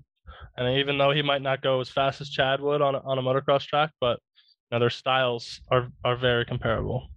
And 0.57 0.79
even 0.79 0.99
though 0.99 1.11
he 1.11 1.23
might 1.23 1.43
not 1.43 1.63
go 1.63 1.81
as 1.81 1.89
fast 1.89 2.21
as 2.21 2.29
Chad 2.29 2.61
would 2.61 2.83
on 2.83 2.95
a, 2.95 2.99
on 3.01 3.19
a 3.19 3.23
motocross 3.23 3.65
track, 3.67 3.91
but 4.01 4.19
you 4.71 4.77
know, 4.77 4.81
their 4.81 4.91
styles 4.91 5.61
are 5.71 5.89
are 6.05 6.17
very 6.17 6.45
comparable. 6.45 7.09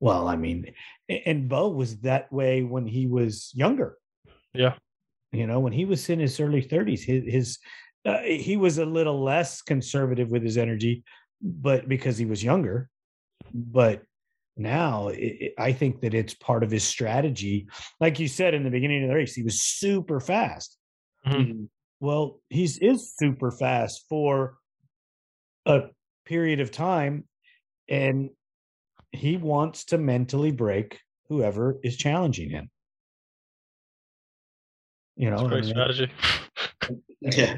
Well, 0.00 0.28
I 0.28 0.36
mean, 0.36 0.66
and 1.08 1.48
Beau 1.48 1.68
was 1.68 1.98
that 2.00 2.32
way 2.32 2.62
when 2.62 2.86
he 2.86 3.06
was 3.06 3.50
younger. 3.54 3.96
Yeah. 4.52 4.74
You 5.34 5.46
know, 5.46 5.60
when 5.60 5.72
he 5.72 5.84
was 5.84 6.08
in 6.08 6.20
his 6.20 6.38
early 6.40 6.62
30s, 6.62 7.04
his, 7.04 7.24
his 7.26 7.58
uh, 8.06 8.20
he 8.20 8.56
was 8.56 8.78
a 8.78 8.84
little 8.84 9.22
less 9.22 9.62
conservative 9.62 10.30
with 10.30 10.42
his 10.42 10.58
energy, 10.58 11.04
but 11.40 11.88
because 11.88 12.18
he 12.18 12.26
was 12.26 12.44
younger. 12.44 12.88
But 13.52 14.02
now 14.56 15.08
it, 15.08 15.54
I 15.58 15.72
think 15.72 16.00
that 16.02 16.14
it's 16.14 16.34
part 16.34 16.62
of 16.62 16.70
his 16.70 16.84
strategy. 16.84 17.66
Like 18.00 18.18
you 18.18 18.28
said 18.28 18.54
in 18.54 18.64
the 18.64 18.70
beginning 18.70 19.02
of 19.02 19.08
the 19.08 19.14
race, 19.14 19.34
he 19.34 19.42
was 19.42 19.62
super 19.62 20.20
fast. 20.20 20.76
Mm-hmm. 21.26 21.64
Well, 22.00 22.40
he's 22.50 22.78
is 22.78 23.14
super 23.16 23.50
fast 23.50 24.04
for 24.08 24.56
a 25.64 25.84
period 26.26 26.60
of 26.60 26.70
time, 26.70 27.24
and 27.88 28.30
he 29.12 29.36
wants 29.36 29.86
to 29.86 29.98
mentally 29.98 30.50
break 30.50 30.98
whoever 31.28 31.78
is 31.82 31.96
challenging 31.96 32.50
him. 32.50 32.70
You 35.16 35.30
know, 35.30 35.46
great 35.48 35.58
I 35.58 35.60
mean, 35.60 35.70
strategy. 35.70 36.12
yeah. 37.20 37.56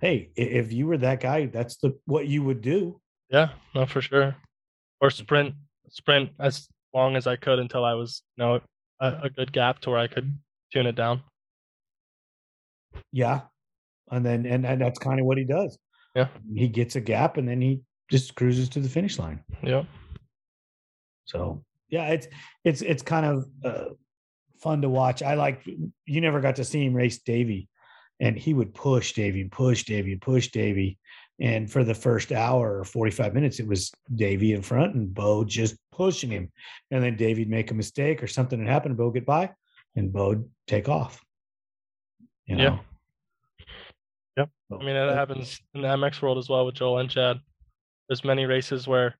Hey, 0.00 0.30
if 0.36 0.72
you 0.72 0.86
were 0.86 0.98
that 0.98 1.20
guy, 1.20 1.46
that's 1.46 1.76
the 1.76 1.98
what 2.06 2.26
you 2.26 2.42
would 2.42 2.60
do. 2.60 3.00
Yeah, 3.30 3.50
no, 3.74 3.86
for 3.86 4.00
sure. 4.00 4.36
Or 5.00 5.10
sprint, 5.10 5.54
sprint 5.88 6.30
as 6.38 6.68
long 6.92 7.16
as 7.16 7.26
I 7.26 7.36
could 7.36 7.58
until 7.58 7.84
I 7.84 7.94
was, 7.94 8.22
you 8.36 8.44
know, 8.44 8.60
a, 9.00 9.18
a 9.24 9.30
good 9.30 9.52
gap 9.52 9.80
to 9.80 9.90
where 9.90 9.98
I 9.98 10.06
could 10.06 10.36
tune 10.72 10.86
it 10.86 10.94
down. 10.94 11.22
Yeah, 13.12 13.42
and 14.10 14.24
then 14.24 14.46
and, 14.46 14.66
and 14.66 14.80
that's 14.80 14.98
kind 14.98 15.20
of 15.20 15.26
what 15.26 15.38
he 15.38 15.44
does. 15.44 15.78
Yeah, 16.14 16.28
he 16.54 16.68
gets 16.68 16.96
a 16.96 17.00
gap 17.00 17.36
and 17.36 17.48
then 17.48 17.60
he 17.60 17.80
just 18.10 18.34
cruises 18.34 18.68
to 18.70 18.80
the 18.80 18.88
finish 18.88 19.18
line. 19.18 19.42
Yeah. 19.62 19.84
So 21.24 21.64
yeah, 21.88 22.08
it's 22.08 22.28
it's 22.64 22.82
it's 22.82 23.02
kind 23.02 23.26
of 23.26 23.46
uh, 23.64 23.94
fun 24.64 24.82
to 24.82 24.88
watch. 24.88 25.22
I 25.22 25.34
like 25.34 25.64
you 25.66 26.20
never 26.20 26.40
got 26.40 26.56
to 26.56 26.64
see 26.64 26.84
him 26.84 26.94
race 26.94 27.18
Davy, 27.18 27.68
and 28.18 28.36
he 28.36 28.54
would 28.54 28.74
push 28.74 29.12
Davy 29.12 29.42
and 29.42 29.52
push 29.52 29.84
Davy 29.84 30.12
and 30.12 30.20
push 30.20 30.48
Davy. 30.48 30.98
And 31.40 31.70
for 31.70 31.82
the 31.82 31.94
first 31.94 32.30
hour 32.30 32.78
or 32.78 32.84
45 32.84 33.34
minutes, 33.34 33.58
it 33.58 33.66
was 33.66 33.92
Davy 34.14 34.52
in 34.52 34.62
front 34.62 34.94
and 34.94 35.12
Beau 35.12 35.44
just 35.44 35.76
pushing 35.90 36.30
him. 36.30 36.52
And 36.92 37.02
then 37.02 37.16
Davy'd 37.16 37.50
make 37.50 37.72
a 37.72 37.74
mistake 37.74 38.22
or 38.22 38.28
something 38.28 38.58
would 38.58 38.68
happen, 38.68 38.92
and 38.92 38.98
Beau 38.98 39.10
get 39.10 39.26
by, 39.26 39.50
and 39.96 40.12
Beau'd 40.12 40.48
take 40.66 40.88
off. 40.88 41.20
You 42.46 42.56
know? 42.56 42.62
Yeah. 42.62 42.78
Yep. 44.36 44.50
I 44.72 44.84
mean, 44.84 44.96
it 44.96 45.14
happens 45.14 45.60
in 45.74 45.82
the 45.82 45.88
MX 45.88 46.22
world 46.22 46.38
as 46.38 46.48
well 46.48 46.66
with 46.66 46.76
Joel 46.76 46.98
and 46.98 47.10
Chad. 47.10 47.38
There's 48.08 48.24
many 48.24 48.44
races 48.44 48.86
where, 48.86 49.16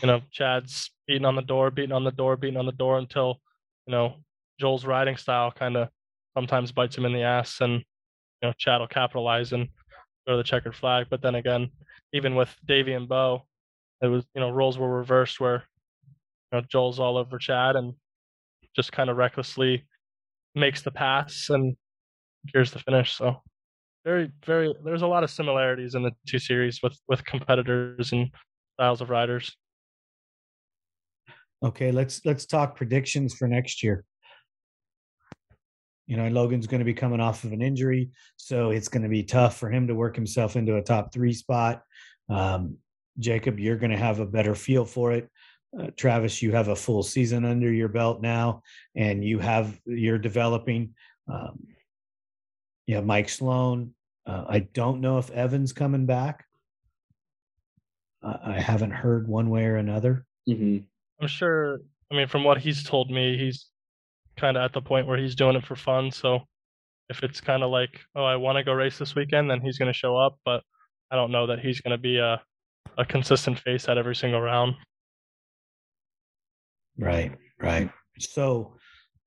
you 0.00 0.06
know, 0.06 0.22
Chad's 0.30 0.90
beating 1.06 1.26
on 1.26 1.36
the 1.36 1.42
door, 1.42 1.70
beating 1.70 1.92
on 1.92 2.04
the 2.04 2.12
door, 2.12 2.36
beating 2.36 2.58
on 2.58 2.66
the 2.66 2.72
door 2.72 2.98
until, 2.98 3.40
you 3.86 3.92
know, 3.92 4.16
Joel's 4.62 4.86
riding 4.86 5.16
style 5.16 5.50
kind 5.50 5.76
of 5.76 5.88
sometimes 6.38 6.70
bites 6.70 6.96
him 6.96 7.04
in 7.04 7.12
the 7.12 7.24
ass, 7.24 7.60
and 7.60 7.72
you 7.72 8.48
know, 8.48 8.52
Chad 8.56 8.80
will 8.80 8.86
capitalize 8.86 9.52
and 9.52 9.66
go 10.24 10.34
to 10.34 10.36
the 10.36 10.44
checkered 10.44 10.76
flag. 10.76 11.08
But 11.10 11.20
then 11.20 11.34
again, 11.34 11.68
even 12.12 12.36
with 12.36 12.54
Davy 12.64 12.92
and 12.92 13.08
Beau, 13.08 13.42
it 14.00 14.06
was 14.06 14.24
you 14.36 14.40
know 14.40 14.50
roles 14.50 14.78
were 14.78 14.98
reversed 14.98 15.40
where 15.40 15.64
you 16.52 16.60
know 16.60 16.62
Joel's 16.70 17.00
all 17.00 17.16
over 17.16 17.38
Chad 17.38 17.74
and 17.74 17.94
just 18.76 18.92
kind 18.92 19.10
of 19.10 19.16
recklessly 19.16 19.84
makes 20.54 20.82
the 20.82 20.92
pass 20.92 21.50
and 21.50 21.76
gears 22.52 22.70
the 22.70 22.78
finish. 22.78 23.16
So 23.16 23.42
very 24.04 24.30
very 24.46 24.72
there's 24.84 25.02
a 25.02 25.08
lot 25.08 25.24
of 25.24 25.30
similarities 25.30 25.96
in 25.96 26.04
the 26.04 26.12
two 26.28 26.38
series 26.38 26.78
with 26.84 26.96
with 27.08 27.24
competitors 27.24 28.12
and 28.12 28.30
styles 28.74 29.00
of 29.00 29.10
riders. 29.10 29.56
Okay, 31.64 31.90
let's 31.90 32.24
let's 32.24 32.46
talk 32.46 32.76
predictions 32.76 33.34
for 33.34 33.48
next 33.48 33.82
year. 33.82 34.04
You 36.06 36.16
know, 36.16 36.28
Logan's 36.28 36.66
going 36.66 36.80
to 36.80 36.84
be 36.84 36.94
coming 36.94 37.20
off 37.20 37.44
of 37.44 37.52
an 37.52 37.62
injury, 37.62 38.10
so 38.36 38.70
it's 38.70 38.88
going 38.88 39.02
to 39.02 39.08
be 39.08 39.22
tough 39.22 39.56
for 39.56 39.70
him 39.70 39.86
to 39.86 39.94
work 39.94 40.16
himself 40.16 40.56
into 40.56 40.76
a 40.76 40.82
top 40.82 41.12
three 41.12 41.32
spot. 41.32 41.82
Um, 42.28 42.76
Jacob, 43.18 43.60
you're 43.60 43.76
going 43.76 43.92
to 43.92 43.96
have 43.96 44.20
a 44.20 44.26
better 44.26 44.54
feel 44.54 44.84
for 44.84 45.12
it. 45.12 45.28
Uh, 45.78 45.88
Travis, 45.96 46.42
you 46.42 46.52
have 46.52 46.68
a 46.68 46.76
full 46.76 47.02
season 47.02 47.44
under 47.44 47.72
your 47.72 47.88
belt 47.88 48.20
now, 48.20 48.62
and 48.94 49.24
you 49.24 49.38
have 49.38 49.80
you're 49.86 50.18
developing. 50.18 50.94
Um, 51.32 51.66
you 52.86 52.96
have 52.96 53.06
Mike 53.06 53.28
Sloan. 53.28 53.94
Uh, 54.26 54.44
I 54.48 54.58
don't 54.60 55.00
know 55.00 55.18
if 55.18 55.30
Evan's 55.30 55.72
coming 55.72 56.04
back. 56.04 56.44
Uh, 58.22 58.36
I 58.44 58.60
haven't 58.60 58.90
heard 58.90 59.28
one 59.28 59.50
way 59.50 59.64
or 59.64 59.76
another. 59.76 60.26
Mm-hmm. 60.48 60.84
I'm 61.20 61.28
sure. 61.28 61.80
I 62.10 62.16
mean, 62.16 62.28
from 62.28 62.44
what 62.44 62.58
he's 62.58 62.82
told 62.82 63.10
me, 63.10 63.38
he's 63.38 63.68
kind 64.36 64.56
of 64.56 64.62
at 64.64 64.72
the 64.72 64.80
point 64.80 65.06
where 65.06 65.18
he's 65.18 65.34
doing 65.34 65.56
it 65.56 65.66
for 65.66 65.76
fun. 65.76 66.10
So 66.10 66.40
if 67.08 67.22
it's 67.22 67.40
kind 67.40 67.62
of 67.62 67.70
like, 67.70 68.00
oh, 68.16 68.24
I 68.24 68.36
want 68.36 68.56
to 68.56 68.64
go 68.64 68.72
race 68.72 68.98
this 68.98 69.14
weekend, 69.14 69.50
then 69.50 69.60
he's 69.60 69.78
going 69.78 69.92
to 69.92 69.98
show 69.98 70.16
up. 70.16 70.38
But 70.44 70.62
I 71.10 71.16
don't 71.16 71.32
know 71.32 71.46
that 71.48 71.60
he's 71.60 71.80
going 71.80 71.96
to 71.96 72.02
be 72.02 72.18
a 72.18 72.40
a 72.98 73.04
consistent 73.04 73.58
face 73.58 73.88
at 73.88 73.96
every 73.96 74.14
single 74.14 74.40
round. 74.40 74.74
Right, 76.98 77.32
right. 77.60 77.90
So 78.18 78.76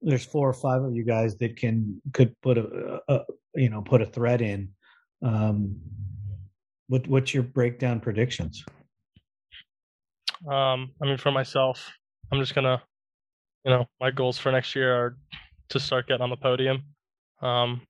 there's 0.02 0.26
four 0.26 0.48
or 0.48 0.54
five 0.54 0.84
of 0.84 0.96
you 0.96 1.04
guys 1.04 1.38
that 1.38 1.58
can 1.58 2.02
could 2.14 2.40
put 2.42 2.58
a, 2.58 3.00
a 3.08 3.22
you 3.56 3.70
know 3.70 3.82
put 3.82 4.02
a 4.02 4.06
thread 4.06 4.42
in. 4.42 4.70
Um, 5.24 5.80
what 6.88 7.08
what's 7.08 7.34
your 7.34 7.44
breakdown 7.44 8.00
predictions? 8.00 8.64
Um, 10.48 10.92
I 11.02 11.06
mean, 11.06 11.18
for 11.18 11.32
myself, 11.32 11.92
I'm 12.32 12.40
just 12.40 12.54
gonna, 12.54 12.82
you 13.66 13.72
know, 13.72 13.86
my 14.00 14.12
goals 14.12 14.38
for 14.38 14.52
next 14.52 14.76
year 14.76 14.96
are 14.96 15.18
to 15.70 15.80
start 15.80 16.08
getting 16.08 16.22
on 16.22 16.30
the 16.30 16.38
podium. 16.38 16.84
Um, 17.42 17.82